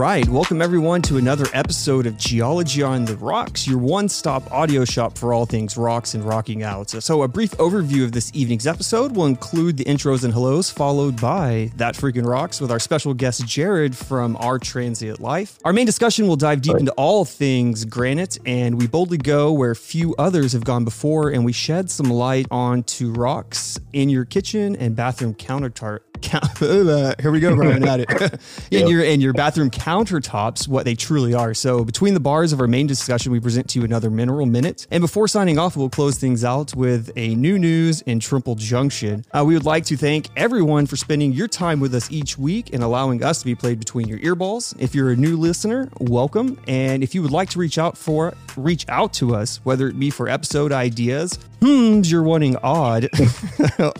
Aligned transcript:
right. 0.00 0.26
Welcome 0.30 0.62
everyone 0.62 1.02
to 1.02 1.18
another 1.18 1.44
episode 1.52 2.06
of 2.06 2.16
Geology 2.16 2.82
on 2.82 3.04
the 3.04 3.16
Rocks, 3.16 3.68
your 3.68 3.76
one-stop 3.76 4.50
audio 4.50 4.86
shop 4.86 5.18
for 5.18 5.34
all 5.34 5.44
things 5.44 5.76
rocks 5.76 6.14
and 6.14 6.24
rocking 6.24 6.62
out. 6.62 6.88
So, 6.88 7.22
a 7.22 7.28
brief 7.28 7.50
overview 7.58 8.04
of 8.04 8.12
this 8.12 8.30
evening's 8.32 8.66
episode 8.66 9.14
will 9.14 9.26
include 9.26 9.76
the 9.76 9.84
intros 9.84 10.24
and 10.24 10.32
hellos, 10.32 10.70
followed 10.70 11.20
by 11.20 11.70
that 11.76 11.96
freaking 11.96 12.26
rocks 12.26 12.62
with 12.62 12.70
our 12.70 12.78
special 12.78 13.12
guest 13.12 13.46
Jared 13.46 13.94
from 13.94 14.38
Our 14.38 14.58
Transient 14.58 15.20
Life. 15.20 15.58
Our 15.66 15.74
main 15.74 15.84
discussion 15.84 16.26
will 16.26 16.36
dive 16.36 16.62
deep 16.62 16.78
into 16.78 16.92
all 16.92 17.26
things 17.26 17.84
granite, 17.84 18.38
and 18.46 18.78
we 18.78 18.86
boldly 18.86 19.18
go 19.18 19.52
where 19.52 19.74
few 19.74 20.14
others 20.16 20.54
have 20.54 20.64
gone 20.64 20.86
before, 20.86 21.28
and 21.28 21.44
we 21.44 21.52
shed 21.52 21.90
some 21.90 22.08
light 22.10 22.46
onto 22.50 23.12
rocks 23.12 23.78
in 23.92 24.08
your 24.08 24.24
kitchen 24.24 24.76
and 24.76 24.96
bathroom 24.96 25.34
countertop. 25.34 25.98
Here 27.20 27.30
we 27.30 27.40
go, 27.40 27.54
Brian 27.56 27.86
at 27.86 28.00
it. 28.00 28.40
in 28.70 28.86
your 28.88 29.02
in 29.02 29.20
your 29.20 29.32
bathroom 29.32 29.70
countertops, 29.70 30.68
what 30.68 30.84
they 30.84 30.94
truly 30.94 31.34
are. 31.34 31.54
So 31.54 31.84
between 31.84 32.14
the 32.14 32.20
bars 32.20 32.52
of 32.52 32.60
our 32.60 32.66
main 32.66 32.86
discussion, 32.86 33.32
we 33.32 33.40
present 33.40 33.68
to 33.70 33.78
you 33.78 33.84
another 33.84 34.10
mineral 34.10 34.46
minute. 34.46 34.86
And 34.90 35.00
before 35.00 35.28
signing 35.28 35.58
off, 35.58 35.76
we'll 35.76 35.90
close 35.90 36.18
things 36.18 36.44
out 36.44 36.74
with 36.74 37.10
a 37.16 37.34
new 37.34 37.58
news 37.58 38.02
in 38.02 38.20
Trimble 38.20 38.54
Junction. 38.54 39.24
Uh, 39.32 39.44
we 39.46 39.54
would 39.54 39.64
like 39.64 39.84
to 39.86 39.96
thank 39.96 40.28
everyone 40.36 40.86
for 40.86 40.96
spending 40.96 41.32
your 41.32 41.48
time 41.48 41.80
with 41.80 41.94
us 41.94 42.10
each 42.10 42.38
week 42.38 42.72
and 42.72 42.82
allowing 42.82 43.22
us 43.22 43.40
to 43.40 43.44
be 43.44 43.54
played 43.54 43.78
between 43.78 44.08
your 44.08 44.18
earballs. 44.18 44.74
If 44.78 44.94
you're 44.94 45.10
a 45.10 45.16
new 45.16 45.36
listener, 45.36 45.88
welcome. 45.98 46.60
And 46.68 47.02
if 47.02 47.14
you 47.14 47.22
would 47.22 47.32
like 47.32 47.50
to 47.50 47.58
reach 47.58 47.78
out 47.78 47.96
for 47.96 48.34
reach 48.56 48.84
out 48.88 49.12
to 49.14 49.34
us, 49.34 49.60
whether 49.64 49.88
it 49.88 49.98
be 49.98 50.10
for 50.10 50.28
episode 50.28 50.72
ideas, 50.72 51.38
hmm, 51.60 52.00
you're 52.04 52.22
wanting 52.22 52.56
odd, 52.56 53.08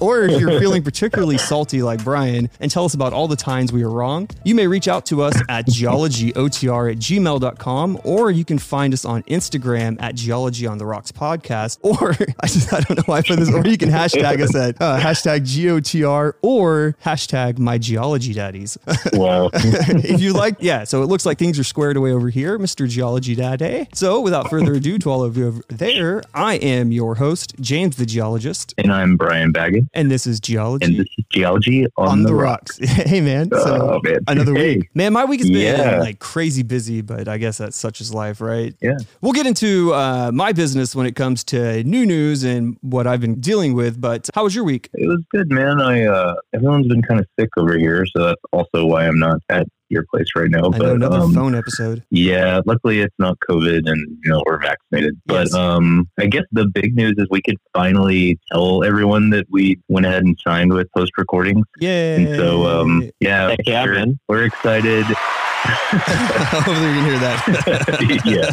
or 0.01 0.23
if 0.23 0.41
you're 0.41 0.59
feeling 0.59 0.83
particularly 0.83 1.39
salty 1.39 1.83
like 1.83 2.05
Brian 2.11 2.51
and 2.59 2.73
tell 2.73 2.85
us 2.85 2.93
about 2.93 3.13
all 3.13 3.29
the 3.29 3.37
times 3.37 3.73
we 3.73 3.85
were 3.85 3.91
wrong, 3.91 4.29
you 4.43 4.53
may 4.53 4.67
reach 4.67 4.89
out 4.89 5.07
to 5.07 5.23
us 5.23 5.41
at 5.49 5.65
geologyotr 5.67 6.91
at 6.91 6.99
gmail.com, 6.99 8.01
or 8.03 8.33
you 8.33 8.45
can 8.45 8.59
find 8.59 8.93
us 8.93 9.05
on 9.05 9.23
Instagram 9.25 9.97
at 10.03 10.17
geology 10.17 10.67
on 10.67 10.79
the 10.79 10.85
rocks 10.87 11.13
podcast, 11.13 11.79
or 11.83 12.11
I, 12.41 12.47
just, 12.49 12.73
I 12.73 12.81
don't 12.81 12.97
know 12.97 13.05
why 13.07 13.19
I 13.19 13.23
put 13.23 13.39
this, 13.39 13.49
or 13.53 13.65
you 13.65 13.79
can 13.79 13.91
hashtag 13.91 14.41
us 14.43 14.57
at 14.57 14.75
uh, 14.83 14.99
hashtag 14.99 15.43
GOTR 15.43 16.33
or 16.43 16.97
hashtag 17.05 17.59
my 17.61 17.79
geology 17.79 18.33
daddies. 18.33 18.77
Wow. 19.13 19.51
if 19.53 20.21
you 20.21 20.33
like, 20.33 20.57
yeah, 20.61 20.85
so 20.85 21.03
it 21.03 21.07
looks 21.07 21.27
like 21.27 21.39
things 21.39 21.59
are 21.59 21.65
squared 21.65 21.97
away 21.97 22.13
over 22.13 22.29
here, 22.31 22.59
Mr. 22.59 22.89
Geology 22.89 23.35
Daddy. 23.35 23.87
So 23.93 24.21
without 24.21 24.49
further 24.49 24.75
ado 24.75 24.99
to 24.99 25.11
all 25.11 25.23
of 25.23 25.37
you 25.37 25.49
over 25.49 25.63
there, 25.69 26.23
I 26.33 26.55
am 26.55 26.91
your 26.91 27.17
host, 27.17 27.55
James 27.61 27.97
the 27.97 28.07
Geologist. 28.07 28.75
and 28.79 28.93
I'm 28.93 29.17
Brian 29.17 29.53
Baggett, 29.53 29.85
And 29.95 30.11
this 30.11 30.27
is 30.27 30.41
Geology 30.41 30.87
and 30.87 30.97
this 30.97 31.09
is 31.19 31.25
Geology 31.31 31.87
on, 32.01 32.09
on, 32.09 32.23
the, 32.23 32.35
Rocks. 32.35 32.81
rocks. 32.81 32.93
hey 33.11 33.21
man, 33.21 33.51
so 33.51 33.91
Oh, 33.95 34.01
man. 34.03 34.19
another 34.29 34.55
Hey. 34.55 34.77
week. 34.79 34.91
Man, 34.95 35.13
my 35.13 35.25
week 35.25 35.41
has 35.41 35.51
been 35.51 35.61
Yeah. 35.61 36.01
like 36.01 36.19
crazy 36.19 36.63
busy, 36.63 37.01
but 37.03 37.29
I 37.29 37.39
guess 37.39 37.59
that's 37.59 37.77
such 37.77 38.01
is 38.01 38.13
life, 38.13 38.41
right? 38.41 38.75
Yeah. 38.81 38.97
We'll 39.21 39.33
get 39.33 39.47
into 39.47 39.93
uh, 39.95 40.31
my 40.33 40.53
business 40.53 40.95
when 40.97 41.07
it 41.07 41.17
comes 41.17 41.45
to 41.45 41.83
new 41.85 42.07
news 42.07 42.43
and 42.45 42.77
what 42.81 43.07
I've 43.07 43.21
been 43.21 43.41
dealing 43.41 43.75
with. 43.75 44.01
But 44.01 44.29
how 44.35 44.45
was 44.45 44.55
your 44.55 44.65
week? 44.65 44.89
It 44.95 45.07
was 45.07 45.23
good, 45.31 45.51
man. 45.51 45.81
I 45.81 46.05
uh, 46.05 46.35
everyone's 46.55 46.89
been 46.89 47.03
kind 47.03 47.21
of 47.21 47.27
sick 47.39 47.51
over 47.57 47.77
here, 47.79 48.05
so 48.07 48.25
that's 48.27 48.43
also 48.53 48.87
why 48.87 49.07
I'm 49.07 49.19
not 49.19 49.39
at 49.49 49.67
your 49.91 50.05
place 50.11 50.27
right 50.37 50.51
now. 50.51 50.59
I 50.59 50.63
know 50.63 50.71
But 50.79 50.91
another 50.93 51.19
um, 51.19 51.35
phone 51.35 51.55
episode. 51.55 52.03
yeah, 52.11 52.61
luckily 52.67 53.01
it's 53.01 53.15
not 53.19 53.39
COVID, 53.49 53.89
and 53.91 54.19
you 54.25 54.31
know 54.31 54.43
we're 54.47 54.61
vaccinated. 54.61 55.21
But 55.27 55.47
Yes. 55.49 55.55
um, 55.55 56.09
I 56.19 56.27
guess 56.27 56.45
the 56.53 56.67
big 56.67 56.95
news 56.97 57.15
is 57.19 57.27
we 57.31 57.43
could 57.43 57.57
finally 57.75 58.39
tell 58.53 58.85
everyone 58.85 59.31
that 59.31 59.47
we 59.51 59.79
went 59.89 60.07
ahead 60.07 60.25
and 60.25 60.39
signed 60.47 60.73
with 60.73 60.89
Post 60.97 61.13
Recordings. 61.19 61.67
Yay! 61.81 62.25
And 62.25 62.37
so, 62.37 62.67
um, 62.67 63.11
yeah, 63.21 63.51
Heck 63.51 63.61
yeah, 63.67 63.85
we're, 63.85 63.95
man. 63.95 64.19
we're 64.29 64.45
excited. 64.45 65.05
hopefully 65.91 66.77
you 66.77 66.95
can 66.95 67.05
hear 67.05 67.19
that. 67.19 68.23
yeah. 68.25 68.51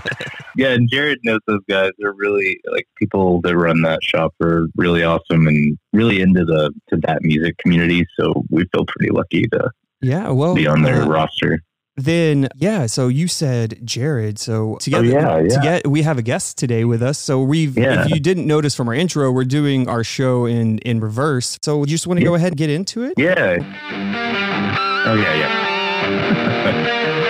Yeah, 0.58 0.74
and 0.74 0.90
Jared 0.90 1.20
knows 1.24 1.40
those 1.48 1.62
guys. 1.70 1.92
They're 2.00 2.12
really 2.14 2.60
like 2.72 2.88
people 2.98 3.42
that 3.42 3.56
run 3.56 3.82
that 3.84 4.04
shop 4.04 4.34
are 4.42 4.68
really 4.76 5.04
awesome 5.04 5.48
and 5.48 5.78
really 5.94 6.20
into 6.20 6.44
the 6.46 6.74
to 6.90 6.98
that 7.08 7.22
music 7.22 7.58
community. 7.60 8.06
So 8.20 8.44
we 8.50 8.66
feel 8.74 8.86
pretty 8.88 9.12
lucky 9.12 9.44
to 9.54 9.70
yeah, 10.02 10.30
well, 10.30 10.56
be 10.56 10.68
on 10.68 10.82
their 10.84 11.04
uh, 11.04 11.08
roster. 11.08 11.62
Then 12.00 12.48
yeah, 12.56 12.86
so 12.86 13.08
you 13.08 13.28
said 13.28 13.80
Jared. 13.84 14.38
So 14.38 14.76
together, 14.80 15.08
Oh, 15.08 15.10
yeah, 15.10 15.38
to 15.48 15.54
yeah. 15.56 15.62
get 15.64 15.88
we 15.88 16.04
have 16.04 16.20
a 16.20 16.22
guest 16.22 16.56
today 16.58 16.86
with 16.86 17.02
us. 17.02 17.18
So 17.18 17.42
we've, 17.42 17.76
Yeah. 17.76 18.04
if 18.06 18.12
you 18.12 18.20
didn't 18.20 18.46
notice 18.46 18.76
from 18.76 18.88
our 18.88 18.94
intro, 18.94 19.32
we're 19.32 19.46
doing 19.46 19.90
our 19.90 20.04
show 20.04 20.46
in 20.46 20.78
in 20.80 21.00
reverse. 21.00 21.58
So 21.64 21.80
you 21.80 21.88
just 21.88 22.06
want 22.06 22.20
to 22.20 22.24
Yeah. 22.24 22.30
go 22.30 22.36
ahead 22.36 22.50
and 22.50 22.58
get 22.58 22.70
into 22.70 23.02
it? 23.04 23.14
Yeah. 23.18 23.58
Oh 25.08 25.16
yeah, 25.16 25.36
yeah. 25.36 27.24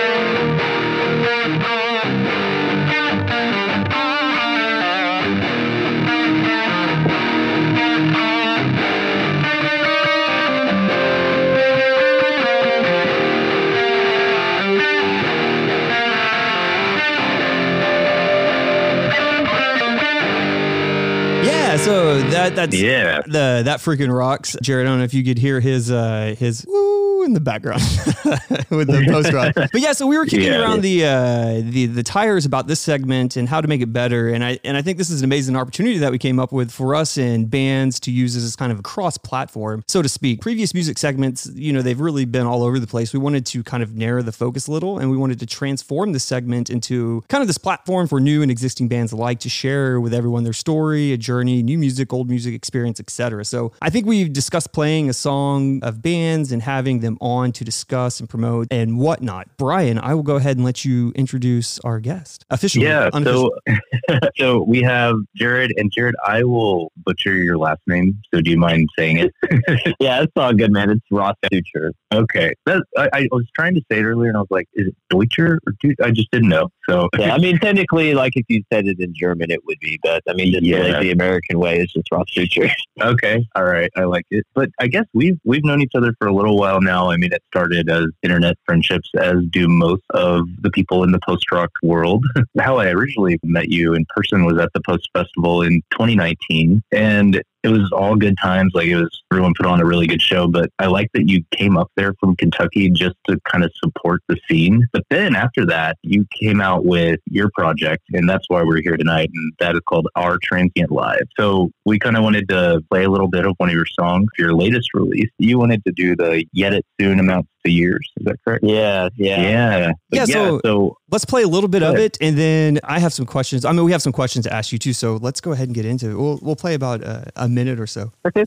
So 21.88 22.20
that 22.20 22.54
that's 22.54 22.76
Yeah. 22.78 23.22
the 23.24 23.62
that 23.64 23.80
freaking 23.80 24.14
rocks, 24.14 24.54
Jared. 24.62 24.86
I 24.86 24.90
don't 24.90 24.98
know 24.98 25.04
if 25.04 25.14
you 25.14 25.24
could 25.24 25.38
hear 25.38 25.58
his 25.58 25.90
uh 25.90 26.34
his 26.38 26.66
woo 26.68 27.17
in 27.28 27.34
the 27.34 27.40
background 27.40 27.80
with 28.70 28.88
the 28.88 29.04
post 29.08 29.32
rock. 29.32 29.54
But 29.72 29.80
yeah, 29.80 29.92
so 29.92 30.06
we 30.06 30.16
were 30.18 30.24
kicking 30.24 30.46
Yeah. 30.46 30.62
around 30.62 30.82
the 30.82 31.04
uh 31.04 31.60
the 31.62 31.86
the 31.86 32.02
tires 32.02 32.44
about 32.46 32.66
this 32.66 32.80
segment 32.80 33.36
and 33.36 33.48
how 33.48 33.60
to 33.60 33.68
make 33.68 33.80
it 33.80 33.92
better. 33.92 34.28
And 34.28 34.42
I 34.44 34.58
and 34.64 34.76
I 34.76 34.82
think 34.82 34.98
this 34.98 35.10
is 35.10 35.20
an 35.20 35.24
amazing 35.24 35.56
opportunity 35.56 35.98
that 35.98 36.10
we 36.10 36.18
came 36.18 36.38
up 36.38 36.52
with 36.52 36.70
for 36.70 36.94
us 36.94 37.18
and 37.18 37.50
bands 37.50 38.00
to 38.00 38.10
use 38.10 38.34
this 38.34 38.44
as 38.44 38.56
kind 38.56 38.72
of 38.72 38.78
a 38.78 38.82
cross 38.82 39.18
platform, 39.18 39.84
so 39.88 40.00
to 40.02 40.08
speak. 40.08 40.40
Previous 40.40 40.72
music 40.74 40.96
segments, 40.98 41.50
you 41.54 41.72
know, 41.72 41.82
they've 41.82 42.00
really 42.00 42.24
been 42.24 42.46
all 42.46 42.62
over 42.62 42.78
the 42.78 42.86
place. 42.86 43.12
We 43.12 43.18
wanted 43.18 43.44
to 43.46 43.62
kind 43.62 43.82
of 43.82 43.94
narrow 43.94 44.22
the 44.22 44.32
focus 44.32 44.66
a 44.68 44.72
little 44.72 44.98
and 44.98 45.10
we 45.10 45.16
wanted 45.16 45.38
to 45.40 45.46
transform 45.46 46.12
this 46.12 46.24
segment 46.24 46.70
into 46.70 47.22
kind 47.28 47.42
of 47.42 47.48
this 47.48 47.58
platform 47.58 48.08
for 48.08 48.20
new 48.20 48.40
and 48.42 48.50
existing 48.50 48.88
bands 48.88 49.12
alike 49.12 49.40
to 49.40 49.48
share 49.48 50.00
with 50.00 50.14
everyone 50.14 50.44
their 50.44 50.52
story, 50.54 51.12
a 51.12 51.16
journey, 51.18 51.62
new 51.62 51.76
music, 51.78 52.12
old 52.12 52.28
music 52.30 52.54
experience, 52.54 52.98
etc. 53.00 53.44
So 53.44 53.72
I 53.82 53.90
think 53.90 54.06
we've 54.06 54.32
discussed 54.32 54.72
playing 54.72 55.10
a 55.10 55.12
song 55.12 55.80
of 55.82 56.00
bands 56.00 56.52
and 56.52 56.62
having 56.62 57.00
them 57.00 57.17
on 57.20 57.52
to 57.52 57.64
discuss 57.64 58.20
and 58.20 58.28
promote 58.28 58.68
and 58.70 58.98
whatnot. 58.98 59.48
Brian, 59.56 59.98
I 59.98 60.14
will 60.14 60.22
go 60.22 60.36
ahead 60.36 60.56
and 60.56 60.64
let 60.64 60.84
you 60.84 61.12
introduce 61.16 61.78
our 61.80 62.00
guest 62.00 62.44
officially. 62.50 62.86
Yeah. 62.86 63.10
So 63.24 63.50
so 64.36 64.62
we 64.62 64.82
have 64.82 65.16
Jared 65.36 65.72
and 65.76 65.90
Jared, 65.92 66.14
I 66.26 66.44
will 66.44 66.92
butcher 67.04 67.34
your 67.36 67.58
last 67.58 67.80
name. 67.86 68.20
So 68.32 68.40
do 68.40 68.50
you 68.50 68.58
mind 68.58 68.88
saying 68.98 69.18
it? 69.18 69.34
Yeah, 70.00 70.22
it's 70.22 70.32
all 70.36 70.52
good, 70.52 70.70
man. 70.72 70.90
It's 70.90 71.00
Ross 71.10 71.34
Future. 71.50 71.92
Okay. 72.12 72.54
That, 72.66 72.82
I, 72.96 73.08
I 73.12 73.28
was 73.32 73.46
trying 73.54 73.74
to 73.74 73.80
say 73.90 73.98
it 73.98 74.04
earlier 74.04 74.28
and 74.28 74.36
I 74.36 74.40
was 74.40 74.48
like, 74.50 74.68
is 74.74 74.88
it 74.88 74.96
Deutscher 75.10 75.60
or 75.66 75.72
Deutsch? 75.82 75.96
I 76.02 76.10
just 76.10 76.30
didn't 76.30 76.48
know. 76.48 76.68
So 76.88 77.08
Yeah, 77.18 77.34
I 77.34 77.38
mean, 77.38 77.58
technically, 77.58 78.14
like 78.14 78.32
if 78.36 78.44
you 78.48 78.62
said 78.72 78.86
it 78.86 78.98
in 79.00 79.12
German, 79.14 79.50
it 79.50 79.60
would 79.66 79.78
be, 79.80 79.98
but 80.02 80.22
I 80.28 80.32
mean, 80.34 80.52
just 80.52 80.64
Yeah. 80.64 80.78
like 80.78 81.00
the 81.02 81.10
American 81.10 81.58
way 81.58 81.78
is 81.80 81.92
just 81.92 82.10
Ross 82.12 82.26
Future. 82.32 82.70
Okay, 83.00 83.46
all 83.54 83.64
right, 83.64 83.90
I 83.96 84.04
like 84.04 84.24
it. 84.30 84.44
But 84.54 84.70
I 84.80 84.88
guess 84.88 85.04
we've 85.14 85.38
we've 85.44 85.64
known 85.64 85.80
each 85.82 85.92
other 85.94 86.14
for 86.18 86.26
a 86.28 86.32
little 86.34 86.56
while 86.56 86.80
now. 86.80 87.07
I 87.10 87.16
mean, 87.16 87.32
it 87.32 87.42
started 87.48 87.88
as 87.90 88.06
internet 88.22 88.56
friendships, 88.64 89.10
as 89.18 89.36
do 89.50 89.68
most 89.68 90.02
of 90.10 90.46
the 90.60 90.70
people 90.70 91.04
in 91.04 91.12
the 91.12 91.20
post 91.26 91.50
rock 91.50 91.70
world. 91.82 92.24
How 92.58 92.78
I 92.78 92.88
originally 92.88 93.38
met 93.42 93.70
you 93.70 93.94
in 93.94 94.06
person 94.16 94.44
was 94.44 94.58
at 94.58 94.70
the 94.74 94.80
Post 94.80 95.08
Festival 95.12 95.62
in 95.62 95.82
2019, 95.92 96.82
and 96.92 97.42
it 97.62 97.68
was 97.68 97.90
all 97.92 98.16
good 98.16 98.36
times. 98.40 98.72
Like 98.74 98.86
it 98.86 98.96
was 98.96 99.22
everyone 99.32 99.52
put 99.56 99.66
on 99.66 99.80
a 99.80 99.84
really 99.84 100.06
good 100.06 100.22
show. 100.22 100.46
But 100.46 100.70
I 100.78 100.86
like 100.86 101.10
that 101.14 101.28
you 101.28 101.44
came 101.50 101.76
up 101.76 101.90
there 101.96 102.14
from 102.20 102.36
Kentucky 102.36 102.90
just 102.90 103.16
to 103.28 103.38
kind 103.44 103.64
of 103.64 103.70
support 103.82 104.22
the 104.28 104.36
scene. 104.48 104.86
But 104.92 105.04
then 105.10 105.34
after 105.34 105.66
that, 105.66 105.96
you 106.02 106.26
came 106.38 106.60
out 106.60 106.84
with 106.84 107.20
your 107.26 107.50
project, 107.54 108.04
and 108.12 108.28
that's 108.28 108.44
why 108.48 108.62
we're 108.62 108.82
here 108.82 108.96
tonight. 108.96 109.30
And 109.34 109.52
that 109.58 109.74
is 109.74 109.80
called 109.88 110.08
Our 110.16 110.38
Transient 110.42 110.90
Life. 110.90 111.26
So 111.38 111.70
we 111.84 111.98
kind 111.98 112.16
of 112.16 112.22
wanted 112.22 112.48
to 112.50 112.82
play 112.90 113.04
a 113.04 113.10
little 113.10 113.28
bit 113.28 113.44
of 113.44 113.54
one 113.58 113.68
of 113.68 113.74
your 113.74 113.86
songs, 113.86 114.28
your 114.38 114.54
latest 114.54 114.94
release. 114.94 115.30
You 115.38 115.58
wanted 115.58 115.84
to 115.84 115.92
do 115.92 116.16
the 116.16 116.44
Yet 116.52 116.74
It 116.74 116.86
Soon 117.00 117.18
Amounts 117.18 117.50
to 117.64 117.70
Years. 117.72 118.10
Is 118.18 118.24
that 118.24 118.36
correct? 118.44 118.64
Yeah, 118.64 119.08
yeah. 119.16 119.40
Yeah. 119.42 119.92
But 120.10 120.16
Yeah, 120.16 120.24
so- 120.26 120.60
so 120.64 120.96
Let's 121.10 121.24
play 121.24 121.42
a 121.42 121.48
little 121.48 121.68
bit 121.70 121.82
of 121.82 121.96
it, 121.96 122.18
and 122.20 122.36
then 122.36 122.80
I 122.84 122.98
have 122.98 123.14
some 123.14 123.24
questions. 123.24 123.64
I 123.64 123.72
mean, 123.72 123.84
we 123.84 123.92
have 123.92 124.02
some 124.02 124.12
questions 124.12 124.44
to 124.44 124.52
ask 124.52 124.72
you 124.72 124.78
too. 124.78 124.92
So 124.92 125.16
let's 125.16 125.40
go 125.40 125.52
ahead 125.52 125.68
and 125.68 125.74
get 125.74 125.86
into 125.86 126.10
it. 126.10 126.14
We'll 126.14 126.38
we'll 126.42 126.56
play 126.56 126.74
about 126.74 127.02
uh, 127.02 127.22
a 127.36 127.48
minute 127.48 127.80
or 127.80 127.86
so. 127.86 128.12
Okay. 128.26 128.44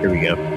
here 0.00 0.10
we 0.10 0.20
go. 0.20 0.55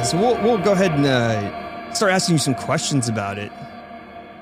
Yeah, 0.00 0.06
so 0.06 0.16
we'll, 0.18 0.42
we'll 0.42 0.56
go 0.64 0.72
ahead 0.72 0.92
and 0.92 1.04
uh, 1.04 1.92
start 1.92 2.10
asking 2.10 2.36
you 2.36 2.38
some 2.38 2.54
questions 2.54 3.06
about 3.10 3.36
it. 3.36 3.52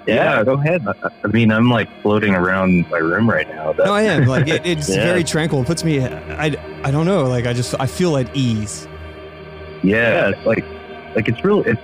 Yeah, 0.06 0.44
go 0.44 0.52
ahead. 0.52 0.86
I, 0.86 0.94
I 1.24 1.26
mean, 1.26 1.50
I'm 1.50 1.68
like 1.68 1.88
floating 2.00 2.32
around 2.32 2.88
my 2.90 2.98
room 2.98 3.28
right 3.28 3.48
now. 3.48 3.72
No, 3.72 3.92
I 3.92 4.02
am. 4.02 4.26
Like 4.26 4.46
it, 4.46 4.64
it's 4.64 4.88
Yeah. 4.94 5.04
very 5.04 5.24
tranquil. 5.24 5.62
It 5.62 5.66
puts 5.66 5.82
me. 5.82 6.00
I, 6.06 6.54
I 6.84 6.90
don't 6.92 7.06
know. 7.06 7.24
Like 7.24 7.44
I 7.46 7.52
just 7.54 7.74
I 7.80 7.86
feel 7.86 8.16
at 8.16 8.34
ease. 8.36 8.86
yeah, 9.82 10.28
it's 10.30 10.46
like 10.46 10.64
like 11.16 11.28
it's 11.28 11.44
real. 11.44 11.62
It's 11.64 11.80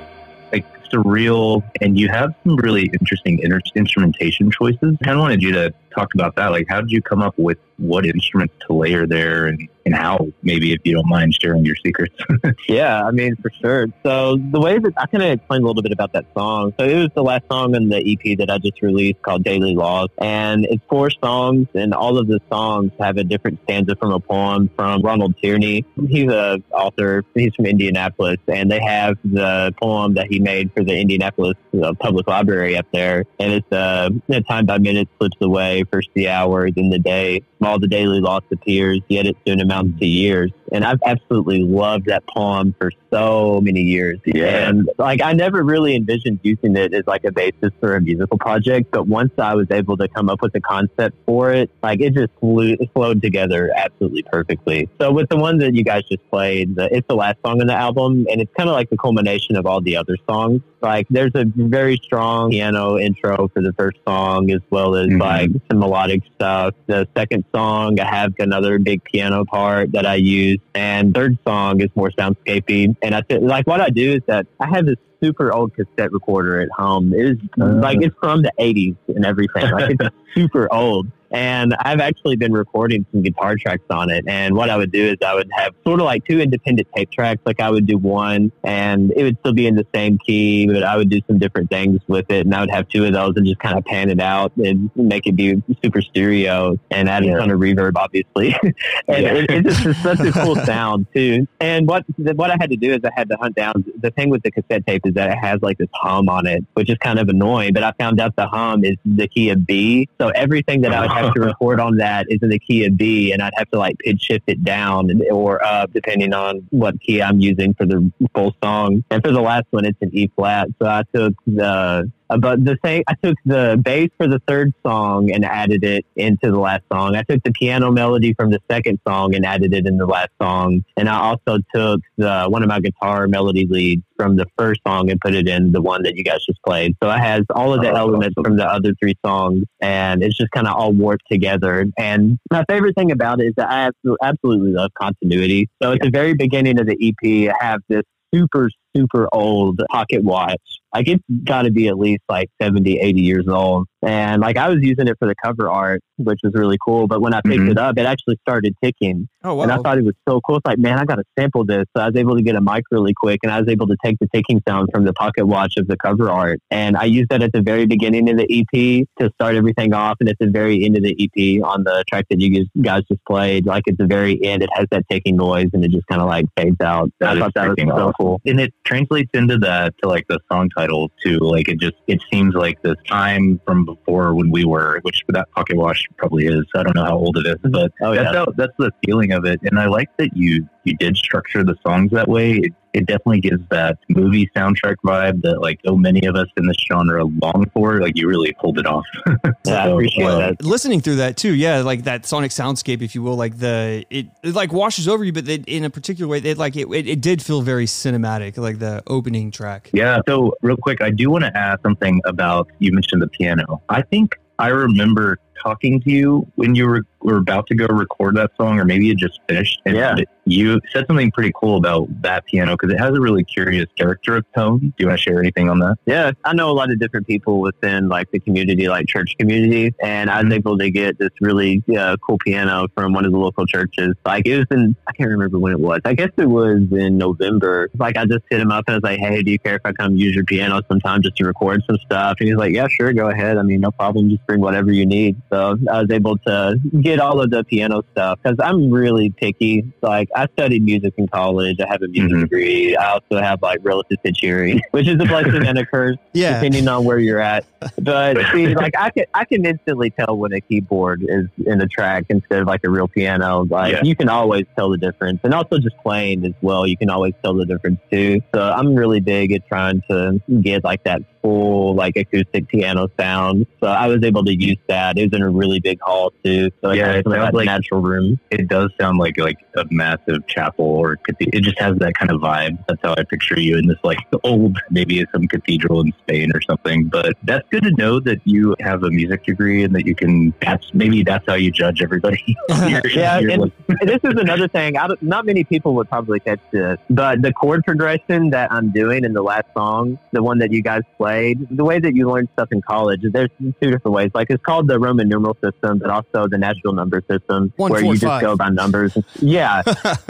like 0.53 0.65
surreal, 0.91 1.65
and 1.81 1.99
you 1.99 2.09
have 2.11 2.33
some 2.45 2.55
really 2.57 2.85
interesting 2.99 3.41
inter- 3.41 3.61
instrumentation 3.75 4.53
choices. 4.53 4.97
I 5.01 5.05
kind 5.05 5.19
of 5.19 5.21
wanted 5.23 5.43
you 5.43 5.51
to 5.53 5.75
talk 5.95 6.15
about 6.15 6.37
that. 6.37 6.49
Like, 6.49 6.67
how 6.69 6.81
did 6.81 6.91
you 6.91 7.03
come 7.03 7.23
up 7.23 7.35
with 7.39 7.59
what 7.79 8.07
instruments 8.07 8.55
to 8.67 8.75
layer 8.75 9.07
there, 9.07 9.47
and 9.47 9.69
and 9.85 9.95
how? 9.95 10.29
Maybe 10.43 10.73
if 10.73 10.81
you 10.85 10.95
don't 10.95 11.09
mind 11.09 11.35
sharing 11.35 11.65
your 11.65 11.77
secrets. 11.77 12.15
Yeah, 12.69 13.05
I 13.05 13.11
mean, 13.11 13.37
for 13.37 13.51
sure. 13.51 13.87
So 14.05 14.37
the 14.37 14.61
way 14.61 14.79
that 14.79 14.93
I 14.97 15.07
kind 15.07 15.23
of 15.23 15.31
explained 15.31 15.65
a 15.65 15.67
little 15.67 15.83
bit 15.83 15.93
about 15.93 16.13
that 16.13 16.25
song. 16.35 16.73
So 16.79 16.85
it 16.87 16.97
was 16.97 17.09
the 17.15 17.23
last 17.23 17.45
song 17.51 17.77
on 17.77 17.89
the 17.89 17.99
EP 17.99 18.39
that 18.39 18.51
I 18.51 18.59
just 18.59 18.81
released 18.83 19.23
called 19.23 19.45
Daily 19.45 19.75
Loss. 19.75 20.09
And 20.19 20.65
it's 20.65 20.83
four 20.89 21.11
songs 21.11 21.69
and 21.75 21.93
all 21.93 22.19
of 22.19 22.27
the 22.27 22.41
songs 22.51 22.93
have 22.99 23.17
a 23.17 23.25
different 23.25 23.61
stanza 23.65 23.97
from 23.97 24.13
a 24.13 24.21
poem 24.21 24.71
from 24.77 25.03
Ronald 25.03 25.37
Tierney. 25.41 25.85
He's 26.09 26.31
a 26.31 26.63
author. 26.73 27.25
He's 27.35 27.55
from 27.55 27.67
Indianapolis 27.67 28.39
and 28.49 28.71
they 28.71 28.81
have 28.81 29.19
the 29.25 29.75
poem 29.81 30.15
that 30.15 30.27
he 30.29 30.41
made 30.41 30.73
for 30.73 30.83
the 30.83 30.99
Indianapolis 30.99 31.57
uh, 31.83 31.93
Public 31.95 32.27
Library 32.27 32.77
up 32.77 32.87
there. 32.93 33.25
And 33.39 33.53
it's 33.53 33.73
uh, 33.73 34.11
time 34.49 34.67
by 34.67 34.79
minute 34.79 35.09
slips 35.19 35.37
away, 35.41 35.84
first 35.87 36.09
the 36.15 36.29
hours 36.29 36.73
in 36.77 36.91
the 36.91 36.99
day. 36.99 37.43
All 37.63 37.79
the 37.79 37.89
daily 37.89 38.21
loss 38.21 38.43
appears, 38.51 39.01
yet 39.09 39.27
it 39.27 39.37
soon 39.47 39.61
amounts 39.61 39.99
to 40.01 40.07
years. 40.07 40.53
And 40.75 40.85
I've 40.85 40.99
absolutely 41.07 41.63
loved 41.63 42.07
that 42.07 42.25
poem 42.27 42.75
for 42.81 42.91
so 43.13 43.61
many 43.61 43.81
years. 43.83 44.19
Yeah. 44.27 44.69
And 44.69 44.91
like 44.99 45.23
I 45.23 45.33
never 45.33 45.63
really 45.63 45.95
envisioned 45.95 46.41
using 46.43 46.77
it 46.77 46.93
as 46.93 47.07
like 47.07 47.23
a 47.23 47.31
basis 47.31 47.71
for 47.79 47.95
a 47.95 48.01
musical 48.01 48.39
project, 48.39 48.91
but 48.91 49.07
once 49.07 49.31
I 49.39 49.55
was 49.55 49.69
able 49.71 49.97
to 49.99 50.09
come 50.09 50.29
up 50.29 50.43
with 50.43 50.53
a 50.57 50.61
concept 50.61 51.17
for 51.27 51.53
it, 51.53 51.71
like 51.81 52.01
it 52.01 52.13
just 52.15 52.33
flew, 52.41 52.77
flowed 52.93 53.23
together 53.23 53.71
absolutely 53.77 54.25
perfectly. 54.25 54.89
So 55.01 55.13
with 55.13 55.29
the 55.29 55.37
one 55.37 55.59
that 55.59 55.75
you 55.75 55.85
guys 55.85 56.03
just 56.11 56.29
played, 56.29 56.75
the, 56.75 56.93
it's 56.93 57.07
the 57.07 57.15
last 57.15 57.39
song 57.47 57.61
on 57.61 57.69
the 57.69 57.75
album, 57.75 58.27
and 58.29 58.41
it's 58.41 58.53
kind 58.57 58.69
of 58.69 58.75
like 58.75 58.91
the 58.91 58.97
culmination 58.97 59.57
of 59.57 59.67
all 59.67 59.81
the 59.81 59.97
other 59.97 60.17
songs. 60.29 60.61
Like 60.83 61.07
there's 61.09 61.33
a 61.37 61.45
very 61.47 61.99
strong 62.03 62.51
piano 62.51 62.99
intro 62.99 63.49
for 63.55 63.63
the 63.63 63.73
first 63.75 63.99
song, 64.07 64.51
as 64.51 64.61
well 64.71 64.97
as 64.97 65.07
Mhm. 65.07 65.21
like 65.21 65.51
some 65.71 65.79
melodic 65.79 66.23
stuff. 66.35 66.75
The 66.87 67.07
second 67.17 67.45
song, 67.55 68.01
I 68.01 68.05
have 68.05 68.35
another 68.41 68.79
big 68.79 69.05
piano 69.05 69.45
part 69.45 69.93
that 69.93 70.05
I 70.05 70.17
use, 70.17 70.59
and 70.75 71.15
third 71.15 71.39
song 71.47 71.81
is 71.81 71.89
more 71.95 72.11
soundscapey. 72.11 72.97
And 73.03 73.15
I 73.15 73.23
feel 73.23 73.47
like 73.47 73.67
what 73.67 73.81
I 73.81 73.91
do 73.91 74.15
is 74.15 74.23
that 74.27 74.47
I 74.61 74.67
have 74.69 74.87
this 74.87 74.97
super 75.23 75.53
old 75.53 75.75
cassette 75.75 76.13
recorder 76.13 76.61
at 76.61 76.69
home. 76.77 77.13
It 77.15 77.27
is 77.27 77.39
Uh. 77.61 77.75
like 77.81 77.99
it's 78.03 78.17
from 78.21 78.43
the 78.43 78.53
80s 78.59 78.97
and 79.09 79.25
everything. 79.25 79.71
Like 79.71 79.97
it's 80.01 80.15
super 80.35 80.73
old. 80.73 81.09
And 81.35 81.75
I've 81.81 81.99
actually 82.01 82.37
been 82.37 82.53
recording 82.53 83.05
some 83.11 83.23
guitar 83.23 83.57
tracks 83.57 83.83
on 83.91 84.09
it. 84.09 84.25
And 84.29 84.55
what 84.55 84.71
I 84.71 84.77
would 84.77 84.93
do 84.93 85.05
is 85.05 85.17
I 85.27 85.35
would 85.35 85.51
have 85.53 85.75
sort 85.85 85.99
of 85.99 86.07
like 86.07 86.25
two 86.25 86.41
independent 86.41 86.87
tape 86.97 87.11
tracks. 87.11 87.41
Like 87.45 87.59
I 87.61 87.71
would 87.71 87.87
do 87.87 87.99
one 87.99 88.53
and 88.63 89.13
it 89.17 89.25
would 89.25 89.37
still 89.41 89.53
be 89.53 89.67
in 89.67 89.75
the 89.75 89.85
same 89.93 90.17
key, 90.25 90.67
but 90.69 90.85
I 90.85 90.97
would 90.97 91.11
do 91.11 91.21
some 91.27 91.39
different 91.39 91.71
things 91.71 92.01
with 92.07 92.31
it. 92.31 92.47
And 92.47 92.55
I 92.55 92.61
would 92.61 92.71
have 92.71 92.89
two 92.89 93.05
of 93.05 93.13
those 93.13 93.33
and 93.37 93.45
just 93.45 93.59
kind 93.59 93.77
of 93.77 93.85
pan 93.85 94.11
it 94.11 94.21
out 94.21 94.57
and 94.57 94.91
make 94.95 95.27
it 95.27 95.35
be 95.35 95.61
super 95.83 96.01
stereo 96.01 96.79
and 96.93 97.09
add 97.09 97.25
Yeah. 97.25 97.35
a 97.35 97.39
ton 97.41 97.51
of 97.51 97.59
reverb, 97.59 97.97
obviously. 97.97 98.55
and 98.63 98.75
Yeah. 99.09 99.35
it, 99.35 99.51
it's 99.51 99.83
just 99.83 100.03
such 100.05 100.21
a 100.21 100.31
cool 100.31 100.55
sound 100.65 101.07
too. 101.13 101.49
And 101.61 101.89
what 101.89 102.05
what 102.37 102.53
I 102.53 102.57
had 102.61 102.71
to 102.71 102.77
do 102.77 102.93
is 102.93 103.01
I 103.05 103.11
had 103.15 103.29
to 103.31 103.37
hunt 103.41 103.57
down 103.57 103.85
the 104.01 104.13
thing 104.13 104.31
with 104.31 104.45
the 104.45 104.53
cassette 104.53 104.87
tape 104.87 105.03
is 105.05 105.15
that 105.15 105.31
it 105.31 105.39
has 105.39 105.61
like 105.63 105.79
this 105.79 105.89
hum 105.95 106.29
on 106.29 106.47
it, 106.47 106.65
which 106.75 106.89
is 106.91 106.97
kind 106.99 107.19
of 107.19 107.29
annoying. 107.29 107.73
But 107.73 107.83
I 107.83 107.93
found 107.99 108.21
out 108.21 108.37
the 108.37 108.47
hum 108.47 108.85
is 108.85 108.97
the 109.05 109.27
key 109.27 109.51
of 109.51 109.67
B, 109.67 110.09
so 110.21 110.29
everything 110.29 110.83
that 110.83 110.93
I 110.93 111.01
would 111.01 111.11
have 111.11 111.24
to 111.33 111.41
record 111.41 111.81
on 111.81 111.97
that 111.99 112.27
is 112.29 112.39
in 112.43 112.49
the 112.49 112.59
key 112.59 112.85
of 112.85 112.97
B, 112.97 113.33
and 113.33 113.43
I'd 113.43 113.53
have 113.57 113.71
to 113.71 113.79
like 113.79 113.99
pitch 113.99 114.23
shift 114.23 114.45
it 114.47 114.63
down 114.65 115.11
or 115.31 115.65
up 115.65 115.93
depending 115.93 116.33
on 116.33 116.67
what 116.71 117.01
key 117.01 117.23
I'm 117.23 117.41
using 117.41 117.75
for 117.75 117.87
the 117.87 118.11
full 118.35 118.55
song. 118.63 119.05
And 119.11 119.23
for 119.23 119.31
the 119.31 119.41
last 119.41 119.67
one, 119.71 119.85
it's 119.85 120.01
an 120.01 120.11
E 120.13 120.31
flat. 120.35 120.69
So 120.81 120.87
I 120.89 121.03
took 121.15 121.35
the 121.47 122.11
uh, 122.35 122.39
but 122.39 122.65
the 122.65 122.77
thing, 122.83 123.05
I 123.09 123.15
took 123.23 123.37
the 123.45 123.81
bass 123.83 124.11
for 124.17 124.27
the 124.27 124.41
third 124.49 124.73
song 124.85 125.31
and 125.33 125.45
added 125.45 125.85
it 125.85 126.05
into 126.17 126.51
the 126.51 126.59
last 126.59 126.83
song. 126.93 127.15
I 127.17 127.23
took 127.23 127.43
the 127.45 127.53
piano 127.53 127.91
melody 127.93 128.35
from 128.35 128.51
the 128.51 128.61
second 128.71 128.99
song 129.07 129.35
and 129.35 129.45
added 129.47 129.73
it 129.73 129.87
in 129.87 129.97
the 129.99 130.07
last 130.07 130.31
song. 130.41 130.85
And 130.97 131.09
I 131.09 131.19
also 131.21 131.59
took 131.75 132.01
the 132.17 132.47
one 132.49 132.63
of 132.63 132.69
my 132.69 132.81
guitar 132.81 133.29
melody 133.29 133.67
leads 133.69 134.03
from 134.17 134.37
the 134.37 134.47
first 134.59 134.81
song 134.87 135.11
and 135.11 135.21
put 135.21 135.35
it 135.35 135.49
in 135.49 135.73
the 135.73 135.81
one 135.83 136.03
that 136.03 136.17
you 136.17 136.25
guys 136.25 136.45
just 136.47 136.63
played. 136.63 136.95
So 137.03 137.11
it 137.11 137.19
has 137.19 137.43
all 137.55 137.73
of 137.75 137.81
the 137.81 137.91
Oh, 137.91 137.97
elements 137.97 138.35
awesome. 138.37 138.45
from 138.45 138.57
the 138.57 138.67
other 138.67 138.93
three 139.01 139.15
songs, 139.25 139.65
and 139.81 140.23
it's 140.23 140.37
just 140.37 140.51
kind 140.51 140.67
of 140.67 140.75
all 140.75 140.93
warped 140.93 141.25
together. 141.31 141.87
And 141.99 142.39
my 142.51 142.65
favorite 142.69 142.97
thing 142.97 143.13
about 143.13 143.41
it 143.41 143.47
is 143.47 143.55
that 143.57 143.71
I 143.71 143.91
absolutely 144.23 144.73
love 144.73 144.91
continuity. 145.01 145.69
So 145.83 145.93
at 145.93 146.01
the 146.01 146.11
very 146.11 146.35
beginning 146.35 146.81
of 146.81 146.87
the 146.87 146.97
EP, 147.01 147.51
I 147.53 147.65
have 147.65 147.81
this 147.89 148.03
super 148.35 148.71
super 148.97 149.29
old 149.33 149.81
pocket 149.91 150.23
watch 150.23 150.61
like 150.95 151.09
it's 151.09 151.23
got 151.45 151.63
to 151.63 151.71
be 151.71 151.89
at 151.89 151.99
least 151.99 152.23
like 152.29 152.49
70 152.63 152.99
80 153.01 153.21
years 153.21 153.49
old 153.49 153.87
and 154.03 154.41
like 154.41 154.57
i 154.57 154.69
was 154.69 154.79
using 154.81 155.09
it 155.09 155.17
for 155.19 155.27
the 155.27 155.35
cover 155.45 155.69
art 155.71 156.01
which 156.19 156.39
was 156.45 156.53
really 156.55 156.79
cool 156.85 157.07
but 157.09 157.21
when 157.21 157.35
i 157.35 157.41
picked 157.45 157.61
Mhm. 157.63 157.71
it 157.73 157.79
up 157.79 157.99
it 157.99 158.07
actually 158.07 158.39
started 158.47 158.75
ticking 158.83 159.29
Oh 159.47 159.55
wow. 159.57 159.65
and 159.65 159.73
I 159.73 159.77
thought 159.77 159.99
it 159.99 160.05
was 160.05 160.15
so 160.27 160.41
cool. 160.41 160.57
It's 160.57 160.65
like, 160.65 160.79
man, 160.79 160.99
I 160.99 161.05
got 161.05 161.17
to 161.17 161.23
sample 161.39 161.67
this. 161.67 161.85
So 161.95 162.03
I 162.03 162.07
was 162.07 162.17
able 162.17 162.35
to 162.35 162.43
get 162.43 162.57
a 162.57 162.63
mic 162.63 162.85
really 162.91 163.13
quick 163.13 163.41
and 163.43 163.53
I 163.53 163.61
was 163.61 163.69
able 163.69 163.87
to 163.89 163.97
take 164.03 164.17
the 164.19 164.27
ticking 164.35 164.63
sound 164.67 164.89
from 164.91 165.05
the 165.05 165.13
pocket 165.13 165.47
watch 165.47 165.75
of 165.77 165.87
the 165.87 165.99
cover 165.99 166.31
art. 166.31 166.61
And 166.71 166.97
I 166.97 167.05
used 167.05 167.29
that 167.29 167.43
at 167.43 167.53
the 167.53 167.61
very 167.61 167.85
beginning 167.85 168.31
of 168.31 168.39
the 168.39 168.47
EP 168.51 169.05
to 169.21 169.31
start 169.35 169.55
everything 169.55 169.93
off. 169.93 170.17
And 170.21 170.31
at 170.31 170.37
the 170.41 170.47
very 170.49 170.83
end 170.87 170.97
of 170.97 171.03
the 171.03 171.15
EP 171.21 171.63
on 171.63 171.85
the 171.85 172.05
track 172.09 172.25
that 172.31 172.41
you 172.41 172.67
guys- 172.81 173.03
just 173.07 173.23
played, 173.29 173.67
like 173.67 173.87
at 173.87 173.99
the 173.99 174.07
very 174.07 174.43
end, 174.43 174.63
it 174.63 174.71
has 174.73 174.87
that 174.93 175.03
ticking 175.11 175.37
noise 175.37 175.69
and 175.75 175.85
it 175.85 175.91
just 175.91 176.07
kind 176.07 176.23
of 176.23 176.29
like 176.29 176.47
fades 176.57 176.81
out. 176.81 177.11
That 177.21 177.37
I 177.37 177.41
thought 177.41 177.53
that 177.55 177.69
was 177.69 177.77
so 177.79 177.91
awesome. 177.93 178.13
cool. 178.19 178.41
and 178.47 178.61
it 178.61 178.73
translates 178.85 179.31
into 179.35 179.59
that 179.59 179.95
to 180.03 180.09
like 180.09 180.27
the 180.29 180.39
song 180.51 180.71
title 180.77 181.11
too. 181.25 181.39
Like 181.39 181.69
it 181.69 181.81
just 181.81 181.97
it 182.07 182.23
seems 182.33 182.55
like 182.55 182.81
this 182.83 182.97
time 183.09 183.61
from 183.65 183.85
before 183.85 184.35
when 184.35 184.51
we 184.51 184.65
were, 184.65 185.01
which 185.03 185.23
that 185.29 185.51
pocket 185.53 185.77
watch 185.77 186.07
probably 186.17 186.47
is. 186.47 186.65
I 186.75 186.83
don't 186.83 186.97
know 186.97 187.05
how 187.05 187.17
old 187.17 187.37
it 187.39 187.47
is, 187.47 187.57
but 187.71 187.93
Oh, 188.01 188.15
that's 188.15 188.35
how, 188.35 188.47
that's 188.57 188.73
the 188.79 188.91
feeling 189.05 189.33
of 189.33 189.45
it. 189.45 189.61
And 189.63 189.79
I 189.79 189.87
like 189.87 190.09
that 190.19 190.37
you 190.37 190.69
you 190.85 190.97
did 190.97 191.17
structure 191.17 191.65
the 191.65 191.77
songs 191.87 192.11
that 192.13 192.29
way. 192.29 192.53
It, 192.53 192.73
it 192.93 193.07
definitely 193.07 193.41
gives 193.41 193.61
that 193.71 193.99
movie 194.09 194.49
soundtrack 194.55 194.97
vibe 195.05 195.43
that 195.43 195.61
like 195.61 195.81
so 195.85 195.97
many 195.97 196.25
of 196.27 196.37
us 196.37 196.47
in 196.57 196.67
this 196.67 196.77
genre 196.89 197.25
long 197.25 197.69
for. 197.75 198.01
Like 198.01 198.17
you 198.17 198.29
really 198.29 198.55
pulled 198.61 198.79
it 198.79 198.87
off. 198.87 199.05
Yeah, 199.67 199.85
I 199.85 199.89
appreciate 199.89 200.27
uh, 200.27 200.39
that. 200.39 200.63
Listening 200.63 201.01
through 201.01 201.17
that 201.17 201.39
too, 201.39 201.55
yeah, 201.55 201.81
like 201.81 202.05
that 202.05 202.27
sonic 202.27 202.51
soundscape, 202.51 203.01
if 203.01 203.15
you 203.15 203.23
will, 203.23 203.35
like 203.35 203.59
the 203.59 204.05
it, 204.11 204.27
it 204.43 204.55
like 204.55 204.75
washes 204.75 205.09
over 205.09 205.25
you, 205.25 205.33
but 205.33 205.49
it, 205.49 205.65
in 205.67 205.85
a 205.85 205.91
particular 205.91 206.29
way, 206.29 206.39
it 206.39 206.59
like 206.59 206.77
it, 206.77 206.87
it, 206.89 207.09
it 207.09 207.21
did 207.23 207.41
feel 207.41 207.63
very 207.63 207.87
cinematic, 207.87 208.59
like 208.59 208.79
the 208.79 209.03
opening 209.07 209.51
track. 209.51 209.91
Yeah. 209.95 210.21
So, 210.29 210.55
real 210.61 210.77
quick, 210.77 211.01
I 211.01 211.11
do 211.11 211.31
want 211.31 211.45
to 211.45 211.57
ask 211.57 211.81
something 211.83 212.21
about 212.27 212.71
you 212.79 212.93
mentioned 212.93 213.23
the 213.23 213.29
piano. 213.29 213.83
I 213.89 214.03
think 214.03 214.39
I 214.59 214.69
remember 214.69 215.39
talking 215.63 216.01
to 216.03 216.11
you 216.11 216.47
when 216.57 216.75
you 216.75 216.87
were, 216.87 217.03
were 217.21 217.37
about 217.39 217.67
to 217.69 217.75
go 217.75 217.87
record 217.87 218.37
that 218.37 218.51
song, 218.57 218.79
or 218.79 218.85
maybe 218.85 219.07
you 219.07 219.15
just 219.15 219.41
finished. 219.49 219.81
And 219.87 219.97
Yeah. 219.97 220.17
You 220.47 220.79
said 220.93 221.07
something 221.07 221.31
pretty 221.31 221.53
cool 221.59 221.79
about 221.79 222.07
that 222.21 222.45
piano 222.45 222.73
because 222.77 222.93
it 222.95 222.99
has 222.99 223.15
a 223.15 223.21
really 223.21 223.45
curious 223.45 223.87
character 223.97 224.37
of 224.37 224.45
tone. 224.55 224.79
Do 224.79 224.93
you 224.99 225.07
want 225.07 225.19
to 225.19 225.23
share 225.23 225.39
anything 225.41 225.71
on 225.71 225.79
that? 225.79 225.97
Yeah, 226.05 226.33
I 226.45 226.53
know 226.53 226.69
a 226.69 226.73
lot 226.77 226.91
of 226.91 226.99
different 226.99 227.27
people 227.27 227.61
within 227.63 228.11
like 228.11 228.31
the 228.31 228.41
community, 228.41 228.87
like 228.87 229.07
church 229.07 229.35
community, 229.39 229.95
and 230.03 230.29
I 230.29 230.43
was 230.43 230.53
Mhm. 230.53 230.57
able 230.57 230.77
to 230.77 230.91
get 230.91 231.19
this 231.19 231.31
really 231.41 231.83
uh, 231.99 232.19
cool 232.19 232.37
piano 232.45 232.89
from 232.95 233.15
one 233.15 233.25
of 233.25 233.33
the 233.33 233.39
local 233.39 233.65
churches. 233.65 234.17
Like 234.27 234.47
it 234.47 234.59
was 234.59 234.67
in, 234.71 234.95
I 235.09 235.13
can't 235.13 235.31
remember 235.31 235.59
when 235.59 235.73
it 235.73 235.81
was. 235.81 236.01
I 236.05 236.13
guess 236.13 236.29
it 236.37 236.51
was 236.51 236.83
in 236.93 237.17
November. 237.17 237.89
Like 237.99 238.19
I 238.19 238.27
just 238.27 238.45
hit 238.51 238.61
him 238.61 238.71
up 238.71 238.85
and 238.87 238.97
I 238.97 238.97
was 238.99 239.03
like, 239.03 239.21
"Hey, 239.21 239.43
do 239.43 239.51
you 239.51 239.59
care 239.59 239.77
if 239.77 239.83
I 239.87 239.93
come 239.93 240.15
use 240.15 240.35
your 240.35 240.45
piano 240.45 240.83
sometime 240.89 241.23
just 241.23 241.37
to 241.37 241.45
record 241.47 241.83
some 241.87 241.97
stuff?" 242.05 242.37
And 242.41 242.49
he's 242.51 242.59
like, 242.59 242.75
"Yeah, 242.75 242.89
sure, 242.91 243.15
go 243.15 243.31
ahead. 243.31 243.57
I 243.57 243.63
mean, 243.63 243.81
no 243.81 243.93
problem. 243.93 244.29
Just 244.29 244.47
bring 244.47 244.61
whatever 244.61 244.93
you 244.93 245.07
need." 245.07 245.37
So 245.55 245.79
I 245.89 246.01
was 246.03 246.11
able 246.11 246.37
to 246.39 246.81
get 247.01 247.21
all 247.21 247.41
of 247.41 247.51
the 247.51 247.63
piano 247.63 248.03
stuff 248.11 248.41
because 248.43 248.59
I'm 248.61 248.91
really 248.91 249.31
picky. 249.31 249.85
Like 250.03 250.29
I 250.35 250.47
studied 250.55 250.83
music 250.83 251.15
in 251.17 251.29
college. 251.29 251.77
I 251.81 251.87
have 251.87 252.03
a 252.03 252.09
music 252.09 252.39
Mhm. 252.39 252.41
degree. 252.41 252.97
I 252.97 253.13
also 253.13 253.39
have 253.41 253.63
like 253.63 253.79
relative 253.83 254.19
pitch 254.25 254.39
hearing, 254.41 254.83
which 254.91 255.07
is 255.07 255.15
a 255.21 255.25
blessing 255.27 255.65
and 255.65 255.79
a 255.79 255.87
curse 255.87 256.17
Yeah, 256.33 256.55
depending 256.55 256.89
on 256.89 257.05
where 257.05 257.21
you're 257.21 257.39
at. 257.39 257.67
But 258.01 258.39
see, 258.53 258.75
like 258.75 258.95
I 258.99 259.11
can 259.11 259.25
I 259.35 259.45
can 259.45 259.65
instantly 259.65 260.11
tell 260.11 260.37
when 260.37 260.53
a 260.53 260.61
keyboard 260.61 261.25
is 261.29 261.47
in 261.67 261.81
a 261.81 261.87
track 261.87 262.25
instead 262.29 262.61
of 262.63 262.67
like 262.67 262.81
a 262.85 262.91
real 262.91 263.09
piano. 263.09 263.65
Like 263.65 263.93
Yeah. 263.93 264.03
you 264.03 264.17
can 264.17 264.29
always 264.29 264.65
tell 264.77 264.91
the 264.91 264.99
difference, 264.99 265.41
and 265.45 265.55
also 265.55 265.79
just 265.79 265.97
playing 265.99 266.45
as 266.47 266.53
well, 266.63 266.87
you 266.87 266.97
can 266.97 267.11
always 267.11 267.35
tell 267.43 267.55
the 267.55 267.67
difference 267.67 268.01
too. 268.11 268.41
So 268.55 268.61
I'm 268.63 268.95
really 268.95 269.21
big 269.21 269.53
at 269.53 269.67
trying 269.69 270.03
to 270.11 270.41
get 270.61 270.85
like 270.85 271.05
that 271.05 271.23
full 271.43 271.95
like 271.95 272.17
acoustic 272.17 272.69
piano 272.69 273.09
sound. 273.21 273.67
So 273.81 273.87
I 273.87 274.07
was 274.07 274.23
able 274.25 274.45
to 274.45 274.55
use 274.55 274.79
that. 274.89 275.19
It 275.19 275.31
was 275.31 275.39
in 275.39 275.43
a 275.43 275.51
really 275.51 275.79
big 275.81 276.01
hall 276.01 276.33
too. 276.43 276.71
So 276.83 276.93
Yeah, 276.93 277.13
it 277.13 277.27
sounds 277.29 277.53
like- 277.55 277.67
natural 277.67 278.01
room. 278.01 278.39
It 278.51 278.69
does 278.69 278.91
sound 278.99 279.19
like 279.19 279.37
like 279.39 279.59
a 279.77 279.85
massive 279.91 280.47
chapel 280.47 280.85
or 280.87 281.17
cathe- 281.17 281.51
it 281.53 281.61
just 281.63 281.79
has 281.79 281.97
that 281.99 282.15
kind 282.15 282.31
of 282.31 282.41
vibe. 282.41 282.79
That's 282.89 283.01
how 283.03 283.15
I 283.19 283.25
picture 283.25 283.59
you 283.61 283.77
in 283.77 283.87
this 283.87 283.99
like 284.05 284.19
old, 284.45 284.79
maybe 284.91 285.25
some 285.33 285.47
cathedral 285.49 286.01
in 286.01 286.13
Spain 286.23 286.51
or 286.55 286.61
something. 286.63 287.05
But 287.09 287.35
that's 287.43 287.69
good 287.75 287.83
to 287.85 287.91
know 287.93 288.21
that 288.21 288.41
you 288.45 288.77
have 288.81 289.03
a 289.03 289.11
music 289.11 289.45
degree 289.45 289.83
and 289.83 289.95
that 289.95 290.07
you 290.07 290.15
can. 290.15 290.55
That's 290.61 290.93
maybe 290.95 291.23
that's 291.25 291.45
how 291.49 291.55
you 291.55 291.71
judge 291.73 292.03
everybody. 292.03 292.57
You're- 292.69 293.01
Yeah, 293.15 293.39
you're 293.41 293.51
and- 293.51 293.63
like- 293.63 293.73
this 294.03 294.21
is 294.23 294.35
another 294.41 294.69
thing. 294.69 294.97
I 294.97 295.09
don't, 295.09 295.23
not 295.23 295.45
many 295.47 295.65
people 295.65 295.95
would 295.97 296.09
probably 296.09 296.39
catch 296.41 296.61
this, 296.71 296.99
but 297.11 297.43
the 297.43 297.53
chord 297.53 297.85
progression 297.85 298.51
that 298.51 298.71
I'm 298.73 298.91
doing 298.91 299.25
in 299.25 299.33
the 299.33 299.43
last 299.43 299.67
song, 299.75 300.19
the 300.33 300.43
one 300.43 300.59
that 300.59 300.71
you 300.73 300.83
guys 300.83 301.03
played, 301.17 301.67
the 301.71 301.85
way 301.85 301.99
that 301.99 302.15
you 302.15 302.31
learn 302.31 302.49
stuff 302.53 302.69
in 302.73 302.81
college, 302.83 303.21
there's 303.25 303.51
two 303.59 303.73
different 303.81 304.15
ways. 304.15 304.31
Like 304.35 304.49
it's 304.51 304.63
called 304.63 304.87
the 304.89 304.99
Roman 304.99 305.29
numeral 305.29 305.57
system, 305.63 305.99
but 305.99 306.11
also 306.11 306.47
the 306.49 306.59
natural 306.59 306.93
number 306.95 307.23
system, 307.29 307.73
One, 307.77 307.91
where 307.91 308.01
four, 308.03 308.15
you 308.15 308.21
just 308.21 308.31
five. 308.31 308.43
go 308.43 308.57
by 308.57 308.69
numbers. 308.71 309.17
Yeah. 309.41 309.83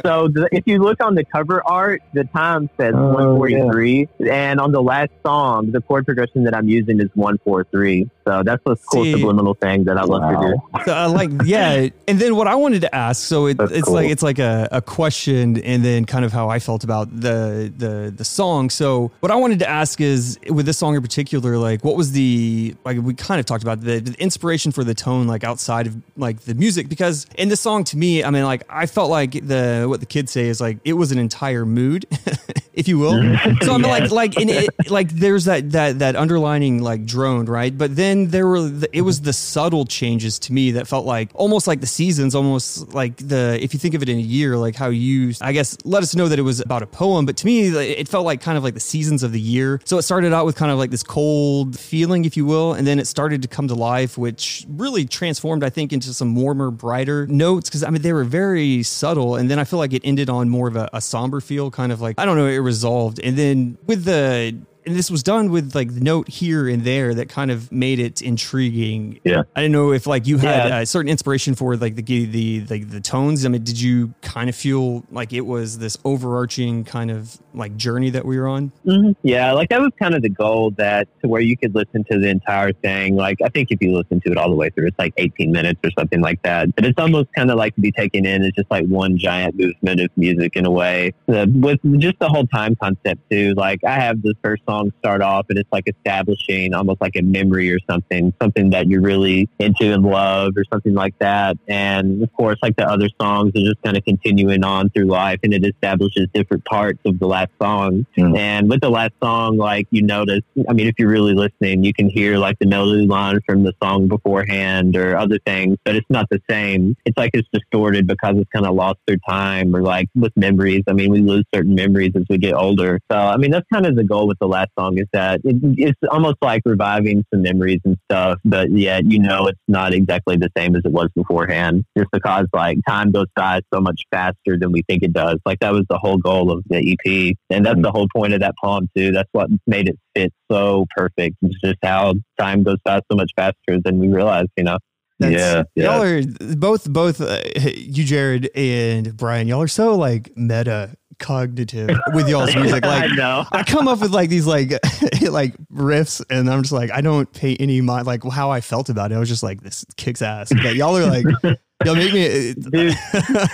so 0.03 0.29
the, 0.29 0.49
if 0.53 0.65
you 0.67 0.79
look 0.79 1.03
on 1.03 1.15
the 1.15 1.25
cover 1.25 1.63
art, 1.67 2.03
the 2.15 2.25
time 2.25 2.69
says 2.79 2.95
Oh, 2.97 3.13
143, 3.15 4.09
and 4.31 4.61
on 4.61 4.73
the 4.73 4.83
last 4.83 5.11
song, 5.25 5.71
the 5.71 5.81
chord 5.81 6.07
progression 6.07 6.45
that 6.45 6.55
I'm 6.55 6.69
using 6.69 7.01
is 7.01 7.09
143. 7.45 8.09
So 8.27 8.43
that's 8.43 8.63
a 8.67 8.77
cool 8.77 9.05
See- 9.05 9.13
subliminal 9.13 9.55
thing 9.55 9.85
that 9.85 9.99
I 9.99 10.03
love 10.03 10.23
to 10.23 10.49
do. 10.49 10.83
So 10.85 10.93
I 10.93 11.07
like 11.07 11.31
yeah, 11.45 11.89
and 12.09 12.19
then 12.19 12.37
what 12.37 12.49
I 12.49 12.55
wanted 12.55 12.81
to 12.83 12.95
ask, 12.95 13.23
so 13.23 13.47
it, 13.47 13.57
it's 13.61 13.85
cool. 13.85 13.95
like 13.95 14.11
it's 14.11 14.23
like 14.23 14.39
a, 14.39 14.69
a 14.73 14.81
question, 14.81 15.59
and 15.59 15.85
then 15.85 16.05
kind 16.05 16.25
of 16.25 16.33
how 16.33 16.49
I 16.49 16.59
felt 16.59 16.85
about 16.85 17.09
the 17.15 17.73
the 17.77 18.13
the 18.17 18.25
song. 18.25 18.71
So 18.71 19.11
what 19.21 19.31
I 19.31 19.37
wanted 19.37 19.59
to 19.61 19.69
ask 19.69 20.01
is, 20.01 20.39
with 20.49 20.67
this 20.67 20.79
song 20.79 20.95
in 20.95 21.03
particular, 21.03 21.59
like 21.59 21.85
what 21.85 21.97
was 21.97 22.13
the 22.13 22.75
like 22.85 22.99
we 22.99 23.15
kind 23.15 23.41
of 23.41 23.47
talked 23.47 23.63
about 23.63 23.81
the, 23.81 24.01
the 24.01 24.15
inspiration 24.21 24.73
for 24.73 24.85
the 24.85 24.95
tone, 24.95 25.27
like 25.27 25.45
outside 25.45 25.87
of 25.87 25.97
like 26.17 26.41
the 26.41 26.55
music, 26.55 26.89
because 26.89 27.27
in 27.37 27.49
this 27.49 27.61
song 27.61 27.85
to 27.85 27.97
me, 27.97 28.25
I 28.25 28.31
mean, 28.31 28.45
like 28.45 28.63
I 28.69 28.87
felt 28.87 29.11
like 29.11 29.33
the 29.33 29.87
what 29.89 30.01
the 30.01 30.07
kids 30.07 30.33
say 30.33 30.49
is 30.49 30.61
like 30.61 30.79
it 30.85 30.95
was 30.95 31.13
an 31.13 31.19
entire 31.19 31.67
mood, 31.67 32.07
if 32.73 32.89
you 32.89 32.99
will. 32.99 33.15
So 33.63 33.75
I 33.75 33.79
mean, 33.79 33.89
like 33.89 34.11
like 34.11 34.37
in 34.39 34.49
it, 34.49 34.69
like 34.91 35.11
there's 35.11 35.45
that 35.45 35.71
that 35.73 36.01
that 36.01 36.17
underlining 36.17 36.83
like 36.83 37.05
drone, 37.25 37.47
right? 37.47 37.77
But 37.77 37.97
then 37.97 38.29
there 38.29 38.47
were 38.47 38.63
the, 38.63 38.89
it 38.97 39.03
was 39.03 39.23
the 39.23 39.33
subtle 39.33 39.87
changes 39.87 40.39
to 40.41 40.53
me 40.53 40.73
that 40.73 40.87
felt 40.87 41.07
like 41.07 41.31
almost 41.35 41.67
like 41.67 41.81
the 41.81 41.87
seasons, 41.87 42.35
almost 42.35 42.93
like 42.93 43.17
the 43.17 43.59
if 43.63 43.73
you 43.73 43.81
think 43.81 43.95
of 43.95 44.03
it 44.03 44.09
in 44.09 44.19
a 44.19 44.29
year, 44.37 44.57
like 44.57 44.77
how 44.77 44.89
you 44.89 45.33
I 45.41 45.53
guess 45.53 45.77
let 45.85 46.03
us 46.03 46.15
know 46.15 46.29
that 46.29 46.39
it 46.39 46.43
was 46.43 46.61
about 46.61 46.83
a 46.83 46.87
poem, 46.87 47.25
but 47.25 47.37
to 47.39 47.47
me 47.47 47.69
it 47.69 48.09
felt 48.09 48.27
like 48.27 48.41
kind 48.43 48.59
of 48.59 48.65
like 48.65 48.75
the 48.75 48.81
seasons 48.95 49.23
of 49.23 49.33
the 49.33 49.41
year. 49.41 49.81
So 49.85 49.97
it 49.99 50.03
started 50.03 50.33
out 50.33 50.45
with 50.45 50.57
kind 50.57 50.71
of 50.71 50.79
like 50.79 50.91
this 50.91 51.03
cold 51.03 51.79
feeling, 51.79 52.25
if 52.25 52.37
you 52.37 52.45
will, 52.45 52.75
and 52.75 52.87
then 52.87 52.99
it 52.99 53.07
started 53.07 53.41
to 53.43 53.49
come 53.49 53.69
to 53.69 53.75
life, 53.75 54.19
which 54.19 54.67
really 54.69 55.07
transformed, 55.07 55.65
I 55.65 55.71
think, 55.71 55.93
into 55.93 56.13
some 56.13 56.35
warmer, 56.35 56.71
brighter 56.71 57.27
notes 57.27 57.71
because 57.71 57.83
I 57.83 57.91
mean 57.91 58.03
they 58.03 58.13
were 58.13 58.25
very 58.25 58.83
subtle, 58.83 59.37
and 59.37 59.51
then 59.51 59.59
I 59.59 59.65
feel 59.65 59.79
like 59.79 59.95
it 59.95 60.03
ended 60.05 60.29
on 60.29 60.49
more 60.51 60.69
of 60.69 60.77
a, 60.77 60.91
a 60.93 61.01
somber 61.01 61.41
feel, 61.41 61.71
kind 61.71 61.91
of 61.91 62.01
like 62.03 62.21
I 62.21 62.27
don't 62.27 62.37
know, 62.37 62.47
it 62.47 62.59
resolved, 62.59 63.19
and 63.21 63.37
then 63.37 63.79
with 63.87 64.05
the 64.05 64.55
and 64.87 64.95
this 64.97 65.11
was 65.11 65.23
done 65.23 65.51
with 65.51 65.75
like 65.75 65.95
the 65.95 66.01
note 66.01 66.29
here 66.29 66.69
and 66.69 66.83
there 66.85 67.15
that 67.15 67.29
kind 67.29 67.51
of 67.51 67.71
made 67.73 67.99
it 67.99 68.21
intriguing. 68.23 69.21
Yeah. 69.25 69.43
I 69.57 69.63
don't 69.63 69.73
know 69.73 69.93
if 69.93 70.07
like 70.07 70.27
you 70.27 70.39
had 70.39 70.69
Yeah. 70.69 70.81
a 70.81 70.87
certain 70.87 71.09
inspiration 71.11 71.55
for 71.55 71.77
like 71.77 71.97
the 71.97 72.03
the 72.03 72.59
the 72.61 72.85
the 72.85 73.01
tones. 73.01 73.45
I 73.45 73.49
mean, 73.49 73.65
did 73.65 73.81
you 73.81 74.15
kind 74.23 74.49
of 74.49 74.57
feel 74.57 75.05
like 75.11 75.33
it 75.33 75.43
was 75.43 75.79
this 75.79 75.97
overarching 76.05 76.85
kind 76.85 77.11
of 77.11 77.39
like 77.55 77.77
journey 77.77 78.11
that 78.11 78.25
we 78.25 78.39
were 78.39 78.49
on? 78.49 78.73
hmm 78.85 79.13
Yeah, 79.23 79.53
like 79.53 79.69
that 79.71 79.81
was 79.81 79.93
kind 79.99 80.15
of 80.15 80.23
the 80.23 80.29
goal 80.29 80.73
that 80.73 81.09
to 81.23 81.29
where 81.29 81.41
you 81.41 81.57
could 81.57 81.75
listen 81.75 82.05
to 82.11 82.19
the 82.19 82.29
entire 82.29 82.73
thing. 82.73 83.17
Like 83.17 83.39
I 83.43 83.49
think 83.49 83.69
if 83.71 83.81
you 83.81 83.97
listen 83.97 84.21
to 84.23 84.31
it 84.31 84.37
all 84.37 84.51
the 84.51 84.57
way 84.57 84.71
through, 84.71 84.89
it's 84.89 84.99
like 84.99 85.15
18 85.17 85.51
minutes 85.51 85.81
or 85.85 85.91
something 85.99 86.21
like 86.21 86.43
that. 86.43 86.75
But 86.75 86.85
it's 86.85 86.99
almost 86.99 87.33
kind 87.35 87.51
of 87.51 87.57
like 87.57 87.75
to 87.77 87.81
be 87.81 87.93
taken 87.93 88.27
in 88.27 88.43
as 88.43 88.53
just 88.53 88.71
like 88.71 88.87
one 88.87 89.17
giant 89.17 89.59
movement 89.59 90.01
of 90.01 90.11
music 90.17 90.57
in 90.57 90.67
a 90.67 90.71
way. 90.71 91.15
The, 91.27 91.51
with 91.55 91.81
just 92.01 92.19
the 92.19 92.29
whole 92.29 92.47
time 92.47 92.77
concept 92.77 93.21
too. 93.31 93.55
Like 93.57 93.81
I 93.85 93.95
have 93.95 94.21
this 94.23 94.35
first 94.43 94.63
song 94.69 94.74
start 94.99 95.23
off 95.23 95.47
and 95.49 95.59
it's 95.59 95.71
like 95.73 95.89
establishing 95.89 96.75
almost 96.75 97.01
like 97.01 97.17
a 97.17 97.23
memory 97.23 97.73
or 97.73 97.79
something, 97.89 98.33
something 98.41 98.71
that 98.71 98.89
you're 98.89 99.01
really 99.01 99.49
into 99.59 99.93
and 99.93 100.05
love 100.05 100.55
or 100.57 100.65
something 100.73 100.95
like 100.95 101.19
that. 101.19 101.57
And 101.69 102.23
of 102.23 102.33
course, 102.33 102.59
like 102.63 102.77
the 102.77 102.89
other 102.89 103.09
songs 103.21 103.53
are 103.57 103.65
just 103.65 103.83
kind 103.83 103.97
of 103.97 104.05
continuing 104.05 104.65
on 104.65 104.91
through 104.91 105.07
life 105.07 105.41
and 105.43 105.53
it 105.53 105.65
establishes 105.65 106.29
different 106.33 106.65
parts 106.65 107.01
of 107.05 107.19
the 107.19 107.27
last 107.27 107.51
song. 107.61 108.07
Mm. 108.17 108.37
And 108.39 108.71
with 108.71 108.81
the 108.81 108.91
last 108.91 109.13
song, 109.23 109.57
like 109.57 109.87
you 109.91 110.03
notice, 110.03 110.43
I 110.69 110.73
mean, 110.73 110.87
if 110.87 110.95
you're 110.99 111.09
really 111.09 111.35
listening, 111.35 111.85
you 111.85 111.93
can 111.93 112.09
hear 112.09 112.39
like 112.39 112.59
the 112.59 112.67
melody 112.67 113.07
line 113.07 113.41
from 113.47 113.63
the 113.63 113.73
song 113.83 114.09
beforehand 114.09 114.97
or 114.97 115.17
other 115.17 115.39
things, 115.47 115.77
but 115.85 115.97
it's 115.97 116.09
not 116.11 116.27
the 116.31 116.41
same. 116.49 116.97
It's 117.05 117.17
like 117.17 117.31
it's 117.35 117.49
distorted 117.53 118.07
because 118.07 118.37
it's 118.37 118.51
kind 118.51 118.67
of 118.67 118.75
lost 118.75 118.99
through 119.07 119.19
time 119.29 119.75
or 119.75 119.83
like 119.83 120.09
with 120.15 120.33
memories. 120.37 120.83
I 120.87 120.93
mean, 120.93 121.11
we 121.11 121.21
lose 121.21 121.45
certain 121.55 121.75
memories 121.75 122.13
as 122.15 122.25
we 122.29 122.39
get 122.39 122.55
older. 122.55 123.01
So, 123.11 123.17
I 123.17 123.37
mean, 123.37 123.51
that's 123.51 123.67
kind 123.73 123.87
of 123.87 123.97
the 123.97 124.05
goal 124.05 124.27
with 124.27 124.39
the 124.39 124.49
last 124.49 124.64
song 124.79 124.99
is 124.99 125.07
that 125.13 125.41
it, 125.45 125.57
it's 125.77 125.99
almost 126.11 126.37
like 126.43 126.63
reviving 126.65 127.25
some 127.33 127.43
memories 127.43 127.81
and 127.85 127.97
stuff, 128.11 128.39
but 128.45 128.71
yet, 128.71 129.05
you 129.05 129.19
know, 129.19 129.47
it's 129.47 129.61
not 129.69 129.93
exactly 129.93 130.37
the 130.37 130.51
same 130.57 130.77
as 130.77 130.83
it 130.85 130.93
was 130.93 131.09
beforehand 131.15 131.85
just 131.97 132.11
because 132.13 132.47
like 132.53 132.79
time 132.87 133.13
goes 133.13 133.27
by 133.35 133.61
so 133.73 133.81
much 133.81 134.03
faster 134.11 134.59
than 134.59 134.73
we 134.73 134.83
think 134.89 135.03
it 135.03 135.13
does. 135.13 135.39
Like 135.45 135.61
that 135.61 135.73
was 135.73 135.85
the 135.89 135.99
whole 135.99 136.19
goal 136.19 136.51
of 136.51 136.65
the 136.69 136.97
EP. 137.07 137.37
And 137.51 137.65
that's 137.65 137.81
the 137.81 137.91
whole 137.91 138.09
point 138.15 138.35
of 138.35 138.41
that 138.41 138.55
poem 138.63 138.89
too. 138.97 139.13
That's 139.13 139.29
what 139.33 139.49
made 139.67 139.89
it 139.89 139.99
fit 140.15 140.33
so 140.51 140.87
perfect. 140.97 141.37
It's 141.43 141.61
just 141.63 141.79
how 141.83 142.15
time 142.39 142.63
goes 142.63 142.79
by 142.85 143.01
so 143.11 143.17
much 143.17 143.31
faster 143.37 143.81
than 143.83 143.99
we 143.99 144.09
realize, 144.09 144.47
you 144.57 144.65
know? 144.65 144.79
Yeah, 145.21 145.63
yeah. 145.75 145.85
Y'all 145.85 146.03
are 146.03 146.23
both 146.57 146.91
both 146.93 147.21
uh, 147.21 147.41
you, 147.77 148.05
Jared 148.05 148.51
and 148.55 149.17
Brian. 149.17 149.47
Y'all 149.47 149.63
are 149.63 149.69
so 149.69 149.95
like 149.95 150.37
meta 150.37 150.97
cognitive 151.19 151.91
with 152.13 152.29
y'all's 152.29 152.55
music. 152.57 152.85
Like 152.85 153.11
I 153.11 153.15
know. 153.15 153.45
I 153.53 153.63
come 153.63 153.89
up 153.89 154.01
with 154.01 154.11
like 154.13 154.31
these 154.31 154.47
like 154.47 154.73
like 155.23 155.55
riffs, 155.73 156.25
and 156.31 156.49
I'm 156.51 156.63
just 156.63 156.73
like 156.73 156.91
I 156.91 157.01
don't 157.01 157.31
pay 157.33 157.57
any 157.57 157.81
mind 157.81 158.07
like 158.07 158.23
how 158.25 158.51
I 158.51 158.61
felt 158.61 158.89
about 158.89 159.13
it. 159.13 159.17
I 159.17 159.19
was 159.19 159.29
just 159.29 159.43
like 159.43 159.63
this 159.63 159.85
kicks 159.97 160.23
ass. 160.23 160.53
But 160.63 160.75
y'all 160.77 160.97
are 160.97 161.07
like 161.07 161.25
y'all 161.85 161.95
make 161.97 162.13
me. 162.13 162.23
It, 162.25 162.61
Dude, 162.71 162.91
I 162.93 162.95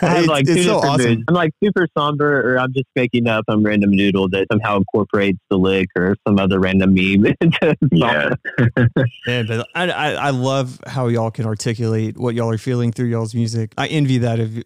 have 0.01 0.19
it's, 0.21 0.29
like 0.29 0.47
two 0.47 0.53
it's 0.53 0.65
so 0.65 0.75
different 0.81 0.85
awesome. 0.95 1.07
moods. 1.11 1.25
I'm 1.29 1.35
like 1.35 1.53
super 1.63 1.87
somber, 1.97 2.55
or 2.55 2.59
I'm 2.59 2.73
just 2.73 2.87
making 2.95 3.27
up 3.27 3.45
some 3.51 3.63
random 3.63 3.91
noodle 3.91 4.29
that 4.31 4.47
somehow 4.53 4.77
incorporates 4.79 5.39
the 5.51 5.59
lick 5.59 5.89
or 5.97 6.17
some 6.27 6.39
other 6.39 6.61
random 6.61 6.95
meme 6.95 7.35
into 7.41 7.77
Yeah. 7.93 8.31
song. 8.57 8.89
Yeah, 9.27 9.43
but 9.45 9.67
I, 9.75 9.91
I 9.91 10.11
I 10.13 10.31
love 10.31 10.81
how 10.87 11.09
y'all 11.09 11.31
can 11.31 11.47
articulate 11.47 12.17
what 12.19 12.35
y'all 12.35 12.51
are 12.51 12.59
feeling 12.59 12.93
through 12.93 13.07
y'all's 13.07 13.35
music. 13.35 13.73
I 13.79 13.87
envy 13.89 14.19
that 14.19 14.39
of 14.41 14.55
you. 14.57 14.63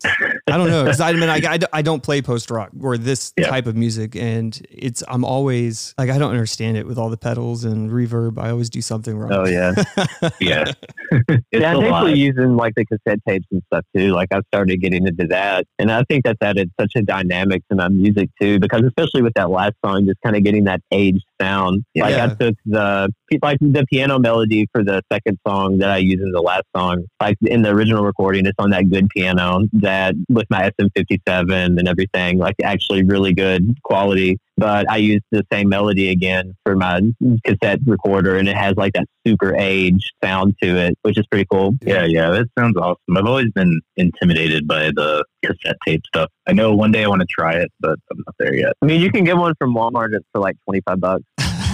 I 0.46 0.58
don't 0.58 0.68
know 0.68 0.84
because 0.84 1.00
I 1.00 1.12
mean 1.14 1.28
I, 1.30 1.36
I, 1.54 1.58
I 1.72 1.82
don't 1.82 2.02
play 2.02 2.20
post 2.20 2.50
rock 2.50 2.70
or 2.80 2.98
this 2.98 3.32
Yeah. 3.38 3.48
type 3.48 3.66
of 3.66 3.76
music, 3.76 4.14
and 4.14 4.60
it's 4.70 5.02
I'm 5.08 5.24
always 5.24 5.94
like 5.96 6.10
I 6.10 6.18
don't 6.18 6.30
understand 6.30 6.76
it 6.76 6.86
with 6.86 6.98
all 6.98 7.08
the 7.08 7.16
pedals 7.16 7.64
and 7.64 7.90
reverb. 7.90 8.38
I 8.38 8.50
always 8.50 8.68
do 8.68 8.82
something 8.82 9.16
wrong. 9.16 9.32
Oh 9.32 9.46
yeah, 9.46 9.72
yeah. 10.40 10.72
it's 11.10 11.44
yeah. 11.52 11.72
a 11.72 11.76
I'm 11.76 11.76
lot. 11.76 11.82
thankfully 11.82 12.18
using 12.18 12.56
like 12.56 12.74
the 12.74 12.84
cassette 12.84 13.20
tapes 13.26 13.46
and 13.52 13.62
stuff 13.72 13.84
too. 13.96 14.12
Like 14.12 14.28
I've 14.32 14.44
started 14.48 14.80
getting 14.82 15.06
into 15.06 15.26
that, 15.28 15.64
and 15.78 15.90
I 15.90 16.02
think 16.04 16.24
that's 16.24 16.38
added 16.42 16.70
such 16.78 16.92
a 16.96 17.02
dynamic 17.02 17.62
to 17.70 17.76
my 17.76 17.88
music 17.88 18.28
too. 18.40 18.58
Because 18.58 18.82
especially 18.84 19.22
with 19.22 19.34
that 19.34 19.48
last 19.50 19.74
song, 19.84 20.04
just 20.06 20.18
kind 20.22 20.36
of 20.36 20.44
getting 20.44 20.64
that 20.64 20.80
aged 20.92 21.24
sound. 21.41 21.85
Like 21.97 22.14
Yeah. 22.14 22.25
I 22.25 22.35
took 22.35 22.55
the 22.67 23.12
like 23.43 23.59
the 23.61 23.85
piano 23.87 24.19
melody 24.19 24.67
for 24.73 24.85
the 24.85 25.03
second 25.12 25.38
song 25.47 25.79
that 25.79 25.91
I 25.91 25.99
used 25.99 26.23
in 26.23 26.33
the 26.33 26.41
last 26.41 26.64
song. 26.76 27.05
Like 27.21 27.37
in 27.43 27.62
the 27.62 27.71
original 27.71 28.05
recording, 28.05 28.47
it's 28.47 28.55
on 28.59 28.71
that 28.71 28.88
good 28.91 29.09
piano 29.09 29.62
that 29.75 30.14
with 30.29 30.47
my 30.50 30.71
SM57 30.81 31.79
and 31.79 31.88
everything, 31.88 32.38
like 32.38 32.55
actually 32.62 33.03
really 33.05 33.35
good 33.35 33.76
quality. 33.83 34.38
But 34.56 34.88
I 34.88 34.99
used 34.99 35.25
the 35.30 35.44
same 35.52 35.68
melody 35.68 36.11
again 36.11 36.54
for 36.64 36.76
my 36.76 37.00
cassette 37.44 37.80
recorder, 37.87 38.37
and 38.37 38.49
it 38.49 38.56
has 38.56 38.76
like 38.76 38.92
that 38.92 39.06
super 39.26 39.54
aged 39.56 40.12
sound 40.23 40.54
to 40.62 40.76
it, 40.76 40.96
which 41.02 41.18
is 41.18 41.26
pretty 41.26 41.46
cool. 41.50 41.75
Yeah, 41.82 42.04
yeah, 42.04 42.30
that 42.30 42.46
sounds 42.58 42.76
awesome. 42.76 43.16
I've 43.16 43.26
always 43.26 43.50
been 43.50 43.80
intimidated 43.96 44.68
by 44.68 44.90
the 44.94 45.25
cassette 45.44 45.76
tape 45.87 46.02
stuff. 46.06 46.30
I 46.46 46.52
know 46.52 46.75
one 46.75 46.92
day 46.92 47.04
I 47.04 47.08
want 47.08 47.23
to 47.23 47.26
try 47.26 47.54
it, 47.54 47.73
but 47.80 47.99
I'm 48.12 48.18
not 48.26 48.34
there 48.38 48.54
yet. 48.54 48.75
I 48.80 48.87
mean, 48.87 49.00
you 49.00 49.11
can 49.11 49.25
get 49.25 49.37
one 49.37 49.54
from 49.58 49.75
Walmart 49.75 50.16
for 50.32 50.40
like 50.40 50.56
twenty 50.64 50.82
five 50.82 51.00
bucks. 51.00 51.25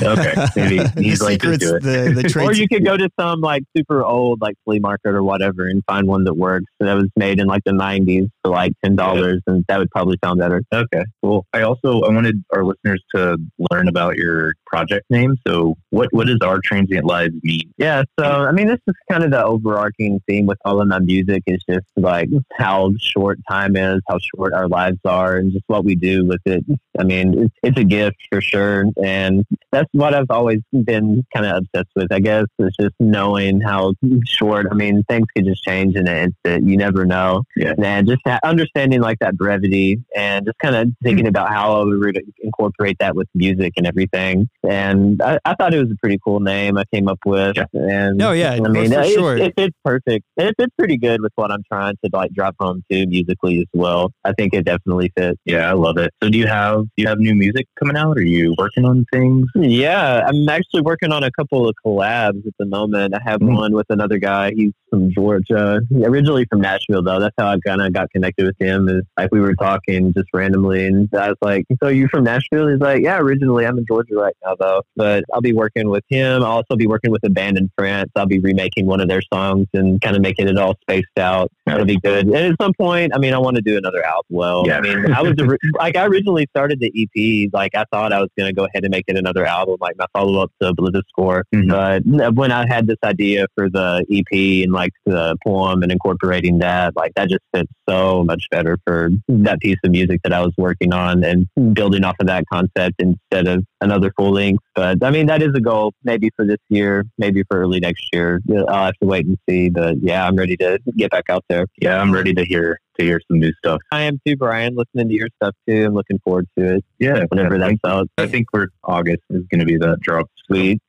Okay, 0.02 0.46
maybe 0.56 0.84
he's 1.02 1.20
like, 1.20 1.42
secrets, 1.42 1.58
do 1.58 1.76
it. 1.76 1.82
the 1.82 2.22
the 2.22 2.42
or 2.44 2.52
you 2.52 2.68
could 2.68 2.84
go 2.84 2.96
to 2.96 3.08
some 3.18 3.40
like 3.40 3.64
super 3.76 4.04
old 4.04 4.40
like 4.40 4.56
flea 4.64 4.78
market 4.78 5.10
or 5.10 5.22
whatever 5.22 5.66
and 5.66 5.82
find 5.86 6.06
one 6.06 6.24
that 6.24 6.34
works 6.34 6.66
that 6.80 6.94
was 6.94 7.08
made 7.16 7.40
in 7.40 7.46
like 7.46 7.62
the 7.64 7.72
90s 7.72 8.28
for 8.42 8.50
like 8.50 8.72
$10 8.84 9.40
and 9.46 9.64
that 9.68 9.78
would 9.78 9.90
probably 9.90 10.18
sound 10.24 10.38
better 10.38 10.62
Okay, 10.72 11.04
cool. 11.22 11.46
I 11.52 11.62
also 11.62 12.02
I 12.02 12.10
wanted 12.12 12.42
our 12.52 12.64
listeners 12.64 13.02
to 13.14 13.36
learn 13.70 13.88
about 13.88 14.16
your 14.16 14.54
project 14.66 15.06
name. 15.10 15.36
So, 15.46 15.76
what 15.90 16.08
what 16.12 16.26
does 16.26 16.38
our 16.42 16.60
transient 16.62 17.04
lives 17.04 17.34
mean? 17.42 17.72
yeah 17.76 18.02
so 18.18 18.24
i 18.24 18.52
mean 18.52 18.66
this 18.66 18.78
is 18.86 18.94
kind 19.10 19.24
of 19.24 19.30
the 19.30 19.42
overarching 19.42 20.20
theme 20.28 20.46
with 20.46 20.58
all 20.64 20.80
of 20.80 20.88
my 20.88 20.98
music 20.98 21.42
is 21.46 21.62
just 21.68 21.86
like 21.96 22.28
how 22.52 22.92
short 22.98 23.38
time 23.50 23.76
is 23.76 24.00
how 24.08 24.18
short 24.34 24.52
our 24.52 24.68
lives 24.68 24.98
are 25.04 25.36
and 25.36 25.52
just 25.52 25.64
what 25.66 25.84
we 25.84 25.94
do 25.94 26.24
with 26.24 26.40
it 26.46 26.64
i 26.98 27.02
mean 27.02 27.44
it's, 27.44 27.54
it's 27.62 27.78
a 27.78 27.84
gift 27.84 28.16
for 28.30 28.40
sure 28.40 28.84
and 29.02 29.44
that's 29.72 29.89
what 29.92 30.14
I've 30.14 30.30
always 30.30 30.60
been 30.72 31.24
kind 31.34 31.46
of 31.46 31.58
obsessed 31.58 31.90
with. 31.96 32.12
I 32.12 32.20
guess 32.20 32.44
is 32.58 32.74
just 32.80 32.94
knowing 33.00 33.60
how 33.60 33.94
short. 34.24 34.66
I 34.70 34.74
mean, 34.74 35.02
things 35.04 35.26
could 35.34 35.44
just 35.44 35.62
change 35.62 35.96
in 35.96 36.08
an 36.08 36.30
instant. 36.44 36.68
You 36.68 36.76
never 36.76 37.04
know. 37.04 37.44
Yeah. 37.56 37.74
And 37.78 38.06
just 38.06 38.22
ha- 38.26 38.40
understanding 38.44 39.00
like 39.00 39.18
that 39.20 39.36
brevity 39.36 40.02
and 40.16 40.46
just 40.46 40.58
kind 40.58 40.76
of 40.76 40.88
thinking 41.02 41.24
mm-hmm. 41.24 41.28
about 41.28 41.50
how 41.50 41.80
I 41.80 41.84
would 41.84 42.22
incorporate 42.40 42.98
that 43.00 43.14
with 43.14 43.28
music 43.34 43.72
and 43.76 43.86
everything. 43.86 44.48
And 44.68 45.20
I, 45.22 45.38
I 45.44 45.54
thought 45.54 45.74
it 45.74 45.80
was 45.80 45.90
a 45.90 45.96
pretty 45.96 46.18
cool 46.24 46.40
name 46.40 46.78
I 46.78 46.84
came 46.92 47.08
up 47.08 47.20
with. 47.24 47.56
Yeah. 47.56 47.64
And 47.72 48.20
Oh, 48.22 48.32
yeah, 48.32 48.52
I 48.52 48.68
mean, 48.68 48.92
it, 48.92 49.12
sure. 49.14 49.36
it 49.36 49.54
fits 49.56 49.76
perfect. 49.84 50.24
It 50.36 50.54
fits 50.58 50.72
pretty 50.78 50.96
good 50.96 51.20
with 51.20 51.32
what 51.34 51.50
I'm 51.50 51.62
trying 51.70 51.96
to 52.04 52.10
like 52.12 52.32
drop 52.32 52.54
home 52.60 52.84
to 52.90 53.06
musically 53.06 53.60
as 53.60 53.66
well. 53.72 54.12
I 54.24 54.32
think 54.32 54.54
it 54.54 54.64
definitely 54.64 55.12
fits. 55.16 55.38
Yeah, 55.44 55.68
I 55.68 55.72
love 55.72 55.96
it. 55.96 56.12
So 56.22 56.28
do 56.28 56.38
you 56.38 56.46
have 56.46 56.82
do 56.82 56.90
you 56.96 57.08
have 57.08 57.18
new 57.18 57.34
music 57.34 57.66
coming 57.78 57.96
out? 57.96 58.16
Are 58.16 58.22
you 58.22 58.54
working 58.58 58.84
on 58.84 59.06
things? 59.12 59.46
Yeah, 59.54 59.79
I'm 59.88 60.48
actually 60.48 60.82
working 60.82 61.12
on 61.12 61.24
a 61.24 61.30
couple 61.30 61.68
of 61.68 61.74
collabs 61.84 62.46
at 62.46 62.52
the 62.58 62.66
moment. 62.66 63.14
I 63.14 63.20
have 63.24 63.40
Mm. 63.40 63.56
one 63.56 63.72
with 63.74 63.86
another 63.90 64.18
guy. 64.18 64.52
He's 64.54 64.72
from 64.90 65.10
Georgia, 65.12 65.80
originally 66.02 66.44
from 66.50 66.60
Nashville, 66.60 67.02
though. 67.02 67.20
That's 67.20 67.34
how 67.38 67.46
I 67.52 67.58
kind 67.64 67.80
of 67.80 67.92
got 67.92 68.10
connected 68.10 68.44
with 68.46 68.56
him. 68.58 68.88
Is 68.88 69.04
like 69.16 69.30
we 69.32 69.40
were 69.40 69.54
talking 69.54 70.12
just 70.12 70.28
randomly, 70.34 70.86
and 70.86 71.08
I 71.14 71.28
was 71.28 71.36
like, 71.40 71.64
"So 71.82 71.88
you 71.88 72.08
from 72.08 72.24
Nashville?" 72.24 72.66
He's 72.68 72.80
like, 72.80 73.02
"Yeah, 73.02 73.18
originally 73.18 73.66
I'm 73.66 73.78
in 73.78 73.86
Georgia 73.86 74.14
right 74.16 74.34
now, 74.44 74.56
though." 74.58 74.82
But 74.96 75.24
I'll 75.32 75.40
be 75.40 75.52
working 75.52 75.88
with 75.90 76.02
him. 76.08 76.42
I'll 76.42 76.50
also 76.50 76.74
be 76.76 76.86
working 76.88 77.10
with 77.12 77.22
a 77.24 77.30
band 77.30 77.56
in 77.56 77.70
France. 77.78 78.10
I'll 78.16 78.26
be 78.26 78.40
remaking 78.40 78.86
one 78.86 79.00
of 79.00 79.08
their 79.08 79.22
songs 79.32 79.68
and 79.74 80.00
kind 80.00 80.16
of 80.16 80.22
making 80.22 80.48
it 80.48 80.58
all 80.58 80.76
spaced 80.82 81.06
out. 81.18 81.52
That'll 81.66 81.86
be 81.86 81.98
good. 81.98 82.26
And 82.26 82.34
at 82.36 82.56
some 82.60 82.72
point, 82.74 83.12
I 83.14 83.18
mean, 83.18 83.32
I 83.32 83.38
want 83.38 83.56
to 83.56 83.62
do 83.62 83.76
another 83.76 84.04
album. 84.04 84.24
Well, 84.30 84.64
Yeah. 84.66 84.78
I 84.78 84.80
mean, 84.80 85.12
I 85.12 85.22
was 85.22 85.34
like, 85.78 85.96
I 85.96 86.04
originally 86.06 86.46
started 86.50 86.80
the 86.80 86.90
EP. 86.96 87.48
Like, 87.52 87.74
I 87.76 87.84
thought 87.92 88.12
I 88.12 88.18
was 88.20 88.28
going 88.36 88.48
to 88.48 88.52
go 88.54 88.64
ahead 88.64 88.82
and 88.84 88.90
make 88.90 89.04
it 89.06 89.16
another 89.16 89.44
album, 89.46 89.69
like 89.80 89.96
my 89.98 90.06
follow 90.12 90.42
up 90.42 90.52
to 90.62 90.72
Blizzard 90.74 91.04
Score. 91.08 91.44
Mhm. 91.54 91.68
But 91.68 92.34
when 92.34 92.52
I 92.52 92.66
had 92.68 92.86
this 92.86 92.98
idea 93.04 93.46
for 93.54 93.68
the 93.68 94.04
EP 94.10 94.62
and 94.64 94.72
like 94.72 94.92
the 95.06 95.36
poem 95.44 95.82
and 95.82 95.92
incorporating 95.92 96.58
that, 96.58 96.96
like 96.96 97.12
that 97.14 97.28
just 97.28 97.42
fits 97.54 97.70
so 97.88 98.24
much 98.24 98.44
better 98.50 98.78
for 98.86 99.10
that 99.28 99.60
piece 99.60 99.78
of 99.84 99.90
music 99.90 100.20
that 100.24 100.32
I 100.32 100.40
was 100.40 100.52
working 100.56 100.92
on 100.92 101.24
and 101.24 101.46
building 101.74 102.04
off 102.04 102.16
of 102.20 102.26
that 102.26 102.44
concept 102.52 102.96
instead 102.98 103.46
of 103.46 103.64
another 103.80 104.12
full 104.16 104.32
length. 104.32 104.62
But 104.74 105.02
I 105.02 105.10
mean, 105.10 105.26
that 105.26 105.42
is 105.42 105.50
a 105.54 105.60
goal 105.60 105.92
maybe 106.04 106.30
for 106.36 106.44
this 106.44 106.58
year, 106.68 107.04
maybe 107.18 107.42
for 107.50 107.60
early 107.60 107.80
next 107.80 108.08
year. 108.12 108.40
I'll 108.68 108.86
have 108.86 108.94
to 109.02 109.06
wait 109.06 109.26
and 109.26 109.38
see. 109.48 109.70
But 109.70 109.96
yeah, 110.02 110.26
I'm 110.26 110.36
ready 110.36 110.56
to 110.58 110.78
get 110.96 111.10
back 111.10 111.24
out 111.30 111.44
there. 111.48 111.66
Yeah, 111.80 112.00
I'm 112.00 112.12
ready 112.12 112.34
to 112.34 112.44
hear 112.44 112.78
to 113.00 113.06
hear 113.06 113.20
some 113.28 113.38
new 113.38 113.52
stuff. 113.54 113.80
I 113.92 114.02
am 114.02 114.20
too, 114.26 114.36
Brian, 114.36 114.74
listening 114.76 115.08
to 115.08 115.14
your 115.14 115.28
stuff 115.42 115.54
too. 115.68 115.86
I'm 115.86 115.94
looking 115.94 116.18
forward 116.20 116.46
to 116.58 116.76
it 116.76 116.84
Yeah, 116.98 117.24
whenever 117.28 117.56
yeah, 117.56 117.68
that's 117.68 117.80
out. 117.84 118.08
I 118.18 118.26
think 118.26 118.48
we're 118.52 118.68
August 118.84 119.22
is 119.30 119.44
going 119.50 119.60
to 119.60 119.66
be 119.66 119.76
the 119.76 119.96
drop. 120.00 120.30
Sweet. 120.46 120.80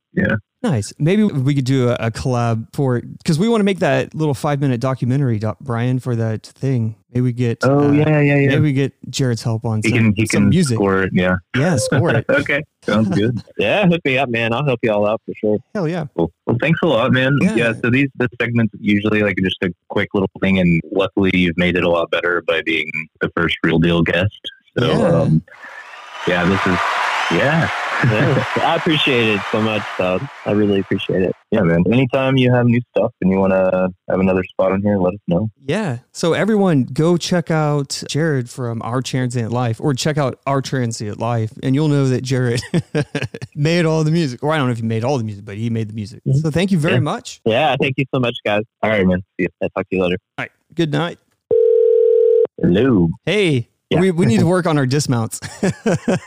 Nice. 0.63 0.93
Maybe 0.99 1.23
we 1.23 1.55
could 1.55 1.65
do 1.65 1.89
a, 1.89 1.93
a 1.95 2.11
collab 2.11 2.67
for 2.73 3.01
because 3.01 3.39
we 3.39 3.49
want 3.49 3.61
to 3.61 3.63
make 3.63 3.79
that 3.79 4.13
little 4.13 4.35
five 4.35 4.59
minute 4.59 4.79
documentary, 4.79 5.39
doc, 5.39 5.57
Brian, 5.59 5.97
for 5.97 6.15
that 6.15 6.45
thing. 6.45 6.95
Maybe 7.09 7.21
we 7.21 7.31
get. 7.33 7.57
Oh 7.63 7.89
uh, 7.89 7.91
yeah, 7.91 8.19
yeah, 8.21 8.35
yeah. 8.35 8.47
Maybe 8.49 8.61
we 8.61 8.73
get 8.73 8.93
Jared's 9.09 9.41
help 9.41 9.65
on 9.65 9.81
he 9.83 9.89
some, 9.89 9.97
can 9.97 10.13
he 10.15 10.25
some 10.27 10.43
can 10.43 10.49
music. 10.49 10.75
score 10.75 11.01
it. 11.01 11.09
Yeah. 11.13 11.37
Yeah, 11.57 11.77
score 11.77 12.11
it. 12.11 12.25
okay, 12.29 12.63
sounds 12.83 13.09
good. 13.09 13.41
Yeah, 13.57 13.87
hook 13.87 14.01
me 14.05 14.19
up, 14.19 14.29
man. 14.29 14.53
I'll 14.53 14.63
help 14.63 14.79
you 14.83 14.91
all 14.91 15.07
out 15.07 15.19
for 15.25 15.33
sure. 15.35 15.57
Hell 15.73 15.87
yeah. 15.87 16.05
Cool. 16.15 16.31
Well, 16.45 16.57
thanks 16.61 16.79
a 16.83 16.87
lot, 16.87 17.11
man. 17.11 17.37
Yeah. 17.41 17.55
Yeah. 17.55 17.73
so 17.81 17.89
these 17.89 18.09
this 18.15 18.29
segment's 18.39 18.73
usually 18.79 19.23
like 19.23 19.37
just 19.37 19.57
a 19.63 19.73
quick 19.89 20.09
little 20.13 20.29
thing, 20.41 20.59
and 20.59 20.79
luckily 20.91 21.31
you've 21.33 21.57
made 21.57 21.75
it 21.75 21.83
a 21.83 21.89
lot 21.89 22.11
better 22.11 22.43
by 22.43 22.61
being 22.61 22.89
the 23.19 23.31
first 23.35 23.57
real 23.63 23.79
deal 23.79 24.03
guest. 24.03 24.39
So 24.77 24.85
Yeah. 24.85 25.21
um, 25.21 25.43
yeah, 26.27 26.45
this 26.45 26.67
is 26.67 26.79
yeah. 27.31 27.69
Yeah, 28.03 28.43
I 28.57 28.75
appreciate 28.75 29.27
it 29.35 29.41
so 29.51 29.61
much, 29.61 29.83
though. 29.97 30.19
I 30.45 30.51
really 30.51 30.79
appreciate 30.79 31.21
it. 31.21 31.33
Yeah, 31.51 31.61
man. 31.61 31.83
Anytime 31.91 32.35
you 32.37 32.51
have 32.51 32.65
new 32.65 32.81
stuff 32.95 33.11
and 33.21 33.29
you 33.31 33.37
want 33.37 33.51
to 33.53 33.89
have 34.09 34.19
another 34.19 34.43
spot 34.43 34.71
on 34.71 34.81
here, 34.81 34.97
let 34.97 35.13
us 35.13 35.19
know. 35.27 35.49
Yeah. 35.65 35.99
So 36.11 36.33
everyone 36.33 36.83
go 36.85 37.17
check 37.17 37.51
out 37.51 38.01
Jared 38.09 38.49
from 38.49 38.81
Our 38.81 39.01
Transient 39.01 39.51
Life 39.51 39.79
or 39.79 39.93
check 39.93 40.17
out 40.17 40.39
Our 40.47 40.61
Transient 40.61 41.19
Life 41.19 41.51
and 41.61 41.75
you'll 41.75 41.89
know 41.89 42.07
that 42.07 42.21
Jared 42.23 42.61
made 43.55 43.85
all 43.85 44.03
the 44.03 44.11
music. 44.11 44.41
Or 44.43 44.51
I 44.53 44.57
don't 44.57 44.67
know 44.67 44.71
if 44.71 44.77
he 44.79 44.83
made 44.85 45.03
all 45.03 45.17
the 45.17 45.23
music, 45.23 45.45
but 45.45 45.57
he 45.57 45.69
made 45.69 45.89
the 45.89 45.93
music. 45.93 46.21
Mhm. 46.27 46.35
So 46.41 46.49
thank 46.51 46.71
you 46.71 46.79
very 46.79 46.95
Yeah. 46.95 46.99
much. 47.01 47.41
Yeah, 47.45 47.75
thank 47.79 47.95
you 47.97 48.05
so 48.13 48.19
much, 48.19 48.37
guys. 48.45 48.63
All 48.81 48.89
right, 48.89 49.05
man. 49.05 49.21
See 49.37 49.43
ya. 49.43 49.47
I'll 49.61 49.69
talk 49.69 49.89
to 49.89 49.95
you 49.95 50.01
later. 50.03 50.17
All 50.37 50.43
right. 50.43 50.51
Good 50.73 50.91
night. 50.91 51.19
Hello. 52.61 53.09
Hey, 53.25 53.67
Yeah. 53.91 53.99
we, 53.99 54.11
we 54.11 54.25
need 54.25 54.39
to 54.39 54.45
work 54.55 54.65
on 54.65 54.77
our 54.77 54.85
dismounts. 54.85 55.39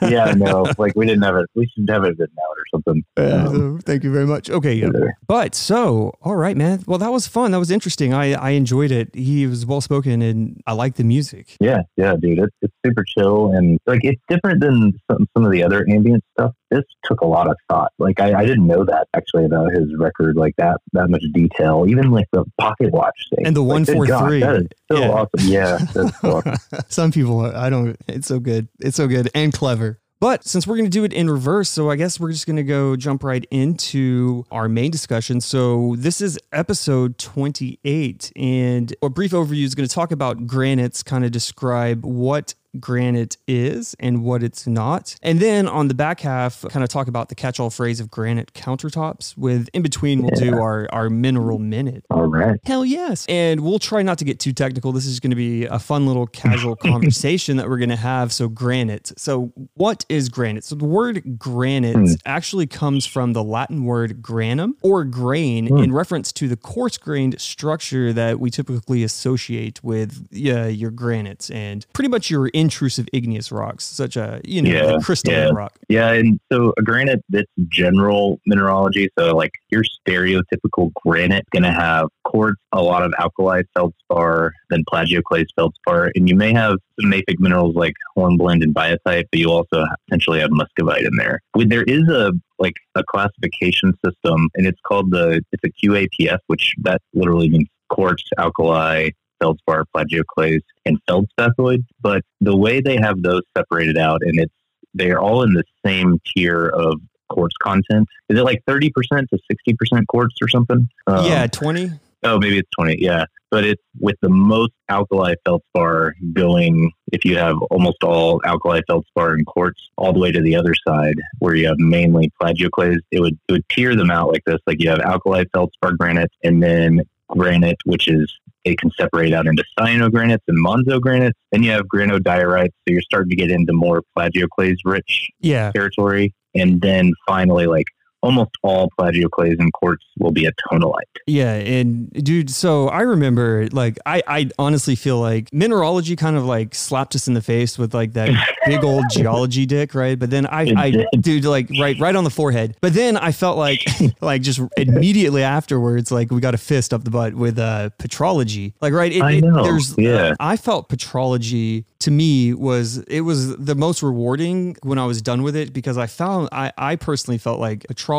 Yeah, 0.03 0.33
no, 0.37 0.67
like 0.79 0.95
we 0.95 1.07
didn't 1.07 1.23
have 1.23 1.37
it. 1.37 1.47
We 1.55 1.67
should 1.75 1.89
have 1.89 2.05
it 2.05 2.17
written 2.19 2.37
out 2.39 2.57
or 2.57 2.65
something. 2.75 3.05
Yeah, 3.19 3.47
Um, 3.49 3.81
thank 3.81 4.05
you 4.05 4.13
very 4.13 4.27
much. 4.27 4.51
Okay. 4.51 4.75
yeah. 4.75 4.89
But 5.27 5.55
so, 5.55 6.13
all 6.23 6.37
right, 6.37 6.57
man. 6.57 6.83
Well, 6.87 6.99
that 6.99 7.11
was 7.11 7.27
fun. 7.27 7.53
That 7.53 7.59
was 7.59 7.71
interesting. 7.71 8.13
I, 8.13 8.33
I 8.35 8.51
enjoyed 8.51 8.91
it. 8.91 9.15
He 9.15 9.47
was 9.47 9.65
well 9.67 9.81
spoken 9.81 10.21
and 10.23 10.61
I 10.67 10.73
like 10.73 10.95
the 10.97 11.05
music. 11.05 11.57
Yeah, 11.61 11.83
yeah, 11.97 12.15
dude. 12.21 12.39
It's, 12.39 12.55
it's 12.63 12.75
super 12.85 13.05
chill 13.05 13.53
and 13.53 13.79
like 13.87 14.01
it's 14.05 14.21
different 14.29 14.61
than 14.61 14.93
some, 15.11 15.27
some 15.37 15.45
of 15.45 15.51
the 15.53 15.63
other 15.63 15.87
ambient 15.89 16.23
stuff. 16.39 16.53
This 16.75 16.85
took 17.05 17.21
a 17.21 17.27
lot 17.27 17.49
of 17.49 17.57
thought. 17.71 17.93
Like 17.99 18.19
I, 18.21 18.35
I 18.41 18.45
didn't 18.45 18.67
know 18.67 18.85
that 18.85 19.07
actually 19.17 19.45
about 19.45 19.73
his 19.73 19.95
record, 19.97 20.37
like 20.37 20.55
that 20.59 20.79
that 20.93 21.09
much 21.09 21.23
detail. 21.33 21.87
Even 21.89 22.11
like 22.11 22.27
the 22.33 22.45
pocket 22.61 22.93
watch 22.93 23.15
thing 23.35 23.47
And 23.47 23.55
the 23.57 23.63
Like, 23.63 23.87
good 23.87 23.97
God, 24.09 24.23
143. 24.23 24.41
That 24.41 24.57
is 24.57 24.67
so 24.91 24.99
Yeah. 24.99 25.09
awesome. 25.11 25.49
Yeah, 25.49 25.79
that's 25.95 26.21
so 26.21 26.37
awesome. 26.39 26.57
Some 26.89 27.13
people, 27.13 27.41
I 27.47 27.71
don't, 27.71 27.97
it's 28.09 28.27
so 28.27 28.41
good. 28.41 28.69
It's 28.81 28.97
so 28.97 29.07
good 29.07 29.31
and 29.35 29.53
clever. 29.53 30.01
But 30.21 30.45
since 30.45 30.67
we're 30.67 30.77
going 30.77 30.87
to 30.87 30.91
do 30.91 31.05
it 31.05 31.13
in 31.13 31.29
reverse, 31.29 31.69
so 31.69 31.91
I 31.91 31.97
guess 31.97 32.19
we're 32.19 32.33
just 32.33 32.47
going 32.47 32.57
to 32.57 32.63
go 32.63 32.97
jump 32.97 33.23
right 33.23 33.45
into 33.51 34.47
our 34.51 34.69
main 34.69 34.91
discussion. 34.91 35.41
So 35.43 35.97
this 35.99 36.21
is 36.23 36.39
episode 36.51 37.19
28, 37.19 38.33
and 38.35 38.95
a 39.03 39.11
brief 39.11 39.33
overview 39.33 39.65
is 39.65 39.75
going 39.75 39.87
to 39.87 39.95
talk 39.95 40.13
about 40.13 40.47
granites, 40.47 41.03
kind 41.03 41.25
of 41.27 41.31
describe 41.31 42.05
what 42.07 42.55
granite 42.81 43.37
is 43.47 43.95
and 44.01 44.23
what 44.25 44.43
it's 44.43 44.67
not. 44.67 45.17
And 45.23 45.41
then 45.41 45.69
on 45.69 45.89
the 45.89 45.95
back 45.95 46.21
half, 46.21 46.63
kind 46.69 46.83
of 46.83 46.89
talk 46.89 47.09
about 47.09 47.29
the 47.29 47.35
catch 47.35 47.59
all 47.61 47.71
phrase 47.71 48.01
of 48.01 48.11
granite 48.11 48.53
countertops. 48.55 49.37
With 49.37 49.69
in 49.73 49.83
between, 49.83 50.23
we'll 50.23 50.31
do 50.39 50.55
our, 50.59 50.89
our 50.93 51.11
mineral 51.11 51.59
minute. 51.59 52.05
All 52.11 52.27
right. 52.27 52.59
Hell 52.65 52.85
yes. 52.85 53.25
And 53.29 53.61
we'll 53.61 53.79
try 53.79 54.03
not 54.03 54.19
to 54.19 54.25
get 54.25 54.41
too 54.41 54.53
technical. 54.53 54.93
This 54.93 55.07
is 55.07 55.21
going 55.21 55.31
to 55.31 55.37
be 55.37 55.65
a 55.67 55.79
fun 55.79 56.07
little 56.07 56.27
casual 56.27 56.77
conversation 57.05 57.57
that 57.57 57.69
we're 57.69 57.79
going 57.79 57.89
to 57.91 57.97
have. 57.97 58.33
So, 58.33 58.49
granite. 58.49 59.13
So, 59.17 59.53
what 59.75 60.05
is 60.09 60.29
granite? 60.29 60.65
So, 60.65 60.75
the 60.75 60.85
word 60.85 61.39
granite 61.39 61.95
Hmm. 61.95 62.05
actually 62.27 62.67
comes 62.67 63.07
from 63.07 63.33
the 63.35 63.43
Latin 63.45 63.85
word 63.85 64.21
granum 64.23 64.75
or 64.83 65.05
grain 65.05 65.67
Hmm. 65.69 65.79
in 65.79 65.93
reference 65.93 66.33
to 66.33 66.49
the 66.49 66.57
coarse 66.57 66.99
grained 66.99 67.41
structure 67.41 68.13
that 68.13 68.41
we 68.41 68.51
typically 68.51 69.03
associate 69.05 69.83
with 69.85 70.27
uh, 70.35 70.67
your 70.67 70.91
granites 70.91 71.51
and 71.51 71.87
pretty 71.93 72.09
much 72.09 72.31
your 72.31 72.49
intrusive 72.65 73.07
igneous 73.13 73.53
rocks, 73.53 73.85
such 73.85 74.17
a, 74.17 74.41
you 74.45 74.63
know, 74.63 74.71
Yeah, 74.71 74.99
crystalline 75.03 75.49
yeah. 75.49 75.53
rock. 75.53 75.73
Yeah, 75.89 76.13
and 76.13 76.41
so 76.51 76.69
uh, 76.71 76.73
a 76.79 76.83
granite, 76.83 77.23
that's 77.29 77.51
general 77.69 78.41
mineralogy. 78.47 79.09
So 79.19 79.37
like 79.37 79.53
your 79.71 79.85
stereotypical 79.85 80.93
granite 81.05 81.45
going 81.53 81.63
to 81.63 81.73
have 81.73 82.09
quartz, 82.25 82.61
a 82.73 82.83
lot 82.83 83.03
of 83.03 83.13
alkali 83.19 83.63
feldspar, 83.75 84.53
then 84.71 84.83
plagioclase 84.93 85.47
feldspar, 85.57 86.11
and 86.15 86.29
you 86.29 86.35
may 86.35 86.53
have 86.53 86.77
some 87.01 87.11
mafic 87.11 87.39
minerals 87.39 87.75
like 87.75 87.95
hornblende 88.17 88.63
and 88.63 88.75
biotite, 88.75 89.25
but 89.31 89.39
you 89.39 89.51
also 89.51 89.85
potentially 90.07 90.41
have 90.41 90.51
muscovite 90.51 91.05
in 91.05 91.17
there. 91.17 91.41
When 91.53 91.69
There 91.69 91.85
is 91.85 92.09
a 92.09 92.33
like 92.59 92.75
a 92.95 93.03
classification 93.05 93.93
system, 94.05 94.49
and 94.55 94.67
it's 94.67 94.81
called 94.87 95.11
the 95.11 95.43
it's 95.53 95.65
a 95.65 95.87
QAPF, 95.87 96.39
which 96.47 96.75
that 96.83 97.01
literally 97.13 97.49
means 97.49 97.69
quartz, 97.91 98.23
alkali, 98.39 99.11
feldspar, 99.45 99.85
plagioclase, 99.95 100.63
and 100.87 100.99
feldspathoid. 101.09 101.85
But 102.01 102.23
the 102.41 102.57
way 102.57 102.81
they 102.81 102.97
have 102.97 103.23
those 103.23 103.43
separated 103.57 103.99
out, 103.99 104.23
and 104.23 104.39
it's 104.39 104.53
they're 104.95 105.21
all 105.21 105.43
in 105.43 105.53
the 105.53 105.65
same 105.85 106.21
tier 106.35 106.69
of 106.69 107.01
quartz 107.29 107.57
content. 107.63 108.09
Is 108.29 108.39
it 108.39 108.43
like 108.43 108.63
thirty 108.67 108.91
percent 108.91 109.29
to 109.31 109.39
sixty 109.51 109.75
percent 109.75 110.07
quartz 110.09 110.35
or 110.41 110.49
something? 110.49 110.89
Um, 111.07 111.27
yeah, 111.27 111.47
20. 111.47 111.91
Oh, 112.23 112.39
maybe 112.39 112.59
it's 112.59 112.71
twenty. 112.71 112.97
Yeah, 113.03 113.27
but 113.51 113.65
it's 113.65 113.83
with 114.01 114.17
the 114.23 114.31
most 114.31 114.73
alkali 114.89 115.35
feldspar 115.45 116.15
going. 116.33 116.91
If 117.13 117.25
you 117.25 117.37
have 117.37 117.57
almost 117.71 118.03
all 118.03 118.41
alkali 118.47 118.81
feldspar 118.87 119.35
and 119.35 119.45
quartz, 119.47 119.81
all 119.97 120.13
the 120.13 120.19
way 120.19 120.33
to 120.33 120.41
the 120.41 120.57
other 120.57 120.75
side, 120.87 121.17
where 121.41 121.55
you 121.55 121.67
have 121.67 121.79
mainly 121.79 122.33
plagioclase, 122.41 123.01
it 123.11 123.21
would 123.21 123.39
it 123.49 123.53
would 123.53 123.69
tier 123.69 123.95
them 123.95 124.11
out 124.11 124.33
like 124.33 124.43
this. 124.47 124.59
Like 124.67 124.81
you 124.81 124.89
have 124.89 125.01
alkali 125.01 125.45
feldspar 125.53 125.93
granite, 125.93 126.33
and 126.43 126.63
then 126.63 127.03
granite, 127.29 127.79
which 127.85 128.09
is 128.09 128.33
it 128.65 128.79
can 128.79 128.91
separate 128.99 129.33
out 129.33 129.47
into 129.47 129.63
syenogranites 129.79 130.41
and 130.49 130.65
monzogranites. 130.65 131.33
Then 131.53 131.63
you 131.63 131.71
have 131.73 131.87
granodiorites, 131.87 132.69
so 132.69 132.93
you're 132.93 133.03
starting 133.03 133.31
to 133.31 133.37
get 133.37 133.51
into 133.51 133.73
more 133.73 134.03
plagioclase 134.17 134.79
rich 134.85 135.29
Yeah. 135.41 135.71
territory. 135.73 136.35
And 136.55 136.81
then 136.81 137.13
finally, 137.27 137.67
like 137.67 137.87
almost 138.25 138.51
all 138.63 138.91
plagioclase 138.99 139.59
and 139.59 139.73
quartz 139.75 140.03
will 140.19 140.31
be 140.33 140.47
a 140.47 140.53
tonalite. 140.53 141.03
Yeah, 141.27 141.53
and 141.55 142.11
dude, 142.13 142.51
so 142.51 142.89
I 142.89 143.03
remember 143.03 143.69
like 143.71 143.99
I, 144.07 144.23
I 144.27 144.51
honestly 144.59 144.95
feel 144.97 145.21
like 145.21 145.53
mineralogy 145.53 146.17
kind 146.17 146.37
of 146.37 146.45
like 146.45 146.75
slapped 146.75 147.15
us 147.15 147.29
in 147.29 147.35
the 147.35 147.43
face 147.43 147.79
with 147.79 147.93
like 147.95 148.15
that 148.15 148.31
big 148.67 148.83
old 148.83 149.05
geology 149.11 149.67
dick, 149.67 149.95
right? 149.95 150.19
But 150.19 150.31
then 150.31 150.47
I, 150.47 150.63
It 150.65 150.77
I 150.77 151.07
dude, 151.21 151.45
like 151.45 151.69
right 151.79 151.99
right 152.01 152.17
on 152.17 152.25
the 152.25 152.31
forehead. 152.31 152.77
But 152.81 152.95
then 152.95 153.17
I 153.17 153.31
felt 153.33 153.59
like 153.59 153.87
like 154.21 154.41
just 154.43 154.61
immediately 154.77 155.43
afterwards, 155.43 156.11
like 156.11 156.31
we 156.31 156.41
got 156.41 156.55
a 156.55 156.59
fist 156.59 156.95
up 156.95 157.05
the 157.05 157.11
butt 157.11 157.35
with 157.35 157.59
uh 157.59 157.91
petrology. 157.99 158.73
Like 158.81 158.95
right, 158.95 159.13
it, 159.13 159.23
I 159.23 159.33
it- 159.33 159.45
know, 159.45 159.63
there's 159.65 159.97
yeah. 159.99 160.35
I 160.41 160.57
felt 160.57 160.89
petrology 160.89 161.85
to 162.01 162.11
me 162.11 162.53
was 162.55 162.99
it 162.99 163.23
was 163.23 163.57
the 163.57 163.75
most 163.75 164.03
rewarding 164.03 164.77
when 164.83 164.99
I 164.99 165.07
was 165.07 165.23
done 165.23 165.43
with 165.43 165.57
it 165.57 165.73
because 165.73 165.97
I 165.99 166.07
found 166.07 166.49
I, 166.53 166.73
I 166.77 166.97
personally 166.97 167.39
felt 167.39 167.61
like 167.61 167.81
petrology 167.91 168.14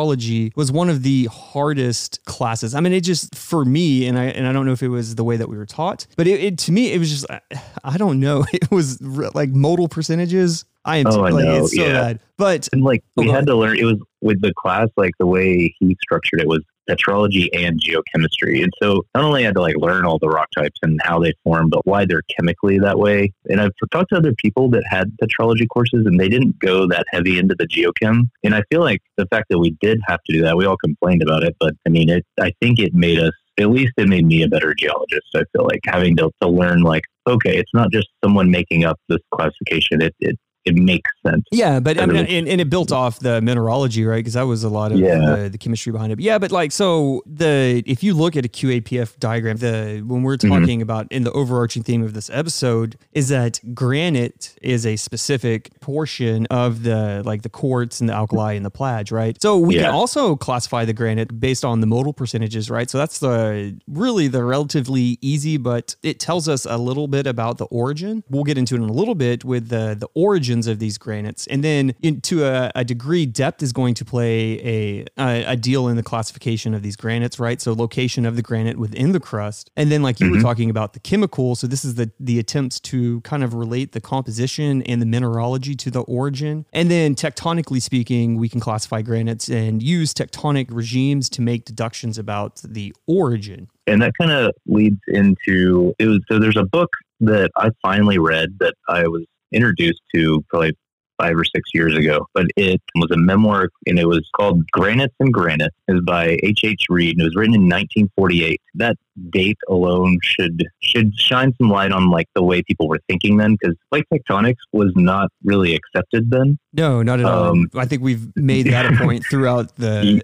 was 0.56 0.70
one 0.72 0.88
of 0.90 1.02
the 1.02 1.24
hardest 1.26 2.24
classes. 2.24 2.74
I 2.74 2.80
mean, 2.80 2.92
it 2.92 3.00
just 3.02 3.34
for 3.34 3.64
me, 3.64 4.06
and 4.06 4.18
I 4.18 4.24
and 4.26 4.46
I 4.46 4.52
don't 4.52 4.66
know 4.66 4.72
if 4.72 4.82
it 4.82 4.88
was 4.88 5.14
the 5.14 5.24
way 5.24 5.36
that 5.36 5.48
we 5.48 5.56
were 5.56 5.66
taught, 5.66 6.06
but 6.16 6.26
it, 6.26 6.40
it 6.42 6.58
to 6.58 6.72
me 6.72 6.92
it 6.92 6.98
was 6.98 7.10
just 7.10 7.26
I, 7.30 7.40
I 7.84 7.96
don't 7.96 8.20
know. 8.20 8.44
It 8.52 8.70
was 8.70 8.98
re- 9.00 9.30
like 9.34 9.50
modal 9.50 9.88
percentages. 9.88 10.64
I 10.84 10.98
am 10.98 11.06
Oh, 11.08 11.24
I 11.24 11.30
like 11.30 11.44
know, 11.44 11.64
it's 11.64 11.74
so 11.76 11.82
yeah. 11.84 11.92
bad, 11.92 12.20
but 12.36 12.68
And 12.72 12.82
like 12.84 13.02
we 13.16 13.28
had 13.28 13.46
to 13.46 13.56
learn 13.56 13.76
it 13.78 13.84
was 13.84 13.98
with 14.20 14.40
the 14.40 14.52
class, 14.54 14.88
like 14.96 15.12
the 15.18 15.26
way 15.26 15.74
he 15.78 15.96
structured 16.02 16.40
it 16.40 16.46
was 16.48 16.62
petrology 16.88 17.48
and 17.52 17.80
geochemistry. 17.80 18.62
And 18.62 18.72
so 18.82 19.04
not 19.14 19.24
only 19.24 19.44
had 19.44 19.54
to 19.54 19.60
like 19.60 19.76
learn 19.76 20.04
all 20.04 20.18
the 20.18 20.28
rock 20.28 20.48
types 20.56 20.78
and 20.82 21.00
how 21.02 21.18
they 21.20 21.32
form, 21.44 21.68
but 21.68 21.86
why 21.86 22.04
they're 22.04 22.22
chemically 22.36 22.78
that 22.78 22.98
way. 22.98 23.32
And 23.48 23.60
I've 23.60 23.72
talked 23.92 24.10
to 24.10 24.16
other 24.16 24.34
people 24.34 24.70
that 24.70 24.84
had 24.88 25.12
petrology 25.22 25.66
courses 25.68 26.06
and 26.06 26.18
they 26.18 26.28
didn't 26.28 26.58
go 26.58 26.86
that 26.88 27.06
heavy 27.10 27.38
into 27.38 27.54
the 27.54 27.66
geochem. 27.66 28.28
And 28.42 28.54
I 28.54 28.62
feel 28.70 28.80
like 28.80 29.02
the 29.16 29.26
fact 29.26 29.46
that 29.50 29.58
we 29.58 29.70
did 29.80 30.00
have 30.06 30.20
to 30.24 30.32
do 30.32 30.42
that, 30.42 30.56
we 30.56 30.66
all 30.66 30.76
complained 30.76 31.22
about 31.22 31.42
it, 31.42 31.56
but 31.60 31.74
I 31.86 31.90
mean 31.90 32.08
it 32.08 32.24
I 32.40 32.52
think 32.60 32.78
it 32.78 32.94
made 32.94 33.18
us 33.18 33.32
at 33.58 33.70
least 33.70 33.92
it 33.96 34.08
made 34.08 34.26
me 34.26 34.42
a 34.42 34.48
better 34.48 34.74
geologist. 34.74 35.28
I 35.34 35.44
feel 35.52 35.64
like 35.64 35.80
having 35.86 36.16
to, 36.16 36.30
to 36.42 36.48
learn 36.48 36.82
like, 36.82 37.04
okay, 37.26 37.56
it's 37.56 37.72
not 37.72 37.90
just 37.90 38.08
someone 38.22 38.50
making 38.50 38.84
up 38.84 38.98
this 39.08 39.20
classification. 39.32 40.02
It 40.02 40.14
it 40.20 40.38
it 40.66 40.74
makes 40.74 41.10
sense. 41.26 41.44
Yeah, 41.52 41.80
but 41.80 41.98
I 42.00 42.06
mean, 42.06 42.26
and, 42.26 42.48
and 42.48 42.60
it 42.60 42.68
built 42.68 42.92
off 42.92 43.20
the 43.20 43.40
mineralogy, 43.40 44.04
right? 44.04 44.16
Because 44.18 44.34
that 44.34 44.42
was 44.46 44.64
a 44.64 44.68
lot 44.68 44.92
of 44.92 44.98
Yeah. 44.98 45.18
the, 45.36 45.48
the 45.50 45.58
chemistry 45.58 45.92
behind 45.92 46.12
it. 46.12 46.20
Yeah, 46.20 46.38
but 46.38 46.50
like, 46.52 46.72
so 46.72 47.22
the 47.24 47.82
if 47.86 48.02
you 48.02 48.12
look 48.14 48.36
at 48.36 48.44
a 48.44 48.48
QAPF 48.48 49.18
diagram, 49.18 49.56
the 49.58 50.02
when 50.06 50.22
we're 50.22 50.36
Mhm. 50.36 50.60
talking 50.60 50.82
about 50.82 51.10
in 51.10 51.22
the 51.24 51.32
overarching 51.32 51.82
theme 51.82 52.02
of 52.02 52.12
this 52.14 52.28
episode 52.30 52.96
is 53.12 53.28
that 53.28 53.60
granite 53.74 54.54
is 54.60 54.84
a 54.84 54.96
specific 54.96 55.70
portion 55.80 56.46
of 56.46 56.82
the 56.82 57.22
like 57.24 57.42
the 57.42 57.48
quartz 57.48 58.00
and 58.00 58.08
the 58.08 58.12
alkali 58.14 58.54
and 58.54 58.66
the 58.66 58.70
plage, 58.70 59.12
right? 59.12 59.40
So 59.40 59.56
we 59.56 59.74
can 59.76 59.86
also 59.86 60.36
classify 60.36 60.84
the 60.84 60.92
granite 60.92 61.38
based 61.40 61.64
on 61.64 61.80
the 61.80 61.86
modal 61.86 62.12
percentages, 62.12 62.68
right? 62.68 62.90
So 62.90 62.98
that's 62.98 63.20
the 63.20 63.78
really 63.86 64.26
the 64.28 64.42
relatively 64.42 65.18
easy, 65.20 65.56
but 65.56 65.94
it 66.02 66.18
tells 66.18 66.48
us 66.48 66.66
a 66.66 66.76
little 66.76 67.06
bit 67.06 67.26
about 67.26 67.58
the 67.58 67.66
origin. 67.66 68.24
We'll 68.28 68.44
get 68.44 68.58
into 68.58 68.74
it 68.74 68.78
in 68.82 68.88
a 68.88 68.92
little 68.92 69.14
bit 69.14 69.44
with 69.44 69.68
the 69.68 69.96
the 69.98 70.08
origins 70.56 70.66
of 70.66 70.78
these 70.78 70.98
granites, 70.98 71.46
and 71.48 71.62
then 71.62 71.94
in, 72.02 72.20
to 72.22 72.44
a, 72.44 72.70
a 72.74 72.84
degree, 72.84 73.26
depth 73.26 73.62
is 73.62 73.72
going 73.72 73.94
to 73.94 74.04
play 74.04 74.58
a, 74.64 75.04
a 75.18 75.44
a 75.52 75.56
deal 75.56 75.88
in 75.88 75.96
the 75.96 76.02
classification 76.02 76.74
of 76.74 76.82
these 76.82 76.96
granites, 76.96 77.38
right? 77.38 77.60
So 77.60 77.72
location 77.74 78.26
of 78.26 78.36
the 78.36 78.42
granite 78.42 78.78
within 78.78 79.12
the 79.12 79.20
crust, 79.20 79.70
and 79.76 79.90
then 79.90 80.02
like 80.02 80.20
you 80.20 80.30
were 80.30 80.36
Mhm. 80.36 80.42
talking 80.42 80.70
about 80.70 80.92
the 80.92 81.00
chemical. 81.00 81.54
So 81.56 81.66
this 81.66 81.84
is 81.84 81.94
the 81.94 82.10
the 82.20 82.38
attempts 82.38 82.80
to 82.90 83.20
kind 83.22 83.42
of 83.44 83.54
relate 83.54 83.92
the 83.92 84.00
composition 84.00 84.82
and 84.82 85.00
the 85.02 85.06
mineralogy 85.06 85.74
to 85.76 85.90
the 85.90 86.00
origin, 86.02 86.64
and 86.72 86.90
then 86.90 87.14
tectonically 87.14 87.80
speaking, 87.80 88.36
we 88.38 88.48
can 88.48 88.60
classify 88.60 89.02
granites 89.02 89.48
and 89.48 89.82
use 89.82 90.12
tectonic 90.14 90.66
regimes 90.70 91.28
to 91.30 91.42
make 91.42 91.64
deductions 91.64 92.18
about 92.18 92.60
the 92.64 92.92
origin. 93.06 93.68
and 93.88 94.02
that 94.02 94.12
kind 94.18 94.32
of 94.32 94.50
leads 94.66 95.00
into 95.08 95.94
it 95.98 96.06
was 96.06 96.20
so 96.28 96.38
there's 96.40 96.56
a 96.56 96.64
book 96.78 96.90
that 97.20 97.50
I 97.56 97.70
finally 97.82 98.18
read 98.18 98.48
that 98.60 98.74
I 98.88 99.06
was 99.06 99.24
introduced 99.52 100.02
to 100.14 100.44
probably 100.48 100.76
five 101.18 101.36
or 101.36 101.44
six 101.44 101.70
years 101.74 101.96
ago, 101.96 102.26
but 102.34 102.46
it 102.56 102.80
was 102.94 103.10
a 103.10 103.16
memoir 103.16 103.68
and 103.86 103.98
it 103.98 104.06
was 104.06 104.28
called 104.36 104.68
Granites 104.70 105.14
and 105.20 105.32
Granite. 105.32 105.72
It 105.88 105.92
was 105.92 106.02
by 106.02 106.38
H. 106.42 106.60
H. 106.64 106.84
Read 106.88 107.16
and 107.16 107.22
it 107.22 107.24
was 107.24 107.36
written 107.36 107.54
in 107.54 107.62
1948. 107.62 108.60
That 108.74 108.96
date 109.30 109.58
alone 109.68 110.18
should 110.22 110.64
should 110.80 111.18
shine 111.18 111.54
some 111.58 111.70
light 111.70 111.92
on 111.92 112.10
like 112.10 112.28
the 112.34 112.42
way 112.42 112.62
people 112.62 112.88
were 112.88 113.00
thinking 113.08 113.36
then 113.36 113.56
because 113.58 113.76
plate 113.90 114.04
tectonics 114.12 114.56
was 114.72 114.92
not 114.94 115.30
really 115.42 115.74
accepted 115.74 116.30
then. 116.30 116.58
No, 116.72 117.02
not 117.02 117.20
at 117.20 117.26
all. 117.26 117.44
Um, 117.50 117.70
I 117.74 117.86
think 117.86 118.02
we've 118.02 118.28
made 118.36 118.66
that 118.66 118.92
a 118.92 118.96
point 119.02 119.24
throughout 119.28 119.74
the. 119.76 120.22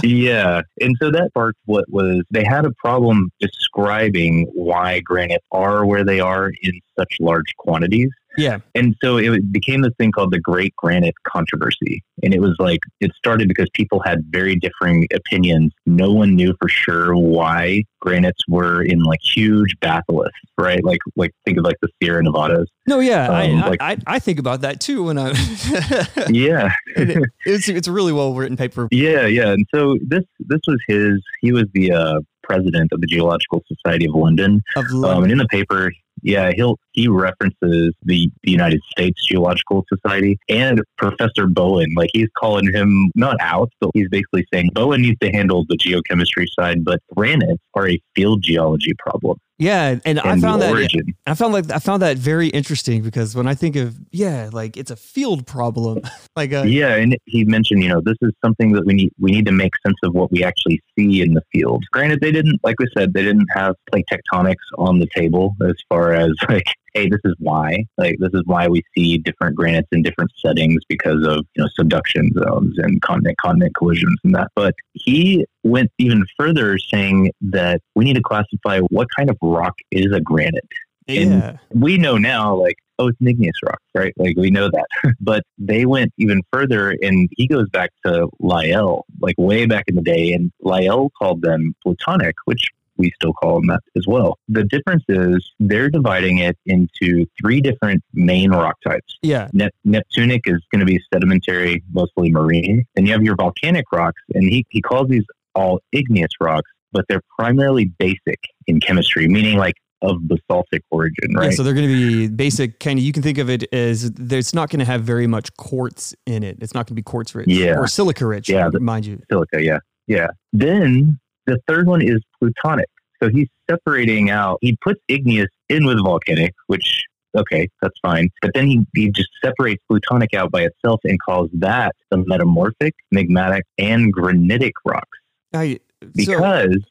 yeah. 0.04 0.62
And 0.80 0.96
so 1.00 1.10
that 1.10 1.28
sparked 1.30 1.58
what 1.64 1.84
was 1.88 2.22
they 2.30 2.44
had 2.44 2.64
a 2.66 2.72
problem 2.72 3.30
describing 3.40 4.46
why 4.52 5.00
granites 5.00 5.46
are 5.52 5.86
where 5.86 6.04
they 6.04 6.20
are 6.20 6.52
in 6.62 6.80
such 6.98 7.16
large 7.20 7.54
quantities. 7.56 8.10
Yeah, 8.36 8.58
And 8.74 8.94
so 9.02 9.16
it 9.16 9.50
became 9.52 9.80
this 9.82 9.92
thing 9.98 10.12
called 10.12 10.32
the 10.32 10.38
Great 10.40 10.74
Granite 10.76 11.14
Controversy. 11.26 12.02
And 12.22 12.34
it 12.34 12.40
was 12.40 12.54
like, 12.58 12.80
it 13.00 13.10
started 13.16 13.48
because 13.48 13.68
people 13.74 14.00
had 14.04 14.24
very 14.30 14.54
differing 14.56 15.06
opinions. 15.14 15.72
No 15.86 16.12
one 16.12 16.34
knew 16.36 16.54
for 16.60 16.68
sure 16.68 17.16
why 17.16 17.84
granites 18.00 18.42
were 18.48 18.82
in 18.82 19.02
like 19.02 19.20
huge 19.22 19.74
batholiths, 19.80 20.30
right? 20.58 20.82
Like, 20.84 21.00
like 21.16 21.32
think 21.44 21.58
of 21.58 21.64
like 21.64 21.76
the 21.82 21.88
Sierra 22.02 22.22
Nevadas. 22.22 22.68
no, 22.86 22.98
yeah, 23.00 23.28
Um, 23.28 23.34
I, 23.62 23.68
like- 23.68 23.82
I, 23.82 23.96
I 24.06 24.18
think 24.18 24.38
about 24.38 24.60
that 24.60 24.80
too 24.80 25.04
when 25.04 25.18
I. 25.18 25.32
Yeah. 26.30 26.72
It- 26.96 27.24
it's 27.46 27.68
it's 27.68 27.88
a 27.88 27.92
really 27.92 28.12
well 28.12 28.34
written 28.34 28.56
paper. 28.56 28.88
Yeah, 28.90 29.26
yeah. 29.26 29.48
And 29.52 29.66
so 29.74 29.96
this 30.06 30.24
this 30.40 30.60
was 30.66 30.78
his. 30.88 31.20
He 31.40 31.52
was 31.52 31.64
the 31.72 31.92
uh, 31.92 32.20
president 32.42 32.92
of 32.92 33.00
the 33.00 33.06
Geological 33.06 33.62
Society 33.66 34.06
of 34.06 34.14
London. 34.14 34.60
Of 34.76 34.86
Um, 34.86 35.00
London. 35.00 35.22
and 35.24 35.32
in 35.32 35.38
the 35.38 35.46
paper, 35.48 35.92
yeah, 36.22 36.52
he'll 36.54 36.78
he 36.92 37.08
references 37.08 37.94
the, 38.02 38.30
the 38.42 38.50
United 38.50 38.80
States 38.90 39.24
Geological 39.26 39.84
Society 39.88 40.38
and 40.48 40.82
Professor 40.96 41.46
Bowen. 41.46 41.88
Like 41.96 42.10
he's 42.12 42.28
calling 42.36 42.72
him 42.72 43.10
not 43.14 43.36
out, 43.40 43.70
but 43.80 43.90
he's 43.94 44.08
basically 44.08 44.46
saying 44.52 44.70
Bowen 44.74 45.02
needs 45.02 45.18
to 45.20 45.30
handle 45.30 45.64
the 45.68 45.76
geochemistry 45.76 46.46
side, 46.58 46.84
but 46.84 47.00
granites 47.14 47.62
are 47.74 47.88
a 47.88 48.00
field 48.14 48.42
geology 48.42 48.94
problem. 48.98 49.38
Yeah, 49.58 49.96
and, 50.04 50.20
I 50.20 50.38
found 50.38 50.62
that 50.62 50.70
origin. 50.70 51.14
I 51.26 51.34
found 51.34 51.52
like 51.52 51.70
I 51.72 51.80
found 51.80 52.02
that 52.02 52.16
very 52.16 52.46
interesting 52.48 53.02
because 53.02 53.34
when 53.34 53.48
I 53.48 53.54
think 53.54 53.74
of 53.74 53.98
yeah, 54.12 54.50
like 54.52 54.76
it's 54.76 54.92
a 54.92 54.96
field 54.96 55.48
problem, 55.48 56.02
like 56.36 56.52
uh, 56.52 56.62
yeah, 56.62 56.94
and 56.94 57.16
he 57.24 57.44
mentioned, 57.44 57.82
you 57.82 57.88
know, 57.88 58.00
this 58.00 58.16
is 58.22 58.30
something 58.44 58.70
that 58.72 58.86
we 58.86 58.94
need 58.94 59.12
we 59.18 59.32
need 59.32 59.46
to 59.46 59.52
make 59.52 59.72
sense 59.84 59.96
of 60.04 60.14
what 60.14 60.30
we 60.30 60.44
actually 60.44 60.80
see 60.96 61.22
in 61.22 61.34
the 61.34 61.42
field. 61.52 61.84
Granted, 61.92 62.20
they 62.20 62.30
didn't, 62.30 62.60
like 62.62 62.78
we 62.78 62.86
said, 62.96 63.12
they 63.14 63.22
didn't 63.22 63.48
have 63.52 63.74
plate 63.90 64.06
tectonics 64.10 64.54
on 64.78 65.00
the 65.00 65.08
table 65.14 65.56
as 65.68 65.74
far 65.88 66.12
as 66.12 66.30
like, 66.48 66.66
hey, 66.94 67.08
this 67.08 67.20
is 67.24 67.34
why, 67.38 67.84
like 67.96 68.16
this 68.18 68.30
is 68.34 68.42
why 68.44 68.68
we 68.68 68.82
see 68.96 69.18
different 69.18 69.56
granites 69.56 69.88
in 69.92 70.02
different 70.02 70.30
settings 70.36 70.82
because 70.88 71.26
of 71.26 71.46
you 71.54 71.62
know 71.62 71.68
subduction 71.74 72.30
zones 72.32 72.78
and 72.78 73.00
continent 73.02 73.36
continent 73.38 73.74
collisions 73.74 74.18
and 74.24 74.34
that. 74.34 74.48
But 74.54 74.74
he 74.92 75.46
went 75.64 75.90
even 75.98 76.24
further, 76.38 76.78
saying 76.78 77.32
that 77.40 77.80
we 77.94 78.04
need 78.04 78.14
to 78.14 78.22
classify 78.22 78.80
what 78.80 79.08
kind 79.16 79.30
of 79.30 79.36
rock 79.42 79.74
is 79.90 80.12
a 80.12 80.20
granite 80.20 80.68
yeah, 81.08 81.56
we 81.70 81.96
know 81.96 82.16
now, 82.16 82.54
like, 82.54 82.76
oh, 82.98 83.08
it's 83.08 83.20
an 83.20 83.28
igneous 83.28 83.56
rock, 83.64 83.80
right? 83.94 84.12
Like, 84.18 84.36
we 84.36 84.50
know 84.50 84.70
that. 84.70 85.14
but 85.20 85.42
they 85.56 85.86
went 85.86 86.12
even 86.18 86.42
further, 86.52 86.94
and 87.02 87.28
he 87.36 87.46
goes 87.46 87.68
back 87.70 87.90
to 88.04 88.28
Lyell, 88.40 89.06
like, 89.20 89.36
way 89.38 89.66
back 89.66 89.84
in 89.88 89.94
the 89.94 90.02
day, 90.02 90.32
and 90.32 90.52
Lyell 90.60 91.10
called 91.18 91.42
them 91.42 91.74
plutonic, 91.82 92.36
which 92.44 92.68
we 92.98 93.12
still 93.14 93.32
call 93.32 93.56
them 93.60 93.68
that 93.68 93.80
as 93.96 94.04
well. 94.06 94.38
The 94.48 94.64
difference 94.64 95.04
is 95.08 95.48
they're 95.60 95.88
dividing 95.88 96.38
it 96.38 96.56
into 96.66 97.26
three 97.40 97.60
different 97.60 98.02
main 98.12 98.50
rock 98.50 98.76
types. 98.86 99.16
yeah, 99.22 99.48
Nep- 99.52 99.74
Neptunic 99.84 100.42
is 100.46 100.60
going 100.72 100.80
to 100.80 100.86
be 100.86 101.00
sedimentary, 101.12 101.82
mostly 101.92 102.30
marine. 102.30 102.84
Then 102.94 103.06
you 103.06 103.12
have 103.12 103.22
your 103.22 103.36
volcanic 103.36 103.84
rocks, 103.92 104.20
and 104.34 104.44
he, 104.44 104.66
he 104.70 104.80
calls 104.82 105.08
these 105.08 105.24
all 105.54 105.80
igneous 105.92 106.30
rocks, 106.40 106.70
but 106.92 107.04
they're 107.08 107.22
primarily 107.38 107.86
basic 107.98 108.38
in 108.66 108.80
chemistry, 108.80 109.28
meaning 109.28 109.56
like 109.58 109.74
of 110.02 110.16
basaltic 110.28 110.82
origin, 110.92 111.34
right? 111.34 111.46
yeah. 111.46 111.50
So 111.50 111.64
they're 111.64 111.74
going 111.74 111.88
to 111.88 111.92
be 111.94 112.28
basic 112.28 112.78
kind 112.78 112.98
of. 113.00 113.04
You 113.04 113.12
can 113.12 113.22
think 113.22 113.38
of 113.38 113.50
it 113.50 113.64
as 113.74 114.12
there's 114.12 114.54
not 114.54 114.70
going 114.70 114.78
to 114.78 114.84
have 114.84 115.02
very 115.02 115.26
much 115.26 115.52
quartz 115.56 116.14
in 116.26 116.44
it. 116.44 116.58
It's 116.60 116.72
not 116.72 116.80
going 116.86 116.90
to 116.90 116.94
be 116.94 117.02
quartz 117.02 117.34
rich, 117.34 117.48
Yeah. 117.48 117.76
or 117.78 117.88
silica 117.88 118.24
rich, 118.26 118.48
Yeah, 118.48 118.68
mind 118.80 119.06
you. 119.06 119.20
Silica, 119.28 119.60
yeah. 119.62 119.78
Yeah. 120.06 120.28
Then 120.52 121.18
the 121.48 121.58
third 121.66 121.86
one 121.86 122.02
is 122.02 122.20
plutonic. 122.38 122.88
So 123.22 123.28
he's 123.28 123.48
separating 123.68 124.30
out, 124.30 124.58
he 124.60 124.76
puts 124.80 125.00
igneous 125.08 125.48
in 125.68 125.84
with 125.84 125.98
volcanic, 126.02 126.54
which, 126.68 127.02
okay, 127.36 127.68
that's 127.82 127.98
fine. 128.00 128.28
But 128.40 128.52
then 128.54 128.66
he, 128.66 128.86
he 128.94 129.10
just 129.10 129.30
separates 129.42 129.82
plutonic 129.88 130.34
out 130.34 130.52
by 130.52 130.62
itself 130.62 131.00
and 131.04 131.18
calls 131.20 131.50
that 131.54 131.96
the 132.10 132.18
metamorphic, 132.18 132.94
magmatic, 133.12 133.62
and 133.76 134.12
granitic 134.12 134.74
rocks. 134.84 135.18
I, 135.52 135.80
so, 136.02 136.10
Because, 136.14 136.84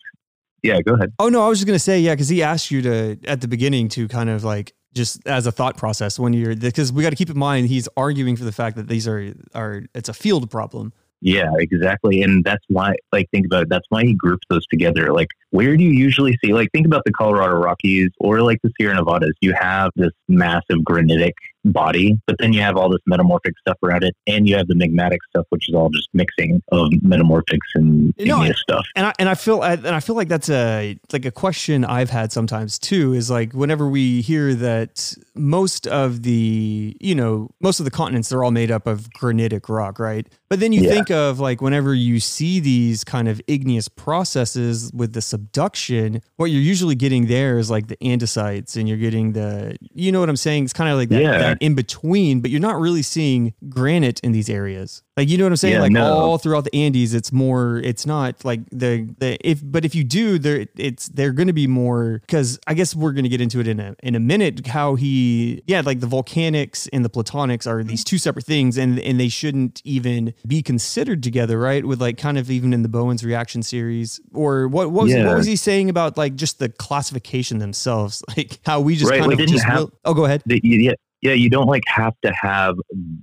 yeah, 0.63 0.81
go 0.81 0.95
ahead. 0.95 1.13
oh 1.19 1.29
no, 1.29 1.45
I 1.45 1.47
was 1.47 1.59
just 1.59 1.67
going 1.67 1.75
to 1.75 1.83
say 1.83 1.99
yeah, 1.99 2.13
because 2.13 2.27
he 2.27 2.43
asked 2.43 2.71
you 2.71 2.81
to 2.81 3.17
at 3.25 3.39
the 3.39 3.47
beginning 3.47 3.87
to 3.89 4.07
kind 4.09 4.29
of 4.29 4.43
like 4.43 4.73
just 4.93 5.25
as 5.27 5.45
a 5.45 5.51
thought 5.51 5.77
process 5.77 6.19
when 6.19 6.33
you're 6.33 6.55
because 6.55 6.91
we 6.91 7.03
got 7.03 7.11
to 7.11 7.15
keep 7.15 7.29
in 7.29 7.37
mind 7.37 7.67
he's 7.67 7.87
arguing 7.95 8.35
for 8.35 8.43
the 8.43 8.51
fact 8.51 8.75
that 8.75 8.87
these 8.87 9.07
are 9.07 9.31
are 9.53 9.83
it's 9.93 10.09
a 10.09 10.13
field 10.13 10.49
problem 10.49 10.91
Yeah, 11.21 11.51
exactly. 11.57 12.21
And 12.21 12.43
that's 12.43 12.63
why, 12.67 12.93
like, 13.11 13.27
think 13.31 13.45
about 13.47 13.63
it. 13.63 13.69
That's 13.69 13.85
why 13.89 14.03
he 14.03 14.13
groups 14.13 14.45
those 14.49 14.65
together. 14.67 15.11
Like, 15.13 15.29
where 15.51 15.77
do 15.77 15.83
you 15.83 15.91
usually 15.91 16.37
see, 16.43 16.53
like, 16.53 16.69
think 16.71 16.85
about 16.85 17.03
the 17.05 17.11
Colorado 17.11 17.53
Rockies 17.55 18.09
or 18.19 18.41
like 18.41 18.59
the 18.63 18.71
Sierra 18.79 18.95
Nevadas. 18.95 19.33
You 19.41 19.53
have 19.53 19.91
this 19.95 20.11
massive 20.27 20.83
granitic 20.83 21.33
body, 21.65 22.17
but 22.27 22.37
then 22.39 22.53
you 22.53 22.61
have 22.61 22.77
all 22.77 22.89
this 22.89 23.01
metamorphic 23.05 23.53
stuff 23.59 23.77
around 23.83 24.03
it, 24.03 24.15
and 24.25 24.47
you 24.47 24.55
have 24.55 24.67
the 24.67 24.73
magmatic 24.75 25.17
stuff, 25.29 25.45
which 25.49 25.67
is 25.67 25.75
all 25.75 25.89
just 25.89 26.07
mixing 26.13 26.61
of 26.71 26.89
metamorphics 27.03 27.57
and 27.75 28.13
No, 28.19 28.41
igneous 28.41 28.59
stuff. 28.61 28.85
And 28.95 29.07
I 29.07 29.13
and 29.19 29.27
I 29.27 29.35
feel 29.35 29.61
and 29.63 29.85
I 29.87 29.99
feel 29.99 30.15
like 30.15 30.29
that's 30.29 30.49
a 30.49 30.97
like 31.11 31.25
a 31.25 31.31
question 31.31 31.83
I've 31.83 32.09
had 32.09 32.31
sometimes 32.31 32.79
too 32.79 33.13
is 33.13 33.29
like 33.29 33.51
whenever 33.53 33.87
we 33.89 34.21
hear 34.21 34.53
that 34.55 35.13
most 35.35 35.87
of 35.87 36.23
the 36.23 36.95
you 37.01 37.15
know 37.15 37.49
most 37.59 37.79
of 37.79 37.83
the 37.85 37.91
continents 37.91 38.29
they're 38.29 38.43
all 38.45 38.51
made 38.51 38.71
up 38.71 38.87
of 38.87 39.11
granitic 39.13 39.67
rock, 39.67 39.99
right? 39.99 40.25
But 40.49 40.61
then 40.61 40.71
you 40.71 40.81
Yeah. 40.83 40.89
think 40.91 41.11
of 41.11 41.39
like 41.41 41.61
whenever 41.61 41.93
you 41.93 42.21
see 42.21 42.61
these 42.61 43.03
kind 43.03 43.27
of 43.27 43.41
igneous 43.47 43.89
processes 43.89 44.89
with 44.93 45.11
the 45.13 45.21
subduction, 45.37 46.21
what 46.37 46.45
you're 46.45 46.61
usually 46.61 46.95
getting 46.95 47.27
there 47.27 47.57
is 47.59 47.69
like 47.69 47.87
the 47.87 47.97
andesites 47.97 48.75
and 48.75 48.87
you're 48.89 48.97
getting 48.97 49.33
the 49.33 49.77
you 49.93 50.11
know 50.11 50.19
what 50.19 50.29
I'm 50.29 50.35
saying? 50.35 50.63
It's 50.65 50.73
kind 50.73 50.89
of 50.89 50.97
like 50.97 51.09
that, 51.09 51.21
Yeah. 51.21 51.37
that 51.37 51.57
in 51.61 51.75
between, 51.75 52.41
but 52.41 52.51
you're 52.51 52.59
not 52.59 52.79
really 52.79 53.01
seeing 53.03 53.53
granite 53.69 54.19
in 54.21 54.31
these 54.31 54.49
areas. 54.49 55.03
Like 55.17 55.29
you 55.29 55.37
know 55.39 55.45
what 55.45 55.51
I'm 55.53 55.55
saying? 55.57 55.73
Yeah, 55.73 55.81
like 55.81 55.91
no. 55.91 56.13
all 56.13 56.37
throughout 56.37 56.63
the 56.63 56.75
Andes, 56.75 57.15
it's 57.15 57.31
more. 57.31 57.77
It's 57.79 58.05
not 58.05 58.45
like 58.45 58.61
the 58.71 59.09
the 59.17 59.37
if. 59.41 59.61
But 59.63 59.83
if 59.83 59.95
you 59.95 60.03
do, 60.03 60.37
there 60.37 60.67
it's 60.75 61.07
they're 61.09 61.33
going 61.33 61.47
to 61.47 61.53
be 61.53 61.65
more 61.65 62.19
because 62.21 62.59
I 62.67 62.75
guess 62.75 62.95
we're 62.95 63.13
going 63.13 63.23
to 63.23 63.29
get 63.29 63.41
into 63.41 63.59
it 63.59 63.67
in 63.67 63.79
a 63.79 63.95
in 64.03 64.13
a 64.13 64.19
minute. 64.19 64.67
How 64.67 64.93
he 64.93 65.63
yeah, 65.65 65.81
like 65.83 66.01
the 66.01 66.07
volcanics 66.07 66.87
and 66.93 67.03
the 67.03 67.09
plutonics 67.09 67.65
are 67.65 67.83
these 67.83 68.03
two 68.03 68.19
separate 68.19 68.45
things, 68.45 68.77
and 68.77 68.99
and 68.99 69.19
they 69.19 69.27
shouldn't 69.29 69.81
even 69.83 70.35
be 70.45 70.61
considered 70.61 71.23
together, 71.23 71.57
right? 71.59 71.83
With 71.83 71.99
like 71.99 72.17
kind 72.19 72.37
of 72.37 72.51
even 72.51 72.71
in 72.71 72.83
the 72.83 72.89
Bowen's 72.89 73.23
reaction 73.25 73.63
series, 73.63 74.21
or 74.35 74.67
what 74.67 74.91
what 74.91 75.05
was, 75.05 75.13
Yeah. 75.13 75.25
what 75.25 75.37
was 75.37 75.47
he 75.47 75.55
saying 75.55 75.89
about 75.89 76.15
like 76.15 76.35
just 76.35 76.59
the 76.59 76.69
classification 76.69 77.57
themselves, 77.57 78.23
like 78.37 78.59
how 78.67 78.81
we 78.81 78.95
just 78.95 79.09
Right, 79.09 79.19
kind 79.21 79.35
we 79.35 79.43
of 79.43 79.49
just 79.49 79.65
have- 79.65 79.79
will- 79.79 79.91
oh 80.05 80.13
go 80.13 80.25
ahead 80.25 80.43
you- 80.45 80.59
yeah, 80.63 80.93
yeah, 81.21 81.33
you 81.33 81.49
don't 81.49 81.67
like 81.67 81.83
have 81.87 82.13
to 82.23 82.31
have 82.39 82.75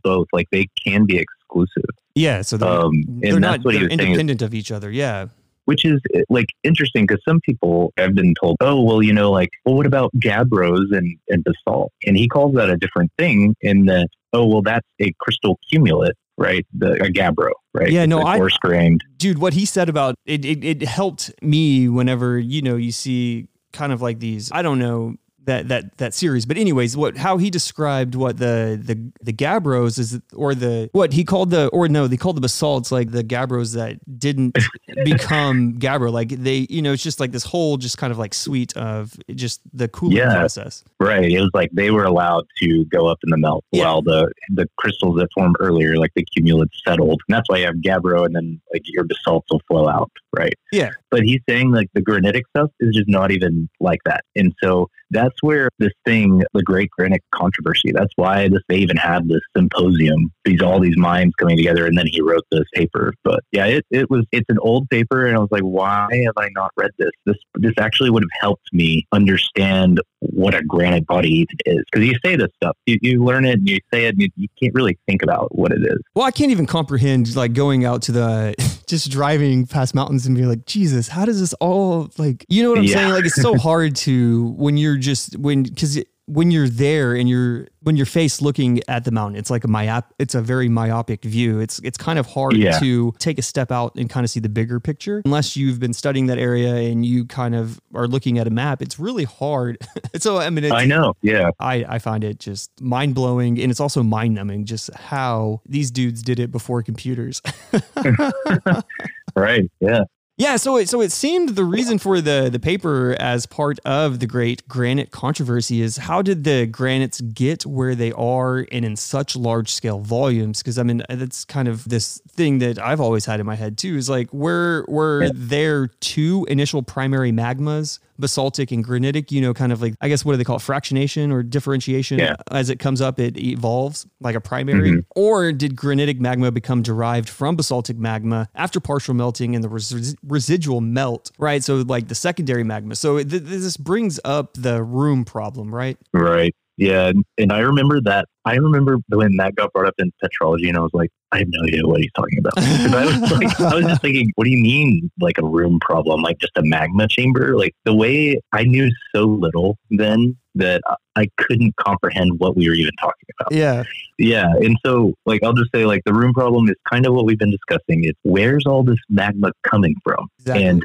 both. 0.03 0.27
Like, 0.33 0.49
they 0.51 0.67
can 0.87 1.05
be 1.07 1.19
exclusive. 1.19 1.85
yeah, 2.15 2.43
so 2.43 2.57
they're, 2.57 2.69
Um, 2.69 2.93
they're 3.21 3.41
not 3.41 3.63
they're 3.63 3.73
saying 3.75 3.85
is- 3.87 3.91
independent 3.99 4.43
of 4.43 4.55
each 4.55 4.71
other, 4.73 4.91
yeah. 4.91 5.27
which 5.67 5.85
is 5.85 6.01
eh, 6.15 6.23
like 6.29 6.47
interesting 6.63 7.07
because 7.07 7.23
some 7.27 7.41
people 7.41 7.93
have 7.97 8.15
been 8.15 8.35
told, 8.41 8.57
oh, 8.61 8.83
well, 8.83 9.03
you 9.03 9.13
know, 9.13 9.31
like, 9.31 9.51
well, 9.65 9.75
what 9.77 9.87
about 9.87 10.11
gabbros 10.19 10.95
and, 10.97 11.17
and 11.29 11.43
basalt? 11.45 11.93
And 12.07 12.17
he 12.17 12.29
calls 12.29 12.55
that 12.57 12.69
a 12.71 12.77
different 12.77 13.11
thing 13.19 13.55
in 13.63 13.87
that, 13.87 14.09
oh, 14.33 14.47
well, 14.47 14.63
that's 14.63 14.87
a 15.01 15.13
crystal 15.21 15.59
cumulate, 15.71 16.15
right? 16.37 16.67
The, 16.77 16.93
a 16.95 17.09
gabbro, 17.11 17.51
right? 17.73 17.91
Yeah, 17.91 18.05
no, 18.07 18.21
I- 18.23 18.37
coarse 18.39 18.57
grained. 18.59 19.03
dude 19.17 19.39
what 19.39 19.55
he 19.55 19.65
said 19.65 19.89
about 19.89 20.15
it, 20.27 20.45
it 20.45 20.63
it 20.65 20.83
helped 20.83 21.33
me 21.41 21.89
whenever 21.89 22.39
you 22.39 22.61
know 22.61 22.77
you 22.77 22.93
see 22.93 23.47
kind 23.73 23.93
of 23.93 24.01
like 24.03 24.19
these 24.21 24.53
i 24.53 24.61
don't 24.63 24.79
know 24.79 25.15
that 25.47 25.69
that 25.69 25.97
that 25.99 26.15
series 26.15 26.47
but 26.47 26.57
anyways 26.57 26.97
what 26.97 27.17
how 27.17 27.37
he 27.39 27.51
described 27.51 28.15
what 28.15 28.39
the 28.39 28.81
the 28.83 28.99
the 29.23 29.33
gabbros 29.33 29.99
is 29.99 30.19
or 30.35 30.55
the 30.55 30.89
what 30.93 31.13
he 31.13 31.25
called 31.25 31.51
the 31.51 31.69
or 31.69 31.89
no 31.89 32.07
they 32.07 32.17
called 32.17 32.37
the 32.37 32.41
basalts 32.41 32.91
like 32.91 33.11
the 33.11 33.23
gabbros 33.25 33.75
that 33.75 33.99
didn't 34.19 34.57
become 35.05 35.75
gabbro 35.79 36.11
like 36.13 36.29
they 36.31 36.67
you 36.71 36.81
know 36.83 36.93
it's 36.93 37.03
just 37.03 37.21
like 37.21 37.33
this 37.33 37.45
whole 37.45 37.77
just 37.77 37.99
kind 37.99 38.11
of 38.13 38.19
like 38.19 38.33
suite 38.35 38.77
of 38.77 39.13
just 39.35 39.61
the 39.73 39.89
cooling 39.89 40.17
Yeah. 40.17 40.35
process 40.35 40.85
Right. 41.01 41.31
It 41.31 41.41
was 41.41 41.51
like 41.53 41.71
they 41.73 41.91
were 41.91 42.05
allowed 42.05 42.47
to 42.63 42.85
go 42.87 43.09
up 43.09 43.19
in 43.25 43.31
the 43.31 43.37
melt 43.37 43.65
Yeah. 43.73 43.85
while 43.85 44.01
the 44.03 44.33
the 44.51 44.67
crystals 44.79 45.17
that 45.19 45.29
formed 45.35 45.57
earlier, 45.61 45.97
like 45.97 46.13
the 46.15 46.25
cumulates, 46.25 46.81
settled. 46.87 47.21
And 47.29 47.35
that's 47.37 47.49
why 47.51 47.59
you 47.59 47.67
have 47.67 47.75
gabbro, 47.77 48.25
and 48.25 48.35
then 48.35 48.59
like 48.73 48.83
your 48.87 49.05
basalts 49.05 49.47
will 49.51 49.61
flow 49.69 49.87
out, 49.89 50.11
right? 50.35 50.55
Yeah. 50.73 50.91
But 51.11 51.25
he's 51.25 51.41
saying 51.49 51.73
like 51.73 51.91
the 51.93 52.01
granitic 52.01 52.45
stuff 52.57 52.71
is 52.81 52.95
just 52.95 53.09
not 53.09 53.33
even 53.33 53.69
like 53.81 54.01
that, 54.07 54.25
and 54.35 54.55
so 54.63 54.89
that's 55.15 55.43
where 55.43 55.71
this 55.79 55.93
thing, 56.05 56.43
the 56.53 56.63
Great 56.63 56.91
Granitic 56.99 57.21
Controversy, 57.35 57.93
that's 57.93 58.13
why 58.17 58.49
this 58.49 58.61
they 58.69 58.77
even 58.77 58.97
had 58.97 59.29
this 59.29 59.41
symposium, 59.57 60.33
these 60.45 60.61
all 60.61 60.81
these 60.81 60.99
minds 60.99 61.35
coming 61.37 61.57
together, 61.57 61.87
and 61.87 61.97
then 61.97 62.07
he 62.07 62.21
wrote 62.21 62.45
this 62.51 62.65
paper. 62.75 63.15
But 63.23 63.41
yeah, 63.53 63.67
it, 63.67 63.87
it 63.91 64.11
was 64.11 64.27
it's 64.33 64.49
an 64.49 64.59
old 64.61 64.91
paper, 64.91 65.27
and 65.27 65.37
I 65.37 65.39
was 65.39 65.49
like, 65.51 65.63
why 65.63 66.09
have 66.27 66.35
I 66.37 66.49
not 66.55 66.73
read 66.77 66.91
this? 66.99 67.13
This 67.25 67.37
this 67.55 67.75
actually 67.79 68.11
would 68.11 68.23
have 68.25 68.41
helped 68.41 68.73
me 68.73 69.07
understand 69.13 70.01
what 70.21 70.55
a 70.55 70.63
granite 70.63 71.07
body 71.07 71.47
is. 71.65 71.83
Because 71.91 72.07
you 72.07 72.15
say 72.25 72.37
this 72.37 72.51
stuff, 72.57 72.77
you, 72.87 72.99
you 73.01 73.25
learn 73.25 73.45
it, 73.45 73.59
and 73.59 73.69
you 73.69 73.79
say 73.93 74.07
it, 74.07 74.15
and 74.15 74.23
you, 74.23 74.29
you 74.37 74.49
can't 74.61 74.75
really 74.75 74.99
think 75.07 75.23
about 75.23 75.57
what 75.57 75.73
it 75.73 75.83
is. 75.83 75.99
Well, 76.15 76.27
I 76.27 76.31
can't 76.31 76.51
even 76.51 76.67
comprehend 76.67 77.35
like 77.37 77.53
going 77.53 77.85
out 77.85 78.03
to 78.03 78.13
the 78.13 78.55
just 78.85 79.11
driving 79.11 79.67
past 79.67 79.95
mountains 79.95 80.27
and 80.27 80.37
be 80.37 80.45
like, 80.47 80.67
Jesus, 80.67 81.09
how 81.09 81.25
does 81.25 81.41
this 81.41 81.53
all 81.55 82.11
like 82.19 82.45
you 82.49 82.63
know 82.63 82.71
what 82.71 82.79
I'm 82.79 82.85
Yeah. 82.85 82.95
saying? 82.95 83.13
Like 83.13 83.25
it's 83.27 83.35
so 83.35 83.57
hard 83.59 83.97
to 83.97 84.49
when 84.57 84.77
you're 84.77 84.97
just 84.97 85.37
when 85.39 85.63
because 85.65 86.01
when 86.27 86.51
you're 86.51 86.69
there 86.69 87.15
and 87.15 87.29
you're 87.29 87.67
when 87.83 87.97
you're 87.97 88.07
face 88.07 88.41
looking 88.41 88.81
at 88.89 89.05
the 89.05 89.11
mountain, 89.11 89.39
it's 89.39 89.51
like 89.51 89.63
a 89.65 89.67
myop 89.69 90.05
it's 90.19 90.35
a 90.35 90.41
very 90.41 90.69
myopic 90.71 91.23
view. 91.23 91.61
It's 91.61 91.79
it's 91.81 91.99
kind 91.99 92.19
of 92.19 92.27
hard 92.27 92.57
Yeah. 92.57 92.79
to 92.79 93.13
take 93.19 93.39
a 93.39 93.43
step 93.43 93.71
out 93.71 93.95
and 93.97 94.09
kind 94.09 94.25
of 94.25 94.31
see 94.31 94.41
the 94.41 94.49
bigger 94.49 94.81
picture. 94.81 95.21
Unless 95.27 95.55
you've 95.57 95.79
been 95.81 95.93
studying 95.93 96.27
that 96.29 96.39
area 96.39 96.75
and 96.91 97.05
you 97.05 97.27
kind 97.27 97.55
of 97.55 97.79
are 97.95 98.07
looking 98.09 98.39
at 98.39 98.47
a 98.47 98.51
map, 98.51 98.81
it's 98.81 98.99
really 98.99 99.25
hard. 99.25 99.77
so 100.17 100.39
I 100.39 100.49
mean 100.51 100.65
it's, 100.65 100.73
I 100.73 100.87
know, 100.87 101.15
yeah, 101.21 101.51
I, 101.61 101.85
I 101.89 101.99
find 101.99 102.25
it 102.25 102.39
just 102.41 102.71
mind 102.81 103.15
blowing 103.15 103.61
and 103.61 103.71
it's 103.71 103.81
also 103.81 104.03
mind 104.03 104.35
numbing 104.35 104.65
just 104.65 104.93
how 104.95 105.61
these 105.67 105.91
dudes 105.91 106.23
did 106.23 106.41
it 106.41 106.51
before 106.51 106.83
computers. 106.83 107.43
right, 109.37 109.71
yeah, 109.81 110.05
yeah, 110.37 110.57
so 110.57 110.79
it 110.79 110.89
so 110.89 111.01
it 111.01 111.13
seemed 111.13 111.51
the 111.51 111.65
reason 111.65 111.99
for 111.99 112.21
the 112.21 112.49
the 112.51 112.59
paper 112.59 113.15
as 113.21 113.47
part 113.47 113.79
of 113.85 114.19
the 114.19 114.27
great 114.27 114.67
granite 114.67 115.13
controversy 115.13 115.81
is 115.81 115.97
how 115.97 116.23
did 116.23 116.43
the 116.43 116.67
granites 116.67 117.21
get 117.21 117.65
where 117.65 117.95
they 117.95 118.11
are 118.13 118.67
and 118.73 118.85
in 118.85 118.97
such 118.97 119.37
large 119.37 119.73
scale 119.73 120.01
volumes? 120.01 120.59
Because 120.59 120.77
I 120.77 120.83
mean 120.83 121.05
that's 121.09 121.45
kind 121.45 121.69
of 121.69 121.89
this 121.89 122.21
thing 122.29 122.59
that 122.59 122.81
I've 122.81 123.01
always 123.01 123.27
had 123.27 123.39
in 123.39 123.47
my 123.47 123.55
head 123.55 123.79
too. 123.79 123.97
Is 123.97 124.11
like 124.11 124.33
were 124.33 124.85
were 124.89 125.31
there 125.33 125.87
two 126.01 126.45
initial 126.51 126.83
primary 126.83 127.31
magmas, 127.31 128.01
basaltic 128.19 128.71
and 128.73 128.85
granitic? 128.85 129.31
You 129.33 129.41
know, 129.41 129.55
kind 129.55 129.73
of 129.73 129.81
like 129.83 129.95
I 130.01 130.09
guess 130.09 130.25
what 130.25 130.33
do 130.33 130.37
they 130.39 130.45
call 130.45 130.57
it, 130.57 130.63
fractionation 130.63 131.33
or 131.33 131.43
differentiation? 131.43 132.19
Yeah. 132.19 132.37
As 132.51 132.71
it 132.71 132.79
comes 132.79 133.01
up, 133.01 133.19
it 133.19 133.37
evolves 133.39 134.07
like 134.21 134.35
a 134.35 134.41
primary, 134.41 134.91
Mhm. 134.93 135.05
or 135.17 135.53
did 135.53 135.77
granitic 135.77 136.21
magma 136.21 136.51
become 136.51 136.83
derived 136.83 137.29
from 137.29 137.57
basaltic 137.57 137.99
magma 137.99 138.49
after 138.55 138.81
partial 138.81 139.15
melting 139.15 139.55
and 139.55 139.63
the 139.65 139.69
res- 139.69 140.15
residual 140.27 140.81
melt? 140.81 141.31
Right. 141.39 141.63
So 141.63 141.77
like 141.77 142.09
the 142.09 142.15
secondary 142.15 142.65
magma. 142.65 142.97
So 142.97 143.23
th- 143.23 143.43
this 143.43 143.77
brings 143.77 144.19
up 144.25 144.55
the 144.55 144.83
room 144.83 145.25
problem, 145.25 145.75
right? 145.75 145.97
right, 146.13 146.55
yeah. 146.77 147.09
And, 147.09 147.25
and 147.39 147.53
I 147.53 147.61
remember 147.61 148.01
that. 148.03 148.27
I 148.45 148.57
remember 148.57 148.99
when 149.09 149.37
that 149.37 149.55
got 149.55 149.73
brought 149.73 149.87
up 149.87 149.95
in 149.99 150.13
petrology, 150.23 150.69
and 150.69 150.77
I 150.77 150.81
was 150.81 150.91
like, 150.93 151.11
I 151.33 151.39
have 151.39 151.49
no 151.49 151.63
idea 151.67 151.87
what 151.87 152.01
he's 152.01 152.13
talking 152.15 152.39
about. 152.39 152.53
I 152.59 153.05
was 153.07 153.33
like, 153.33 153.61
I 153.61 153.75
was 153.75 153.85
just 153.87 154.03
thinking, 154.03 154.31
what 154.37 154.45
do 154.45 154.51
you 154.51 154.63
mean, 154.63 155.11
like 155.21 155.39
a 155.39 155.45
room 155.45 155.79
problem, 155.81 156.21
like 156.23 156.39
just 156.39 156.53
a 156.57 156.63
magma 156.63 157.09
chamber? 157.09 157.57
Like 157.57 157.75
the 157.85 157.95
way 157.95 158.39
I 158.53 158.65
knew 158.65 158.91
so 159.15 159.25
little 159.25 159.79
then 159.91 160.37
that 160.57 160.83
I- 160.87 160.97
I 161.17 161.29
couldn't 161.39 161.77
comprehend 161.77 162.41
what 162.41 162.57
we 162.57 162.69
were 162.69 162.75
even 162.75 162.91
talking 163.01 163.29
about. 163.39 163.53
Yeah. 163.53 163.85
Yeah, 164.19 164.53
and 164.61 164.77
so 164.85 165.15
like 165.27 165.43
I'll 165.45 165.53
just 165.53 165.71
say 165.73 165.87
like 165.87 166.03
the 166.05 166.13
room 166.13 166.33
problem 166.35 166.69
is 166.69 166.75
kind 166.91 167.07
of 167.07 167.15
what 167.15 167.25
we've 167.25 167.39
been 167.39 167.51
discussing. 167.53 168.05
Is 168.05 168.15
where's 168.23 168.67
all 168.67 168.83
this 168.85 168.99
magma 169.09 169.53
coming 169.63 169.95
from? 170.05 170.27
Exactly. 170.41 170.65
And 170.67 170.83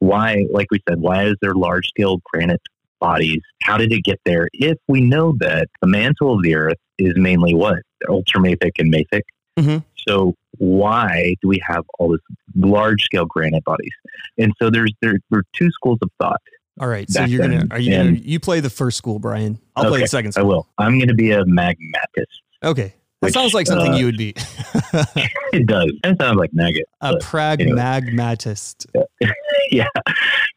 why, 0.00 0.46
like 0.52 0.68
we 0.70 0.80
said, 0.88 1.00
why 1.00 1.24
is 1.26 1.36
there 1.42 1.54
large 1.54 1.86
scale 1.88 2.20
granite 2.32 2.60
bodies? 3.00 3.40
How 3.62 3.76
did 3.78 3.92
it 3.92 4.02
get 4.04 4.20
there? 4.24 4.48
If 4.52 4.78
we 4.88 5.00
know 5.00 5.34
that 5.40 5.68
the 5.80 5.86
mantle 5.86 6.34
of 6.34 6.42
the 6.42 6.54
earth 6.54 6.76
is 6.98 7.14
mainly 7.16 7.54
what 7.54 7.78
ultramafic 8.08 8.72
and 8.78 8.92
mafic, 8.92 9.22
Mhm. 9.58 9.84
so 10.06 10.34
why 10.58 11.34
do 11.42 11.48
we 11.48 11.60
have 11.66 11.84
all 11.98 12.10
this 12.12 12.20
large 12.56 13.02
scale 13.04 13.26
granite 13.26 13.64
bodies? 13.64 13.92
And 14.38 14.52
so 14.60 14.70
there's 14.70 14.92
there 15.02 15.18
were 15.30 15.42
two 15.54 15.70
schools 15.70 15.98
of 16.02 16.10
thought. 16.20 16.40
All 16.80 16.86
right. 16.88 17.10
So 17.10 17.24
you're 17.24 17.40
gonna 17.40 17.66
are 17.72 17.80
you 17.80 17.96
gonna 17.96 18.10
you 18.12 18.38
play 18.38 18.60
the 18.60 18.70
first 18.70 18.96
school, 18.98 19.18
Brian? 19.18 19.58
I'll 19.74 19.88
play 19.88 20.00
the 20.00 20.06
second 20.08 20.34
I 20.36 20.42
will. 20.42 20.68
I'm 20.78 20.96
going 20.98 21.08
to 21.08 21.14
be 21.14 21.32
a 21.32 21.44
magmatist. 21.44 22.26
Okay. 22.64 22.94
That 23.20 23.26
Which, 23.26 23.34
sounds 23.34 23.52
like 23.52 23.66
something 23.66 23.94
uh, 23.94 23.96
you 23.96 24.04
would 24.06 24.16
be. 24.16 24.32
It 25.52 25.66
does. 25.66 25.90
It 26.04 26.20
sounds 26.20 26.36
like 26.36 26.50
maggot. 26.52 26.84
a 27.00 27.16
pragmatist. 27.18 28.86
yeah. 29.70 29.86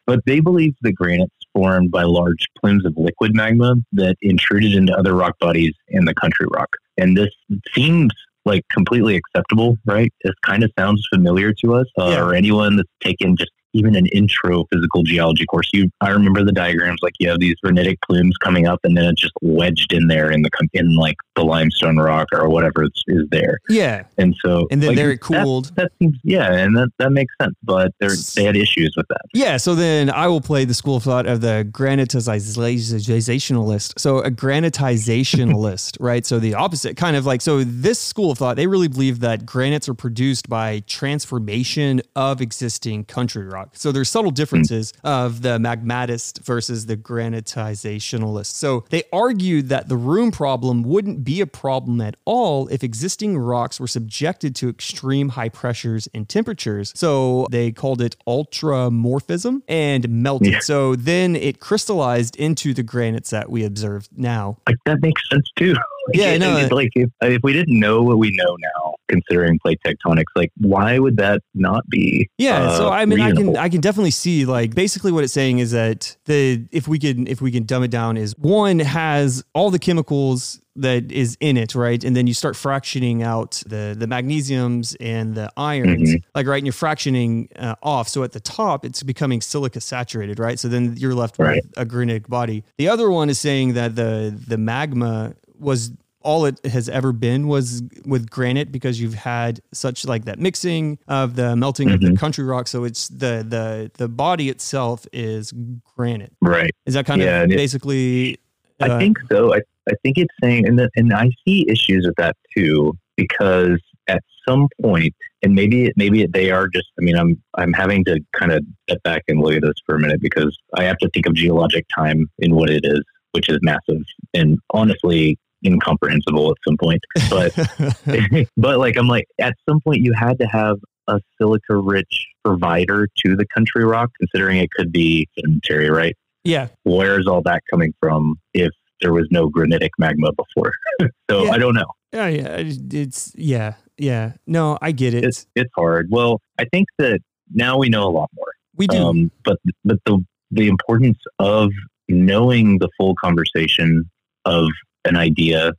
But 0.06 0.20
they 0.26 0.42
believe 0.42 0.76
the 0.82 0.92
granites 0.92 1.32
formed 1.54 1.92
by 1.92 2.04
large 2.04 2.48
plumes 2.60 2.86
of 2.86 2.94
liquid 2.98 3.36
magma 3.36 3.76
that 3.94 4.16
intruded 4.22 4.74
into 4.74 4.94
other 4.98 5.14
rock 5.14 5.38
bodies 5.40 5.74
in 5.90 6.06
the 6.06 6.14
country 6.14 6.48
rock. 6.52 6.70
And 6.98 7.18
this 7.18 7.30
seems 7.74 8.12
like 8.46 8.64
completely 8.72 9.16
acceptable, 9.16 9.78
right? 9.86 10.12
It 10.22 10.34
kind 10.44 10.64
of 10.64 10.72
sounds 10.78 11.06
familiar 11.14 11.54
to 11.64 11.76
us, 11.76 11.88
uh, 12.00 12.10
Yeah. 12.12 12.24
or 12.24 12.34
anyone 12.34 12.78
that's 12.78 12.90
taken 13.02 13.36
just 13.38 13.52
even 13.74 13.96
an 13.96 14.06
intro 14.08 14.66
physical 14.72 15.04
geology 15.04 15.46
course, 15.46 15.70
you 15.74 15.90
I 16.02 16.10
remember 16.10 16.44
the 16.44 16.52
diagrams 16.52 17.00
like 17.02 17.14
you 17.20 17.30
have 17.30 17.40
these 17.40 17.56
granitic 17.64 18.02
plumes 18.02 18.36
coming 18.38 18.68
up, 18.68 18.80
and 18.84 18.98
then 18.98 19.06
it's 19.06 19.22
just 19.22 19.34
wedged 19.42 19.94
in 19.94 20.08
there 20.08 20.32
in 20.32 20.42
the 20.42 20.50
in 20.74 20.96
like 20.96 21.16
the 21.36 21.44
limestone 21.44 21.98
rock 21.98 22.28
or 22.34 22.50
whatever 22.50 22.88
is 23.08 23.28
there. 23.32 23.60
Yeah, 23.70 24.04
and 24.18 24.36
so 24.44 24.68
and 24.72 24.82
then 24.82 24.90
like, 24.90 24.98
there 24.98 25.12
it 25.12 25.22
cooled. 25.22 25.66
That, 25.76 25.76
that, 25.76 25.92
seems 26.00 26.18
yeah, 26.24 26.54
and 26.54 26.76
that 26.76 26.90
that 27.00 27.12
makes 27.12 27.34
sense. 27.42 27.56
But 27.64 27.94
they 28.00 28.44
had 28.44 28.56
issues 28.56 28.94
with 28.98 29.08
that. 29.10 29.22
Yeah, 29.34 29.58
so 29.58 29.76
then 29.76 30.10
I 30.10 30.28
will 30.28 30.42
play 30.42 30.66
the 30.66 30.74
school 30.74 30.98
of 30.98 31.04
thought 31.04 31.26
of 31.26 31.42
the 31.42 31.68
granitizationalist. 31.70 34.00
So 34.00 34.20
a 34.20 34.32
granitizationalist, 34.32 35.98
right? 36.00 36.26
So 36.26 36.40
the 36.40 36.56
opposite, 36.56 36.98
kind 36.98 37.16
of 37.16 37.26
like 37.26 37.42
so. 37.42 37.64
This 37.64 38.00
school 38.00 38.32
of 38.32 38.38
thought 38.38 38.56
they 38.56 38.68
really 38.68 38.88
believe 38.88 39.20
that 39.22 39.46
granites 39.46 39.88
are 39.88 39.94
produced 39.94 40.50
by 40.50 40.82
transformation 40.88 42.02
of 42.16 42.42
existing 42.42 43.06
country 43.06 43.46
rock. 43.46 43.61
So 43.74 43.92
there's 43.92 44.10
subtle 44.10 44.32
differences 44.32 44.92
mm. 44.94 44.98
of 45.04 45.42
the 45.42 45.58
magmatist 45.60 46.44
versus 46.44 46.86
the 46.86 46.98
granitizationalist. 46.98 48.54
So 48.54 48.86
they 48.90 49.04
argued 49.12 49.70
that 49.70 49.90
the 49.90 49.98
room 49.98 50.32
problem 50.32 50.84
wouldn't 50.84 51.24
be 51.24 51.42
a 51.42 51.48
problem 51.48 52.02
at 52.02 52.16
all 52.26 52.68
if 52.68 52.84
existing 52.84 53.38
rocks 53.38 53.80
were 53.80 53.88
subjected 53.88 54.56
to 54.58 54.70
extreme 54.70 55.30
high 55.30 55.50
pressures 55.50 56.08
and 56.14 56.28
temperatures. 56.28 56.94
So 56.96 57.48
they 57.52 57.72
called 57.72 58.02
it 58.02 58.16
ultramorphism 58.28 59.62
and 59.68 60.10
melted. 60.10 60.54
Yeah. 60.54 60.60
So 60.60 60.96
then 60.96 61.36
it 61.36 61.60
crystallized 61.60 62.36
into 62.36 62.74
the 62.74 62.84
granites 62.84 63.30
that 63.32 63.50
we 63.50 63.64
observe 63.64 64.10
now. 64.16 64.58
Like 64.68 64.78
that 64.86 65.02
makes 65.02 65.22
sense 65.30 65.50
too. 65.58 65.76
Yeah, 66.14 66.38
no, 66.38 66.68
like 66.72 66.92
if, 66.96 67.10
if 67.22 67.42
we 67.44 67.54
didn't 67.54 67.80
know 67.80 68.02
what 68.02 68.18
we 68.18 68.32
know 68.36 68.56
now, 68.60 68.96
considering 69.08 69.60
plate 69.60 69.80
tectonics, 69.86 70.26
like 70.36 70.52
why 70.58 71.00
would 71.00 71.18
that 71.18 71.42
not 71.54 71.88
be? 71.90 72.30
Yeah, 72.38 72.64
uh, 72.64 72.78
so 72.78 72.90
I 72.90 73.06
mean, 73.06 73.20
reasonable? 73.20 73.52
I 73.52 73.54
can 73.54 73.58
I 73.66 73.70
can 73.70 73.82
definitely 73.82 74.12
see 74.12 74.46
like 74.46 74.76
basically 74.76 75.12
what 75.12 75.24
it's 75.24 75.34
saying 75.34 75.60
is 75.60 75.72
that 75.72 76.16
the 76.26 76.66
if 76.72 76.88
we 76.88 77.00
can 77.00 77.28
if 77.28 77.42
we 77.42 77.52
can 77.52 77.64
dumb 77.64 77.84
it 77.84 77.92
down 77.92 78.18
is 78.18 78.34
one 78.38 78.80
has 78.80 79.44
all 79.54 79.70
the 79.72 79.80
chemicals 79.80 80.62
that 80.76 81.12
is 81.12 81.38
in 81.40 81.58
it, 81.58 81.76
right? 81.76 82.04
And 82.04 82.16
then 82.16 82.28
you 82.28 82.34
start 82.34 82.56
fractioning 82.56 83.22
out 83.24 83.62
the 83.66 83.96
the 83.98 84.06
magnesiums 84.06 84.96
and 85.00 85.36
the 85.36 85.52
irons, 85.58 86.10
mm-hmm. 86.10 86.30
like 86.36 86.48
right, 86.48 86.58
and 86.58 86.66
you're 86.66 86.74
fractioning 86.74 87.48
uh, 87.58 87.76
off. 87.84 88.08
So 88.08 88.24
at 88.24 88.32
the 88.32 88.40
top, 88.40 88.86
it's 88.86 89.04
becoming 89.04 89.42
silica 89.42 89.82
saturated, 89.82 90.40
right? 90.40 90.60
So 90.60 90.68
then 90.68 90.96
you're 90.98 91.16
left 91.16 91.40
right. 91.40 91.62
with 91.64 91.74
a 91.78 91.86
granitic 91.86 92.28
body. 92.28 92.64
The 92.78 92.88
other 92.88 93.10
one 93.10 93.30
is 93.30 93.40
saying 93.40 93.74
that 93.74 93.96
the 93.96 94.38
the 94.48 94.58
magma 94.58 95.34
was 95.62 95.92
all 96.24 96.46
it 96.46 96.64
has 96.66 96.88
ever 96.90 97.12
been 97.12 97.48
was 97.48 97.84
with 98.06 98.30
granite 98.30 98.72
because 98.72 99.02
you've 99.02 99.14
had 99.14 99.60
such 99.74 100.06
like 100.06 100.26
that 100.26 100.40
mixing 100.40 100.98
of 101.08 101.36
the 101.36 101.56
melting 101.56 101.88
mm-hmm. 101.88 101.96
of 101.96 102.02
the 102.02 102.08
mm-hmm. 102.08 102.16
country 102.16 102.44
rock 102.44 102.68
so 102.68 102.84
it's 102.84 103.08
the 103.08 103.46
the 103.48 103.92
the 103.96 104.08
body 104.08 104.50
itself 104.50 105.06
is 105.12 105.54
granite 105.96 106.34
right 106.42 106.72
is 106.86 106.94
that 106.94 107.06
kind 107.06 107.22
yeah, 107.22 107.42
of 107.42 107.50
basically 107.50 108.38
uh, 108.82 108.86
i 108.96 109.00
think 109.00 109.18
so 109.32 109.54
I, 109.54 109.62
I 109.90 109.94
think 110.04 110.18
it's 110.18 110.34
saying 110.42 110.68
and, 110.68 110.78
the, 110.78 110.90
and 110.96 111.14
i 111.14 111.30
see 111.46 111.66
issues 111.70 112.06
with 112.06 112.16
that 112.18 112.36
too 112.56 112.94
because 113.16 113.80
at 114.08 114.24
some 114.48 114.68
point 114.82 115.14
and 115.44 115.54
maybe 115.54 115.92
maybe 115.96 116.26
they 116.26 116.52
are 116.52 116.68
just 116.68 116.88
i 117.00 117.04
mean 117.04 117.18
i'm 117.18 117.42
i'm 117.56 117.74
having 117.74 118.04
to 118.06 118.20
kind 118.34 118.52
of 118.52 118.64
step 118.88 119.02
back 119.04 119.24
and 119.28 119.42
look 119.42 119.56
at 119.56 119.62
this 119.62 119.74
for 119.86 119.96
a 119.96 120.00
minute 120.00 120.22
because 120.22 120.58
i 120.76 120.84
have 120.84 120.98
to 120.98 121.10
think 121.10 121.26
of 121.26 121.34
geologic 121.34 121.86
time 121.96 122.30
in 122.40 122.56
what 122.56 122.70
it 122.70 122.82
is 122.84 123.02
which 123.32 123.50
is 123.50 123.60
massive 123.62 124.02
and 124.34 124.60
honestly 124.72 125.38
incomprehensible 125.66 126.52
at 126.52 126.58
some 126.68 126.78
point. 126.78 127.02
But 127.30 127.56
but 128.58 128.80
like 128.80 128.98
I'm 128.98 129.08
like 129.08 129.28
at 129.40 129.56
some 129.68 129.80
point 129.82 130.02
you 130.02 130.14
had 130.14 130.40
to 130.40 130.46
have 130.46 130.78
a 131.08 131.20
silica 131.38 131.76
rich 131.76 132.28
provider 132.44 133.08
to 133.26 133.36
the 133.36 133.46
country 133.54 133.84
rock, 133.84 134.12
considering 134.20 134.58
it 134.58 134.72
could 134.72 134.92
be 134.92 135.28
sedimentary, 135.36 135.90
right? 135.90 136.16
Yeah. 136.44 136.68
Where's 136.84 137.28
all 137.28 137.42
that 137.44 137.62
coming 137.70 137.94
from 138.00 138.36
if 138.54 138.72
there 139.02 139.14
was 139.14 139.28
no 139.32 139.50
granitic 139.50 139.92
magma 139.98 140.32
before? 140.34 140.74
so 141.30 141.46
yeah. 141.46 141.52
I 141.52 141.58
don't 141.58 141.76
know. 141.76 141.92
Yeah, 142.14 142.28
yeah. 142.28 142.64
It's 142.92 143.32
yeah, 143.36 143.76
yeah. 143.98 144.34
No, 144.46 144.78
I 144.82 144.92
get 144.92 145.14
it. 145.14 145.24
It's 145.24 145.48
it's 145.56 145.72
hard. 145.76 146.08
Well, 146.10 146.42
I 146.60 146.66
think 146.66 146.88
that 146.98 147.22
now 147.54 147.78
we 147.78 147.90
know 147.90 148.04
a 148.04 148.12
lot 148.12 148.30
more. 148.36 148.52
We 148.76 148.88
do. 148.88 148.98
Um, 148.98 149.32
but 149.44 149.60
but 149.86 149.98
the 150.06 150.24
the 150.52 150.68
importance 150.68 151.20
of 151.40 151.72
knowing 152.10 152.80
the 152.80 152.90
full 152.98 153.16
conversation 153.16 154.10
of 154.44 154.68
an 155.06 155.16
idea 155.16 155.74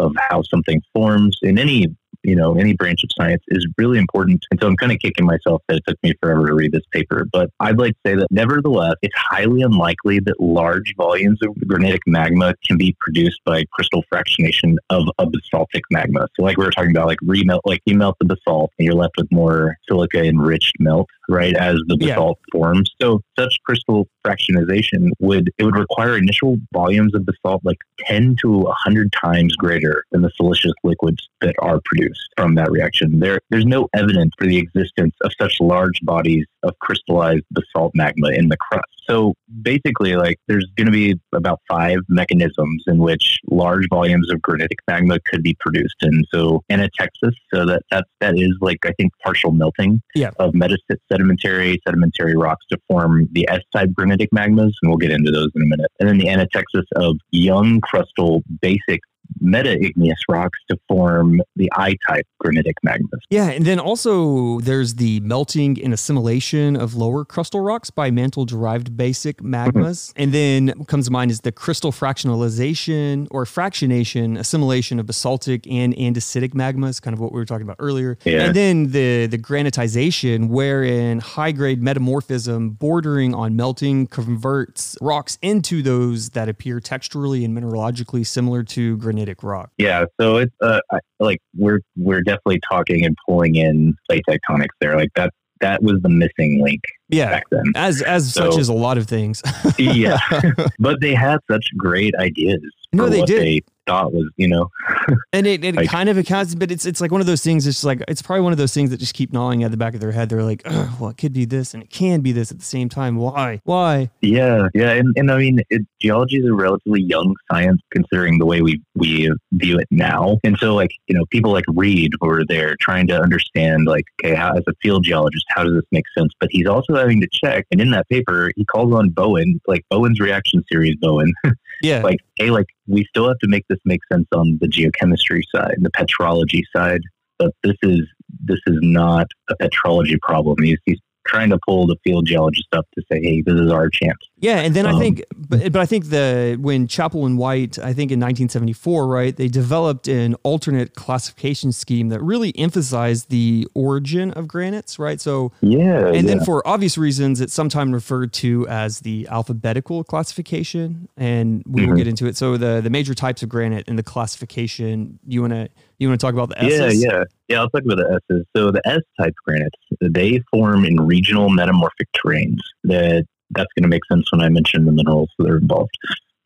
of 0.00 0.12
how 0.28 0.42
something 0.42 0.82
forms 0.92 1.38
in 1.42 1.58
any 1.58 1.94
you 2.24 2.34
know, 2.34 2.56
any 2.56 2.72
branch 2.72 3.04
of 3.04 3.10
science 3.16 3.42
is 3.48 3.66
really 3.76 3.98
important. 3.98 4.44
And 4.50 4.58
so 4.60 4.66
I'm 4.66 4.76
kind 4.76 4.90
of 4.90 4.98
kicking 4.98 5.26
myself 5.26 5.62
that 5.68 5.76
it 5.76 5.82
took 5.86 6.02
me 6.02 6.14
forever 6.20 6.46
to 6.46 6.54
read 6.54 6.72
this 6.72 6.84
paper. 6.90 7.26
But 7.30 7.50
I'd 7.60 7.78
like 7.78 7.92
to 7.92 7.98
say 8.06 8.14
that 8.16 8.26
nevertheless, 8.30 8.94
it's 9.02 9.14
highly 9.16 9.62
unlikely 9.62 10.20
that 10.20 10.40
large 10.40 10.94
volumes 10.96 11.38
of 11.42 11.54
granitic 11.66 12.00
magma 12.06 12.54
can 12.66 12.78
be 12.78 12.96
produced 12.98 13.40
by 13.44 13.64
crystal 13.72 14.02
fractionation 14.12 14.76
of 14.90 15.06
a 15.18 15.26
basaltic 15.26 15.82
magma. 15.90 16.26
So 16.34 16.42
like 16.42 16.56
we 16.56 16.64
were 16.64 16.70
talking 16.70 16.90
about, 16.90 17.06
like 17.06 17.18
remelt, 17.22 17.60
like 17.66 17.82
you 17.84 17.94
melt 17.94 18.16
the 18.18 18.26
basalt 18.26 18.72
and 18.78 18.86
you're 18.86 18.94
left 18.94 19.16
with 19.18 19.30
more 19.30 19.76
silica 19.86 20.24
enriched 20.24 20.76
melt, 20.80 21.08
right, 21.28 21.54
as 21.56 21.76
the 21.86 21.96
basalt 21.96 22.38
yeah. 22.48 22.58
forms. 22.58 22.90
So 23.00 23.20
such 23.38 23.56
crystal 23.64 24.08
fractionization 24.26 25.10
would, 25.20 25.50
it 25.58 25.64
would 25.64 25.76
require 25.76 26.16
initial 26.16 26.56
volumes 26.72 27.14
of 27.14 27.26
basalt 27.26 27.62
like 27.64 27.78
10 28.00 28.36
to 28.42 28.58
100 28.58 29.12
times 29.12 29.54
greater 29.56 30.04
than 30.12 30.22
the 30.22 30.30
siliceous 30.36 30.72
liquids 30.82 31.28
that 31.40 31.54
are 31.60 31.80
produced 31.84 32.28
from 32.36 32.54
that 32.56 32.70
reaction. 32.70 33.20
There, 33.20 33.40
there's 33.50 33.66
no 33.66 33.88
evidence 33.94 34.32
for 34.38 34.46
the 34.46 34.58
existence 34.58 35.14
of 35.22 35.32
such 35.40 35.60
large 35.60 36.00
bodies 36.02 36.46
of 36.62 36.78
crystallized 36.80 37.44
basalt 37.50 37.92
magma 37.94 38.28
in 38.28 38.48
the 38.48 38.56
crust. 38.56 38.88
So 39.08 39.34
basically, 39.62 40.16
like 40.16 40.38
there's 40.48 40.66
going 40.76 40.86
to 40.86 40.92
be 40.92 41.14
about 41.34 41.60
five 41.68 41.98
mechanisms 42.08 42.84
in 42.86 42.98
which 42.98 43.38
large 43.50 43.86
volumes 43.90 44.30
of 44.30 44.40
granitic 44.40 44.78
magma 44.88 45.18
could 45.26 45.42
be 45.42 45.54
produced. 45.60 45.96
And 46.00 46.26
so 46.32 46.62
anatexis, 46.70 47.34
so 47.52 47.66
that 47.66 47.82
that's, 47.90 48.08
that 48.20 48.38
is 48.38 48.56
like 48.60 48.78
I 48.84 48.92
think 48.92 49.12
partial 49.22 49.52
melting 49.52 50.00
yeah. 50.14 50.30
of 50.38 50.52
metasedimentary 50.52 51.13
sedimentary 51.14 51.80
sedimentary 51.86 52.36
rocks 52.36 52.64
to 52.70 52.78
form 52.88 53.28
the 53.32 53.48
S-type 53.48 53.90
granitic 53.92 54.28
magmas, 54.34 54.72
and 54.82 54.90
we'll 54.90 54.96
get 54.96 55.12
into 55.12 55.30
those 55.30 55.50
in 55.54 55.62
a 55.62 55.66
minute. 55.66 55.90
And 56.00 56.08
then 56.08 56.18
the 56.18 56.26
anatexis 56.26 56.84
of 56.96 57.16
young 57.30 57.80
crustal 57.80 58.42
basic 58.60 59.00
meta-igneous 59.40 60.18
rocks 60.28 60.58
to 60.70 60.76
form 60.88 61.42
the 61.56 61.70
I-type 61.76 62.26
granitic 62.42 62.74
magmas. 62.86 63.20
Yeah, 63.30 63.50
and 63.50 63.64
then 63.64 63.78
also 63.78 64.60
there's 64.60 64.94
the 64.94 65.20
melting 65.20 65.82
and 65.82 65.92
assimilation 65.92 66.76
of 66.76 66.94
lower 66.94 67.24
crustal 67.24 67.64
rocks 67.64 67.90
by 67.90 68.10
mantle-derived 68.10 68.96
basic 68.96 69.38
magmas. 69.38 70.12
Mm-hmm. 70.12 70.22
And 70.22 70.32
then 70.32 70.72
what 70.76 70.88
comes 70.88 71.06
to 71.06 71.12
mind 71.12 71.30
is 71.30 71.40
the 71.40 71.52
crystal 71.52 71.92
fractionalization 71.92 73.26
or 73.30 73.44
fractionation, 73.44 74.38
assimilation 74.38 74.98
of 74.98 75.06
basaltic 75.06 75.66
and 75.66 75.94
andesitic 75.96 76.50
magmas, 76.54 77.00
kind 77.00 77.14
of 77.14 77.20
what 77.20 77.32
we 77.32 77.38
were 77.38 77.46
talking 77.46 77.64
about 77.64 77.76
earlier. 77.78 78.18
Yeah. 78.24 78.44
And 78.44 78.54
then 78.54 78.90
the, 78.92 79.26
the 79.26 79.38
granitization, 79.38 80.48
wherein 80.48 81.20
high-grade 81.20 81.82
metamorphism 81.82 82.70
bordering 82.70 83.34
on 83.34 83.56
melting 83.56 84.06
converts 84.06 84.96
rocks 85.00 85.38
into 85.42 85.82
those 85.82 86.30
that 86.30 86.48
appear 86.48 86.80
texturally 86.80 87.44
and 87.44 87.56
mineralogically 87.56 88.26
similar 88.26 88.62
to 88.62 88.96
granite 88.98 89.13
granitic 89.14 89.42
rock. 89.42 89.70
Yeah, 89.78 90.06
so 90.20 90.38
it's 90.38 90.54
uh, 90.60 90.80
like 91.20 91.40
we're 91.56 91.80
we're 91.96 92.22
definitely 92.22 92.60
talking 92.70 93.04
and 93.04 93.16
pulling 93.26 93.56
in 93.56 93.96
plate 94.08 94.24
tectonics 94.28 94.74
there. 94.80 94.96
Like 94.96 95.10
that 95.16 95.32
that 95.60 95.82
was 95.82 96.00
the 96.02 96.08
missing 96.08 96.62
link. 96.62 96.82
Yeah, 97.08 97.30
back 97.30 97.44
then. 97.50 97.64
as 97.74 98.02
as 98.02 98.32
so, 98.32 98.50
such 98.50 98.60
as 98.60 98.68
a 98.68 98.72
lot 98.72 98.98
of 98.98 99.06
things. 99.06 99.42
yeah, 99.78 100.18
but 100.78 101.00
they 101.00 101.14
had 101.14 101.38
such 101.50 101.66
great 101.76 102.14
ideas. 102.16 102.62
No, 102.92 103.08
they 103.08 103.22
did. 103.22 103.40
They 103.40 103.62
thought 103.86 104.12
was, 104.12 104.30
you 104.36 104.48
know. 104.48 104.70
and 105.32 105.46
it, 105.46 105.64
it 105.64 105.74
like, 105.74 105.88
kind 105.88 106.08
of 106.08 106.16
accounts, 106.16 106.54
but 106.54 106.70
it's 106.70 106.86
it's 106.86 107.00
like 107.00 107.10
one 107.10 107.20
of 107.20 107.26
those 107.26 107.42
things. 107.42 107.66
It's 107.66 107.84
like 107.84 108.02
it's 108.08 108.22
probably 108.22 108.42
one 108.42 108.52
of 108.52 108.58
those 108.58 108.72
things 108.72 108.90
that 108.90 108.98
just 108.98 109.14
keep 109.14 109.32
gnawing 109.32 109.64
at 109.64 109.70
the 109.70 109.76
back 109.76 109.94
of 109.94 110.00
their 110.00 110.12
head. 110.12 110.28
They're 110.28 110.42
like, 110.42 110.62
well, 110.64 111.08
it 111.08 111.16
could 111.16 111.32
be 111.32 111.44
this 111.44 111.74
and 111.74 111.82
it 111.82 111.90
can 111.90 112.20
be 112.20 112.32
this 112.32 112.50
at 112.50 112.58
the 112.58 112.64
same 112.64 112.88
time. 112.88 113.16
Why? 113.16 113.60
Why? 113.64 114.10
Yeah, 114.20 114.68
yeah, 114.74 114.92
and, 114.92 115.12
and 115.16 115.30
I 115.30 115.38
mean, 115.38 115.60
it, 115.70 115.82
geology 116.00 116.36
is 116.36 116.46
a 116.46 116.52
relatively 116.52 117.02
young 117.02 117.34
science 117.50 117.80
considering 117.90 118.38
the 118.38 118.46
way 118.46 118.62
we 118.62 118.80
we 118.94 119.30
view 119.52 119.78
it 119.78 119.88
now. 119.90 120.38
And 120.44 120.56
so, 120.58 120.74
like 120.74 120.90
you 121.06 121.16
know, 121.16 121.24
people 121.30 121.52
like 121.52 121.64
Read 121.68 122.12
were 122.20 122.44
there 122.46 122.76
trying 122.80 123.06
to 123.08 123.20
understand, 123.20 123.86
like, 123.86 124.04
okay, 124.22 124.34
how, 124.34 124.52
as 124.52 124.64
a 124.66 124.72
field 124.82 125.04
geologist, 125.04 125.44
how 125.48 125.64
does 125.64 125.74
this 125.74 125.84
make 125.90 126.04
sense? 126.16 126.32
But 126.40 126.48
he's 126.52 126.66
also 126.66 126.94
having 127.04 127.20
to 127.20 127.28
check. 127.32 127.66
And 127.70 127.80
in 127.80 127.90
that 127.90 128.08
paper, 128.08 128.50
he 128.56 128.64
calls 128.64 128.92
on 128.94 129.10
Bowen, 129.10 129.60
like 129.66 129.84
Bowen's 129.90 130.20
reaction 130.20 130.62
series, 130.70 130.96
Bowen. 131.00 131.32
Yeah. 131.82 132.00
like, 132.02 132.20
hey, 132.36 132.50
like 132.50 132.68
we 132.86 133.04
still 133.04 133.28
have 133.28 133.38
to 133.40 133.48
make 133.48 133.64
this 133.68 133.80
make 133.84 134.00
sense 134.10 134.26
on 134.32 134.58
the 134.60 134.68
geochemistry 134.68 135.42
side, 135.54 135.74
the 135.80 135.90
petrology 135.90 136.62
side. 136.74 137.02
But 137.38 137.52
this 137.62 137.76
is 137.82 138.00
this 138.42 138.60
is 138.66 138.78
not 138.80 139.26
a 139.50 139.56
petrology 139.56 140.18
problem. 140.20 140.56
He's, 140.62 140.78
he's 140.86 141.00
trying 141.26 141.50
to 141.50 141.58
pull 141.66 141.86
the 141.86 141.96
field 142.04 142.26
geologist 142.26 142.68
up 142.72 142.86
to 142.94 143.02
say, 143.10 143.20
hey, 143.20 143.40
this 143.40 143.54
is 143.54 143.70
our 143.70 143.88
chance. 143.88 144.18
Yeah, 144.38 144.60
and 144.60 144.74
then 144.74 144.84
I 144.86 144.90
Um, 144.90 144.98
think, 144.98 145.24
but, 145.34 145.72
but 145.72 145.80
I 145.80 145.86
think 145.86 146.10
the 146.10 146.58
when 146.60 146.86
Chappell 146.86 147.24
and 147.24 147.38
White, 147.38 147.78
I 147.78 147.94
think 147.94 148.10
in 148.12 148.20
1974, 148.20 149.06
right, 149.06 149.34
they 149.34 149.48
developed 149.48 150.06
an 150.06 150.34
alternate 150.42 150.94
classification 150.94 151.72
scheme 151.72 152.10
that 152.10 152.20
really 152.20 152.52
emphasized 152.58 153.30
the 153.30 153.66
origin 153.74 154.32
of 154.32 154.46
granites, 154.46 154.98
right? 154.98 155.18
So, 155.18 155.52
Yeah. 155.62 156.08
and 156.08 156.28
then 156.28 156.40
for 156.40 156.66
obvious 156.68 156.98
reasons, 156.98 157.40
it's 157.40 157.54
sometimes 157.54 157.92
referred 157.92 158.34
to 158.34 158.68
as 158.68 159.00
the 159.00 159.26
alphabetical 159.30 160.04
classification, 160.04 161.08
and 161.16 161.62
we 161.66 161.86
will 161.86 161.94
Mhm. 161.94 161.96
get 161.98 162.06
into 162.06 162.26
it. 162.26 162.36
So, 162.36 162.56
the 162.58 162.80
the 162.82 162.90
major 162.90 163.14
types 163.14 163.42
of 163.42 163.48
granite 163.48 163.84
and 163.88 163.98
the 163.98 164.02
classification. 164.02 165.18
You 165.26 165.40
wanna 165.42 165.68
you 165.98 166.08
wanna 166.08 166.18
talk 166.18 166.34
about 166.34 166.48
the 166.50 166.62
S's? 166.62 167.02
Yeah, 167.02 167.10
yeah. 167.10 167.24
Yeah, 167.48 167.60
I'll 167.60 167.70
talk 167.70 167.82
about 167.84 167.98
the 167.98 168.20
S's. 168.30 168.44
So 168.56 168.70
the 168.70 168.82
S 168.86 169.02
type 169.20 169.34
granites, 169.46 169.78
they 170.00 170.40
form 170.50 170.84
in 170.84 171.00
regional 171.00 171.48
metamorphic 171.50 172.08
terrains. 172.12 172.58
That 172.84 173.26
that's 173.50 173.70
going 173.76 173.82
to 173.84 173.88
make 173.88 174.04
sense 174.10 174.32
when 174.32 174.40
I 174.40 174.48
mention 174.48 174.84
the 174.86 174.90
minerals 174.90 175.28
that 175.38 175.48
are 175.48 175.58
involved. 175.58 175.90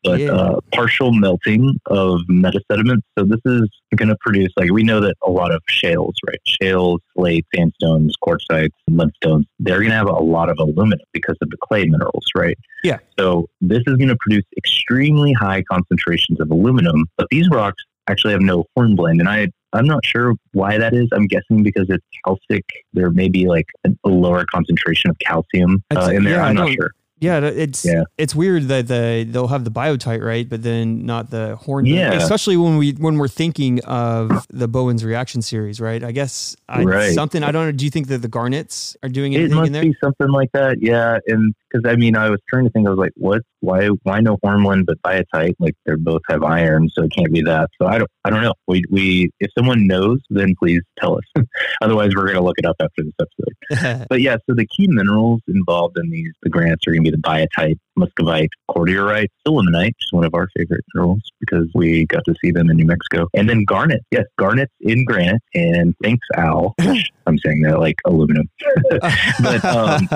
But 0.03 0.19
Yeah. 0.19 0.31
uh, 0.31 0.59
partial 0.73 1.11
melting 1.11 1.79
of 1.87 2.19
metasediments. 2.29 3.01
So 3.17 3.25
this 3.25 3.39
is 3.45 3.67
going 3.95 4.09
to 4.09 4.17
produce 4.21 4.49
like 4.57 4.69
we 4.71 4.83
know 4.83 4.99
that 4.99 5.15
a 5.25 5.31
lot 5.31 5.51
of 5.51 5.61
shales, 5.67 6.13
right? 6.27 6.39
Shales, 6.45 6.99
slate, 7.17 7.45
sandstones, 7.55 8.13
quartzites, 8.23 8.69
mudstones. 8.91 9.45
They're 9.59 9.79
going 9.79 9.89
to 9.89 9.95
have 9.95 10.07
a 10.07 10.13
lot 10.13 10.49
of 10.49 10.57
aluminum 10.59 10.99
because 11.13 11.37
of 11.41 11.49
the 11.49 11.57
clay 11.57 11.85
minerals, 11.85 12.25
right? 12.35 12.57
Yeah. 12.83 12.99
So 13.17 13.47
this 13.61 13.79
is 13.87 13.95
going 13.95 14.09
to 14.09 14.17
produce 14.19 14.45
extremely 14.57 15.33
high 15.33 15.63
concentrations 15.71 16.39
of 16.39 16.51
aluminum. 16.51 17.05
But 17.17 17.27
these 17.31 17.49
rocks 17.49 17.81
actually 18.09 18.33
have 18.33 18.41
no 18.41 18.65
horn 18.75 18.89
hornblende, 18.95 19.19
and 19.19 19.29
I 19.29 19.47
I'm 19.73 19.85
not 19.85 20.03
sure 20.05 20.33
why 20.53 20.77
that 20.79 20.93
is. 20.95 21.07
I'm 21.11 21.27
guessing 21.27 21.61
because 21.63 21.85
it's 21.89 22.03
calcic. 22.25 22.63
There 22.93 23.11
may 23.11 23.29
be 23.29 23.47
like 23.47 23.67
a 23.85 24.09
lower 24.09 24.43
concentration 24.51 25.09
of 25.11 25.17
calcium 25.19 25.83
uh, 25.95 26.09
in 26.13 26.23
there. 26.23 26.35
yeah, 26.37 26.45
I'm 26.45 26.55
not 26.55 26.71
sure. 26.71 26.91
Yeah, 27.21 27.41
it's 27.41 27.83
Yeah. 27.85 28.03
it's 28.17 28.33
weird 28.33 28.63
that 28.69 28.87
the 28.87 29.27
they'll 29.29 29.49
have 29.49 29.65
the 29.65 29.71
biotite 29.71 30.23
right, 30.23 30.47
but 30.47 30.63
then 30.63 31.05
not 31.05 31.29
the 31.31 31.57
horn. 31.57 31.85
Yeah. 31.85 32.13
especially 32.13 32.55
when 32.55 32.77
we 32.77 32.93
when 32.93 33.17
we're 33.17 33.27
thinking 33.27 33.81
of 33.83 34.47
the 34.49 34.69
Bowen's 34.69 35.03
reaction 35.03 35.41
series, 35.41 35.81
right? 35.81 36.01
I 36.01 36.13
guess 36.13 36.55
I, 36.69 36.83
Right. 36.83 37.13
something 37.13 37.43
I 37.43 37.51
don't 37.51 37.65
know. 37.65 37.71
Do 37.73 37.83
you 37.83 37.91
think 37.91 38.07
that 38.07 38.21
the 38.21 38.29
garnets 38.29 38.95
are 39.03 39.09
doing 39.09 39.33
It 39.33 39.39
anything 39.39 39.55
must 39.57 39.67
in 39.67 39.73
there? 39.73 39.83
be 39.83 39.95
something 40.01 40.29
like 40.29 40.49
that, 40.53 40.77
yeah. 40.81 41.17
And 41.27 41.53
because 41.69 41.83
I 41.91 41.97
mean, 41.97 42.15
I 42.15 42.29
was 42.29 42.39
trying 42.49 42.63
to 42.63 42.69
think. 42.71 42.87
I 42.87 42.89
was 42.91 42.97
like, 42.99 43.11
what? 43.17 43.41
Why? 43.61 43.87
Why 44.03 44.19
no 44.19 44.37
hornblende 44.43 44.85
but 44.85 45.01
biotite? 45.01 45.55
Like 45.59 45.75
they 45.85 45.95
both 45.95 46.21
have 46.29 46.43
iron, 46.43 46.89
so 46.89 47.03
it 47.03 47.11
can't 47.15 47.33
be 47.33 47.41
that. 47.43 47.69
So 47.81 47.87
I 47.87 47.97
don't. 47.97 48.09
I 48.23 48.29
don't 48.29 48.41
know. 48.41 48.53
We 48.67 48.83
we 48.89 49.31
if 49.39 49.51
someone 49.57 49.87
knows, 49.87 50.19
then 50.29 50.55
please 50.57 50.81
tell 50.99 51.17
us. 51.17 51.43
Otherwise, 51.81 52.11
we're 52.15 52.27
gonna 52.27 52.43
look 52.43 52.57
it 52.57 52.65
up 52.65 52.77
after 52.79 53.03
this 53.03 53.13
episode. 53.19 54.05
But 54.09 54.21
yeah, 54.21 54.37
so 54.47 54.55
the 54.55 54.65
key 54.65 54.87
minerals 54.87 55.41
involved 55.47 55.97
in 55.97 56.09
these 56.09 56.31
the 56.41 56.49
granites 56.49 56.87
are 56.87 56.91
going 56.91 57.03
to 57.03 57.11
be 57.11 57.15
the 57.15 57.21
biotite, 57.21 57.77
muscovite, 57.95 58.49
cordierite, 58.69 59.27
sillimanite, 59.45 59.87
which 59.87 60.01
is 60.01 60.11
one 60.11 60.25
of 60.25 60.33
our 60.33 60.47
favorite 60.57 60.83
minerals 60.93 61.21
because 61.39 61.67
we 61.73 62.05
got 62.05 62.23
to 62.25 62.35
see 62.43 62.51
them 62.51 62.69
in 62.69 62.77
New 62.77 62.85
Mexico, 62.85 63.27
and 63.33 63.49
then 63.49 63.65
garnet. 63.65 64.01
Yes, 64.11 64.25
garnets 64.37 64.73
in 64.81 65.05
granite, 65.05 65.41
and 65.53 65.95
thanks 66.01 66.25
Al. 66.35 66.75
which 66.79 67.09
I'm 67.29 67.37
saying 67.39 67.61
that 67.61 67.79
like 67.79 67.95
aluminum, 68.05 68.49
but, 69.41 69.63
um, 69.65 70.07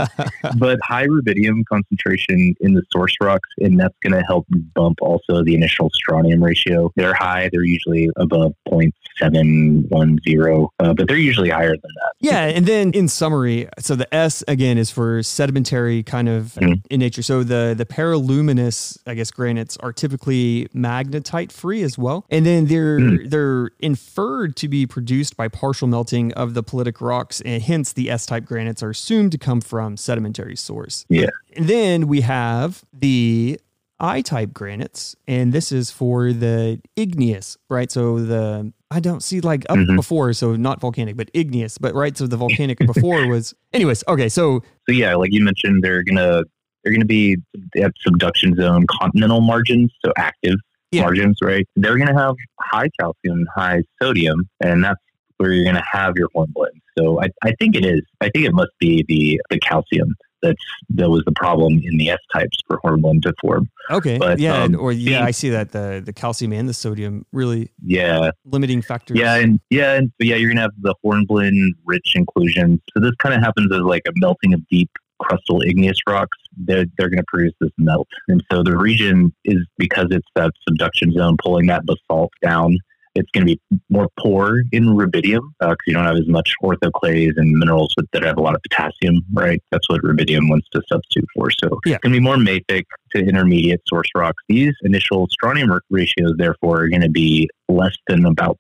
but 0.58 0.80
high 0.84 1.08
rubidium 1.08 1.64
concentration 1.72 2.54
in 2.60 2.74
the 2.74 2.84
source 2.92 3.16
rocks, 3.22 3.50
and 3.60 3.80
that's 3.80 3.96
going 4.04 4.14
to 4.14 4.22
help 4.26 4.46
bump 4.76 4.98
also 5.02 5.44
the 5.44 5.56
initial 5.56 5.90
strontium 5.94 6.44
ratio. 6.44 6.92
They're 6.96 7.14
high; 7.14 7.50
they're 7.52 7.64
usually 7.64 8.10
above 8.18 8.54
0.710, 8.68 10.68
uh, 10.80 10.94
but 10.94 11.08
they're 11.08 11.18
usually 11.18 11.50
higher 11.50 11.72
than 11.72 11.80
that. 11.82 12.14
yeah, 12.20 12.46
and 12.46 12.66
then 12.66 12.92
in 12.92 13.08
summary, 13.08 13.68
so 13.80 13.96
the 13.96 14.14
S 14.14 14.44
again 14.48 14.78
is 14.78 14.90
for 14.92 15.24
sedimentary 15.24 16.04
kind 16.04 16.30
of 16.30 16.58
Mhm. 16.62 16.82
in 16.90 17.00
nature. 17.00 17.22
So 17.22 17.44
the 17.44 17.74
the 17.78 17.86
peraluminous, 17.86 18.98
I 19.08 19.14
guess, 19.14 19.32
granites 19.32 19.78
are 19.78 19.94
typically 19.94 20.68
magnetite 20.76 21.52
free 21.52 21.84
as 21.84 21.98
well, 21.98 22.26
and 22.30 22.46
then 22.46 22.66
they're 22.66 23.00
Mm. 23.00 23.30
they're 23.30 23.72
inferred 23.80 24.56
to 24.58 24.68
be 24.68 24.86
produced 24.86 25.38
by 25.38 25.48
partial 25.48 25.88
melting 25.88 26.34
of 26.34 26.54
the 26.54 26.64
pelitic 26.64 27.00
rocks, 27.04 27.42
and 27.42 27.62
hence 27.62 27.94
the 27.94 28.10
S 28.10 28.26
type 28.26 28.46
granites 28.46 28.82
are 28.82 28.90
assumed 28.92 29.32
to 29.34 29.38
come 29.38 29.62
from 29.62 29.98
sedimentary 29.98 30.56
source. 30.56 31.06
Yeah. 31.10 31.28
And 31.56 31.68
then 31.68 32.08
we 32.08 32.22
have 32.22 32.84
the 32.92 33.60
I 34.00 34.22
type 34.22 34.54
granites, 34.54 35.16
and 35.28 35.54
this 35.54 35.72
is 35.72 35.92
for 35.92 36.34
the 36.34 36.82
igneous, 36.96 37.58
right? 37.70 37.92
So 37.92 38.20
the 38.20 38.74
I 38.92 39.00
don't 39.00 39.24
see 39.24 39.40
like 39.42 39.66
up 39.70 39.78
Mhm. 39.78 39.96
before, 39.96 40.34
so 40.34 40.56
not 40.56 40.80
volcanic, 40.82 41.16
but 41.18 41.30
igneous, 41.34 41.78
but 41.78 41.94
right. 41.96 42.16
So 42.18 42.28
the 42.28 42.38
volcanic 42.46 42.80
before 42.80 43.26
was, 43.28 43.54
anyways. 43.72 44.04
Okay, 44.08 44.30
so 44.30 44.60
So 44.88 44.92
yeah, 44.94 45.16
like 45.16 45.32
you 45.32 45.44
mentioned, 45.44 45.84
they're 45.84 46.04
gonna 46.04 46.44
they're 46.84 46.92
gonna 46.94 47.06
be 47.06 47.38
at 47.82 47.92
subduction 48.02 48.56
zone 48.56 48.86
continental 49.00 49.40
margins, 49.42 49.92
so 50.06 50.12
active 50.18 50.56
Yeah. 50.92 51.02
margins, 51.04 51.38
right? 51.42 51.66
They're 51.78 51.98
gonna 51.98 52.20
have 52.20 52.36
high 52.60 52.90
calcium, 53.00 53.46
high 53.56 53.84
sodium, 54.02 54.50
and 54.62 54.84
that's 54.84 55.00
where 55.38 55.52
you're 55.52 55.66
gonna 55.66 55.84
have 55.92 56.14
your 56.18 56.30
hornblende. 56.34 56.80
So 56.98 57.22
I, 57.22 57.28
I 57.44 57.54
think 57.60 57.76
it 57.76 57.86
is. 57.86 58.02
I 58.22 58.30
think 58.30 58.46
it 58.46 58.54
must 58.54 58.72
be 58.80 59.04
the 59.08 59.42
the 59.50 59.60
calcium 59.60 60.14
that's 60.42 60.62
that 60.90 61.10
was 61.10 61.24
the 61.26 61.32
problem 61.32 61.80
in 61.84 61.98
the 61.98 62.10
S 62.10 62.20
types 62.34 62.58
for 62.68 62.78
hornblende 62.84 63.24
to 63.24 63.34
form. 63.40 63.70
okay, 63.90 64.18
But, 64.18 64.40
yeah, 64.40 64.64
um, 64.64 64.76
or 64.78 64.92
yeah, 64.92 65.12
being- 65.20 65.24
I 65.24 65.32
see 65.32 65.50
that 65.50 65.72
the 65.72 66.02
the 66.06 66.14
calcium 66.14 66.52
and 66.54 66.68
the 66.68 66.74
sodium 66.74 67.26
really 67.32 67.72
Yeah, 67.84 68.32
limiting 68.46 68.82
factors. 68.82 69.18
Yeah, 69.18 69.36
and 69.36 69.60
yeah, 69.70 69.94
and 69.94 70.12
so 70.22 70.28
yeah, 70.28 70.36
you're 70.36 70.50
gonna 70.50 70.62
have 70.62 70.72
the 70.82 70.96
hornblende 71.04 71.74
rich 71.86 72.14
inclusions. 72.16 72.80
So 72.94 73.00
this 73.02 73.14
kind 73.20 73.34
of 73.34 73.42
happens 73.42 73.72
as 73.74 73.82
like 73.82 74.04
a 74.08 74.12
melting 74.16 74.54
of 74.54 74.62
deep 74.68 74.90
crustal 75.22 75.66
igneous 75.66 75.98
rocks. 76.08 76.38
They're 76.58 76.86
they're 76.98 77.10
gonna 77.10 77.24
produce 77.28 77.54
this 77.62 77.72
melt, 77.78 78.10
and 78.28 78.44
so 78.52 78.64
the 78.64 78.76
region 78.78 79.34
is 79.46 79.66
because 79.78 80.08
it's 80.12 80.28
that 80.36 80.52
subduction 80.68 81.14
zone 81.14 81.38
pulling 81.42 81.68
that 81.68 81.86
basalt 81.86 82.32
down. 82.44 82.78
It's 83.16 83.30
going 83.32 83.46
to 83.46 83.56
be 83.56 83.80
more 83.90 84.08
poor 84.20 84.64
in 84.72 84.86
rubidium 84.86 85.42
uh, 85.62 85.70
because 85.70 85.84
you 85.86 85.94
don't 85.94 86.06
have 86.06 86.18
as 86.18 86.28
much 86.28 86.54
orthoclase 86.64 87.34
and 87.38 87.52
minerals 87.52 87.94
with, 87.96 88.08
that 88.12 88.24
have 88.24 88.38
a 88.38 88.42
lot 88.42 88.56
of 88.56 88.62
potassium, 88.64 89.22
right? 89.34 89.62
That's 89.72 89.88
what 89.90 90.02
rubidium 90.02 90.50
wants 90.50 90.68
to 90.74 90.82
substitute 90.92 91.28
for. 91.36 91.52
So 91.52 91.80
Yeah. 91.86 91.96
it's 91.96 92.02
going 92.02 92.14
to 92.14 92.20
be 92.20 92.24
more 92.24 92.38
mafic 92.38 92.86
to 93.16 93.20
intermediate 93.20 93.82
source 93.88 94.08
rocks. 94.16 94.42
These 94.50 94.74
initial 94.82 95.28
strontium 95.30 95.80
ratios, 95.90 96.34
therefore, 96.38 96.82
are 96.82 96.90
going 96.90 97.02
to 97.02 97.10
be 97.10 97.50
less 97.70 97.96
than 98.08 98.26
about 98.26 98.58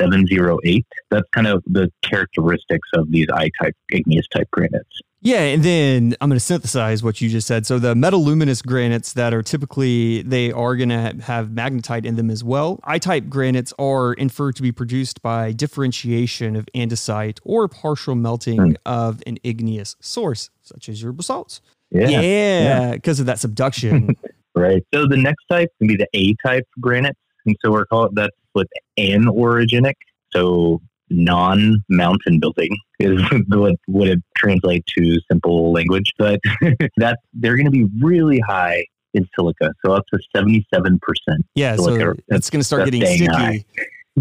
0.708. 0.00 0.84
That's 1.10 1.26
kind 1.34 1.46
of 1.46 1.62
the 1.66 1.90
characteristics 2.02 2.88
of 2.94 3.10
these 3.10 3.26
I-type 3.32 3.74
igneous 3.92 4.26
type 4.28 4.48
granites. 4.50 5.00
Yeah, 5.22 5.40
and 5.40 5.62
then 5.64 6.14
I'm 6.20 6.28
going 6.28 6.36
to 6.38 6.44
synthesize 6.44 7.02
what 7.02 7.20
you 7.20 7.28
just 7.28 7.48
said. 7.48 7.66
So 7.66 7.80
the 7.80 7.94
metaluminous 7.94 8.64
granites 8.64 9.14
that 9.14 9.34
are 9.34 9.42
typically 9.42 10.22
they 10.22 10.52
are 10.52 10.76
going 10.76 10.90
to 10.90 11.16
have 11.22 11.48
magnetite 11.48 12.04
in 12.04 12.14
them 12.14 12.30
as 12.30 12.44
well. 12.44 12.78
I-type 12.84 13.28
granites 13.28 13.72
are 13.78 14.12
inferred 14.12 14.54
to 14.56 14.62
be 14.62 14.70
produced 14.70 15.22
by 15.22 15.50
differentiation 15.52 16.54
of 16.54 16.68
andesite 16.76 17.40
or 17.42 17.66
partial 17.66 18.14
melting 18.14 18.56
Hmm. 18.56 18.72
of 18.84 19.22
an 19.26 19.38
igneous 19.42 19.96
source, 20.00 20.50
such 20.62 20.88
as 20.88 21.02
your 21.02 21.12
basalts. 21.12 21.60
Yeah. 21.90 22.08
Yeah, 22.08 22.92
because 22.92 23.18
of 23.18 23.26
that 23.26 23.38
subduction. 23.40 24.14
Right. 24.54 24.84
So 24.94 25.06
the 25.08 25.16
next 25.16 25.44
type 25.50 25.70
can 25.78 25.88
be 25.88 25.96
the 25.96 26.08
A 26.14 26.34
type 26.46 26.66
granites. 26.80 27.18
And 27.46 27.56
so 27.64 27.70
we're 27.72 27.86
called 27.86 28.14
that's 28.14 28.36
with 28.56 28.66
anorogenic. 28.98 29.94
So 30.32 30.80
non 31.08 31.84
mountain 31.88 32.40
building 32.40 32.76
is 32.98 33.22
what 33.48 33.76
would 33.86 34.08
it 34.08 34.18
translate 34.36 34.84
to 34.98 35.20
simple 35.30 35.72
language. 35.72 36.12
But 36.18 36.40
that 36.96 37.20
they're 37.32 37.56
going 37.56 37.66
to 37.66 37.70
be 37.70 37.86
really 38.02 38.40
high 38.40 38.84
in 39.14 39.26
silica. 39.38 39.72
So 39.84 39.92
up 39.92 40.04
to 40.12 40.18
77%. 40.36 40.98
yeah, 41.54 41.76
So 41.76 41.84
so 41.84 41.90
like 41.92 42.00
a- 42.02 42.14
it's 42.28 42.50
going 42.50 42.60
to 42.60 42.64
start 42.64 42.80
that's 42.80 42.90
getting 42.90 43.06
sticky. 43.06 43.32
high. 43.32 43.64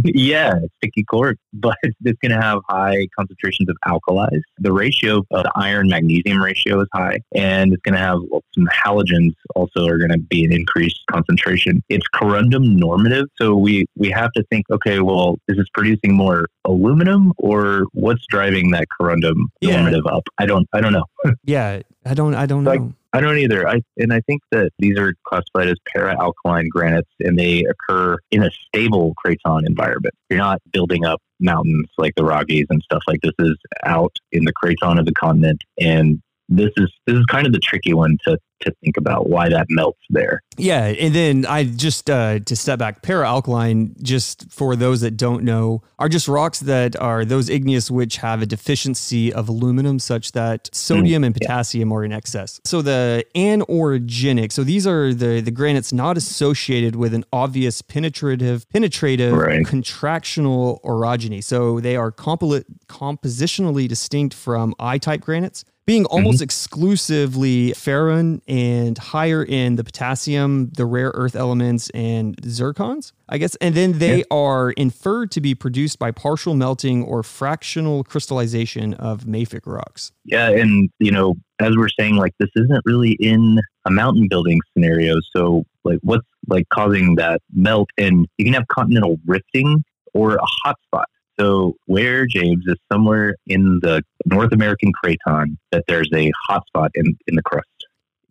Yeah, 0.04 0.54
sticky 0.78 1.04
cord, 1.04 1.38
but 1.54 1.78
it's 1.84 2.20
going 2.22 2.32
to 2.32 2.42
have 2.42 2.60
high 2.70 3.08
concentrations 3.18 3.70
of 3.70 3.78
alkalis. 3.86 4.42
The 4.60 4.72
ratio 4.72 5.20
of 5.32 5.44
the 5.44 5.52
iron 5.56 5.88
magnesium 5.88 6.42
ratio 6.42 6.82
is 6.82 6.88
high, 6.94 7.20
and 7.34 7.74
it's 7.74 7.82
going 7.82 7.94
to 7.94 8.00
have 8.00 8.20
well, 8.30 8.44
some 8.54 8.68
halogens 8.68 9.34
also 9.56 9.88
are 9.88 9.98
going 9.98 10.12
to 10.12 10.20
be 10.20 10.46
an 10.46 10.52
increased 10.52 11.00
concentration. 11.12 11.82
It's 11.90 12.08
corundum 12.14 12.76
normative, 12.78 13.26
so 13.38 13.56
we 13.56 13.86
we 13.96 14.10
have 14.12 14.32
to 14.34 14.44
think, 14.50 14.66
okay, 14.72 15.00
well, 15.00 15.38
is 15.48 15.58
this 15.58 15.68
producing 15.74 16.14
more 16.14 16.46
aluminum 16.66 17.32
or 17.38 17.86
what's 17.94 18.26
driving 18.28 18.72
that 18.72 18.88
corundum 19.00 19.46
Yeah. 19.62 19.78
normative 19.78 20.06
up? 20.08 20.24
I 20.38 20.46
don't 20.46 20.68
I 20.74 20.82
don't 20.82 20.94
know. 20.94 21.06
Yeah, 21.46 21.82
I 22.06 22.14
don't 22.14 22.34
I 22.36 22.46
don't 22.46 22.64
know. 22.64 22.72
I 22.72 22.80
don't 23.22 23.38
either. 23.38 23.68
I 23.68 23.82
and 23.98 24.14
I 24.14 24.22
think 24.22 24.42
that 24.52 24.72
these 24.80 24.98
are 24.98 25.14
classified 25.26 25.68
as 25.68 25.76
peralkaline 25.96 26.70
granites, 26.70 27.10
and 27.20 27.38
they 27.38 27.64
occur 27.66 28.18
in 28.32 28.44
a 28.44 28.52
stable 28.68 29.14
craton 29.24 29.66
environment. 29.66 30.14
You're 30.30 30.40
not 30.40 30.62
building 30.72 31.06
up 31.06 31.22
mountains 31.40 31.88
like 31.98 32.14
the 32.16 32.24
Rockies 32.24 32.68
and 32.70 32.82
stuff 32.84 33.04
like 33.08 33.22
this. 33.22 33.34
Is 33.40 33.58
out 33.84 34.16
in 34.32 34.46
the 34.46 34.54
craton 34.54 35.00
of 35.00 35.06
the 35.06 35.14
continent, 35.14 35.64
and 35.80 36.22
this 36.48 36.72
is 36.78 36.92
this 37.08 37.16
is 37.16 37.26
kind 37.26 37.48
of 37.48 37.54
the 37.54 37.60
tricky 37.60 37.94
one 37.94 38.18
to 38.26 38.38
to 38.62 38.74
think 38.84 38.96
about 38.98 39.30
why 39.30 39.50
that 39.50 39.66
melts 39.70 40.00
there. 40.10 40.42
Yeah, 40.58 40.86
and 40.86 41.14
then 41.14 41.46
I 41.46 41.66
just 41.66 42.10
uh, 42.10 42.40
to 42.40 42.56
step 42.56 42.80
back, 42.80 43.02
peralkaline, 43.02 44.02
just 44.02 44.50
for 44.50 44.78
those 44.78 45.02
that 45.02 45.18
don't 45.18 45.44
know, 45.44 45.82
are 46.00 46.08
just 46.08 46.28
rocks 46.30 46.62
that 46.62 46.96
are 46.96 47.26
those 47.26 47.50
igneous 47.50 47.92
which 47.92 48.18
have 48.18 48.42
a 48.42 48.46
deficiency 48.46 49.34
of 49.34 49.50
aluminum, 49.50 50.00
such 50.00 50.32
that 50.32 50.70
sodium 50.74 51.24
and 51.26 51.34
potassium 51.36 51.92
are 51.92 52.06
in 52.06 52.14
excess. 52.14 52.62
So 52.64 52.82
the 52.82 53.26
anorogenic, 53.36 54.52
so 54.52 54.64
these 54.64 54.88
are 54.88 55.14
the 55.14 55.42
the 55.42 55.52
granites 55.52 55.92
not 55.92 56.16
associated 56.18 56.96
with 56.96 57.14
an 57.14 57.26
obvious 57.34 57.82
penetrative 57.82 58.70
penetrative 58.70 59.34
Right. 59.34 59.66
contractional 59.66 60.82
orogeny. 60.84 61.44
So 61.44 61.80
they 61.80 61.96
are 61.96 62.12
compoli- 62.12 62.64
compositionally 62.88 63.88
distinct 63.88 64.34
from 64.34 64.74
I-type 64.80 65.22
granites 65.22 65.66
being 65.86 66.06
almost 66.06 66.38
mm-hmm. 66.38 66.44
exclusively 66.44 67.72
ferroan 67.74 68.42
and 68.48 68.98
higher 68.98 69.44
in 69.44 69.76
the 69.76 69.84
potassium, 69.84 70.70
the 70.72 70.86
rare 70.86 71.12
earth 71.14 71.36
elements, 71.36 71.90
and 71.92 72.36
zircons, 72.42 73.12
I 73.30 73.38
guess. 73.38 73.56
And 73.58 73.76
then 73.76 74.00
they 74.00 74.24
are 74.32 74.72
inferred 74.72 75.32
to 75.32 75.42
be 75.42 75.54
produced 75.54 76.00
by 76.00 76.12
partial 76.12 76.56
melting 76.56 77.04
or 77.04 77.22
fractional 77.22 78.04
crystallization 78.04 78.96
of 78.96 79.26
mafic 79.26 79.62
rocks. 79.66 80.12
Yeah, 80.24 80.50
and 80.50 80.90
you 81.00 81.12
know, 81.12 81.36
as 81.60 81.76
we're 81.78 81.90
saying, 81.90 82.16
like 82.16 82.34
this 82.40 82.50
isn't 82.56 82.82
really 82.86 83.12
in 83.20 83.60
a 83.86 83.92
mountain 83.92 84.28
building 84.28 84.62
scenario. 84.74 85.18
So, 85.36 85.66
like, 85.84 86.00
what's 86.02 86.26
like 86.48 86.68
causing 86.70 87.16
that 87.16 87.42
melt? 87.54 87.90
And 87.98 88.28
you 88.38 88.46
can 88.46 88.54
have 88.56 88.68
continental 88.68 89.20
rifting 89.26 89.84
or 90.14 90.36
a 90.36 90.46
hot 90.64 90.78
spot. 90.88 91.08
So, 91.40 91.76
where 91.86 92.26
James 92.26 92.64
is 92.68 92.78
somewhere 92.92 93.36
in 93.48 93.80
the 93.82 94.04
North 94.26 94.54
American 94.54 94.92
craton 95.04 95.58
that 95.72 95.84
there's 95.88 96.10
a 96.14 96.32
hot 96.48 96.66
spot 96.68 96.92
in 96.96 97.18
in 97.28 97.36
the 97.36 97.44
crust. 97.44 97.68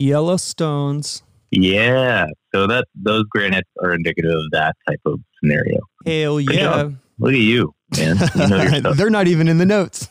Yellowstones. 0.00 1.22
Yeah, 1.50 2.26
so 2.52 2.66
that 2.66 2.86
those 2.94 3.24
granites 3.30 3.68
are 3.82 3.92
indicative 3.92 4.32
of 4.32 4.50
that 4.52 4.74
type 4.88 5.00
of 5.04 5.20
scenario. 5.38 5.80
Hell 6.04 6.38
Good 6.38 6.56
yeah. 6.56 6.62
job. 6.62 6.96
Look 7.18 7.32
at 7.32 7.38
you, 7.38 7.74
man. 7.96 8.16
You 8.34 8.80
know. 8.80 8.92
They're 8.94 9.10
not 9.10 9.28
even 9.28 9.46
in 9.46 9.58
the 9.58 9.66
notes. 9.66 10.08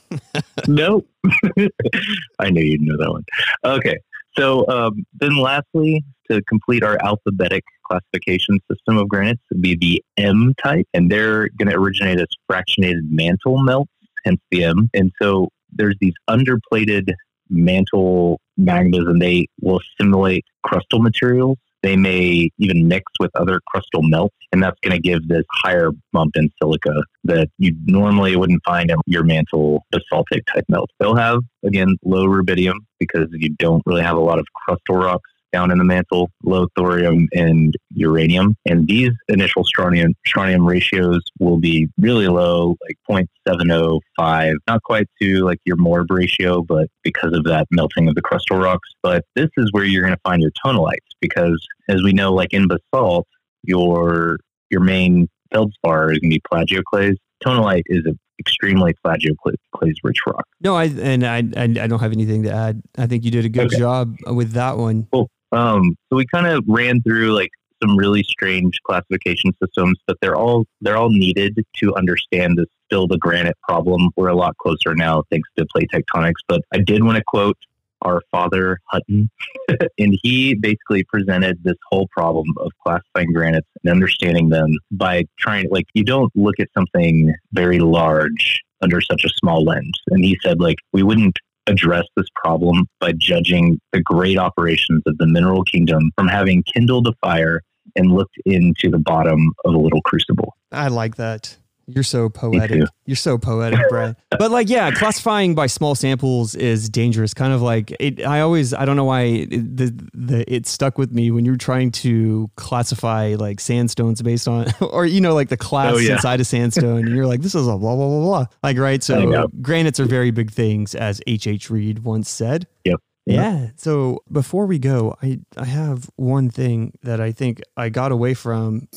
Nope. 0.67 1.05
I 2.39 2.49
knew 2.49 2.63
you'd 2.63 2.81
know 2.81 2.97
that 2.97 3.11
one. 3.11 3.25
Okay. 3.65 3.97
So 4.37 4.67
um, 4.67 5.05
then 5.19 5.37
lastly, 5.37 6.03
to 6.29 6.41
complete 6.43 6.83
our 6.83 6.97
alphabetic 7.03 7.63
classification 7.85 8.59
system 8.71 8.97
of 8.97 9.09
granites 9.09 9.41
would 9.51 9.61
be 9.61 9.75
the 9.75 10.03
M 10.17 10.53
type, 10.63 10.87
and 10.93 11.11
they're 11.11 11.49
going 11.49 11.69
to 11.69 11.75
originate 11.75 12.19
as 12.19 12.27
fractionated 12.49 13.09
mantle 13.09 13.61
melts, 13.63 13.91
hence 14.25 14.41
the 14.51 14.63
M. 14.63 14.89
And 14.93 15.11
so 15.21 15.49
there's 15.71 15.95
these 15.99 16.13
underplated 16.29 17.13
mantle 17.49 18.39
magmas, 18.59 19.09
and 19.09 19.21
they 19.21 19.47
will 19.61 19.79
assimilate 19.99 20.45
crustal 20.65 21.01
materials. 21.01 21.57
They 21.83 21.97
may 21.97 22.49
even 22.57 22.87
mix 22.87 23.03
with 23.19 23.31
other 23.35 23.59
crustal 23.73 24.01
melts, 24.01 24.35
and 24.53 24.63
that's 24.63 24.79
going 24.81 24.95
to 24.95 25.01
give 25.01 25.27
this 25.27 25.43
higher 25.51 25.91
bump 26.13 26.37
in 26.37 26.49
silica 26.61 27.03
that 27.25 27.49
you 27.57 27.75
normally 27.85 28.37
wouldn't 28.37 28.63
find 28.63 28.89
in 28.89 28.97
your 29.05 29.23
mantle 29.23 29.83
basaltic 29.91 30.45
type 30.45 30.63
melt. 30.69 30.89
They'll 30.99 31.15
have, 31.15 31.41
again, 31.65 31.97
low 32.03 32.25
rubidium 32.25 32.75
because 32.99 33.27
you 33.31 33.49
don't 33.49 33.83
really 33.85 34.01
have 34.01 34.15
a 34.15 34.21
lot 34.21 34.39
of 34.39 34.47
crustal 34.67 35.03
rocks 35.03 35.29
down 35.53 35.71
in 35.71 35.77
the 35.77 35.83
mantle, 35.83 36.31
low 36.43 36.67
thorium 36.75 37.27
and 37.31 37.73
uranium. 37.91 38.55
And 38.65 38.87
these 38.87 39.11
initial 39.29 39.63
strontium, 39.63 40.13
strontium 40.25 40.65
ratios 40.65 41.21
will 41.39 41.59
be 41.59 41.87
really 41.99 42.27
low, 42.27 42.75
like 42.81 43.27
0.705, 43.47 44.55
not 44.67 44.83
quite 44.83 45.07
to 45.21 45.45
like 45.45 45.59
your 45.65 45.77
MORB 45.77 46.07
ratio, 46.09 46.61
but 46.63 46.87
because 47.03 47.33
of 47.33 47.43
that 47.45 47.67
melting 47.71 48.07
of 48.09 48.15
the 48.15 48.21
crustal 48.21 48.61
rocks. 48.61 48.89
But 49.01 49.23
this 49.35 49.49
is 49.57 49.69
where 49.71 49.85
you're 49.85 50.01
going 50.03 50.15
to 50.15 50.21
find 50.23 50.41
your 50.41 50.51
tonalites 50.65 50.97
because 51.21 51.65
as 51.87 52.01
we 52.03 52.11
know, 52.11 52.33
like 52.33 52.51
in 52.53 52.67
basalt, 52.67 53.27
your 53.63 54.39
your 54.69 54.81
main 54.81 55.29
feldspar 55.53 56.11
is 56.11 56.19
going 56.19 56.31
to 56.31 56.39
be 56.39 56.41
plagioclase. 56.51 57.15
Tonalite 57.45 57.83
is 57.87 58.05
an 58.05 58.17
extremely 58.39 58.93
plagioclase 59.05 59.93
rich 60.03 60.17
rock. 60.25 60.45
No, 60.61 60.75
I 60.75 60.85
and 60.85 61.23
I, 61.25 61.37
I 61.55 61.63
I 61.63 61.87
don't 61.87 61.99
have 61.99 62.11
anything 62.11 62.43
to 62.43 62.51
add. 62.51 62.81
I 62.97 63.05
think 63.07 63.23
you 63.23 63.31
did 63.31 63.45
a 63.45 63.49
good 63.49 63.67
Okay. 63.67 63.77
job 63.77 64.15
with 64.27 64.53
that 64.53 64.77
one. 64.77 65.07
Um, 65.53 65.95
so 66.09 66.17
we 66.17 66.25
kind 66.25 66.47
of 66.47 66.63
ran 66.67 67.01
through 67.01 67.33
like 67.33 67.51
some 67.81 67.97
really 67.97 68.23
strange 68.23 68.79
classification 68.85 69.51
systems, 69.61 69.99
but 70.07 70.17
they're 70.21 70.35
all 70.35 70.65
they're 70.81 70.97
all 70.97 71.11
needed 71.11 71.63
to 71.77 71.95
understand 71.95 72.57
the 72.57 72.65
still 72.85 73.07
the 73.07 73.17
granite 73.17 73.57
problem. 73.67 74.09
We're 74.15 74.29
a 74.29 74.35
lot 74.35 74.57
closer 74.57 74.95
now 74.95 75.23
thanks 75.29 75.49
to 75.57 75.65
plate 75.71 75.89
tectonics. 75.93 76.41
But 76.47 76.61
I 76.73 76.79
did 76.79 77.03
want 77.03 77.17
to 77.17 77.23
quote 77.25 77.57
our 78.01 78.21
father 78.31 78.79
Hutton, 78.87 79.29
and 79.97 80.17
he 80.21 80.55
basically 80.55 81.03
presented 81.05 81.63
this 81.63 81.77
whole 81.89 82.07
problem 82.11 82.47
of 82.57 82.71
classifying 82.85 83.31
granites 83.31 83.67
and 83.83 83.91
understanding 83.91 84.49
them 84.49 84.75
by 84.91 85.23
trying 85.39 85.67
like 85.69 85.85
you 85.93 86.03
don't 86.03 86.31
look 86.35 86.59
at 86.59 86.67
something 86.73 87.33
very 87.53 87.79
large 87.79 88.61
under 88.81 88.99
such 88.99 89.23
a 89.23 89.29
small 89.29 89.63
lens. 89.63 89.99
And 90.07 90.23
he 90.23 90.37
said 90.43 90.59
like 90.59 90.77
we 90.91 91.03
wouldn't 91.03 91.37
address 91.67 92.05
this 92.15 92.27
problem 92.35 92.87
by 92.99 93.13
judging 93.17 93.79
the 93.91 94.01
great 94.01 94.37
operations 94.37 95.01
of 95.05 95.17
the 95.17 95.27
mineral 95.27 95.63
kingdom 95.63 96.11
from 96.17 96.27
having 96.27 96.63
kindled 96.63 97.07
a 97.07 97.13
fire 97.25 97.61
and 97.95 98.11
looked 98.11 98.35
into 98.45 98.89
the 98.89 98.99
bottom 98.99 99.51
of 99.65 99.73
a 99.73 99.77
little 99.77 100.01
crucible. 100.01 100.55
I 100.71 100.87
like 100.87 101.15
that. 101.17 101.57
You're 101.87 102.03
so 102.03 102.29
poetic. 102.29 102.83
You're 103.05 103.15
so 103.17 103.37
poetic, 103.37 103.79
Brad. 103.89 104.15
but 104.31 104.51
like, 104.51 104.69
yeah, 104.69 104.91
classifying 104.91 105.53
by 105.55 105.67
small 105.67 105.95
samples 105.95 106.55
is 106.55 106.87
dangerous. 106.89 107.33
Kind 107.33 107.51
of 107.51 107.61
like 107.61 107.91
it. 107.99 108.25
I 108.25 108.39
always, 108.39 108.73
I 108.73 108.85
don't 108.85 108.95
know 108.95 109.03
why 109.03 109.21
it, 109.23 109.49
the 109.77 110.09
the 110.13 110.53
it 110.53 110.65
stuck 110.65 110.97
with 110.97 111.11
me 111.11 111.29
when 111.31 111.43
you're 111.43 111.57
trying 111.57 111.91
to 111.91 112.49
classify 112.55 113.35
like 113.37 113.59
sandstones 113.59 114.21
based 114.21 114.47
on, 114.47 114.67
or 114.81 115.05
you 115.05 115.19
know, 115.19 115.33
like 115.33 115.49
the 115.49 115.57
class 115.57 115.93
Oh, 115.95 115.97
yeah. 115.97 116.13
inside 116.13 116.39
a 116.39 116.45
sandstone, 116.45 117.05
and 117.05 117.15
you're 117.15 117.27
like, 117.27 117.41
this 117.41 117.55
is 117.55 117.67
a 117.67 117.77
blah 117.77 117.95
blah 117.95 118.07
blah 118.07 118.21
blah. 118.21 118.45
Like, 118.63 118.77
right? 118.77 119.03
So 119.03 119.47
granites 119.61 119.99
are 119.99 120.05
very 120.05 120.31
big 120.31 120.51
things, 120.51 120.95
as 120.95 121.21
H. 121.27 121.47
H. 121.47 121.69
Read 121.69 121.99
once 121.99 122.29
said. 122.29 122.67
Yep. 122.85 122.99
Yeah. 123.25 123.69
So 123.77 124.19
before 124.31 124.65
we 124.65 124.79
go, 124.79 125.15
I 125.21 125.39
I 125.57 125.65
have 125.65 126.09
one 126.15 126.49
thing 126.49 126.93
that 127.03 127.19
I 127.21 127.31
think 127.33 127.61
I 127.77 127.89
got 127.89 128.11
away 128.11 128.33
from 128.33 128.87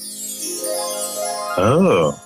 Oh, 1.59 2.21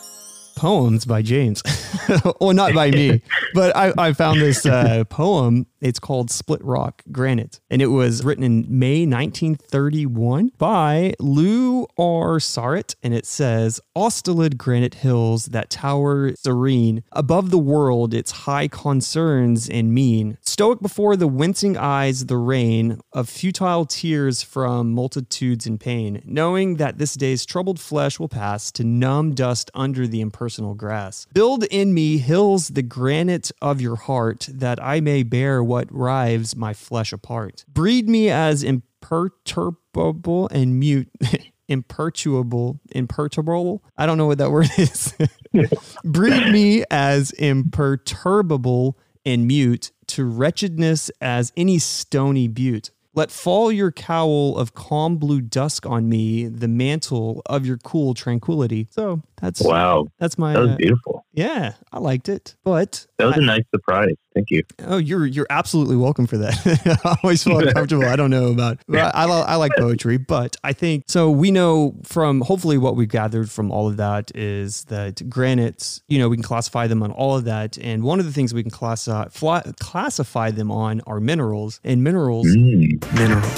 poems 0.60 1.06
by 1.06 1.22
James. 1.22 1.62
well, 2.40 2.52
not 2.52 2.74
by 2.74 2.90
me, 2.90 3.22
but 3.54 3.74
I, 3.74 3.94
I 3.96 4.12
found 4.12 4.42
this 4.42 4.66
uh, 4.66 5.04
poem. 5.04 5.66
It's 5.80 5.98
called 5.98 6.30
Split 6.30 6.62
Rock 6.62 7.02
Granite, 7.10 7.60
and 7.70 7.80
it 7.80 7.86
was 7.86 8.22
written 8.22 8.44
in 8.44 8.66
May 8.68 9.06
1931 9.06 10.52
by 10.58 11.14
Lew 11.18 11.86
R. 11.96 12.38
Sarett, 12.38 12.96
and 13.02 13.14
it 13.14 13.24
says, 13.24 13.80
Ostelid 13.96 14.58
granite 14.58 14.94
hills 14.94 15.46
that 15.46 15.70
tower 15.70 16.34
serene 16.36 17.02
above 17.12 17.50
the 17.50 17.58
world, 17.58 18.12
its 18.12 18.30
high 18.30 18.68
concerns 18.68 19.70
and 19.70 19.94
mean. 19.94 20.36
Stoic 20.42 20.80
before 20.80 21.16
the 21.16 21.26
wincing 21.26 21.78
eyes, 21.78 22.26
the 22.26 22.36
rain 22.36 23.00
of 23.14 23.28
futile 23.28 23.86
tears 23.86 24.42
from 24.42 24.92
multitudes 24.92 25.66
in 25.66 25.78
pain, 25.78 26.20
knowing 26.26 26.76
that 26.76 26.98
this 26.98 27.14
day's 27.14 27.46
troubled 27.46 27.80
flesh 27.80 28.18
will 28.18 28.28
pass 28.28 28.70
to 28.72 28.84
numb 28.84 29.34
dust 29.34 29.70
under 29.74 30.06
the 30.06 30.20
impersonal 30.20 30.74
grass. 30.74 31.26
Build 31.32 31.64
in 31.64 31.94
me 31.94 32.18
hills 32.18 32.68
the 32.68 32.82
granite 32.82 33.50
of 33.62 33.80
your 33.80 33.96
heart, 33.96 34.46
that 34.52 34.82
I 34.82 35.00
may 35.00 35.22
bear 35.22 35.64
what 35.70 35.86
rives 35.92 36.56
my 36.56 36.74
flesh 36.74 37.12
apart. 37.12 37.64
Breed 37.68 38.08
me 38.08 38.28
as 38.28 38.64
imperturbable 38.64 40.48
and 40.48 40.80
mute. 40.80 41.08
Imperturbable, 41.68 42.80
imperturbable. 42.90 43.84
I 43.96 44.04
don't 44.04 44.18
know 44.18 44.26
what 44.26 44.38
that 44.38 44.50
word 44.56 44.68
is. 44.76 45.14
Breed 46.04 46.50
me 46.50 46.82
as 46.90 47.30
imperturbable 47.30 48.98
and 49.24 49.46
mute 49.46 49.92
to 50.08 50.24
wretchedness 50.24 51.12
as 51.20 51.52
any 51.56 51.78
stony 51.78 52.48
butte. 52.48 52.90
Let 53.14 53.30
fall 53.30 53.70
your 53.70 53.92
cowl 53.92 54.58
of 54.58 54.74
calm 54.74 55.18
blue 55.18 55.40
dusk 55.40 55.86
on 55.86 56.08
me, 56.08 56.48
the 56.48 56.66
mantle 56.66 57.40
of 57.46 57.64
your 57.64 57.76
cool 57.78 58.14
tranquility. 58.14 58.88
So 58.90 59.22
that's 59.40 59.60
wow. 59.62 60.08
that's 60.18 60.36
my 60.36 60.54
That 60.54 60.60
was 60.60 60.70
uh, 60.70 60.76
beautiful. 60.76 61.19
Yeah. 61.32 61.74
I 61.92 61.98
liked 61.98 62.28
it, 62.28 62.56
but 62.64 63.06
That 63.18 63.26
was 63.26 63.34
I- 63.36 63.38
a 63.38 63.44
nice 63.44 63.62
surprise. 63.74 64.14
Thank 64.34 64.50
you. 64.50 64.62
oh, 64.86 64.98
you're 64.98 65.26
you're 65.26 65.46
absolutely 65.50 65.96
welcome 65.96 66.26
for 66.28 66.38
that. 66.38 67.00
I 67.04 67.16
always 67.24 67.42
feel 67.42 67.58
uncomfortable. 67.58 68.04
I 68.04 68.14
don't 68.14 68.30
know 68.30 68.46
about. 68.52 68.78
But 68.86 69.12
I, 69.14 69.24
I 69.24 69.56
like 69.56 69.72
poetry, 69.76 70.18
but 70.18 70.54
I 70.62 70.72
think 70.72 71.04
so. 71.08 71.30
We 71.32 71.50
know 71.50 71.96
from 72.04 72.40
hopefully 72.42 72.78
what 72.78 72.94
we've 72.94 73.08
gathered 73.08 73.50
from 73.50 73.72
all 73.72 73.88
of 73.88 73.96
that 73.96 74.30
is 74.36 74.84
that 74.84 75.28
granites. 75.28 76.00
You 76.06 76.20
know, 76.20 76.28
we 76.28 76.36
can 76.36 76.44
classify 76.44 76.86
them 76.86 77.02
on 77.02 77.10
all 77.10 77.36
of 77.36 77.44
that, 77.46 77.76
and 77.78 78.04
one 78.04 78.20
of 78.20 78.26
the 78.26 78.32
things 78.32 78.54
we 78.54 78.62
can 78.62 78.70
classify 78.70 79.26
fly, 79.30 79.62
classify 79.80 80.52
them 80.52 80.70
on 80.70 81.00
are 81.08 81.18
minerals, 81.18 81.80
and 81.82 82.04
minerals 82.04 82.46
Mm. 82.46 83.02
mineral. 83.18 83.50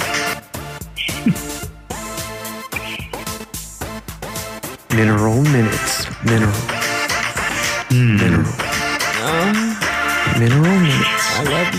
Mineral 4.95 5.41
minutes. 5.43 6.05
Mineral. 6.23 6.82
Mm. 7.93 8.17
Mineral. 8.17 8.49
Um, 9.21 9.53
Mineral 10.39 10.79
minutes. 10.79 11.25
I 11.29 11.43
love 11.53 11.69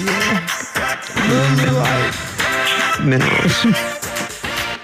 you. 3.01 3.05
minerals. 3.05 3.65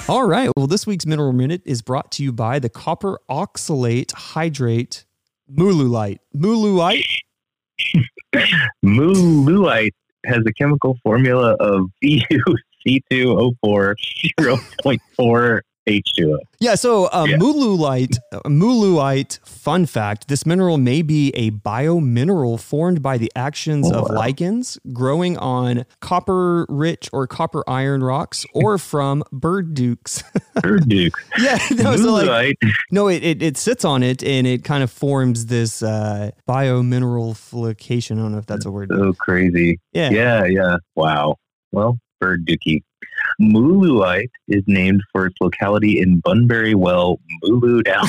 All 0.09 0.27
right. 0.27 0.51
Well, 0.57 0.67
this 0.67 0.89
week's 0.89 1.07
Mineral 1.07 1.33
Minute 1.33 1.63
is 1.65 1.83
brought 1.83 2.11
to 2.13 2.25
you 2.25 2.33
by 2.33 2.59
the 2.59 2.69
copper 2.69 3.21
oxalate 3.31 4.11
hydrate 4.11 5.05
Moolooite. 5.49 6.19
Moolooite? 6.37 7.05
Moolooite 8.85 9.93
has 10.27 10.41
a 10.45 10.53
chemical 10.53 10.99
formula 11.05 11.53
of 11.61 11.83
CuC2O4 12.05 13.95
0.4 14.41 15.61
H2O. 15.91 16.39
Yeah, 16.61 16.75
so 16.75 17.07
uh, 17.07 17.27
Yeah. 17.29 17.37
Moolooite, 17.39 18.19
uh, 18.33 19.47
fun 19.47 19.87
fact 19.87 20.29
this 20.29 20.45
mineral 20.47 20.79
may 20.79 21.03
be 21.03 21.31
a 21.31 21.51
biomineral 21.51 22.61
formed 22.61 23.03
by 23.03 23.19
the 23.19 23.31
actions 23.35 23.91
Oh, 23.91 24.01
of 24.05 24.09
wow. 24.11 24.17
lichens 24.17 24.79
growing 24.93 25.37
on 25.39 25.85
copper 26.01 26.67
rich 26.69 27.09
or 27.13 27.27
copper 27.27 27.63
iron 27.69 28.03
rocks 28.03 28.45
or 28.55 28.79
from 28.91 29.23
bird 29.33 29.75
dukes. 29.75 30.23
bird 30.63 30.89
Duke. 30.89 31.15
yeah, 31.39 31.59
no, 31.73 31.97
so 31.97 32.13
like, 32.15 32.57
no 32.91 33.09
it, 33.09 33.23
it, 33.25 33.43
it 33.43 33.57
sits 33.57 33.85
on 33.85 34.03
it 34.03 34.23
and 34.23 34.47
it 34.47 34.65
kind 34.65 34.83
of 34.83 34.91
forms 34.91 35.47
this 35.47 35.83
uh, 35.83 36.31
biomineral 36.49 37.37
flication. 37.37 38.19
I 38.19 38.23
don't 38.23 38.33
know 38.33 38.39
if 38.39 38.47
that's 38.47 38.67
a 38.67 38.71
word. 38.71 38.91
So 38.91 39.13
crazy. 39.15 39.81
Yeah. 39.93 40.11
Yeah, 40.11 40.45
yeah. 40.45 40.77
Wow. 40.95 41.37
Well, 41.73 41.99
bird 42.21 42.47
dookie. 42.47 42.83
Moolooite 43.41 44.31
is 44.49 44.63
named 44.67 45.03
for 45.13 45.27
its 45.27 45.37
locality 45.41 45.99
in 45.99 46.21
Bunbury 46.21 46.75
Well, 46.75 47.19
Mooloo 47.43 47.83
Down, 47.83 48.07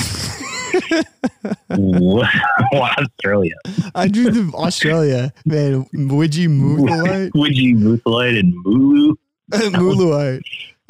Australia. 2.98 3.54
I 3.94 4.08
drew 4.08 4.30
the 4.30 4.52
Australia. 4.54 5.32
Man, 5.44 5.86
would 5.92 6.34
you 6.34 6.48
move 6.48 6.86
the 6.86 6.96
light? 6.96 7.32
Widgie, 7.34 7.74
Moolooite, 7.74 8.38
and 8.38 8.54
Mooloo. 8.64 9.14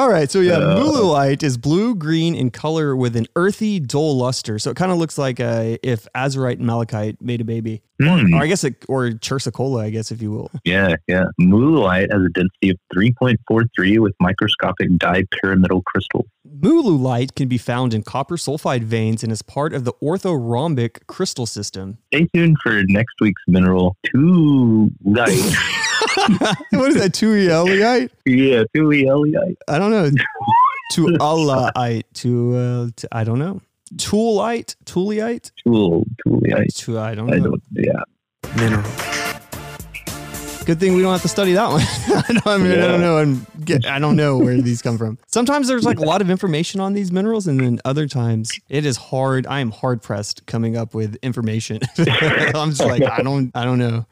All 0.03 0.09
right, 0.11 0.29
so 0.29 0.41
yeah, 0.41 0.55
Uh, 0.55 0.81
Moolooite 0.81 1.45
is 1.45 1.57
blue 1.57 1.95
green 1.95 2.35
in 2.35 2.51
color 2.51 2.97
with 2.97 3.15
an 3.15 3.27
earthy, 3.37 3.79
dull 3.79 4.17
luster. 4.17 4.59
So 4.59 4.71
it 4.73 4.77
kind 4.77 4.91
of 4.91 4.99
looks 4.99 5.17
like 5.17 5.39
uh, 5.39 5.77
if 5.85 6.09
Azurite 6.13 6.57
and 6.59 6.67
Malachite 6.67 7.23
made 7.23 7.41
a 7.41 7.45
baby, 7.45 7.83
Hmm. 8.01 8.35
or 8.35 8.43
I 8.43 8.49
guess, 8.49 8.65
it, 8.65 8.85
or 8.89 9.11
Chrysocolla, 9.11 9.81
I 9.85 9.91
guess, 9.91 10.11
if 10.11 10.21
you 10.21 10.33
will. 10.33 10.51
Yeah, 10.65 10.97
yeah. 11.07 11.27
Moolooite 11.41 12.13
has 12.13 12.21
a 12.21 12.29
density 12.31 12.71
of 12.71 12.77
3.43 12.93 14.01
with 14.01 14.13
microscopic 14.19 14.89
dipyramidal 14.91 15.85
crystals. 15.85 16.27
Moolooite 16.59 17.37
can 17.37 17.47
be 17.47 17.59
found 17.59 17.95
in 17.95 18.03
copper 18.03 18.37
sulfide 18.37 18.83
veins 18.83 19.23
and 19.23 19.31
is 19.31 19.43
part 19.43 19.73
of 19.73 19.85
the 19.85 19.93
orthorhombic 20.03 21.07
crystal 21.07 21.47
system. 21.47 21.99
Stay 22.13 22.27
tuned 22.35 22.57
for 22.61 22.83
next 22.89 23.15
week's 23.21 23.43
mineral, 23.47 23.97
Tuolite. 24.09 25.79
what 26.71 26.89
is 26.91 26.97
that? 26.97 27.13
Tuolite? 27.13 28.11
yeah, 28.27 28.65
Tuolite. 28.75 29.57
I 29.69 29.79
don't 29.79 29.91
know. 29.91 30.11
Tuolite. 30.93 32.03
To, 32.15 32.57
uh, 32.57 32.89
to 32.97 33.09
I 33.13 33.25
don't 33.25 33.39
know. 33.39 33.61
Toolite? 33.97 34.77
Toolite? 34.85 35.51
Tool, 35.65 36.05
Tuolite. 36.27 36.75
To, 36.85 36.99
I 36.99 37.15
don't 37.15 37.33
I 37.33 37.37
know. 37.39 37.45
don't, 37.45 37.63
yeah. 37.73 38.03
Mineral. 38.57 39.12
Good 40.65 40.79
thing 40.79 40.95
we 40.95 41.03
don't 41.03 41.11
have 41.13 41.23
to 41.23 41.29
study 41.29 41.55
that 41.55 41.69
one. 41.69 41.83
I, 42.47 42.57
mean, 42.57 42.71
I 42.73 42.87
don't 42.87 43.01
know. 43.01 43.41
Get, 43.65 43.85
I 43.85 43.99
don't 43.99 44.15
know 44.17 44.39
where 44.39 44.61
these 44.61 44.81
come 44.81 44.97
from. 44.97 45.19
Sometimes 45.27 45.67
there's 45.67 45.85
like 45.85 45.99
a 45.99 46.05
lot 46.05 46.21
of 46.21 46.31
information 46.31 46.81
on 46.81 46.93
these 46.93 47.11
minerals, 47.11 47.47
and 47.49 47.59
then 47.61 47.81
other 47.85 48.07
times 48.07 48.53
it 48.69 48.87
is 48.87 48.97
hard. 48.97 49.47
I 49.49 49.59
am 49.61 49.73
hard 49.73 50.03
pressed 50.03 50.47
coming 50.47 50.77
up 50.77 50.95
with 50.95 51.17
information. 51.23 51.81
I'm 51.99 52.71
just 52.71 52.85
like 52.85 53.03
I 53.03 53.23
don't, 53.23 53.51
I 53.57 53.65
don't 53.65 53.79
know. 53.79 54.07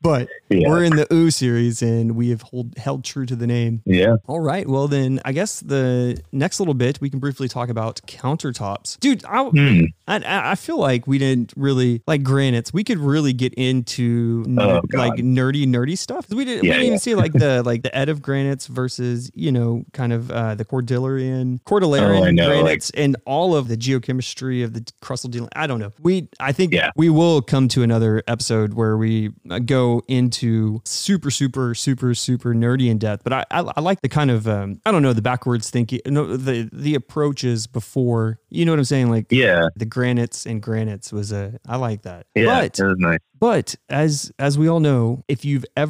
But 0.00 0.28
Yeah. 0.50 0.68
we're 0.68 0.84
in 0.84 0.96
the 0.96 1.06
OO 1.12 1.30
series, 1.30 1.80
and 1.82 2.14
we 2.16 2.28
have 2.30 2.42
hold, 2.42 2.76
held 2.76 3.04
true 3.04 3.24
to 3.26 3.34
the 3.36 3.46
name. 3.46 3.80
Yeah. 3.86 4.16
All 4.26 4.40
right. 4.40 4.68
Well, 4.68 4.86
then 4.88 5.20
I 5.24 5.32
guess 5.32 5.60
the 5.60 6.20
next 6.30 6.58
little 6.60 6.74
bit 6.74 7.00
we 7.00 7.08
can 7.10 7.20
briefly 7.20 7.48
talk 7.48 7.68
about 7.70 8.00
countertops, 8.06 8.98
dude. 9.00 9.24
I, 9.24 9.44
Hmm. 9.44 9.84
I, 10.08 10.50
I 10.52 10.54
feel 10.56 10.78
like 10.78 11.06
we 11.06 11.18
didn't 11.18 11.52
really 11.56 12.02
like 12.06 12.22
granites. 12.22 12.72
We 12.72 12.84
could 12.84 12.98
really 12.98 13.32
get 13.32 13.54
into 13.54 14.44
Oh, 14.58 14.80
like 14.92 15.14
nerdy, 15.14 15.66
nerdy 15.66 15.91
stuff. 15.96 16.26
We 16.30 16.44
didn't, 16.44 16.62
we 16.62 16.68
didn't 16.68 16.82
even 16.82 16.92
yeah. 16.94 16.98
see 16.98 17.14
like 17.14 17.32
the 17.32 17.62
like 17.62 17.82
the 17.82 17.90
Edev 17.90 18.20
granites 18.22 18.66
versus 18.66 19.30
you 19.34 19.52
know 19.52 19.84
kind 19.92 20.12
of 20.12 20.30
uh, 20.30 20.54
the 20.54 20.64
Cordillerian, 20.64 21.60
Cordilleran 21.64 22.20
Oh, 22.20 22.24
I 22.24 22.30
know, 22.30 22.48
granites, 22.48 22.90
and 22.90 23.16
all 23.26 23.54
of 23.56 23.68
the 23.68 23.76
geochemistry 23.76 24.64
of 24.64 24.72
the 24.74 24.80
crustal 25.00 25.30
dealing. 25.30 25.50
I 25.56 25.66
don't 25.66 25.80
know. 25.80 25.92
We 26.00 26.28
I 26.40 26.52
think 26.52 26.72
Yeah. 26.72 26.90
we 26.96 27.08
will 27.10 27.42
come 27.42 27.68
to 27.68 27.82
another 27.82 28.22
episode 28.26 28.74
where 28.74 28.96
we 28.96 29.30
uh, 29.50 29.58
go 29.60 30.02
into 30.08 30.80
super, 30.84 31.30
super, 31.30 31.74
super, 31.74 32.14
super 32.14 32.54
nerdy 32.54 32.88
in 32.90 32.98
depth. 32.98 33.24
But 33.24 33.32
I 33.32 33.44
I, 33.50 33.60
I 33.76 33.80
like 33.80 34.00
the 34.00 34.08
kind 34.08 34.30
of 34.30 34.46
um, 34.48 34.80
I 34.84 34.92
don't 34.92 35.02
know 35.02 35.12
the 35.12 35.22
backwards 35.22 35.70
thinking, 35.70 36.00
no 36.06 36.36
the 36.36 36.68
the 36.72 36.94
approaches 36.94 37.66
before. 37.66 38.38
You 38.50 38.64
know 38.64 38.72
what 38.72 38.78
I'm 38.78 38.84
saying? 38.84 39.10
Like 39.10 39.26
Yeah. 39.30 39.68
the 39.76 39.86
granites 39.86 40.46
and 40.46 40.62
granites 40.62 41.12
was 41.12 41.32
a 41.32 41.58
I 41.66 41.76
like 41.76 42.02
that. 42.02 42.26
Yeah. 42.34 42.44
But 42.60 42.78
it 42.78 42.84
was 42.84 42.98
nice. 42.98 43.18
but 43.38 43.74
as 43.88 44.30
as 44.38 44.58
we 44.58 44.68
all 44.68 44.80
know, 44.80 45.24
if 45.28 45.44
you've 45.44 45.64
ever 45.76 45.81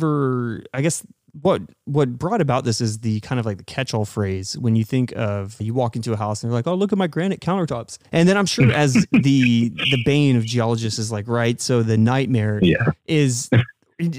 I 0.72 0.80
guess 0.82 1.04
what 1.40 1.62
what 1.86 2.18
brought 2.18 2.40
about 2.42 2.64
this 2.64 2.80
is 2.80 2.98
the 3.00 3.18
kind 3.20 3.38
of 3.40 3.46
like 3.46 3.56
the 3.56 3.64
catch-all 3.64 4.04
phrase 4.04 4.56
when 4.58 4.76
you 4.76 4.84
think 4.84 5.12
of 5.16 5.58
you 5.60 5.72
walk 5.72 5.96
into 5.96 6.12
a 6.12 6.16
house 6.16 6.42
and 6.42 6.50
you're 6.50 6.58
like, 6.58 6.66
"Oh, 6.66 6.74
look 6.74 6.92
at 6.92 6.98
my 6.98 7.06
granite 7.06 7.40
countertops." 7.40 7.96
And 8.12 8.28
then 8.28 8.36
I'm 8.36 8.44
sure 8.46 8.70
as 8.74 9.06
the 9.12 9.70
the 9.90 10.02
bane 10.04 10.36
of 10.36 10.44
geologists 10.44 10.98
is 10.98 11.10
like, 11.10 11.26
right? 11.28 11.60
So 11.60 11.82
the 11.82 11.96
nightmare 11.96 12.60
Yeah. 12.62 12.76
is 13.06 13.48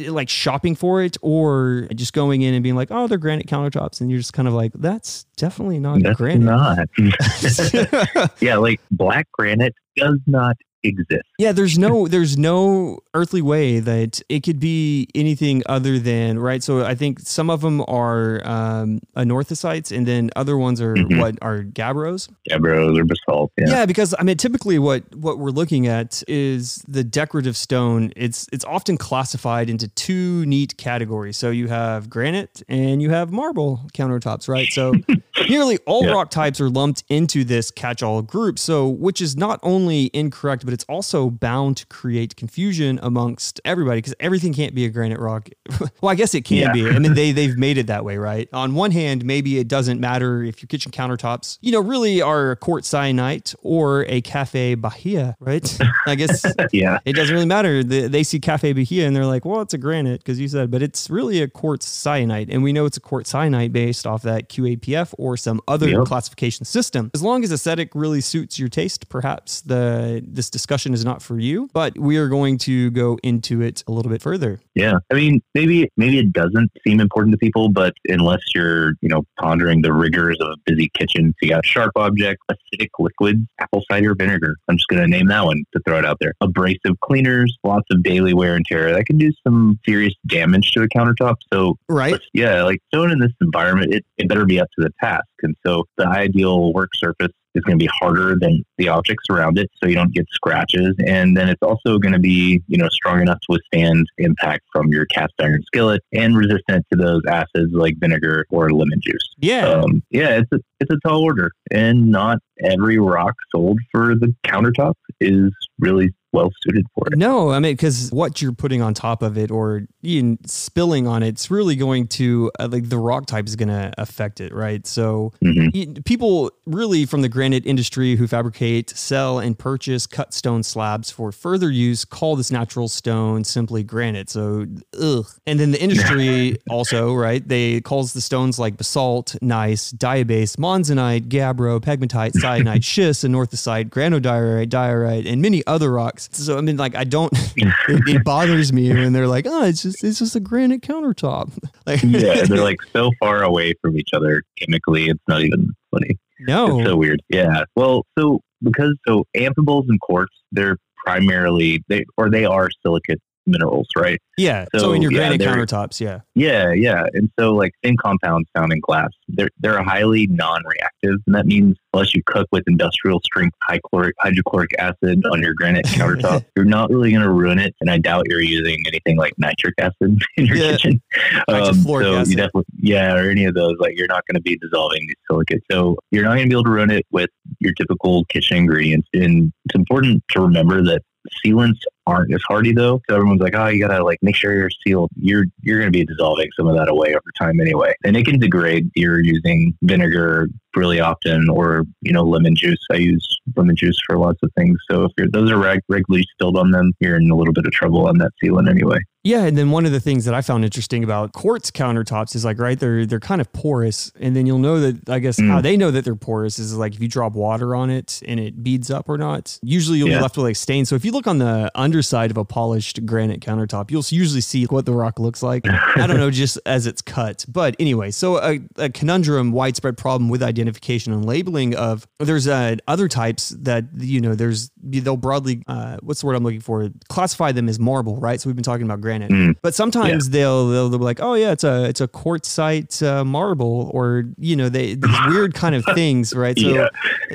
like 0.07 0.29
shopping 0.29 0.75
for 0.75 1.03
it 1.03 1.17
or 1.21 1.87
just 1.93 2.13
going 2.13 2.41
in 2.41 2.53
and 2.55 2.63
being 2.63 2.75
like, 2.75 2.87
"Oh, 2.89 3.05
they're 3.07 3.17
granite 3.19 3.47
countertops." 3.47 4.01
And 4.01 4.09
you're 4.09 4.19
just 4.19 4.33
kind 4.33 4.47
of 4.47 4.53
like, 4.55 4.71
"That's 4.73 5.25
definitely 5.37 5.77
not 5.79 6.01
That's 6.01 6.17
granite." 6.17 6.45
not. 6.45 6.87
yeah, 8.41 8.55
like 8.55 8.79
black 8.91 9.27
granite 9.33 9.75
does 9.97 10.19
not 10.25 10.57
exist. 10.83 11.23
Yeah, 11.39 11.51
there's 11.51 11.77
no 11.77 12.07
there's 12.07 12.37
no 12.37 12.99
earthly 13.13 13.41
way 13.41 13.79
that 13.79 14.21
it 14.29 14.41
could 14.43 14.59
be 14.59 15.07
anything 15.15 15.63
other 15.67 15.99
than 15.99 16.39
right. 16.39 16.61
So 16.63 16.83
I 16.85 16.95
think 16.95 17.19
some 17.19 17.49
of 17.49 17.61
them 17.61 17.81
are 17.87 18.41
um, 18.45 18.99
anorthosites, 19.15 19.95
and 19.95 20.05
then 20.07 20.29
other 20.35 20.57
ones 20.57 20.81
are 20.81 20.95
Mhm. 20.95 21.19
what 21.19 21.37
are 21.41 21.63
gabbros. 21.63 22.29
Gabbros 22.49 22.97
or 22.99 23.03
basalt. 23.05 23.51
Yeah. 23.57 23.65
Yeah. 23.69 23.85
because 23.85 24.13
I 24.19 24.23
mean, 24.23 24.37
typically 24.37 24.79
what 24.79 25.03
what 25.15 25.39
we're 25.39 25.49
looking 25.51 25.87
at 25.87 26.23
is 26.27 26.83
the 26.87 27.03
decorative 27.03 27.55
stone. 27.57 28.11
It's 28.15 28.47
it's 28.51 28.65
often 28.65 28.97
classified 28.97 29.69
into 29.69 29.87
two 29.89 30.45
neat 30.45 30.77
categories. 30.77 31.37
So 31.37 31.49
you 31.49 31.67
have 31.67 32.09
granite 32.09 32.61
and 32.67 33.01
you 33.01 33.09
have 33.09 33.31
marble 33.31 33.81
countertops, 33.93 34.47
right? 34.47 34.67
So 34.71 34.93
nearly 35.49 35.77
all 35.85 36.05
Yeah. 36.05 36.11
rock 36.13 36.29
types 36.31 36.59
are 36.61 36.69
lumped 36.69 37.03
into 37.09 37.43
this 37.43 37.71
catch-all 37.71 38.21
group. 38.21 38.59
So 38.59 38.87
which 38.87 39.21
is 39.21 39.35
not 39.35 39.59
only 39.63 40.09
incorrect, 40.13 40.65
but 40.65 40.72
it's 40.73 40.83
also 40.85 41.29
bound 41.29 41.77
to 41.77 41.85
create 41.87 42.35
confusion 42.35 42.99
amongst 43.03 43.61
everybody 43.63 43.99
because 43.99 44.15
everything 44.19 44.53
can't 44.53 44.73
be 44.75 44.85
a 44.85 44.89
granite 44.89 45.19
rock. 45.19 45.49
well, 46.01 46.09
I 46.11 46.15
guess 46.15 46.33
it 46.33 46.43
can 46.45 46.57
Yeah. 46.57 46.71
be. 46.71 46.93
I 46.93 46.99
mean, 46.99 47.13
they 47.19 47.31
they've 47.31 47.57
made 47.57 47.77
it 47.77 47.87
that 47.87 48.03
way, 48.03 48.17
right? 48.17 48.49
On 48.53 48.75
one 48.75 48.91
hand, 48.91 49.23
maybe 49.23 49.59
it 49.59 49.67
doesn't 49.67 49.99
matter 49.99 50.43
if 50.43 50.61
your 50.61 50.67
kitchen 50.67 50.91
countertops, 50.91 51.57
you 51.61 51.71
know, 51.71 51.79
really 51.79 52.21
are 52.21 52.51
a 52.51 52.55
quartz 52.55 52.87
syenite 52.89 53.53
or 53.61 54.05
a 54.09 54.21
cafe 54.21 54.75
bahia, 54.75 55.35
right? 55.39 55.79
I 56.07 56.15
guess 56.15 56.45
Yeah. 56.71 56.99
it 57.05 57.13
doesn't 57.13 57.33
really 57.33 57.45
matter. 57.45 57.83
They, 57.83 58.07
they 58.07 58.23
see 58.23 58.39
cafe 58.39 58.73
bahia 58.73 59.07
and 59.07 59.15
they're 59.15 59.25
like, 59.25 59.45
well, 59.45 59.61
it's 59.61 59.73
a 59.73 59.77
granite 59.77 60.19
because 60.21 60.39
you 60.39 60.47
said, 60.47 60.71
but 60.71 60.81
it's 60.81 61.09
really 61.09 61.41
a 61.41 61.47
quartz 61.47 61.85
syenite, 61.87 62.49
and 62.49 62.63
we 62.63 62.73
know 62.73 62.85
it's 62.85 62.97
a 62.97 63.01
quartz 63.01 63.31
syenite 63.31 63.71
based 63.71 64.07
off 64.07 64.23
that 64.23 64.49
QAPF 64.49 65.13
or 65.17 65.37
some 65.37 65.61
other 65.67 65.89
Yep. 65.89 66.05
classification 66.05 66.65
system. 66.65 67.11
As 67.13 67.21
long 67.21 67.43
as 67.43 67.51
aesthetic 67.51 67.91
really 67.93 68.21
suits 68.21 68.57
your 68.57 68.69
taste, 68.69 69.09
perhaps 69.09 69.61
the 69.61 70.23
this 70.25 70.49
discussion 70.63 70.93
is 70.93 71.03
not 71.03 71.21
for 71.21 71.39
you. 71.39 71.69
But 71.73 71.99
we 71.99 72.15
are 72.15 72.29
going 72.29 72.57
to 72.59 72.89
go 72.91 73.19
into 73.21 73.61
it 73.61 73.83
a 73.85 73.91
little 73.91 74.09
bit 74.09 74.21
further. 74.21 74.61
Yeah. 74.75 74.99
I 75.11 75.15
mean, 75.15 75.41
maybe 75.53 75.89
maybe 75.97 76.19
it 76.19 76.31
doesn't 76.31 76.71
seem 76.87 77.01
important 77.01 77.33
to 77.33 77.37
people, 77.37 77.67
but 77.69 77.93
unless 78.07 78.39
you're, 78.55 78.93
you 79.01 79.09
know, 79.09 79.23
pondering 79.37 79.81
the 79.81 79.91
rigors 79.91 80.37
of 80.39 80.47
a 80.47 80.55
busy 80.65 80.89
kitchen, 80.97 81.33
so 81.33 81.35
you 81.41 81.49
got 81.49 81.65
sharp 81.65 81.91
objects, 81.97 82.45
acidic 82.49 82.89
liquids, 82.97 83.41
apple 83.59 83.83
cider 83.91 84.15
vinegar. 84.15 84.55
I'm 84.69 84.77
just 84.77 84.87
gonna 84.87 85.07
name 85.07 85.27
that 85.27 85.43
one 85.43 85.63
to 85.73 85.81
throw 85.85 85.99
it 85.99 86.05
out 86.05 86.17
there. 86.21 86.33
Abrasive 86.39 86.97
cleaners, 87.01 87.55
lots 87.65 87.87
of 87.91 88.01
daily 88.01 88.33
wear 88.33 88.55
and 88.55 88.65
tear. 88.65 88.93
That 88.93 89.05
can 89.05 89.17
do 89.17 89.31
some 89.45 89.77
serious 89.85 90.13
damage 90.27 90.71
to 90.71 90.83
a 90.83 90.87
countertop. 90.87 91.35
So 91.51 91.77
Right? 91.89 92.19
yeah, 92.33 92.63
like 92.63 92.79
stone 92.87 93.11
in 93.11 93.19
this 93.19 93.33
environment, 93.41 93.93
it, 93.93 94.05
it 94.17 94.29
better 94.29 94.45
be 94.45 94.61
up 94.61 94.69
to 94.79 94.83
the 94.85 94.91
task. 95.03 95.25
And 95.41 95.55
so 95.65 95.83
the 95.97 96.07
ideal 96.07 96.71
work 96.71 96.91
surface 96.95 97.33
is 97.55 97.63
going 97.63 97.77
to 97.77 97.83
be 97.83 97.89
harder 97.99 98.35
than 98.39 98.63
the 98.77 98.89
objects 98.89 99.25
around 99.29 99.57
it, 99.57 99.69
so 99.81 99.89
you 99.89 99.95
don't 99.95 100.13
get 100.13 100.25
scratches. 100.31 100.95
And 101.05 101.35
then 101.37 101.49
it's 101.49 101.61
also 101.61 101.97
going 101.97 102.13
to 102.13 102.19
be, 102.19 102.61
you 102.67 102.77
know, 102.77 102.89
strong 102.89 103.21
enough 103.21 103.39
to 103.41 103.47
withstand 103.49 104.07
impact 104.17 104.63
from 104.71 104.87
your 104.89 105.05
cast 105.05 105.33
iron 105.39 105.63
skillet 105.67 106.01
and 106.13 106.37
resistant 106.37 106.85
to 106.91 106.97
those 106.97 107.21
acids 107.27 107.71
like 107.71 107.95
vinegar 107.99 108.45
or 108.49 108.71
lemon 108.71 108.99
juice. 109.01 109.27
Yeah. 109.37 109.67
Um, 109.67 110.03
yeah, 110.09 110.37
it's 110.39 110.51
a 110.53 110.59
it's 110.79 110.91
a 110.91 111.07
tall 111.07 111.23
order, 111.23 111.51
and 111.71 112.09
not 112.09 112.39
every 112.63 112.97
rock 112.97 113.35
sold 113.53 113.79
for 113.91 114.15
the 114.15 114.33
countertop 114.45 114.95
is 115.19 115.51
really 115.79 116.13
well 116.33 116.51
suited 116.63 116.85
for 116.95 117.07
it. 117.07 117.17
No, 117.17 117.51
I 117.51 117.59
mean 117.59 117.73
because 117.73 118.09
what 118.11 118.41
you're 118.41 118.51
putting 118.51 118.81
on 118.81 118.93
top 118.93 119.21
of 119.21 119.37
it 119.37 119.51
or 119.51 119.83
even 120.01 120.37
spilling 120.45 121.07
on 121.07 121.23
it, 121.23 121.29
it's 121.29 121.49
really 121.49 121.75
going 121.75 122.07
to 122.07 122.51
uh, 122.59 122.67
like 122.71 122.89
the 122.89 122.97
rock 122.97 123.25
type 123.27 123.47
is 123.47 123.55
going 123.55 123.69
to 123.69 123.93
affect 123.97 124.41
it, 124.41 124.53
right? 124.53 124.85
So 124.85 125.31
Mhm. 125.43 125.69
y- 125.95 126.01
people 126.05 126.51
really 126.65 127.05
from 127.05 127.21
the 127.21 127.29
granite 127.29 127.65
industry 127.65 128.15
who 128.15 128.27
fabricate, 128.27 128.89
sell, 128.89 129.39
and 129.39 129.57
purchase 129.57 130.05
cut 130.07 130.33
stone 130.33 130.63
slabs 130.63 131.09
for 131.11 131.31
further 131.31 131.69
use 131.69 132.03
call 132.05 132.35
this 132.35 132.51
natural 132.51 132.87
stone 132.87 133.43
simply 133.43 133.83
granite. 133.83 134.29
So 134.29 134.65
ugh. 134.99 135.25
And 135.45 135.59
then 135.59 135.71
the 135.71 135.81
industry 135.81 136.57
also, 136.69 137.13
right? 137.13 137.47
They 137.47 137.79
calls 137.81 138.13
the 138.13 138.21
stones 138.21 138.57
like 138.59 138.77
basalt, 138.77 139.35
gneiss, 139.41 139.91
diabase, 139.93 140.55
monzonite, 140.57 141.27
gabbro, 141.27 141.79
pegmatite, 141.79 142.33
syenite, 142.41 142.83
schist, 142.83 143.23
anorthosite, 143.23 143.89
granodiorite, 143.89 144.69
diorite, 144.69 145.27
and 145.27 145.41
many 145.41 145.63
other 145.67 145.91
rocks. 145.91 146.22
So 146.31 146.57
I 146.57 146.61
mean, 146.61 146.77
like 146.77 146.95
I 146.95 147.03
don't. 147.03 147.31
it, 147.55 147.73
it 147.87 148.23
bothers 148.23 148.71
me 148.73 148.89
when 148.93 149.13
they're 149.13 149.27
like, 149.27 149.45
"Oh, 149.47 149.63
it's 149.63 149.81
just 149.83 150.03
it's 150.03 150.19
just 150.19 150.35
a 150.35 150.39
granite 150.39 150.81
countertop." 150.81 151.51
Like, 151.85 152.01
yeah, 152.01 152.43
they're 152.45 152.63
like 152.63 152.81
so 152.93 153.11
far 153.19 153.43
away 153.43 153.73
from 153.81 153.97
each 153.97 154.11
other 154.13 154.41
chemically. 154.57 155.09
It's 155.09 155.19
not 155.27 155.41
even 155.41 155.73
funny. 155.91 156.17
no, 156.39 156.79
It's 156.79 156.87
so 156.87 156.95
weird. 156.95 157.21
Yeah. 157.27 157.65
Well, 157.75 158.05
so 158.17 158.39
because 158.61 158.95
so 159.05 159.25
amphiboles 159.35 159.89
and 159.89 159.99
quartz, 159.99 160.31
they're 160.53 160.77
primarily 161.05 161.83
they 161.89 162.05
or 162.15 162.29
they 162.29 162.45
are 162.45 162.69
silicate 162.81 163.19
minerals, 163.45 163.87
right? 163.97 164.19
yeah. 164.37 164.65
So, 164.73 164.79
So, 164.79 164.93
in 164.93 165.01
your 165.01 165.11
yeah, 165.11 165.17
granite 165.29 165.41
countertops, 165.41 165.99
yeah, 165.99 166.19
Yeah, 166.35 166.71
yeah. 166.73 167.05
And 167.13 167.29
so 167.39 167.53
like 167.53 167.73
thin 167.83 167.97
compounds 167.97 168.49
found 168.55 168.71
in 168.73 168.79
glass, 168.79 169.09
they're 169.27 169.49
they're 169.59 169.81
highly 169.83 170.27
non-reactive, 170.27 171.19
and 171.27 171.35
that 171.35 171.45
means 171.45 171.77
unless 171.93 172.15
you 172.15 172.23
cook 172.25 172.47
with 172.51 172.63
industrial 172.67 173.19
strength 173.23 173.55
high 173.61 173.79
chloric 173.89 174.15
hydrochloric 174.19 174.71
acid 174.79 175.23
on 175.31 175.41
your 175.41 175.53
granite 175.53 175.85
countertop, 175.89 176.43
you're 176.55 176.65
not 176.65 176.89
really 176.89 177.11
going 177.11 177.21
to 177.23 177.29
ruin 177.31 177.59
it. 177.59 177.75
And 177.81 177.89
I 177.91 177.97
doubt 177.99 178.25
you're 178.27 178.41
using 178.41 178.83
anything 178.87 179.17
like 179.17 179.33
nitric 179.37 179.75
acid 179.79 180.17
in 180.37 180.45
your 180.45 180.57
Yeah. 180.57 180.71
kitchen. 180.71 181.01
Um, 181.47 181.73
so 181.75 182.15
acid. 182.15 182.29
you 182.29 182.35
definitely 182.37 182.63
yeah, 182.79 183.13
or 183.15 183.29
any 183.29 183.45
of 183.45 183.53
those 183.53 183.75
like 183.79 183.93
you're 183.95 184.07
not 184.07 184.23
going 184.27 184.35
to 184.35 184.41
be 184.41 184.57
dissolving 184.57 185.01
these 185.07 185.15
silicates. 185.29 185.65
So 185.71 185.97
you're 186.11 186.23
not 186.23 186.35
going 186.35 186.43
to 186.45 186.49
be 186.49 186.53
able 186.55 186.63
to 186.65 186.69
ruin 186.71 186.89
it 186.91 187.05
with 187.11 187.29
your 187.59 187.73
typical 187.73 188.25
kitchen 188.25 188.57
ingredients. 188.57 189.07
And 189.13 189.51
it's 189.65 189.75
important 189.75 190.23
to 190.31 190.41
remember 190.41 190.81
that 190.83 191.01
sealants 191.45 191.79
aren't 192.07 192.33
as 192.33 192.41
hardy 192.47 192.73
though. 192.73 193.01
So 193.09 193.15
everyone's 193.15 193.41
like, 193.41 193.55
oh, 193.55 193.67
you 193.67 193.85
gotta 193.85 194.03
like 194.03 194.19
make 194.21 194.35
sure 194.35 194.53
you're 194.53 194.69
sealed. 194.85 195.09
You're 195.15 195.45
you're 195.61 195.79
gonna 195.79 195.91
be 195.91 196.05
dissolving 196.05 196.49
some 196.57 196.67
of 196.67 196.75
that 196.77 196.89
away 196.89 197.09
over 197.09 197.21
time 197.39 197.59
anyway, 197.59 197.93
and 198.03 198.15
it 198.17 198.25
can 198.25 198.39
degrade. 198.39 198.89
You're 198.95 199.21
using 199.21 199.73
vinegar 199.83 200.47
really 200.75 200.99
often, 200.99 201.49
or 201.49 201.83
you 202.01 202.11
know 202.11 202.23
lemon 202.23 202.55
juice. 202.55 202.79
I 202.91 202.95
use 202.95 203.25
lemon 203.55 203.75
juice 203.75 203.97
for 204.07 204.17
lots 204.17 204.39
of 204.43 204.51
things. 204.57 204.77
So 204.89 205.03
if 205.05 205.11
you're, 205.17 205.27
those 205.31 205.51
are 205.51 205.57
reg- 205.57 205.81
regularly 205.89 206.25
spilled 206.33 206.57
on 206.57 206.71
them, 206.71 206.91
you're 206.99 207.15
in 207.17 207.29
a 207.29 207.35
little 207.35 207.53
bit 207.53 207.65
of 207.65 207.71
trouble 207.71 208.07
on 208.07 208.17
that 208.19 208.31
sealant 208.43 208.69
anyway. 208.69 208.97
yeah. 209.23 209.43
And 209.43 209.57
then 209.57 209.69
one 209.69 209.85
of 209.85 209.91
the 209.91 209.99
things 209.99 210.25
that 210.25 210.33
I 210.33 210.41
found 210.41 210.63
interesting 210.65 211.03
about 211.03 211.33
quartz 211.33 211.69
countertops 211.69 212.35
is 212.35 212.43
like, 212.45 212.57
right, 212.59 212.79
they're 212.79 213.05
they're 213.05 213.19
kind 213.19 213.39
of 213.41 213.51
porous, 213.53 214.11
and 214.19 214.35
then 214.35 214.45
you'll 214.47 214.57
know 214.59 214.79
that 214.79 215.09
I 215.09 215.19
guess 215.19 215.39
Mm. 215.39 215.49
how 215.49 215.61
they 215.61 215.77
know 215.77 215.91
that 215.91 216.05
they're 216.05 216.15
porous 216.15 216.57
is 216.59 216.75
like 216.75 216.93
if 216.95 217.01
you 217.01 217.07
drop 217.07 217.33
water 217.33 217.75
on 217.75 217.89
it 217.89 218.21
and 218.27 218.39
it 218.39 218.63
beads 218.63 218.89
up 218.91 219.09
or 219.09 219.17
not. 219.17 219.59
Usually 219.61 219.97
you'll 219.99 220.07
be 220.07 220.15
left 220.19 220.37
with 220.37 220.45
like 220.45 220.55
stains. 220.55 220.89
So 220.89 220.95
if 220.95 221.03
you 221.05 221.11
look 221.11 221.27
on 221.27 221.37
the 221.39 221.71
underside 221.93 222.31
of 222.31 222.37
a 222.37 222.43
polished 222.45 223.05
granite 223.05 223.39
countertop, 223.39 223.91
you'll 223.91 224.03
usually 224.09 224.41
see 224.41 224.63
what 224.65 224.83
the 224.87 224.91
rock 224.93 225.19
looks 225.19 225.43
like. 225.43 225.63
I 225.67 226.07
don't 226.07 226.17
know, 226.17 226.31
just 226.43 226.57
as 226.65 226.87
it's 226.87 227.03
cut. 227.03 227.45
But 227.47 227.75
anyway, 227.79 228.09
so 228.09 228.37
a, 228.41 228.59
a 228.77 228.89
conundrum, 228.89 229.51
widespread 229.51 229.95
problem 229.95 230.27
with 230.29 230.41
identification 230.41 231.13
and 231.13 231.23
labeling 231.23 231.75
of 231.75 232.07
there's 232.19 232.47
uh, 232.47 232.77
other 232.87 233.07
types 233.07 233.49
that 233.49 233.85
you 233.99 234.19
know 234.19 234.33
there's 234.33 234.71
they'll 234.81 235.17
broadly 235.17 235.61
uh, 235.67 235.97
what's 236.01 236.21
the 236.21 236.25
word 236.27 236.35
I'm 236.35 236.43
looking 236.43 236.61
for 236.61 236.89
classify 237.09 237.51
them 237.51 237.69
as 237.69 237.79
marble, 237.79 238.17
right? 238.17 238.41
So 238.41 238.49
we've 238.49 238.55
been 238.55 238.63
talking 238.63 238.85
about 238.85 238.99
granite, 239.01 239.29
Mm. 239.29 239.55
but 239.61 239.75
sometimes 239.75 240.31
they'll, 240.31 240.67
they'll 240.69 240.89
they'll 240.89 240.97
be 240.99 241.05
like, 241.05 241.19
oh 241.21 241.35
yeah, 241.35 241.51
it's 241.51 241.63
a 241.63 241.85
it's 241.85 242.01
a 242.01 242.07
quartzite 242.07 243.05
uh, 243.05 243.23
marble, 243.23 243.91
or 243.93 244.23
you 244.39 244.55
know 244.55 244.67
they 244.69 244.95
these 244.95 245.17
weird 245.29 245.53
kind 245.53 245.75
of 245.75 245.85
things, 245.93 246.33
right? 246.33 246.57
So 246.57 246.67
Yeah. 246.75 246.87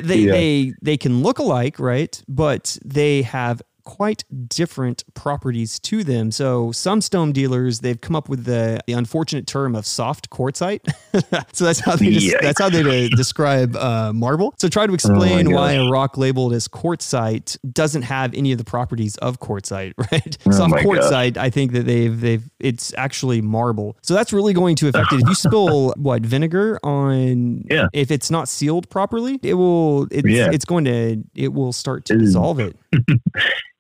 they 0.03 0.19
Yeah. 0.19 0.33
they 0.33 0.73
they 0.83 0.97
can 0.97 1.23
look 1.23 1.39
alike, 1.39 1.79
right? 1.79 2.21
But 2.29 2.77
they 2.85 3.23
have 3.23 3.63
quite 3.89 4.23
different 4.51 5.03
properties 5.15 5.79
to 5.81 6.05
them. 6.05 6.31
So 6.31 6.73
some 6.73 7.01
stone 7.01 7.33
dealers 7.33 7.81
they've 7.81 7.99
come 7.99 8.15
up 8.15 8.29
with 8.29 8.45
the, 8.45 8.81
the 8.87 8.93
unfortunate 8.93 9.47
term 9.47 9.75
of 9.75 9.87
soft 9.87 10.29
quartzite. 10.29 10.83
so 11.55 11.65
that's 11.65 11.81
how 11.81 11.97
they 11.97 12.11
des- 12.11 12.37
that's 12.43 12.61
how 12.61 12.69
they 12.69 12.83
de- 12.83 13.09
describe 13.09 13.75
uh, 13.77 14.13
marble. 14.13 14.55
So 14.59 14.69
try 14.69 14.87
to 14.87 14.93
explain 14.93 15.51
Oh 15.51 15.55
why 15.57 15.73
a 15.73 15.89
rock 15.89 16.19
labeled 16.19 16.53
as 16.53 16.69
quartzite 16.69 17.57
doesn't 17.73 18.03
have 18.03 18.35
any 18.35 18.53
of 18.53 18.59
the 18.59 18.65
properties 18.65 19.17
of 19.17 19.41
quartzite, 19.41 19.95
right? 20.13 20.37
Oh 20.47 20.51
soft 20.51 20.75
quartzite, 20.75 21.39
I 21.39 21.49
think 21.49 21.73
that 21.73 21.87
they've 21.87 22.21
they've 22.21 22.45
it's 22.61 22.93
actually 22.99 23.41
marble. 23.41 23.97
So 24.03 24.13
that's 24.13 24.35
really 24.35 24.53
going 24.53 24.77
to 24.77 24.89
affect 24.89 25.13
it. 25.15 25.23
If 25.23 25.29
you 25.29 25.35
spill 25.35 25.95
what 25.97 26.21
vinegar 26.23 26.79
on 26.83 27.65
Yeah. 27.71 27.87
if 27.95 28.11
it's 28.11 28.31
not 28.31 28.51
sealed 28.51 28.91
properly, 28.91 29.41
it 29.43 29.55
will 29.55 30.09
it's 30.11 30.29
Yeah. 30.29 30.51
it's 30.53 30.67
going 30.67 30.85
to 30.85 31.25
it 31.35 31.55
will 31.55 31.73
start 31.73 32.05
to 32.05 32.19
dissolve 32.19 32.61
it. 32.61 32.77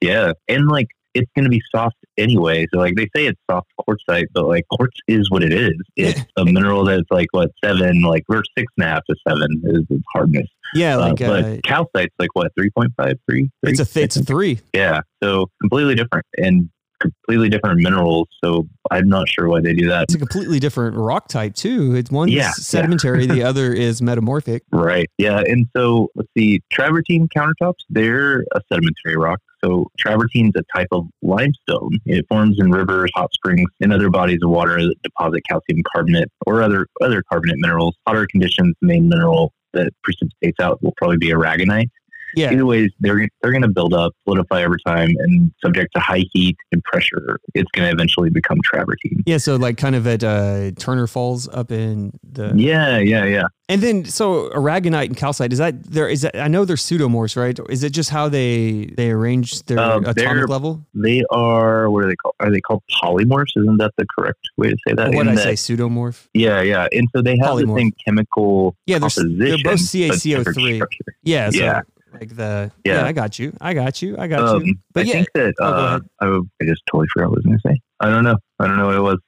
Yeah, 0.01 0.32
and 0.49 0.68
like 0.68 0.86
it's 1.14 1.30
going 1.34 1.44
to 1.44 1.51
be 1.51 1.61
soft 1.74 1.96
anyway. 2.16 2.66
So 2.72 2.78
like 2.78 2.94
they 2.94 3.09
say 3.16 3.26
it's 3.26 3.40
soft 3.51 3.68
quartzite, 3.80 4.26
but 4.34 4.46
like 4.46 4.64
quartz 4.70 4.96
is 5.09 5.30
what 5.30 5.42
it 5.42 5.53
is. 5.53 5.72
It's 5.96 6.20
a 6.36 6.44
mineral 6.44 6.84
that's 6.84 7.03
like 7.11 7.28
what 7.32 7.51
seven, 7.64 8.03
like 8.03 8.22
we're 8.28 8.42
six 8.57 8.70
and 8.76 8.84
a 8.86 8.88
half 8.88 9.05
to 9.07 9.16
seven 9.26 9.61
is 9.64 9.84
its 9.90 10.05
hardness. 10.12 10.46
Yeah, 10.74 10.96
Uh, 10.96 11.01
like 11.01 11.20
uh, 11.22 11.26
but 11.28 11.62
calcite's 11.62 12.14
like 12.18 12.28
what 12.34 12.53
three 12.57 12.70
point 12.70 12.92
five, 12.96 13.14
three. 13.28 13.51
it's 13.62 13.80
a 13.80 13.84
th- 13.86 14.05
it's 14.05 14.16
a 14.16 14.24
three. 14.24 14.61
yeah, 14.74 15.01
so 15.22 15.51
completely 15.62 15.94
different 15.94 16.26
and 16.36 16.68
completely 17.01 17.49
different 17.49 17.80
minerals. 17.80 18.28
So 18.44 18.68
I'm 18.90 19.09
not 19.09 19.28
sure 19.28 19.49
why 19.49 19.61
they 19.61 19.72
do 19.72 19.88
that. 19.88 20.03
It's 20.05 20.14
a 20.14 20.18
completely 20.18 20.59
different 20.61 20.96
rock 20.96 21.28
type 21.28 21.55
too. 21.55 21.94
It's 21.94 22.11
one's 22.11 22.32
Yeah, 22.32 22.42
yeah. 22.42 22.51
sedimentary, 22.51 23.24
the 23.26 23.42
other 23.44 23.72
is 23.72 24.03
metamorphic. 24.03 24.62
Right. 24.72 25.09
Yeah. 25.16 25.38
And 25.38 25.68
so 25.76 26.09
let's 26.16 26.28
see, 26.36 26.61
travertine 26.72 27.28
countertops, 27.28 27.78
they're 27.88 28.40
a 28.53 28.61
sedimentary 28.70 29.16
rock. 29.16 29.38
So 29.64 29.90
travertine's 29.98 30.52
a 30.56 30.62
type 30.74 30.88
of 30.92 31.06
limestone. 31.22 31.98
It 32.06 32.26
forms 32.28 32.59
in 32.59 32.70
rivers, 32.70 33.11
hot 33.14 33.32
springs, 33.32 33.68
and 33.80 33.92
other 33.92 34.11
bodies 34.11 34.38
of 34.42 34.50
water 34.50 34.80
that 34.80 35.02
deposit 35.02 35.42
calcium 35.48 35.82
carbonate 35.92 36.28
or 36.46 36.62
other 36.62 36.86
other 37.02 37.22
carbonate 37.30 37.59
minerals. 37.59 37.96
Hotter 38.06 38.26
conditions, 38.26 38.74
the 38.80 38.86
main 38.86 39.09
mineral 39.09 39.52
that 39.74 39.92
precipitates 40.02 40.59
out 40.61 40.82
will 40.82 40.94
probably 40.96 41.18
be 41.18 41.28
aragonite. 41.28 41.90
Yeah. 42.36 42.52
Either 42.52 42.66
ways, 42.66 42.90
they're 43.00 43.28
they're 43.42 43.50
going 43.52 43.62
to 43.62 43.68
build 43.68 43.94
up, 43.94 44.12
solidify 44.24 44.64
over 44.64 44.76
time, 44.86 45.10
and 45.20 45.50
subject 45.64 45.94
to 45.94 46.00
high 46.00 46.24
heat 46.32 46.56
and 46.72 46.82
pressure, 46.84 47.38
it's 47.54 47.70
going 47.72 47.86
to 47.88 47.92
eventually 47.92 48.30
become 48.30 48.58
travertine. 48.64 49.22
Yeah, 49.26 49.38
so 49.38 49.56
like 49.56 49.76
kind 49.76 49.94
of 49.94 50.06
at 50.06 50.22
uh, 50.24 50.70
Turner 50.78 51.06
Falls 51.06 51.48
up 51.48 51.70
in 51.72 52.12
the 52.22 52.52
Yeah, 52.56 52.98
yeah, 52.98 53.24
yeah. 53.24 53.44
And 53.70 53.82
then 53.82 54.06
so 54.06 54.48
aragonite 54.50 55.06
and 55.06 55.16
calcite 55.16 55.52
is 55.52 55.58
that 55.58 55.82
there 55.84 56.08
is 56.08 56.22
that 56.22 56.34
I 56.36 56.48
know 56.48 56.64
they're 56.64 56.76
pseudomorphs, 56.76 57.36
right? 57.36 57.58
Is 57.68 57.84
it 57.84 57.90
just 57.90 58.08
how 58.08 58.28
they 58.30 58.86
they 58.96 59.10
arrange 59.10 59.62
their 59.64 59.78
Um, 59.78 60.06
atomic 60.06 60.48
level? 60.48 60.86
They 60.94 61.22
are 61.30 61.90
what 61.90 62.04
are 62.04 62.08
they 62.08 62.16
called? 62.16 62.34
Are 62.40 62.50
they 62.50 62.62
called 62.62 62.82
polymorphs? 63.02 63.56
Isn't 63.56 63.76
that 63.76 63.92
the 63.98 64.06
correct 64.18 64.38
way 64.56 64.70
to 64.70 64.76
say 64.86 64.94
that? 64.94 65.12
What 65.12 65.24
did 65.24 65.32
I 65.32 65.34
that- 65.34 65.58
say? 65.58 65.74
Pseudomorph? 65.74 66.28
Yeah, 66.32 66.62
yeah. 66.62 66.88
And 66.92 67.08
so 67.14 67.20
they 67.20 67.36
have 67.38 67.50
Polymorph. 67.50 67.74
the 67.76 67.80
same 67.82 67.92
chemical 68.06 68.74
Yeah, 68.86 68.94
they're, 69.00 69.10
composition. 69.10 69.38
they're 69.38 69.56
both 69.62 69.92
different 69.92 70.22
CaCO3. 70.22 70.82
Yeah, 71.24 71.50
so 71.50 71.58
Yeah. 71.58 71.80
Like 72.12 72.34
the 72.36 72.70
yeah. 72.84 73.00
Yeah. 73.00 73.06
I 73.06 73.12
got 73.12 73.38
you. 73.38 73.56
I 73.61 73.74
got 73.74 74.00
you. 74.02 74.16
I 74.18 74.26
got 74.26 74.40
Um, 74.40 74.64
you. 74.64 74.74
But 74.92 75.00
I 75.00 75.02
yeah, 75.04 75.12
think 75.14 75.28
that 75.34 75.54
Oh, 75.61 75.64
uh. 75.66 76.00
I, 76.20 76.26
I 76.26 76.66
just 76.66 76.82
totally 76.90 77.09
forgot 77.12 77.30
what 77.30 77.36
I 77.36 77.38
was 77.38 77.44
going 77.44 77.59
to 77.59 77.68
say. 77.68 77.80
I 78.00 78.11
don't 78.11 78.24
know. 78.24 78.36
I 78.59 78.66
don't 78.66 78.76
know 78.76 78.86
what 78.86 78.94
it 78.96 79.00
was. 79.00 79.18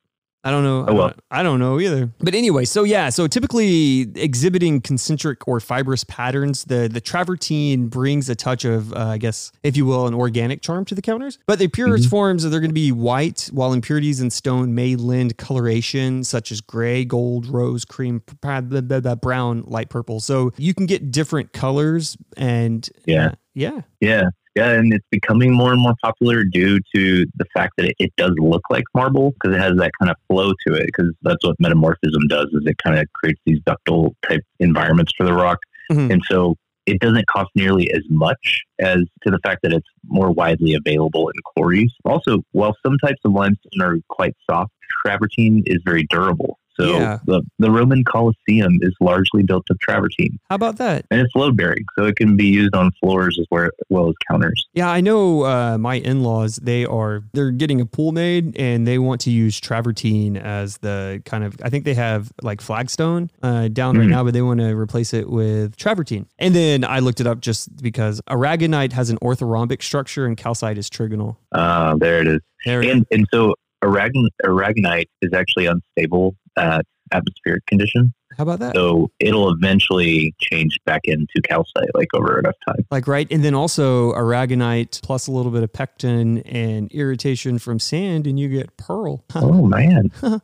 I 0.42 0.50
don't 0.50 0.64
know. 0.64 0.86
Oh, 0.88 0.94
well. 0.94 1.12
I 1.30 1.42
don't 1.42 1.58
know 1.60 1.78
either. 1.78 2.10
But 2.18 2.34
anyway, 2.34 2.64
so 2.64 2.82
yeah, 2.82 3.10
so 3.10 3.26
typically 3.26 4.10
exhibiting 4.14 4.80
concentric 4.80 5.46
or 5.46 5.60
fibrous 5.60 6.02
patterns, 6.04 6.64
the 6.64 6.88
the 6.88 7.00
travertine 7.00 7.90
brings 7.90 8.30
a 8.30 8.34
touch 8.34 8.64
of, 8.64 8.92
uh, 8.94 8.96
I 9.08 9.18
guess, 9.18 9.52
if 9.62 9.76
you 9.76 9.84
will, 9.84 10.06
an 10.06 10.14
organic 10.14 10.62
charm 10.62 10.86
to 10.86 10.94
the 10.94 11.02
counters. 11.02 11.38
But 11.46 11.58
the 11.58 11.68
purest 11.68 12.04
Mm-hmm. 12.04 12.10
forms 12.10 12.42
they're 12.50 12.60
going 12.60 12.70
to 12.70 12.74
be 12.74 12.90
white, 12.90 13.50
while 13.52 13.74
impurities 13.74 14.20
in 14.22 14.30
stone 14.30 14.74
may 14.74 14.96
lend 14.96 15.36
coloration 15.36 16.24
such 16.24 16.50
as 16.52 16.62
gray, 16.62 17.04
gold, 17.04 17.46
rose, 17.46 17.84
cream, 17.84 18.22
blah, 18.40 18.62
blah, 18.62 18.80
blah, 18.80 19.14
brown, 19.16 19.64
light 19.66 19.90
purple. 19.90 20.20
So 20.20 20.52
you 20.56 20.72
can 20.72 20.86
get 20.86 21.10
different 21.10 21.52
colors 21.52 22.16
and 22.38 22.88
Yeah. 23.04 23.26
uh, 23.26 23.32
yeah, 23.54 23.80
Yeah. 24.00 24.22
Yeah, 24.56 24.72
and 24.72 24.92
it's 24.92 25.06
becoming 25.10 25.52
more 25.52 25.72
and 25.72 25.80
more 25.80 25.94
popular 26.02 26.42
due 26.44 26.80
to 26.94 27.26
the 27.36 27.44
fact 27.54 27.74
that 27.76 27.86
it, 27.86 27.94
it 28.00 28.12
does 28.16 28.32
look 28.38 28.62
like 28.68 28.84
marble 28.94 29.30
because 29.32 29.54
it 29.56 29.60
has 29.60 29.76
that 29.76 29.92
kind 30.00 30.10
of 30.10 30.16
flow 30.28 30.52
to 30.66 30.74
it. 30.74 30.86
Because 30.86 31.12
that's 31.22 31.46
what 31.46 31.56
metamorphism 31.60 32.26
does 32.28 32.46
is 32.52 32.62
it 32.66 32.76
kind 32.78 32.98
of 32.98 33.06
creates 33.12 33.40
these 33.46 33.60
ductile 33.64 34.14
type 34.28 34.42
environments 34.58 35.12
for 35.16 35.24
the 35.24 35.32
rock, 35.32 35.58
Mhm. 35.90 36.12
and 36.12 36.22
so 36.28 36.56
it 36.86 36.98
doesn't 37.00 37.26
cost 37.26 37.50
nearly 37.54 37.92
as 37.92 38.02
much 38.08 38.62
as 38.80 38.98
to 39.22 39.30
the 39.30 39.38
fact 39.44 39.60
that 39.62 39.72
it's 39.72 39.86
more 40.06 40.30
widely 40.32 40.74
available 40.74 41.28
in 41.28 41.34
quarries. 41.44 41.92
Also, 42.04 42.42
while 42.52 42.74
some 42.84 42.98
types 42.98 43.20
of 43.24 43.32
limestone 43.32 43.80
are 43.82 43.98
quite 44.08 44.34
soft, 44.50 44.72
travertine 45.04 45.62
is 45.66 45.78
very 45.84 46.04
durable. 46.10 46.58
So 46.80 46.96
Yeah. 46.98 47.18
the, 47.26 47.42
the 47.58 47.70
Roman 47.70 48.04
Colosseum 48.04 48.78
is 48.82 48.94
largely 49.00 49.42
built 49.42 49.64
of 49.70 49.78
travertine. 49.80 50.38
How 50.48 50.54
about 50.56 50.76
that? 50.78 51.04
And 51.10 51.20
it's 51.20 51.34
load 51.34 51.56
bearing, 51.56 51.84
so 51.98 52.04
it 52.04 52.16
can 52.16 52.36
be 52.36 52.46
used 52.46 52.74
on 52.74 52.90
floors 53.00 53.38
as 53.38 53.46
well, 53.90 54.08
as 54.08 54.14
counters. 54.28 54.64
Yeah, 54.72 54.88
I 54.90 55.00
know 55.00 55.44
uh, 55.44 55.78
my 55.78 55.96
in-laws, 55.96 56.56
they 56.56 56.84
are 56.84 57.22
they're 57.32 57.50
getting 57.50 57.80
a 57.80 57.86
pool 57.86 58.12
made 58.12 58.56
and 58.56 58.86
they 58.86 58.98
want 58.98 59.20
to 59.22 59.30
use 59.30 59.60
travertine 59.60 60.36
as 60.36 60.78
the 60.78 61.22
kind 61.24 61.44
of 61.44 61.56
I 61.62 61.68
think 61.70 61.84
they 61.84 61.94
have 61.94 62.32
like 62.42 62.60
flagstone 62.60 63.30
uh, 63.42 63.68
down 63.68 63.98
right 63.98 64.06
Mhm. 64.06 64.10
now, 64.10 64.24
but 64.24 64.32
they 64.34 64.42
want 64.42 64.60
to 64.60 64.74
replace 64.76 65.12
it 65.12 65.28
with 65.30 65.76
travertine. 65.76 66.26
And 66.38 66.54
then 66.54 66.84
I 66.84 67.00
looked 67.00 67.20
it 67.20 67.26
up 67.26 67.40
just 67.40 67.82
because 67.82 68.20
aragonite 68.28 68.92
has 68.92 69.10
an 69.10 69.18
orthorhombic 69.18 69.82
structure 69.82 70.26
and 70.26 70.36
calcite 70.36 70.78
is 70.78 70.88
trigonal. 70.88 71.36
Uh, 71.52 71.96
there 71.96 72.20
it 72.20 72.28
is. 72.28 72.40
There 72.64 72.80
And, 72.82 73.06
and 73.10 73.26
so 73.32 73.54
aragon, 73.82 74.28
aragonite 74.44 75.08
is 75.22 75.32
actually 75.32 75.66
unstable 75.66 76.36
at 76.56 76.84
atmospheric 77.12 77.64
conditions. 77.66 78.10
How 78.36 78.44
about 78.44 78.60
that? 78.60 78.76
So 78.76 79.10
it'll 79.18 79.52
eventually 79.52 80.34
change 80.38 80.78
back 80.86 81.02
into 81.04 81.42
calcite 81.42 81.90
like 81.94 82.08
over 82.14 82.38
enough 82.38 82.54
time. 82.66 82.86
Like 82.90 83.08
right, 83.08 83.26
and 83.30 83.44
then 83.44 83.54
also 83.54 84.12
aragonite 84.12 85.02
plus 85.02 85.26
a 85.26 85.32
little 85.32 85.50
bit 85.50 85.62
of 85.62 85.72
pectin 85.72 86.38
and 86.42 86.90
irritation 86.92 87.58
from 87.58 87.78
sand, 87.78 88.26
and 88.26 88.38
you 88.38 88.48
get 88.48 88.76
pearl. 88.76 89.24
Oh 89.34 89.66
man, 89.66 90.12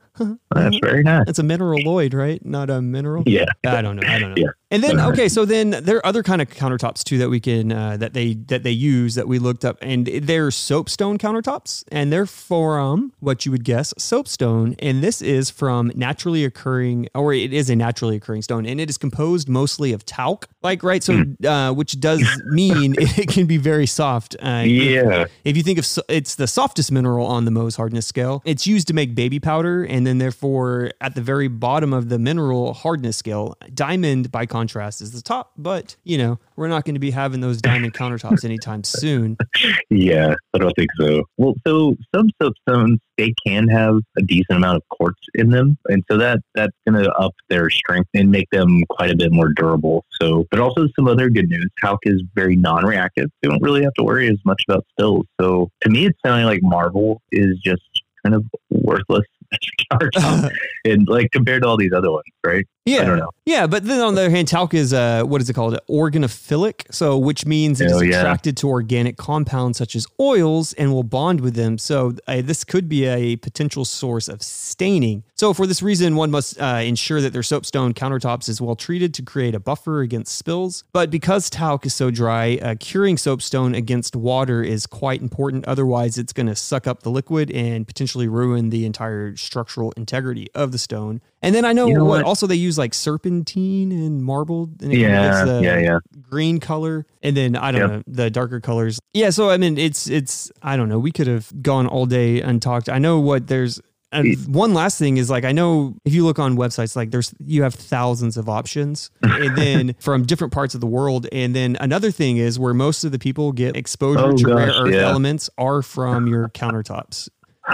that's 0.50 0.78
very 0.82 1.02
nice. 1.02 1.26
That's 1.26 1.38
a 1.38 1.42
mineraloid, 1.42 2.12
right? 2.12 2.44
Not 2.44 2.70
a 2.70 2.80
mineral. 2.82 3.22
Yeah. 3.26 3.44
I 3.64 3.82
don't 3.82 3.96
know. 3.96 4.06
I 4.06 4.18
don't 4.18 4.34
know. 4.34 4.42
Yeah. 4.42 4.50
And 4.72 4.82
then 4.82 4.96
Whatever. 4.96 5.12
okay, 5.12 5.28
so 5.28 5.44
then 5.44 5.70
there 5.70 5.98
are 5.98 6.06
other 6.06 6.24
kind 6.24 6.42
of 6.42 6.48
countertops 6.50 7.04
too 7.04 7.18
that 7.18 7.30
we 7.30 7.38
can 7.38 7.70
uh, 7.70 7.96
that 7.98 8.14
they 8.14 8.34
that 8.48 8.64
they 8.64 8.72
use 8.72 9.14
that 9.14 9.28
we 9.28 9.38
looked 9.38 9.64
up, 9.64 9.78
and 9.80 10.06
they're 10.08 10.50
soapstone 10.50 11.18
countertops, 11.18 11.84
and 11.92 12.12
they're 12.12 12.26
from 12.26 13.12
what 13.20 13.46
you 13.46 13.52
would 13.52 13.62
guess 13.62 13.94
soapstone, 13.96 14.74
and 14.80 15.04
this 15.04 15.22
is 15.22 15.50
from 15.50 15.92
naturally 15.94 16.44
occurring, 16.44 17.06
or 17.14 17.32
it 17.32 17.52
is 17.52 17.70
a 17.70 17.76
naturally 17.76 18.16
occurring 18.16 18.42
stone, 18.42 18.66
and 18.66 18.80
it 18.80 18.90
is 18.90 18.98
composed 18.98 19.48
mostly 19.48 19.92
of 19.92 20.04
talc, 20.04 20.48
like 20.64 20.82
right, 20.82 21.04
so 21.04 21.16
Hmm. 21.16 21.46
uh, 21.46 21.72
which 21.72 22.00
does 22.00 22.24
mean 22.46 22.96
it 22.98 23.28
can 23.28 23.46
be 23.46 23.58
very 23.58 23.86
soft. 23.86 24.34
Uh, 24.42 24.64
if- 24.64 24.70
Yeah. 25.06 25.26
if 25.44 25.56
you 25.56 25.62
think 25.62 25.78
of 25.78 25.86
so- 25.86 26.02
it's 26.08 26.34
the 26.34 26.48
softest 26.48 26.90
mineral 26.90 27.24
on 27.26 27.44
the 27.44 27.52
Mohs 27.52 27.76
hardness 27.76 28.06
scale, 28.06 28.42
it's 28.44 28.66
used 28.66 28.88
to 28.88 28.94
make 28.94 29.14
baby 29.14 29.38
powder, 29.38 29.84
and 29.84 30.04
then 30.04 30.18
therefore 30.18 30.90
at 31.00 31.14
the 31.14 31.22
very 31.22 31.46
bottom 31.46 31.92
of 31.92 32.08
the 32.08 32.18
mineral 32.18 32.72
hardness 32.74 33.16
scale, 33.16 33.56
diamond 33.72 34.32
by 34.32 34.44
contrast 34.56 35.02
is 35.02 35.12
the 35.12 35.22
top. 35.22 35.52
But 35.56 35.96
you 36.04 36.18
know 36.18 36.38
we're 36.56 36.68
not 36.68 36.84
going 36.84 36.94
to 36.94 37.00
be 37.00 37.10
having 37.10 37.40
those 37.40 37.60
diamond 37.60 37.92
countertops 37.94 38.44
anytime 38.44 38.84
soon. 38.84 39.36
Yeah, 39.90 40.34
I 40.54 40.58
don't 40.58 40.74
think 40.74 40.90
so. 40.98 41.22
Well, 41.36 41.54
so 41.66 41.96
some 42.14 42.28
soapstones 42.40 42.98
they 43.16 43.32
can 43.46 43.68
have 43.68 43.96
a 44.18 44.22
decent 44.22 44.58
amount 44.58 44.76
of 44.76 44.82
quartz 44.90 45.20
in 45.34 45.50
them, 45.50 45.78
and 45.88 46.04
so 46.10 46.18
that 46.18 46.40
that's 46.54 46.72
going 46.86 47.02
to 47.02 47.10
up 47.12 47.32
their 47.48 47.70
strength 47.70 48.08
and 48.14 48.30
make 48.30 48.48
them 48.50 48.82
quite 48.90 49.10
a 49.10 49.16
bit 49.16 49.32
more 49.32 49.48
durable. 49.48 50.04
So, 50.20 50.46
but 50.50 50.60
also 50.60 50.88
some 50.96 51.08
other 51.08 51.30
good 51.30 51.48
news: 51.48 51.68
talc 51.80 52.00
is 52.02 52.22
very 52.34 52.56
non-reactive. 52.56 53.30
You 53.42 53.50
don't 53.50 53.62
really 53.62 53.82
have 53.82 53.94
to 53.94 54.04
worry 54.04 54.28
as 54.28 54.38
much 54.44 54.62
about 54.68 54.84
spills. 54.92 55.26
So, 55.40 55.70
to 55.82 55.90
me, 55.90 56.06
it's 56.06 56.18
sounding 56.24 56.46
like 56.46 56.60
marble 56.62 57.22
is 57.32 57.58
just 57.64 57.82
kind 58.24 58.34
of 58.34 58.44
worthless 58.70 59.26
as 59.52 59.58
a 59.62 59.94
countertop, 59.94 60.50
and 60.84 61.08
like 61.08 61.30
compared 61.32 61.62
to 61.62 61.68
all 61.68 61.76
these 61.76 61.92
other 61.92 62.10
ones, 62.10 62.24
right? 62.44 62.66
Yeah, 62.86 63.20
yeah, 63.44 63.66
but 63.66 63.84
then 63.84 64.00
on 64.00 64.14
the 64.14 64.22
other 64.22 64.30
hand, 64.30 64.46
talc 64.46 64.72
is 64.72 64.92
uh, 64.92 65.24
what 65.24 65.40
is 65.40 65.50
it 65.50 65.54
called? 65.54 65.76
Organophilic, 65.90 66.82
so 66.94 67.18
which 67.18 67.44
means 67.44 67.80
it 67.80 67.90
is 67.90 68.00
yeah. 68.00 68.20
attracted 68.20 68.56
to 68.58 68.68
organic 68.68 69.16
compounds 69.16 69.76
such 69.76 69.96
as 69.96 70.06
oils 70.20 70.72
and 70.74 70.92
will 70.92 71.02
bond 71.02 71.40
with 71.40 71.54
them. 71.54 71.78
So 71.78 72.14
uh, 72.28 72.42
this 72.42 72.62
could 72.62 72.88
be 72.88 73.04
a 73.04 73.36
potential 73.36 73.84
source 73.84 74.28
of 74.28 74.40
staining. 74.40 75.24
So 75.34 75.52
for 75.52 75.66
this 75.66 75.82
reason, 75.82 76.14
one 76.14 76.30
must 76.30 76.60
uh, 76.60 76.80
ensure 76.82 77.20
that 77.20 77.32
their 77.32 77.42
soapstone 77.42 77.92
countertops 77.92 78.48
is 78.48 78.60
well 78.60 78.76
treated 78.76 79.12
to 79.14 79.22
create 79.22 79.54
a 79.54 79.60
buffer 79.60 80.00
against 80.00 80.38
spills. 80.38 80.84
But 80.92 81.10
because 81.10 81.50
talc 81.50 81.84
is 81.86 81.94
so 81.94 82.12
dry, 82.12 82.58
uh, 82.62 82.76
curing 82.78 83.16
soapstone 83.16 83.74
against 83.74 84.14
water 84.14 84.62
is 84.62 84.86
quite 84.86 85.20
important. 85.20 85.66
Otherwise, 85.66 86.18
it's 86.18 86.32
going 86.32 86.46
to 86.46 86.56
suck 86.56 86.86
up 86.86 87.02
the 87.02 87.10
liquid 87.10 87.50
and 87.50 87.86
potentially 87.86 88.28
ruin 88.28 88.70
the 88.70 88.86
entire 88.86 89.34
structural 89.36 89.92
integrity 89.96 90.48
of 90.54 90.70
the 90.70 90.78
stone. 90.78 91.20
And 91.46 91.54
then 91.54 91.64
I 91.64 91.72
know, 91.72 91.86
You 91.86 91.94
know 91.94 92.04
what, 92.04 92.18
what? 92.18 92.24
also 92.24 92.46
they 92.46 92.56
use 92.56 92.76
like 92.76 92.92
serpentine 92.92 93.92
and 93.92 94.22
marble. 94.22 94.68
And 94.82 94.92
it 94.92 94.98
Yeah, 94.98 95.44
the 95.44 95.60
yeah, 95.62 95.78
yeah. 95.78 95.98
green 96.28 96.58
color, 96.60 97.06
and 97.22 97.36
then 97.36 97.56
I 97.56 97.70
don't 97.72 97.80
Yep. 97.80 97.90
know 97.90 98.02
the 98.06 98.30
darker 98.30 98.60
colors. 98.60 98.98
Yeah, 99.14 99.30
so 99.30 99.48
I 99.50 99.56
mean, 99.56 99.78
it's 99.78 100.08
it's 100.08 100.50
I 100.62 100.76
don't 100.76 100.88
know. 100.88 100.98
We 100.98 101.12
could 101.12 101.26
have 101.28 101.50
gone 101.62 101.86
all 101.86 102.06
day 102.06 102.42
and 102.42 102.60
talked. 102.60 102.88
I 102.88 102.98
know 102.98 103.20
what 103.20 103.46
there's. 103.46 103.80
And 104.12 104.36
one 104.54 104.72
last 104.72 104.98
thing 104.98 105.16
is 105.16 105.28
like 105.30 105.44
I 105.44 105.50
know 105.52 105.96
if 106.04 106.14
you 106.14 106.24
look 106.24 106.38
on 106.38 106.56
websites 106.56 106.94
like 106.96 107.10
there's 107.10 107.34
you 107.44 107.64
have 107.64 107.74
thousands 107.74 108.36
of 108.36 108.48
options 108.48 109.10
and 109.22 109.56
then 109.56 109.94
from 109.98 110.22
different 110.24 110.52
parts 110.52 110.74
of 110.76 110.80
the 110.80 110.86
world 110.86 111.26
and 111.32 111.54
then 111.56 111.76
another 111.80 112.12
thing 112.12 112.36
is 112.36 112.56
where 112.58 112.72
most 112.72 113.02
of 113.04 113.10
the 113.10 113.18
people 113.18 113.50
get 113.52 113.76
exposure 113.76 114.20
Oh, 114.32 114.36
to 114.36 114.54
rare 114.54 114.68
earth 114.70 114.92
yeah. 114.94 115.00
elements 115.10 115.50
are 115.58 115.82
from 115.82 116.28
your 116.28 116.48
countertops 116.50 117.28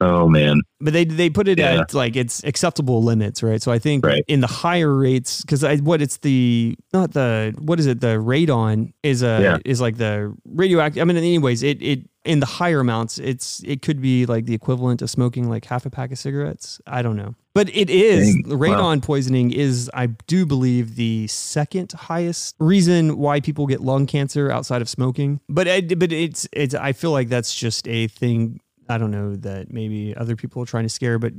Oh 0.00 0.28
man, 0.28 0.60
but 0.78 0.92
they 0.92 1.04
they 1.06 1.30
put 1.30 1.48
it 1.48 1.58
Yeah. 1.58 1.80
at 1.80 1.94
like 1.94 2.16
it's 2.16 2.44
acceptable 2.44 3.02
limits, 3.02 3.42
right? 3.42 3.62
So 3.62 3.72
I 3.72 3.78
think 3.78 4.04
Right. 4.04 4.22
in 4.28 4.40
the 4.40 4.46
higher 4.46 4.94
rates, 4.94 5.40
because 5.40 5.64
I 5.64 5.76
what 5.78 6.02
it's 6.02 6.18
the 6.18 6.76
not 6.92 7.12
the 7.12 7.54
what 7.58 7.80
is 7.80 7.86
it 7.86 8.00
the 8.02 8.18
radon 8.18 8.92
is 9.02 9.22
a 9.22 9.38
Yeah. 9.40 9.58
is 9.64 9.80
like 9.80 9.96
the 9.96 10.34
radioactive. 10.44 11.00
I 11.00 11.04
mean, 11.04 11.16
anyways, 11.16 11.62
it 11.62 11.80
it 11.80 12.00
in 12.26 12.40
the 12.40 12.46
higher 12.46 12.80
amounts, 12.80 13.18
it's 13.18 13.62
it 13.64 13.80
could 13.80 14.02
be 14.02 14.26
like 14.26 14.44
the 14.44 14.52
equivalent 14.54 15.00
of 15.00 15.08
smoking 15.08 15.48
like 15.48 15.64
half 15.64 15.86
a 15.86 15.90
pack 15.90 16.12
of 16.12 16.18
cigarettes. 16.18 16.78
I 16.86 17.00
don't 17.00 17.16
know, 17.16 17.34
but 17.54 17.70
it 17.74 17.88
is 17.88 18.34
Dang. 18.34 18.42
the 18.48 18.56
radon 18.56 19.00
poisoning 19.02 19.50
is 19.50 19.90
I 19.94 20.08
do 20.26 20.44
believe 20.44 20.96
the 20.96 21.26
second 21.28 21.92
highest 21.92 22.54
reason 22.58 23.16
why 23.16 23.40
people 23.40 23.66
get 23.66 23.80
lung 23.80 24.06
cancer 24.06 24.50
outside 24.50 24.82
of 24.82 24.90
smoking. 24.90 25.40
But 25.48 25.68
I, 25.68 25.80
but 25.80 26.12
it's 26.12 26.46
it's 26.52 26.74
I 26.74 26.92
feel 26.92 27.12
like 27.12 27.30
that's 27.30 27.54
just 27.54 27.88
a 27.88 28.08
thing. 28.08 28.60
I 28.88 28.98
don't 28.98 29.10
know 29.10 29.36
that 29.36 29.72
maybe 29.72 30.16
other 30.16 30.36
people 30.36 30.62
are 30.62 30.66
trying 30.66 30.84
to 30.84 30.88
scare, 30.88 31.18
but 31.18 31.32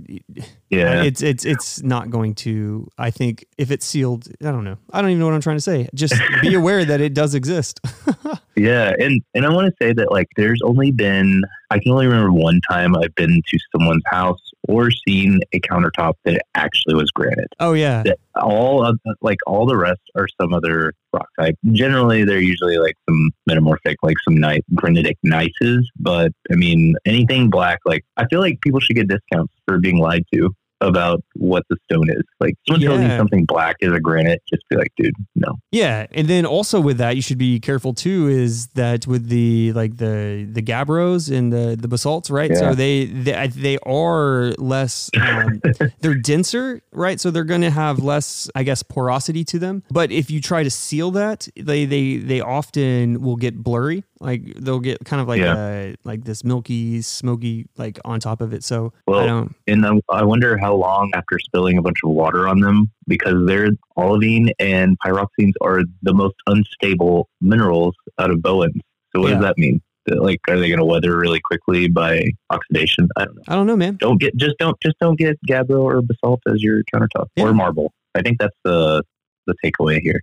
yeah. 0.70 1.04
it's 1.04 1.22
it's 1.22 1.46
it's 1.46 1.82
not 1.82 2.10
going 2.10 2.36
to. 2.36 2.88
I 2.98 3.12
think 3.12 3.46
if 3.58 3.72
it's 3.72 3.86
sealed, 3.86 4.28
I 4.42 4.52
don't 4.52 4.64
know. 4.64 4.78
I 4.92 5.02
don't 5.02 5.12
even 5.12 5.20
know 5.20 5.26
what 5.26 5.36
I'm 5.36 5.42
trying 5.42 5.58
to 5.58 5.62
say. 5.62 5.88
Just 5.94 6.16
be 6.42 6.54
aware 6.62 6.84
that 6.86 7.02
it 7.02 7.14
does 7.14 7.36
exist. 7.36 7.80
Yeah, 8.58 8.94
and 9.00 9.22
and 9.36 9.46
I 9.46 9.50
want 9.50 9.68
to 9.68 9.74
say 9.80 9.94
that 9.94 10.12
like 10.12 10.30
there's 10.36 10.60
only 10.64 10.92
been 10.92 11.44
I 11.70 11.78
can 11.78 11.92
only 11.92 12.08
remember 12.08 12.32
one 12.32 12.60
time 12.68 12.96
I've 12.96 13.14
been 13.14 13.42
to 13.48 13.60
someone's 13.72 14.02
house 14.08 14.42
or 14.68 14.92
seen 14.92 15.40
a 15.54 15.60
countertop 15.60 16.14
that 16.26 16.42
actually 16.56 16.96
was 16.96 17.10
granite. 17.12 17.52
oh 17.60 17.74
yeah, 17.74 18.04
That 18.04 18.18
all 18.36 18.86
of 18.86 19.00
like 19.22 19.40
all 19.48 19.66
the 19.66 19.78
rest 19.78 20.02
are 20.16 20.28
some 20.40 20.54
other 20.54 20.94
rock 21.14 21.28
type. 21.40 21.56
Generally, 21.72 22.26
they're 22.26 22.40
usually 22.40 22.78
like 22.78 22.96
some 23.10 23.32
metamorphic, 23.46 23.98
like 24.04 24.18
some 24.28 24.38
nice 24.38 24.62
granitic 24.76 25.18
gneisses. 25.26 25.82
But 26.00 26.32
I 26.52 26.56
mean, 26.56 26.96
anything 27.06 27.50
black, 27.50 27.80
like 27.86 28.04
I 28.18 28.28
feel 28.28 28.40
like 28.40 28.62
people 28.62 28.80
should 28.80 28.96
get 28.96 29.08
discounts 29.08 29.54
for 29.66 29.80
being 29.80 29.98
lied 29.98 30.24
to 30.34 30.54
about 30.82 31.24
what 31.36 31.64
the 31.70 31.78
stone 31.90 32.10
is. 32.10 32.24
Like 32.40 32.56
someone 32.68 32.82
tells 32.82 33.02
you 33.02 33.18
something 33.18 33.46
black 33.46 33.78
is 33.80 33.92
a 33.92 34.00
granite, 34.00 34.42
just 34.50 34.64
be 34.70 34.76
like, 34.76 34.92
dude, 34.98 35.14
no. 35.36 35.60
Yeah, 35.72 36.08
and 36.12 36.28
then 36.28 36.46
also 36.46 36.80
with 36.80 36.98
that, 36.98 37.16
you 37.16 37.22
should 37.22 37.38
be 37.38 37.60
careful 37.60 37.94
too. 37.94 38.28
Is 38.28 38.68
that 38.70 39.08
with 39.08 39.30
the 39.30 39.74
like 39.74 39.98
the 39.98 40.48
the 40.52 40.62
gabbros 40.62 41.36
and 41.36 41.52
the 41.52 41.76
the 41.80 41.88
basalts, 41.88 42.30
right? 42.30 42.56
So 42.56 42.74
they 42.74 43.06
they, 43.06 43.48
they 43.48 43.78
are 43.80 44.54
less, 44.58 45.10
um, 45.20 45.62
they're 46.02 46.16
denser, 46.16 46.82
right? 46.92 47.20
So 47.20 47.32
they're 47.32 47.44
going 47.44 47.62
to 47.62 47.72
have 47.72 48.00
less, 48.00 48.50
I 48.56 48.64
guess, 48.64 48.84
porosity 48.84 49.44
to 49.46 49.60
them. 49.60 49.84
But 49.90 50.12
if 50.12 50.30
you 50.30 50.42
try 50.42 50.64
to 50.64 50.70
seal 50.70 51.12
that, 51.12 51.48
they 51.56 51.86
they 51.86 52.18
they 52.18 52.42
often 52.42 53.22
will 53.22 53.36
get 53.36 53.58
blurry. 53.58 54.04
Like 54.20 54.44
they'll 54.56 54.80
get 54.80 55.04
kind 55.06 55.22
of 55.22 55.28
like 55.28 55.40
Yeah. 55.42 55.54
uh 55.54 55.94
like 56.04 56.24
this 56.24 56.44
milky, 56.44 57.02
smoky, 57.02 57.68
like 57.78 58.00
on 58.04 58.20
top 58.20 58.42
of 58.42 58.54
it. 58.54 58.64
So 58.64 58.94
I 59.08 59.12
Well, 59.12 59.28
don't. 59.28 59.56
And 59.68 59.86
I, 59.86 60.00
I 60.10 60.24
wonder 60.24 60.58
how 60.58 60.74
long 60.76 61.12
after 61.14 61.38
spilling 61.40 61.78
a 61.78 61.82
bunch 61.82 61.98
of 62.04 62.10
water 62.12 62.48
on 62.48 62.60
them, 62.60 62.90
because 63.08 63.46
they're 63.46 63.70
olivine 63.98 64.50
and 64.60 64.98
pyroxenes 65.06 65.54
are 65.62 65.82
the 66.02 66.14
most 66.14 66.36
unstable 66.48 67.30
minerals 67.42 67.96
out 68.20 68.32
of 68.32 68.42
Bowen's. 68.42 68.74
So 69.16 69.22
what 69.22 69.30
Yeah. 69.30 69.36
does 69.36 69.44
that 69.44 69.58
mean? 69.58 69.82
Like, 70.10 70.40
are 70.48 70.58
they 70.58 70.70
going 70.70 70.80
to 70.80 70.86
weather 70.86 71.18
really 71.18 71.42
quickly 71.42 71.90
by 71.90 72.24
oxidation? 72.50 73.10
I 73.18 73.26
don't 73.26 73.36
know. 73.36 73.42
I 73.50 73.56
don't 73.56 73.68
know, 73.68 73.76
man. 73.76 73.98
Don't 74.00 74.20
get 74.22 74.36
just 74.38 74.58
don't 74.58 74.80
just 74.82 74.96
don't 75.00 75.20
get 75.20 75.38
gabbro 75.48 75.84
or 75.84 76.02
basalt 76.02 76.40
as 76.48 76.64
your 76.64 76.82
countertop 76.94 77.28
Yeah. 77.36 77.44
or 77.46 77.54
marble. 77.54 77.92
I 78.16 78.22
think 78.22 78.40
that's 78.40 78.56
the 78.64 79.04
the 79.48 79.54
takeaway 79.64 80.00
here. 80.02 80.22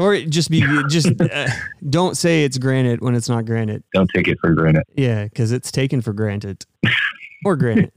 Or 0.00 0.16
just 0.22 0.50
be 0.50 0.64
just 0.88 1.08
uh, 1.20 1.48
don't 1.88 2.16
say 2.16 2.44
it's 2.44 2.56
granite 2.58 3.02
when 3.02 3.14
it's 3.14 3.28
not 3.28 3.44
granite. 3.44 3.84
Don't 3.94 4.10
take 4.14 4.26
it 4.28 4.38
for 4.40 4.52
granted. 4.54 4.84
Yeah, 4.96 5.24
because 5.24 5.52
it's 5.52 5.70
taken 5.70 6.00
for 6.00 6.12
granted. 6.12 6.64
or 7.44 7.54
granted. 7.56 7.92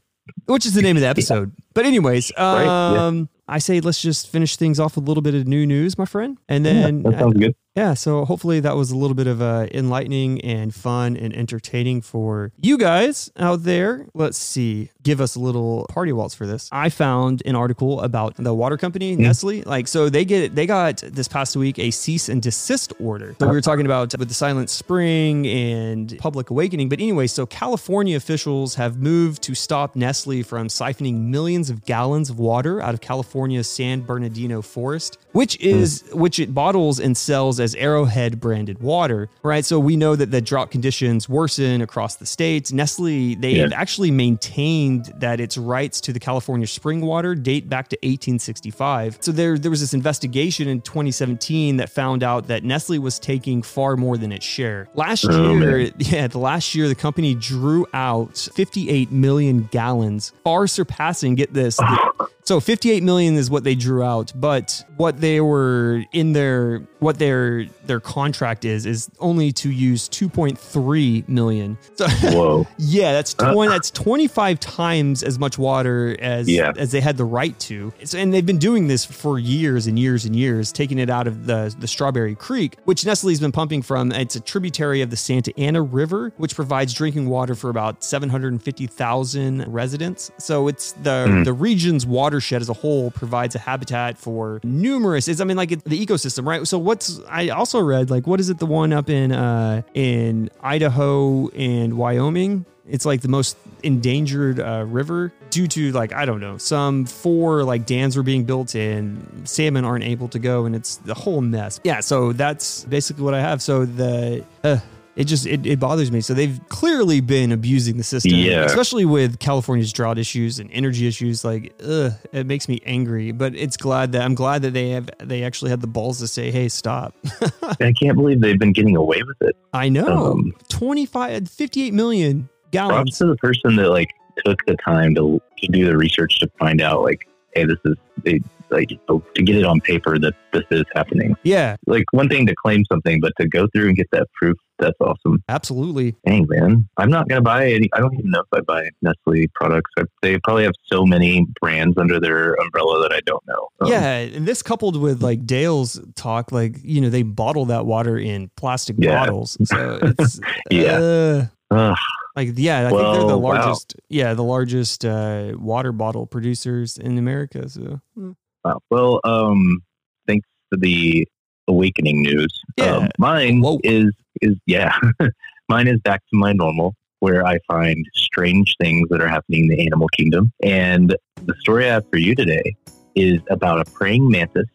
Which 0.46 0.66
is 0.66 0.74
the 0.74 0.82
name 0.82 0.98
of 0.98 1.02
the 1.02 1.08
episode. 1.16 1.54
But 1.74 1.86
anyways, 1.86 2.32
um 2.38 2.56
Right, 2.58 2.94
yeah. 2.96 3.24
I 3.48 3.60
say 3.60 3.80
let's 3.82 4.02
just 4.02 4.30
finish 4.30 4.56
things 4.56 4.80
off 4.80 4.96
with 4.96 5.06
a 5.06 5.08
little 5.08 5.22
bit 5.22 5.36
of 5.36 5.48
new 5.48 5.66
news, 5.66 5.98
my 5.98 6.06
friend. 6.06 6.38
And 6.48 6.66
Yeah, 6.66 6.74
then 6.74 7.04
that 7.04 7.20
sounds 7.20 7.38
good. 7.40 7.56
Yeah, 7.76 7.96
so 7.96 8.24
hopefully 8.26 8.60
that 8.60 8.76
was 8.76 8.92
a 8.92 8.96
little 8.96 9.16
bit 9.16 9.26
of 9.26 9.42
uh, 9.42 9.66
enlightening 9.72 10.42
and 10.42 10.74
fun 10.74 11.18
and 11.18 11.34
entertaining 11.36 12.02
for 12.02 12.52
you 12.62 12.78
guys 12.78 13.32
out 13.36 13.64
there. 13.64 14.06
Let's 14.14 14.38
see, 14.38 14.92
give 15.02 15.20
us 15.20 15.36
a 15.36 15.40
little 15.40 15.88
party 15.90 16.14
waltz 16.14 16.36
for 16.36 16.46
this. 16.46 16.70
I 16.72 16.90
found 16.90 17.42
an 17.48 17.56
article 17.56 18.02
about 18.02 18.36
the 18.36 18.54
water 18.54 18.78
company 18.78 19.16
Nestle. 19.16 19.64
Like, 19.64 19.88
so 19.88 20.08
they 20.08 20.24
get 20.24 20.54
they 20.54 20.68
got 20.68 20.98
this 20.98 21.28
past 21.28 21.56
week 21.56 21.80
a 21.80 21.90
cease 21.90 22.30
and 22.30 22.44
desist 22.44 22.94
order. 23.00 23.36
So 23.40 23.48
we 23.48 23.54
were 23.54 23.62
talking 23.62 23.88
about 23.88 24.16
with 24.20 24.28
the 24.28 24.36
Silent 24.36 24.70
Spring 24.70 25.48
and 25.48 26.16
Public 26.20 26.52
Awakening, 26.52 26.90
but 26.90 27.00
anyway, 27.00 27.26
so 27.26 27.48
California 27.48 28.16
officials 28.16 28.76
have 28.76 29.00
moved 29.00 29.42
to 29.44 29.56
stop 29.56 29.96
Nestle 29.96 30.44
from 30.44 30.68
siphoning 30.68 31.22
millions 31.30 31.72
of 31.72 31.86
gallons 31.86 32.30
of 32.30 32.38
water 32.38 32.82
out 32.82 32.94
of 32.94 33.02
California's 33.02 33.68
San 33.68 34.02
Bernardino 34.02 34.62
forest, 34.62 35.18
which 35.32 35.60
is 35.60 36.04
which 36.14 36.40
it 36.40 36.54
bottles 36.54 37.00
and 37.00 37.18
sells 37.18 37.63
as 37.64 37.74
Arrowhead 37.76 38.40
branded 38.40 38.80
water, 38.82 39.30
right? 39.42 39.66
So 39.66 39.80
we 39.80 39.96
know 39.96 40.16
that 40.16 40.30
the 40.32 40.42
drought 40.42 40.70
conditions 40.70 41.28
worsen 41.28 41.82
across 41.82 42.16
the 42.18 42.26
states. 42.28 42.72
Nestle, 42.72 43.34
they 43.36 43.54
Yeah. 43.54 43.64
have 43.64 43.74
actually 43.74 44.12
maintained 44.12 45.12
that 45.18 45.40
its 45.40 45.58
rights 45.58 46.00
to 46.02 46.14
the 46.14 46.20
California 46.20 46.68
spring 46.68 47.02
water 47.02 47.34
date 47.34 47.70
back 47.70 47.88
to 47.90 47.98
1865. 48.04 49.18
So 49.22 49.32
there, 49.32 49.58
there 49.58 49.72
was 49.72 49.80
this 49.82 49.94
investigation 49.94 50.68
in 50.68 50.82
2017 50.82 51.78
that 51.78 51.90
found 51.90 52.24
out 52.24 52.48
that 52.48 52.64
Nestle 52.64 53.00
was 53.00 53.18
taking 53.20 53.62
far 53.62 53.96
more 53.96 54.18
than 54.18 54.32
its 54.32 54.46
share. 54.46 54.88
Last 54.96 55.26
Oh, 55.30 55.58
year, 55.58 55.92
yeah, 55.98 56.28
the 56.28 56.40
last 56.40 56.76
year, 56.76 56.88
the 56.88 56.96
company 56.96 57.34
drew 57.36 57.88
out 57.94 58.38
58 58.56 59.12
million 59.12 59.70
gallons, 59.72 60.34
far 60.44 60.68
surpassing, 60.68 61.36
get 61.36 61.54
this, 61.54 61.78
the- 61.78 62.28
so 62.44 62.60
58 62.60 63.02
million 63.04 63.36
is 63.36 63.50
what 63.50 63.64
they 63.64 63.76
drew 63.76 64.04
out, 64.04 64.34
but 64.36 64.84
what 64.98 65.22
they 65.22 65.40
were 65.42 66.04
in 66.12 66.34
their 66.34 66.82
what 67.00 67.20
their 67.20 67.53
other 67.62 67.68
their 67.86 68.00
contract 68.00 68.66
is 68.66 68.86
is 68.86 69.10
only 69.20 69.52
to 69.52 69.70
use 69.72 70.08
2.3 70.10 71.28
million. 71.28 71.78
So 71.96 72.08
Whoa. 72.22 72.68
yeah, 72.78 73.12
that's 73.14 73.36
Uh, 73.40 73.54
20, 73.54 73.70
that's 73.72 73.92
25 73.92 74.60
times 74.60 75.24
as 75.24 75.38
much 75.40 75.58
water 75.58 76.16
as 76.20 76.48
Yeah. 76.50 76.72
as 76.78 76.92
they 76.92 77.02
had 77.02 77.18
the 77.18 77.26
right 77.26 77.58
to. 77.62 77.94
So, 78.04 78.18
and 78.18 78.34
they've 78.34 78.46
been 78.46 78.58
doing 78.60 78.88
this 78.88 79.06
for 79.06 79.40
years 79.40 79.88
and 79.88 79.98
years 79.98 80.26
and 80.26 80.36
years, 80.36 80.72
taking 80.72 81.00
it 81.00 81.10
out 81.10 81.28
of 81.28 81.46
the 81.46 81.74
the 81.80 81.88
Strawberry 81.88 82.36
Creek, 82.36 82.78
which 82.86 83.06
Nestle's 83.06 83.40
been 83.40 83.52
pumping 83.52 83.82
from. 83.82 84.12
It's 84.12 84.36
a 84.36 84.40
tributary 84.40 85.02
of 85.02 85.10
the 85.10 85.18
Santa 85.18 85.52
Ana 85.58 85.82
River, 85.82 86.32
which 86.38 86.56
provides 86.56 86.94
drinking 86.94 87.30
water 87.30 87.56
for 87.56 87.70
about 87.70 88.04
750,000 88.04 89.66
residents. 89.68 90.32
So 90.38 90.68
it's 90.68 90.94
the 91.04 91.24
Mm. 91.28 91.46
the 91.46 91.54
region's 91.54 92.06
watershed 92.06 92.62
as 92.62 92.70
a 92.70 92.74
whole 92.74 93.12
provides 93.12 93.56
a 93.56 93.60
habitat 93.60 94.18
for 94.18 94.60
numerous. 94.64 95.28
It's 95.28 95.40
I 95.40 95.44
mean 95.46 95.58
like 95.58 95.72
it, 95.72 95.84
the 95.86 96.04
ecosystem, 96.06 96.46
right? 96.46 96.68
So 96.68 96.78
what's 96.78 97.20
I 97.30 97.50
also 97.50 97.73
read 97.80 98.10
like 98.10 98.28
what 98.28 98.40
is 98.40 98.50
it 98.50 98.60
the 98.60 98.66
one 98.66 98.94
up 98.94 99.10
in 99.10 99.32
uh 99.32 99.82
in 99.94 100.50
Idaho 100.62 101.50
and 101.50 101.98
Wyoming? 101.98 102.66
It's 102.88 103.06
like 103.06 103.22
the 103.22 103.30
most 103.30 103.58
endangered 103.82 104.60
uh, 104.60 104.86
river 104.88 105.32
due 105.50 105.68
to 105.68 105.92
like 105.92 106.14
I 106.14 106.26
don't 106.26 106.42
know 106.42 106.58
some 106.58 107.06
four 107.06 107.64
like 107.64 107.86
dams 107.86 108.18
were 108.18 108.24
being 108.24 108.44
built 108.44 108.76
and 108.76 109.48
salmon 109.48 109.86
aren't 109.86 110.04
able 110.04 110.28
to 110.30 110.40
go 110.40 110.66
and 110.66 110.76
it's 110.76 110.98
the 110.98 111.14
whole 111.14 111.42
mess. 111.42 111.80
Yeah, 111.84 112.02
so 112.02 112.34
that's 112.34 112.84
basically 112.86 113.24
what 113.24 113.34
I 113.34 113.42
have. 113.42 113.62
So 113.62 113.86
the 113.86 114.44
uh, 114.64 114.80
it 115.16 115.26
just 115.26 115.46
it, 115.46 115.66
it 115.66 115.80
bothers 115.80 116.12
me. 116.12 116.22
So 116.22 116.34
they've 116.34 116.60
clearly 116.70 117.22
been 117.22 117.52
abusing 117.52 117.98
the 117.98 118.04
system, 118.04 118.34
Yeah. 118.34 118.66
especially 118.66 119.06
with 119.06 119.40
California's 119.40 119.94
drought 119.94 120.18
issues 120.18 120.60
and 120.60 120.70
energy 120.72 121.08
issues. 121.08 121.46
Like, 121.46 121.74
ugh, 121.86 122.14
it 122.32 122.48
makes 122.48 122.68
me 122.68 122.82
angry. 122.86 123.32
But 123.32 123.56
it's 123.56 123.78
glad 123.78 124.12
that 124.14 124.24
I'm 124.24 124.34
glad 124.36 124.62
that 124.64 124.74
they 124.74 124.90
have 124.90 125.10
they 125.20 125.44
actually 125.44 125.70
had 125.72 125.82
the 125.82 125.88
balls 125.88 126.20
to 126.20 126.28
say, 126.28 126.50
"Hey, 126.52 126.68
stop." 126.70 127.14
I 127.80 127.94
can't 127.94 128.16
believe 128.16 128.42
they've 128.42 128.58
been 128.60 128.74
getting 128.74 128.96
away 128.96 129.22
with 129.26 129.42
it. 129.42 129.56
I 129.74 129.90
know, 129.90 130.34
Um, 130.34 130.54
25, 130.70 131.48
58 131.50 131.94
million 131.94 132.50
gallons. 132.72 132.94
Props 132.96 133.18
to 133.20 133.26
the 133.28 133.36
person 133.38 133.76
that 133.78 133.90
like 133.90 134.10
took 134.46 134.66
the 134.66 134.76
time 134.84 135.14
to 135.16 135.40
to 135.60 135.68
do 135.68 135.86
the 135.86 135.96
research 135.96 136.40
to 136.40 136.48
find 136.60 136.82
out 136.82 137.04
like, 137.04 137.28
hey, 137.56 137.66
this 137.66 137.78
is 137.86 137.96
they 138.24 138.40
like 138.70 138.90
to 139.08 139.44
get 139.44 139.56
it 139.56 139.64
on 139.64 139.80
paper 139.80 140.18
that 140.18 140.34
this 140.52 140.64
is 140.72 140.84
happening. 140.96 141.36
Yeah, 141.44 141.76
Like 141.86 142.06
one 142.12 142.28
thing 142.28 142.48
to 142.48 142.56
claim 142.56 142.84
something, 142.92 143.22
but 143.22 143.32
to 143.40 143.48
go 143.48 143.68
through 143.68 143.90
and 143.90 143.96
get 143.96 144.10
that 144.12 144.28
proof, 144.34 144.58
that's 144.84 145.00
awesome. 145.02 145.42
absolutely. 145.50 146.16
Dang 146.26 146.46
man, 146.50 146.88
I'm 146.98 147.10
not 147.10 147.28
gonna 147.28 147.42
buy 147.42 147.72
any. 147.72 147.90
I 147.94 148.00
don't 148.00 148.14
even 148.14 148.32
know 148.32 148.42
if 148.42 148.48
I 148.52 148.62
buy 148.62 148.90
Nestle 149.02 149.48
products. 149.56 149.90
I, 149.98 150.04
they 150.22 150.38
probably 150.40 150.64
have 150.64 150.74
so 150.92 151.06
many 151.06 151.46
brands 151.62 151.98
under 151.98 152.20
their 152.20 152.54
umbrella 152.56 153.02
that 153.04 153.14
I 153.14 153.22
don't 153.26 153.46
know. 153.48 153.68
Um, 153.82 153.92
yeah, 153.92 154.18
and 154.18 154.48
this 154.48 154.62
coupled 154.62 155.00
with 155.00 155.24
like 155.24 155.46
Dale's 155.46 156.00
talk, 156.16 156.52
like 156.52 156.78
you 156.84 157.02
know 157.02 157.10
they 157.10 157.24
bottle 157.24 157.66
that 157.66 157.86
water 157.86 158.18
in 158.18 158.50
plastic 158.58 158.96
Yeah. 159.00 159.20
bottles, 159.20 159.58
so 159.64 160.00
it's 160.02 160.40
Yeah. 160.72 161.48
uh, 161.72 161.96
like 162.36 162.50
yeah, 162.56 162.88
I 162.88 162.90
think 162.90 163.02
they're 163.02 163.20
the 163.22 163.26
Well, 163.28 163.42
wow. 163.42 163.50
largest. 163.62 163.96
Yeah, 164.10 164.34
the 164.34 164.44
largest 164.44 165.06
uh, 165.06 165.54
water 165.56 165.92
bottle 165.92 166.26
producers 166.28 166.98
in 166.98 167.18
America. 167.18 167.70
So 167.70 168.00
mm. 168.18 168.36
wow. 168.64 168.80
Well, 168.90 169.20
um, 169.24 169.82
thanks 170.28 170.48
for 170.70 170.78
the 170.78 171.28
awakening 171.68 172.22
news. 172.24 172.62
Yeah. 172.78 172.98
Um, 172.98 173.10
mine 173.18 173.62
Whoa. 173.62 173.80
is 173.84 174.12
is 174.44 174.56
yeah, 174.66 174.94
mine 175.70 175.88
is 175.88 176.00
back 176.02 176.22
to 176.32 176.38
my 176.38 176.54
normal, 176.54 176.96
where 177.20 177.46
I 177.46 177.58
find 177.68 178.06
strange 178.14 178.76
things 178.80 179.08
that 179.10 179.22
are 179.22 179.28
happening 179.28 179.64
in 179.64 179.68
the 179.70 179.86
animal 179.86 180.08
kingdom. 180.10 180.52
And 180.62 181.16
the 181.46 181.56
story 181.60 181.90
I 181.90 181.94
have 181.94 182.10
for 182.10 182.18
you 182.18 182.36
today 182.36 182.76
is 183.16 183.40
about 183.50 183.80
a 183.80 183.92
praying 183.92 184.30
mantis, 184.30 184.68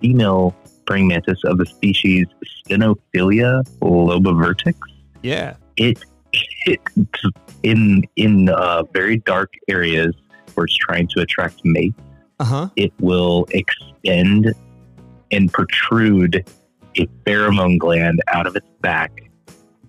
female 0.00 0.54
praying 0.86 1.08
mantis 1.08 1.38
of 1.44 1.58
the 1.58 1.66
species 1.66 2.26
Stenophylla 2.44 3.64
lobivertex. 3.80 4.74
yeah, 5.22 5.54
It, 5.76 6.04
it 6.66 6.80
in 7.62 8.02
in 8.16 8.48
uh, 8.48 8.82
very 8.92 9.18
dark 9.18 9.52
areas 9.68 10.14
where 10.54 10.64
it's 10.64 10.76
trying 10.76 11.08
to 11.08 11.20
attract 11.20 11.64
mates 11.64 11.98
uh 12.40 12.44
huh. 12.44 12.68
it 12.76 12.92
will 13.00 13.46
extend 13.50 14.54
and 15.30 15.52
protrude 15.52 16.44
a 16.98 17.06
pheromone 17.26 17.78
gland 17.78 18.20
out 18.28 18.46
of 18.46 18.56
its 18.56 18.68
back. 18.80 19.12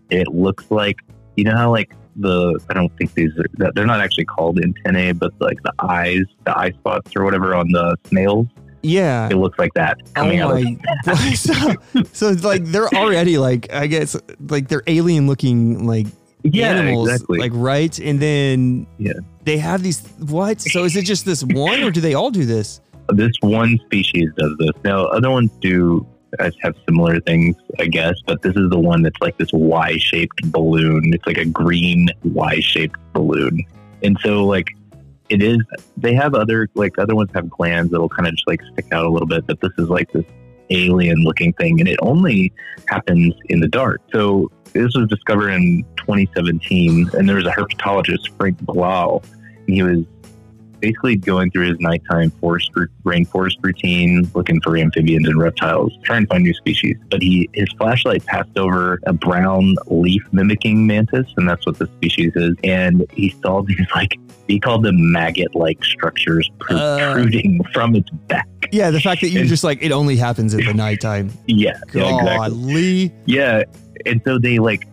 It 0.09 0.27
looks 0.27 0.69
like 0.69 0.97
you 1.35 1.43
know 1.43 1.55
how 1.55 1.71
like 1.71 1.93
the 2.15 2.59
I 2.69 2.73
don't 2.73 2.95
think 2.97 3.13
these 3.13 3.31
are 3.37 3.71
they're 3.73 3.85
not 3.85 3.99
actually 3.99 4.25
called 4.25 4.59
antennae, 4.59 5.13
but 5.13 5.33
like 5.39 5.61
the 5.63 5.73
eyes, 5.79 6.23
the 6.45 6.57
eye 6.57 6.71
spots 6.71 7.15
or 7.15 7.23
whatever 7.23 7.55
on 7.55 7.71
the 7.71 7.95
snails. 8.05 8.47
Yeah. 8.83 9.29
It 9.31 9.35
looks 9.37 9.57
like 9.57 9.73
that 9.75 9.97
Oh 10.07 10.11
coming 10.13 10.39
out. 10.39 10.57
Of, 10.57 10.65
oh 10.65 10.75
my! 11.05 11.33
so, 11.33 11.53
so 12.11 12.29
it's 12.29 12.43
like 12.43 12.65
they're 12.65 12.89
already 12.89 13.37
like 13.37 13.71
I 13.73 13.87
guess 13.87 14.15
like 14.49 14.67
they're 14.67 14.83
alien 14.87 15.25
looking 15.25 15.87
like 15.87 16.07
yeah, 16.43 16.71
animals, 16.71 17.09
exactly. 17.09 17.39
like 17.39 17.53
right, 17.55 17.97
and 17.99 18.19
then 18.19 18.85
Yeah. 18.97 19.13
they 19.45 19.57
have 19.59 19.81
these 19.81 20.05
what? 20.19 20.59
So 20.59 20.83
is 20.83 20.97
it 20.97 21.05
just 21.05 21.25
this 21.25 21.41
one, 21.41 21.81
or 21.81 21.89
do 21.89 22.01
they 22.01 22.13
all 22.15 22.31
do 22.31 22.45
this? 22.45 22.81
this 23.09 23.31
one 23.41 23.79
species 23.85 24.29
does 24.37 24.55
this. 24.59 24.71
Now, 24.83 25.05
other 25.05 25.29
ones 25.29 25.51
do 25.61 26.05
have 26.39 26.75
similar 26.85 27.19
things, 27.19 27.55
I 27.79 27.85
guess, 27.85 28.15
but 28.25 28.41
this 28.41 28.55
is 28.55 28.69
the 28.69 28.79
one 28.79 29.01
that's 29.01 29.19
like 29.21 29.37
this 29.37 29.51
Y-shaped 29.53 30.51
balloon. 30.51 31.13
It's 31.13 31.25
like 31.25 31.37
a 31.37 31.45
green 31.45 32.09
Y-shaped 32.23 32.99
balloon, 33.13 33.63
and 34.01 34.17
so 34.21 34.45
like 34.45 34.67
it 35.29 35.41
is. 35.41 35.59
They 35.97 36.13
have 36.13 36.35
other 36.35 36.69
like 36.75 36.97
other 36.97 37.15
ones 37.15 37.31
have 37.33 37.49
glands 37.49 37.91
that'll 37.91 38.09
kind 38.09 38.27
of 38.27 38.35
just 38.35 38.47
like 38.47 38.61
stick 38.73 38.87
out 38.91 39.05
a 39.05 39.09
little 39.09 39.27
bit, 39.27 39.47
but 39.47 39.61
this 39.61 39.71
is 39.77 39.89
like 39.89 40.11
this 40.11 40.25
alien-looking 40.69 41.53
thing, 41.53 41.79
and 41.79 41.87
it 41.87 41.99
only 42.01 42.51
happens 42.87 43.33
in 43.49 43.59
the 43.59 43.67
dark. 43.67 44.01
So 44.11 44.51
this 44.73 44.95
was 44.95 45.07
discovered 45.07 45.49
in 45.49 45.85
2017, 45.97 47.11
and 47.13 47.29
there 47.29 47.35
was 47.35 47.45
a 47.45 47.51
herpetologist, 47.51 48.35
Frank 48.37 48.63
Glaw, 48.65 49.21
and 49.67 49.75
he 49.75 49.83
was 49.83 50.03
basically 50.83 51.15
going 51.15 51.49
through 51.49 51.69
his 51.69 51.79
nighttime 51.79 52.29
forest 52.41 52.69
rainforest 53.05 53.55
routine, 53.61 54.29
looking 54.35 54.59
for 54.59 54.75
amphibians 54.75 55.25
and 55.29 55.39
reptiles, 55.39 55.93
trying 56.03 56.23
to 56.23 56.27
find 56.27 56.43
new 56.43 56.53
species. 56.53 56.97
But 57.09 57.21
he 57.21 57.49
his 57.53 57.69
flashlight 57.77 58.25
passed 58.25 58.57
over 58.57 58.99
a 59.07 59.13
brown 59.13 59.75
leaf 59.87 60.27
mimicking 60.33 60.85
mantis, 60.85 61.25
and 61.37 61.47
that's 61.47 61.65
what 61.65 61.79
the 61.79 61.87
species 61.87 62.33
is. 62.35 62.55
And 62.65 63.05
he 63.13 63.33
saw 63.41 63.61
these 63.67 63.87
like 63.95 64.19
he 64.49 64.59
called 64.59 64.83
them 64.83 65.11
maggot 65.11 65.55
like 65.55 65.81
structures 65.85 66.51
uh. 66.69 66.97
protruding 66.99 67.61
from 67.73 67.95
its 67.95 68.09
back. 68.27 68.47
Yeah, 68.73 68.91
the 68.91 68.99
fact 68.99 69.21
that 69.21 69.33
And- 69.33 69.47
just 69.47 69.63
like 69.63 69.81
it 69.81 69.93
only 69.93 70.17
happens 70.17 70.53
at 70.53 70.65
the 70.65 70.73
nighttime. 70.73 71.31
Yeah, 71.47 71.79
yeah, 71.93 72.19
exactly. 72.19 73.13
Yeah, 73.25 73.63
and 74.05 74.21
so 74.25 74.37
they 74.37 74.59
like 74.59 74.85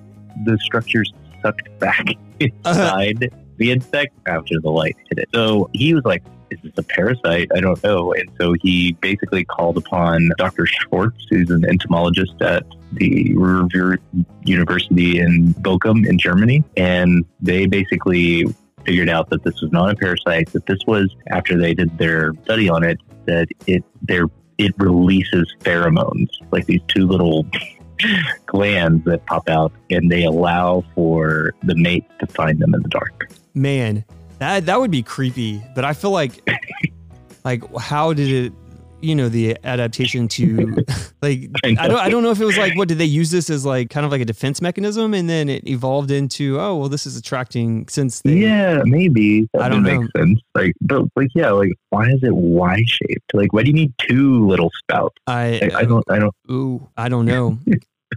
the 0.45 0.57
structures 0.59 1.12
sucked 1.43 1.68
back 1.80 2.07
uh-huh. 2.41 2.47
inside 2.62 3.30
the 3.61 3.71
insect 3.71 4.15
after 4.27 4.59
the 4.61 4.71
light 4.71 4.97
hit 5.11 5.19
it. 5.19 5.29
So 5.33 5.71
he 5.73 5.95
was 5.95 6.05
like, 6.05 6.25
"Is 6.51 6.59
this 6.65 6.73
a 6.79 6.83
parasite? 6.83 7.49
I 7.55 7.61
don't 7.61 7.81
know." 7.85 8.13
And 8.15 8.29
so 8.41 8.55
he 8.61 8.93
basically 9.01 9.45
called 9.45 9.77
upon 9.77 10.31
Dr. 10.39 10.67
Schwarz, 10.67 11.13
who's 11.29 11.51
an 11.51 11.65
entomologist 11.65 12.41
at 12.41 12.65
the 12.95 13.35
Ruhr 13.35 13.99
University 14.45 15.21
in 15.21 15.55
Bochum 15.55 16.09
in 16.09 16.19
Germany, 16.19 16.65
and 16.77 17.25
they 17.41 17.67
basically 17.67 18.47
figured 18.85 19.11
out 19.11 19.29
that 19.31 19.45
this 19.45 19.61
was 19.61 19.71
not 19.71 19.91
a 19.91 19.95
parasite. 19.95 20.51
That 20.53 20.67
this 20.67 20.81
was 20.87 21.15
after 21.29 21.59
they 21.59 21.75
did 21.75 21.97
their 21.99 22.33
study 22.45 22.69
on 22.69 22.83
it, 22.83 22.99
that 23.27 23.49
it 23.67 23.85
their 24.03 24.27
it 24.59 24.75
releases 24.79 25.53
pheromones, 25.61 26.29
like 26.51 26.67
these 26.67 26.83
two 26.89 27.07
little 27.07 27.47
glands 28.47 29.05
that 29.05 29.25
pop 29.27 29.49
out, 29.49 29.73
and 29.91 30.11
they 30.11 30.25
allow 30.25 30.83
for 30.95 31.55
the 31.63 31.75
mate 31.75 32.05
to 32.21 32.27
find 32.27 32.59
them 32.59 32.75
in 32.75 32.83
the 32.83 32.89
dark. 32.89 33.31
Man, 33.61 34.05
that 34.39 34.65
that 34.67 34.81
would 34.81 34.91
be 34.91 35.03
creepy. 35.03 35.63
But 35.75 35.85
I 35.85 35.93
feel 35.93 36.11
like, 36.13 36.41
like, 37.45 37.63
how 37.77 38.13
did 38.15 38.29
it? 38.47 38.53
You 39.03 39.15
know, 39.15 39.31
the 39.31 39.57
adaptation 39.65 40.29
to 40.29 40.85
like 41.23 41.49
I 41.65 41.69
I 41.69 41.75
don't 41.75 41.89
know. 41.93 41.97
I 41.97 42.11
don't 42.11 42.23
know 42.23 42.31
if 42.33 42.41
it 42.41 42.45
was 42.45 42.59
like 42.59 42.77
what 42.77 42.87
did 42.87 42.99
they 42.99 43.07
use 43.07 43.31
this 43.31 43.49
as 43.49 43.65
like 43.65 43.89
kind 43.89 44.05
of 44.05 44.13
like 44.13 44.21
a 44.21 44.27
defense 44.27 44.61
mechanism 44.61 45.15
and 45.15 45.27
then 45.27 45.49
it 45.49 45.67
evolved 45.67 46.11
into 46.11 46.61
oh 46.61 46.77
well 46.77 46.91
this 46.91 47.07
is 47.07 47.17
attracting 47.17 47.89
since 47.89 48.21
they 48.21 48.35
Yeah, 48.35 48.83
maybe 48.85 49.49
that 49.55 49.63
I 49.63 49.69
don't 49.71 49.85
make 49.85 50.01
know. 50.01 50.09
sense. 50.19 50.41
Like, 50.55 50.75
but 50.83 51.05
like, 51.17 51.29
yeah, 51.35 51.51
like, 51.51 51.73
why 51.89 52.11
is 52.11 52.23
it 52.23 52.35
Y 52.35 52.83
shaped? 52.87 53.33
Like, 53.33 53.55
why 53.55 53.63
do 53.63 53.69
you 53.69 53.75
need 53.75 53.95
two 54.07 54.47
little 54.47 54.71
spouts? 54.83 55.17
I 55.27 55.71
I, 55.75 55.79
I 55.79 55.85
don't, 55.85 56.05
I 56.11 56.19
don't. 56.19 56.35
Ooh, 56.51 56.87
I 56.99 57.09
don't 57.09 57.25
know. 57.25 57.59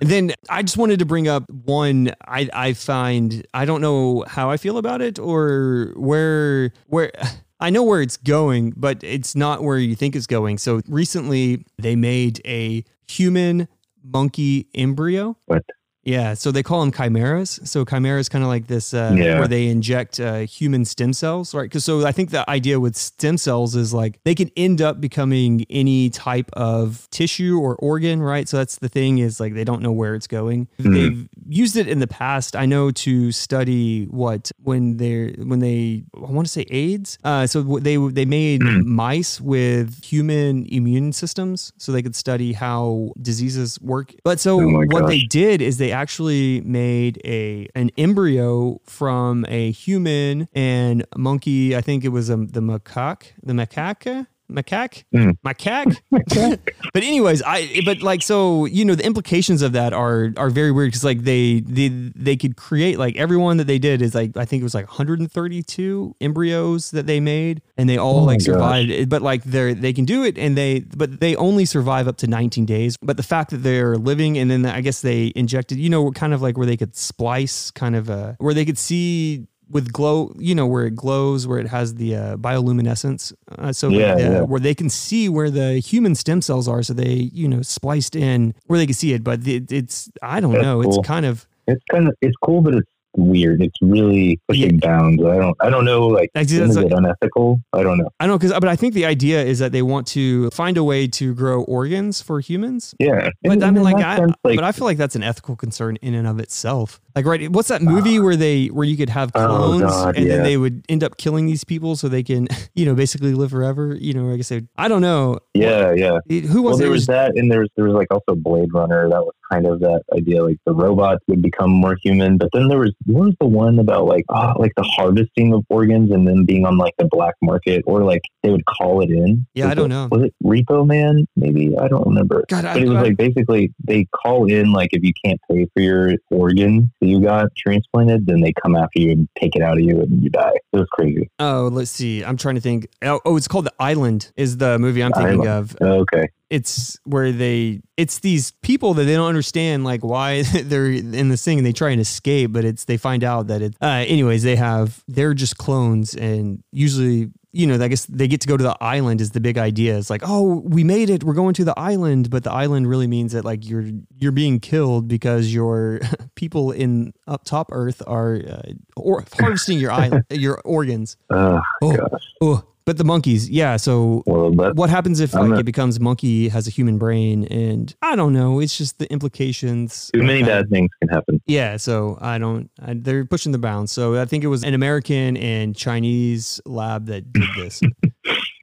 Then 0.01 0.33
I 0.49 0.63
just 0.63 0.77
wanted 0.77 0.99
to 0.99 1.05
bring 1.05 1.27
up 1.27 1.49
one 1.49 2.13
I 2.27 2.49
I 2.53 2.73
find 2.73 3.45
I 3.53 3.65
don't 3.65 3.81
know 3.81 4.25
how 4.27 4.49
I 4.49 4.57
feel 4.57 4.77
about 4.77 5.01
it 5.01 5.19
or 5.19 5.93
where 5.95 6.71
where 6.87 7.11
I 7.59 7.69
know 7.69 7.83
where 7.83 8.01
it's 8.01 8.17
going, 8.17 8.73
but 8.75 9.03
it's 9.03 9.35
not 9.35 9.63
where 9.63 9.77
you 9.77 9.95
think 9.95 10.15
it's 10.15 10.27
going. 10.27 10.57
So 10.57 10.81
recently 10.87 11.65
they 11.77 11.95
made 11.95 12.41
a 12.45 12.83
human 13.07 13.67
monkey 14.03 14.67
embryo. 14.75 15.37
What? 15.45 15.63
Yeah, 16.05 16.33
so 16.33 16.51
they 16.51 16.63
call 16.63 16.81
them 16.81 16.91
chimeras. 16.91 17.59
So 17.63 17.85
chimeras 17.85 18.27
kind 18.27 18.43
of 18.43 18.49
like 18.49 18.67
this, 18.67 18.93
uh, 18.93 19.15
Yeah. 19.17 19.39
where 19.39 19.47
they 19.47 19.67
inject 19.67 20.19
uh, 20.19 20.39
human 20.39 20.83
stem 20.85 21.13
cells, 21.13 21.53
right? 21.53 21.63
Because 21.63 21.85
so 21.85 22.05
I 22.05 22.11
think 22.11 22.31
the 22.31 22.47
idea 22.49 22.79
with 22.79 22.95
stem 22.97 23.37
cells 23.37 23.73
is 23.75 23.93
like 23.93 24.19
they 24.25 24.35
can 24.35 24.51
end 24.57 24.81
up 24.81 24.99
becoming 24.99 25.65
any 25.69 26.09
type 26.09 26.49
of 26.53 27.07
tissue 27.11 27.57
or 27.57 27.75
organ, 27.77 28.21
right? 28.21 28.49
So 28.49 28.57
that's 28.57 28.77
the 28.77 28.89
thing 28.89 29.19
is 29.19 29.39
like 29.39 29.53
they 29.53 29.63
don't 29.63 29.81
know 29.81 29.93
where 29.93 30.13
it's 30.15 30.27
going. 30.27 30.67
Mhm. 30.81 30.93
They've 30.93 31.29
used 31.47 31.77
it 31.77 31.87
in 31.87 31.99
the 31.99 32.07
past. 32.07 32.55
I 32.55 32.65
know 32.65 32.91
to 32.91 33.31
study 33.31 34.05
what 34.05 34.51
when 34.61 34.97
they're 34.97 35.29
when 35.37 35.59
they 35.59 36.03
I 36.17 36.31
want 36.31 36.47
to 36.47 36.51
say 36.51 36.65
AIDS. 36.69 37.17
Uh, 37.23 37.47
so 37.47 37.61
they 37.79 37.95
they 37.95 38.25
made 38.25 38.59
Mm. 38.61 38.83
mice 38.85 39.39
with 39.39 40.03
human 40.03 40.65
immune 40.67 41.13
systems, 41.13 41.71
so 41.77 41.91
they 41.93 42.01
could 42.01 42.15
study 42.15 42.51
how 42.53 43.13
diseases 43.21 43.79
work. 43.81 44.13
But 44.25 44.39
so 44.41 44.59
Oh 44.59 44.83
what 44.87 45.07
they 45.07 45.21
did 45.21 45.61
is 45.61 45.77
they 45.77 45.92
actually 45.93 46.61
made 46.61 47.21
a 47.23 47.67
an 47.75 47.91
embryo 47.97 48.81
from 48.83 49.45
a 49.47 49.71
human 49.71 50.47
and 50.53 51.05
monkey. 51.15 51.75
I 51.75 51.81
think 51.81 52.03
it 52.03 52.09
was 52.09 52.29
a, 52.29 52.37
the 52.37 52.61
macaque, 52.61 53.31
the 53.41 53.53
macaque. 53.53 54.27
Macaque, 54.53 55.03
Mm. 55.13 55.33
macaque. 55.43 55.97
but 56.93 57.03
anyways, 57.03 57.41
I 57.45 57.81
but 57.85 58.01
like 58.01 58.21
so 58.21 58.65
you 58.65 58.85
know 58.85 58.95
the 58.95 59.05
implications 59.05 59.61
of 59.61 59.71
that 59.73 59.93
are 59.93 60.31
are 60.37 60.49
very 60.49 60.71
weird 60.71 60.89
because 60.89 61.03
like 61.03 61.23
they 61.23 61.61
they 61.61 61.87
they 62.15 62.37
could 62.37 62.55
create 62.55 62.99
like 62.99 63.15
everyone 63.17 63.57
that 63.57 63.67
they 63.67 63.79
did 63.79 64.01
is 64.01 64.13
like 64.13 64.37
I 64.37 64.45
think 64.45 64.61
it 64.61 64.63
was 64.63 64.75
like 64.75 64.87
132 64.87 66.15
embryos 66.21 66.91
that 66.91 67.07
they 67.07 67.19
made 67.19 67.61
and 67.77 67.89
they 67.89 67.97
all 67.97 68.19
Oh 68.19 68.23
like 68.23 68.39
gosh. 68.39 68.45
survived 68.45 69.09
but 69.09 69.21
like 69.21 69.43
they're 69.43 69.73
they 69.73 69.93
can 69.93 70.05
do 70.05 70.23
it 70.23 70.37
and 70.37 70.57
they 70.57 70.81
but 70.81 71.19
they 71.19 71.35
only 71.35 71.65
survive 71.65 72.07
up 72.07 72.17
to 72.17 72.27
19 72.27 72.65
days 72.65 72.95
but 73.01 73.17
the 73.17 73.23
fact 73.23 73.51
that 73.51 73.57
they're 73.57 73.97
living 73.97 74.37
and 74.37 74.49
then 74.51 74.65
i 74.65 74.81
guess 74.81 75.01
they 75.01 75.31
injected 75.35 75.77
you 75.79 75.89
know 75.89 76.11
kind 76.11 76.33
of 76.33 76.41
like 76.41 76.57
where 76.57 76.67
they 76.67 76.77
could 76.77 76.95
splice 76.95 77.71
kind 77.71 77.95
of 77.95 78.09
uh 78.09 78.33
where 78.37 78.53
they 78.53 78.65
could 78.65 78.77
see 78.77 79.47
with 79.69 79.91
glow 79.91 80.33
you 80.37 80.53
know 80.53 80.67
where 80.67 80.85
it 80.85 80.95
glows 80.95 81.47
where 81.47 81.59
it 81.59 81.67
has 81.67 81.95
the 81.95 82.15
uh, 82.15 82.37
bioluminescence 82.37 83.33
uh, 83.57 83.71
so 83.73 83.89
Yeah, 83.89 84.13
uh, 84.13 84.17
yeah. 84.17 84.41
where 84.41 84.59
they 84.59 84.75
can 84.75 84.89
see 84.89 85.29
where 85.29 85.49
the 85.49 85.79
human 85.79 86.15
stem 86.15 86.41
cells 86.41 86.67
are 86.67 86.83
so 86.83 86.93
they 86.93 87.29
you 87.33 87.47
know 87.47 87.61
spliced 87.61 88.15
in 88.15 88.53
where 88.67 88.77
they 88.77 88.85
can 88.85 88.93
see 88.93 89.13
it 89.13 89.23
but 89.23 89.45
it, 89.47 89.71
it's 89.71 90.09
i 90.21 90.39
don't 90.39 90.53
That's 90.53 90.63
know 90.63 90.81
cool. 90.83 90.99
it's 90.99 91.07
kind 91.07 91.25
of 91.25 91.47
It's 91.67 91.83
kind 91.89 92.07
of, 92.09 92.13
it's 92.21 92.35
cool, 92.43 92.61
but 92.61 92.75
it's 92.75 92.89
weird. 93.15 93.61
It's 93.61 93.77
really 93.81 94.39
pushing 94.47 94.77
bounds. 94.77 95.23
I 95.23 95.35
don't, 95.37 95.55
I 95.61 95.69
don't 95.69 95.85
know. 95.85 96.07
Like, 96.07 96.29
see, 96.35 96.41
is 96.41 96.75
that's 96.75 96.75
it 96.75 96.91
unethical? 96.91 97.59
I 97.73 97.83
don't 97.83 97.97
know. 97.97 98.09
I 98.19 98.25
don't 98.25 98.33
know, 98.33 98.37
because 98.39 98.53
but 98.59 98.67
I 98.69 98.75
think 98.75 98.93
the 98.93 99.05
idea 99.05 99.43
is 99.43 99.59
that 99.59 99.71
they 99.71 99.81
want 99.81 100.07
to 100.07 100.49
find 100.51 100.77
a 100.77 100.83
way 100.83 101.07
to 101.07 101.33
grow 101.33 101.63
organs 101.63 102.21
for 102.21 102.39
humans. 102.39 102.93
Yeah, 102.99 103.29
But 103.43 103.53
And- 103.53 103.63
I 103.63 103.71
mean, 103.71 103.83
like, 103.83 103.97
I, 104.03 104.17
sense, 104.17 104.33
like, 104.43 104.55
but 104.55 104.63
I 104.63 104.71
feel 104.71 104.85
like 104.85 104.97
that's 104.97 105.15
an 105.15 105.23
ethical 105.23 105.55
concern 105.55 105.97
in 106.01 106.13
and 106.13 106.27
of 106.27 106.39
itself. 106.39 106.99
Like, 107.15 107.25
right? 107.25 107.49
What's 107.51 107.67
that 107.67 107.81
movie 107.83 108.19
where 108.19 108.35
they 108.35 108.67
where 108.67 108.85
you 108.85 108.97
could 108.97 109.09
have 109.09 109.31
Oh, 109.35 109.45
clones 109.47 109.83
God, 109.83 110.17
and 110.17 110.27
then 110.29 110.41
they 110.43 110.57
would 110.57 110.83
end 110.89 111.03
up 111.03 111.17
killing 111.17 111.45
these 111.45 111.63
people 111.63 111.95
so 111.95 112.07
they 112.07 112.23
can, 112.23 112.47
you 112.73 112.85
know, 112.85 112.95
basically 112.95 113.33
live 113.33 113.51
forever. 113.51 113.95
You 113.99 114.13
know, 114.15 114.31
I 114.33 114.37
guess 114.37 114.49
they, 114.49 114.63
I 114.77 114.87
don't 114.87 115.01
know. 115.01 115.37
yeah, 115.53 115.93
yeah. 115.93 116.17
Who 116.47 116.63
was 116.63 116.79
it? 116.79 116.83
there 116.83 116.91
was- 116.91 117.05
that, 117.05 117.35
and 117.35 117.51
there 117.51 117.59
was 117.59 117.69
there 117.75 117.85
was 117.85 117.93
like 117.93 118.07
also 118.11 118.33
Blade 118.35 118.73
Runner. 118.73 119.07
That 119.09 119.21
was 119.21 119.33
kind 119.51 119.65
of 119.65 119.79
that 119.81 120.03
idea, 120.15 120.43
like 120.43 120.57
the 120.65 120.73
robots 120.73 121.23
would 121.27 121.41
become 121.41 121.69
more 121.71 121.95
human. 122.01 122.37
But 122.37 122.49
then 122.53 122.67
there 122.67 122.79
was 122.79 122.93
what 123.05 123.25
was 123.25 123.35
the 123.39 123.47
one 123.47 123.79
about 123.79 124.05
like 124.05 124.25
ah, 124.29 124.53
like 124.57 124.71
the 124.75 124.83
harvesting 124.83 125.53
of 125.53 125.63
organs 125.69 126.11
and 126.11 126.27
then 126.27 126.45
being 126.45 126.65
on 126.65 126.77
like 126.77 126.93
the 126.97 127.07
black 127.11 127.35
market, 127.41 127.83
or 127.85 128.03
like 128.03 128.21
they 128.43 128.49
would 128.49 128.65
call 128.65 129.01
it 129.01 129.09
in. 129.09 129.45
Yeah, 129.53 129.69
I 129.69 129.73
don't 129.73 129.85
it- 129.91 129.95
know. 129.95 130.07
Was 130.11 130.23
it 130.23 130.33
Repo 130.43 130.85
Man? 130.85 131.25
Maybe 131.35 131.75
I 131.77 131.87
don't 131.87 132.05
remember. 132.07 132.43
God, 132.49 132.65
I, 132.65 132.73
But 132.73 132.83
it 132.83 132.89
was 132.89 132.97
I- 132.97 133.01
like 133.03 133.17
basically 133.17 133.73
they 133.83 134.05
call 134.15 134.45
in 134.49 134.71
like 134.71 134.89
if 134.93 135.03
you 135.03 135.11
can't 135.23 135.39
pay 135.49 135.65
for 135.73 135.81
your 135.81 136.13
organ 136.31 136.91
that 137.01 137.07
you 137.07 137.19
got 137.21 137.47
transplanted, 137.57 138.25
then 138.25 138.41
they 138.41 138.53
come 138.63 138.75
after 138.75 138.99
you 138.99 139.11
and 139.11 139.27
take 139.39 139.55
it 139.55 139.61
out 139.61 139.77
of 139.77 139.83
you 139.83 139.99
and 140.01 140.23
you 140.23 140.29
die. 140.29 140.53
It 140.73 140.77
was 140.77 140.87
crazy. 140.91 141.29
oh, 141.39 141.69
let's 141.71 141.91
see. 141.91 142.23
I'm 142.23 142.37
trying 142.37 142.55
to 142.55 142.61
think. 142.61 142.87
Oh, 143.01 143.19
oh, 143.25 143.37
it's 143.37 143.47
called 143.47 143.65
The 143.65 143.73
Island. 143.79 144.31
Is 144.35 144.57
the 144.57 144.79
movie 144.79 145.03
I'm 145.03 145.11
thinking 145.13 145.47
Island. 145.47 145.75
of? 145.79 145.81
Okay. 145.81 146.27
It's 146.53 146.99
where 147.03 147.31
they 147.31 147.81
it's 147.97 148.19
these 148.19 148.51
people 148.61 148.93
that 148.93 149.05
they 149.05 149.15
don't 149.15 149.27
understand 149.27 149.83
like 149.83 150.03
why 150.03 150.43
they're 150.63 150.91
in 150.91 151.29
this 151.29 151.43
thing 151.43 151.57
and 151.57 151.65
they 151.65 151.73
try 151.73 151.89
and 151.89 151.99
escape 151.99 152.51
but 152.53 152.63
it's 152.63 152.85
they 152.85 152.95
find 152.95 153.23
out 153.23 153.47
that 153.47 153.63
it 153.63 153.75
uh 153.81 154.05
anyways 154.07 154.43
they 154.43 154.55
have 154.55 155.03
they're 155.07 155.33
just 155.33 155.57
clones 155.57 156.13
and 156.13 156.63
usually 156.71 157.31
you 157.51 157.65
know 157.65 157.83
i 157.83 157.87
guess 157.87 158.05
they 158.05 158.27
get 158.27 158.39
to 158.41 158.47
go 158.47 158.55
to 158.55 158.63
the 158.63 158.77
island 158.81 159.19
is 159.21 159.31
the 159.31 159.39
big 159.39 159.57
idea. 159.57 159.97
It's 159.97 160.09
like 160.09 160.21
oh 160.25 160.61
we 160.65 160.83
made 160.83 161.09
it. 161.09 161.23
We're 161.23 161.33
going 161.33 161.53
to 161.55 161.65
the 161.65 161.77
island. 161.77 162.29
But 162.29 162.43
the 162.43 162.51
island 162.51 162.87
really 162.87 163.07
means 163.07 163.31
that 163.33 163.45
like 163.45 163.67
you're 163.67 163.85
you're 164.17 164.31
being 164.31 164.59
killed 164.59 165.07
because 165.07 165.53
your 165.53 165.99
people 166.35 166.71
in 166.71 167.13
up 167.27 167.43
top 167.45 167.69
earth 167.71 168.01
are 168.05 168.35
uh, 168.35 168.73
or 168.95 169.25
harvesting 169.39 169.79
your 169.79 169.91
island 169.91 170.25
your 170.29 170.61
organs. 170.65 171.17
Oh 171.29 171.61
oh, 171.81 171.95
gosh. 171.95 172.23
oh 172.41 172.63
but 172.85 172.97
the 172.97 173.03
monkeys 173.03 173.49
yeah 173.49 173.77
so 173.77 174.23
Well, 174.25 174.51
what 174.51 174.89
happens 174.89 175.19
if 175.19 175.33
like 175.33 175.49
not- 175.49 175.59
it 175.59 175.65
becomes 175.65 175.99
monkey 175.99 176.49
has 176.49 176.67
a 176.67 176.69
human 176.69 176.97
brain 176.97 177.45
and 177.45 177.93
I 178.01 178.15
don't 178.15 178.33
know. 178.33 178.59
It's 178.59 178.77
just 178.77 178.99
the 178.99 179.11
implications. 179.11 180.11
too 180.13 180.21
many 180.23 180.43
bad 180.43 180.69
things 180.69 180.89
can 180.99 181.09
happen. 181.09 181.41
Yeah, 181.47 181.77
so 181.77 182.17
I 182.21 182.37
don't. 182.37 182.69
I, 182.81 182.93
they're 182.95 183.25
pushing 183.25 183.51
the 183.51 183.57
bounds. 183.57 183.91
So 183.91 184.19
I 184.21 184.25
think 184.25 184.43
it 184.43 184.47
was 184.47 184.63
an 184.63 184.73
American 184.73 185.35
and 185.37 185.75
Chinese 185.75 186.61
lab 186.65 187.07
that 187.07 187.31
did 187.33 187.43
this. 187.57 187.81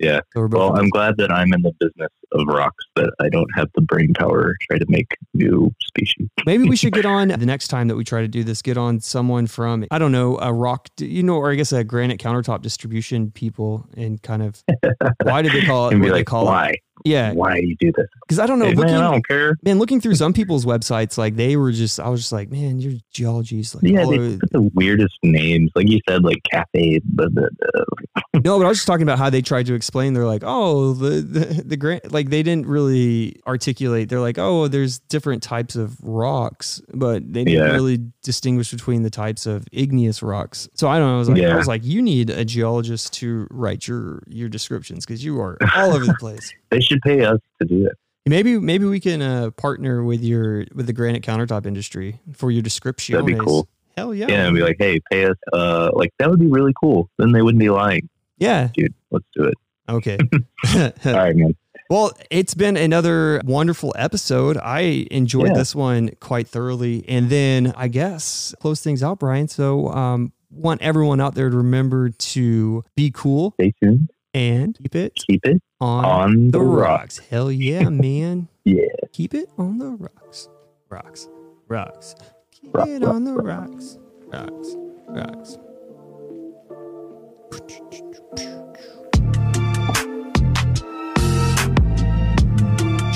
Yeah. 0.00 0.20
So 0.32 0.46
Well, 0.46 0.76
I'm 0.76 0.88
glad 0.88 1.18
that 1.18 1.30
I'm 1.30 1.52
in 1.52 1.62
the 1.62 1.72
business 1.78 2.08
of 2.32 2.46
rocks, 2.46 2.84
that 2.96 3.12
I 3.20 3.28
don't 3.28 3.50
have 3.54 3.68
the 3.74 3.82
brain 3.82 4.14
power 4.14 4.54
to 4.54 4.66
try 4.66 4.78
to 4.78 4.86
make 4.88 5.16
new 5.34 5.72
species. 5.82 6.28
Maybe 6.46 6.68
we 6.68 6.74
should 6.74 6.94
get 6.94 7.04
on 7.04 7.28
the 7.28 7.46
next 7.46 7.68
time 7.68 7.88
that 7.88 7.96
we 7.96 8.04
try 8.04 8.22
to 8.22 8.28
do 8.28 8.42
this. 8.42 8.62
Get 8.62 8.78
on 8.78 9.00
someone 9.00 9.46
from 9.46 9.84
I 9.90 9.98
don't 9.98 10.12
know 10.12 10.38
a 10.38 10.52
rock, 10.52 10.88
you 10.98 11.22
know, 11.22 11.36
or 11.36 11.52
I 11.52 11.54
guess 11.54 11.70
a 11.72 11.84
granite 11.84 12.18
countertop 12.18 12.62
distribution 12.62 13.30
people, 13.30 13.86
and 13.94 14.22
kind 14.22 14.42
of 14.42 14.64
why 15.22 15.42
did 15.42 15.52
they 15.52 15.66
call 15.66 15.88
it 15.88 15.94
what 15.94 16.02
be 16.02 16.08
they 16.08 16.12
like, 16.12 16.26
call 16.26 16.44
it? 16.44 16.80
Yeah, 17.04 17.32
Why 17.32 17.54
do 17.60 17.66
you 17.66 17.76
do 17.80 17.92
this? 17.96 18.06
because 18.22 18.38
I 18.38 18.46
don't 18.46 18.58
know. 18.58 18.66
Hey, 18.66 18.74
looking, 18.74 18.92
man, 18.92 19.02
I 19.02 19.10
don't 19.10 19.26
care. 19.26 19.56
man, 19.62 19.78
looking 19.78 20.00
through 20.00 20.14
some 20.16 20.32
people's 20.32 20.64
websites, 20.64 21.16
like 21.18 21.36
they 21.36 21.56
were 21.56 21.72
just, 21.72 21.98
I 22.00 22.08
was 22.08 22.20
just 22.20 22.32
like, 22.32 22.50
man, 22.50 22.80
your 22.80 22.92
geology's 23.12 23.74
like 23.74 23.84
Yeah, 23.84 24.04
they 24.06 24.18
over- 24.18 24.38
put 24.38 24.52
the 24.52 24.70
weirdest 24.74 25.14
names. 25.22 25.70
Like 25.74 25.88
you 25.88 26.00
said, 26.08 26.24
like 26.24 26.38
cafe. 26.50 27.00
Blah, 27.04 27.28
blah, 27.28 27.46
blah. 27.58 27.84
No, 28.44 28.58
but 28.58 28.64
I 28.64 28.68
was 28.68 28.78
just 28.78 28.86
talking 28.86 29.02
about 29.02 29.18
how 29.18 29.28
they 29.28 29.42
tried 29.42 29.66
to 29.66 29.74
explain. 29.74 30.14
They're 30.14 30.24
like, 30.26 30.42
oh, 30.46 30.92
the 30.94 31.20
the, 31.20 31.62
the 31.64 31.76
grant, 31.76 32.10
like 32.12 32.30
they 32.30 32.42
didn't 32.42 32.66
really 32.66 33.40
articulate. 33.46 34.08
They're 34.08 34.20
like, 34.20 34.38
oh, 34.38 34.66
there's 34.68 34.98
different 35.00 35.42
types 35.42 35.76
of 35.76 35.98
rocks, 36.02 36.80
but 36.94 37.22
they 37.32 37.44
didn't 37.44 37.66
Yeah. 37.66 37.72
really 37.72 37.98
distinguish 38.22 38.70
between 38.70 39.02
the 39.02 39.10
types 39.10 39.46
of 39.46 39.66
igneous 39.72 40.22
rocks. 40.22 40.68
So 40.74 40.88
I 40.88 40.98
don't 40.98 41.08
know. 41.08 41.16
I 41.16 41.18
was 41.18 41.28
like, 41.28 41.42
I 41.42 41.56
was 41.56 41.66
like, 41.68 41.84
you 41.84 42.00
need 42.02 42.30
a 42.30 42.44
geologist 42.44 43.12
to 43.14 43.46
write 43.50 43.86
your 43.88 44.22
your 44.28 44.48
descriptions 44.48 45.04
because 45.04 45.22
you 45.24 45.38
are 45.40 45.58
all 45.76 45.92
over 45.92 46.06
the 46.06 46.14
place. 46.14 46.52
Should 46.90 47.00
pay 47.02 47.24
us 47.24 47.38
to 47.60 47.68
do 47.68 47.86
it. 47.86 47.92
Maybe 48.26 48.58
maybe 48.58 48.84
we 48.84 49.00
can 49.00 49.22
uh, 49.22 49.50
partner 49.52 50.02
with 50.04 50.22
your 50.22 50.66
with 50.74 50.86
the 50.86 50.92
granite 50.92 51.22
countertop 51.22 51.66
industry 51.66 52.20
for 52.34 52.50
your 52.50 52.62
description. 52.62 53.14
That'd 53.14 53.26
be 53.26 53.34
cool. 53.34 53.68
Hell 53.96 54.14
yeah. 54.14 54.26
Yeah, 54.28 54.46
and 54.46 54.54
be 54.54 54.62
like, 54.62 54.76
hey, 54.78 55.00
pay 55.10 55.24
us. 55.24 55.36
Uh, 55.52 55.90
like 55.94 56.10
that 56.18 56.30
would 56.30 56.38
be 56.40 56.46
really 56.46 56.72
cool. 56.80 57.08
Then 57.18 57.32
they 57.32 57.42
wouldn't 57.42 57.58
be 57.60 57.70
lying, 57.70 58.08
Yeah. 58.38 58.68
dude. 58.74 58.94
Let's 59.10 59.24
do 59.34 59.44
it. 59.44 59.54
Okay. 59.88 60.16
All 60.76 60.92
right, 61.12 61.34
man. 61.34 61.54
Well, 61.88 62.12
it's 62.30 62.54
been 62.54 62.76
another 62.76 63.40
wonderful 63.44 63.92
episode. 63.98 64.56
I 64.58 65.06
enjoyed 65.10 65.48
Yeah. 65.48 65.54
this 65.54 65.74
one 65.74 66.10
quite 66.20 66.46
thoroughly. 66.46 67.04
And 67.08 67.28
then 67.30 67.72
I 67.76 67.88
guess 67.88 68.54
close 68.60 68.80
things 68.80 69.02
out, 69.02 69.18
Brian. 69.18 69.48
So, 69.48 69.88
um, 69.88 70.32
want 70.52 70.82
everyone 70.82 71.20
out 71.20 71.34
there 71.34 71.50
to 71.50 71.56
remember 71.56 72.10
to 72.10 72.84
be 72.96 73.10
cool, 73.10 73.52
Stay 73.60 73.72
tuned. 73.82 74.08
And 74.34 74.76
keep 74.78 74.94
it 74.94 75.12
Keep 75.14 75.46
it 75.46 75.62
on, 75.80 76.04
on 76.04 76.46
the 76.48 76.58
the 76.58 76.64
rock. 76.64 77.00
rocks. 77.00 77.18
Hell 77.18 77.50
yeah, 77.50 77.88
man. 77.88 78.48
Yeah. 78.64 78.84
Keep 79.12 79.34
it 79.34 79.48
on 79.58 79.78
the 79.78 79.90
rocks. 79.90 80.48
Rocks. 80.88 81.28
Rocks. 81.68 82.14
Keep 82.52 82.74
Rock, 82.74 82.88
it 82.88 83.02
rock, 83.02 83.14
on 83.14 83.24
the 83.24 83.34
rocks. 83.34 83.98
Rocks. 84.26 84.76
Rocks. 85.08 85.58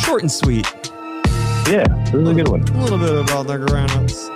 Short 0.04 0.22
and 0.22 0.30
sweet. 0.30 0.66
Yeah. 1.66 1.84
This 2.04 2.14
is 2.14 2.28
a 2.28 2.34
good 2.34 2.48
one. 2.48 2.62
A 2.62 2.82
little 2.82 2.98
bit 2.98 3.16
about 3.16 3.46
the 3.46 3.56
grown-ups. 3.58 4.28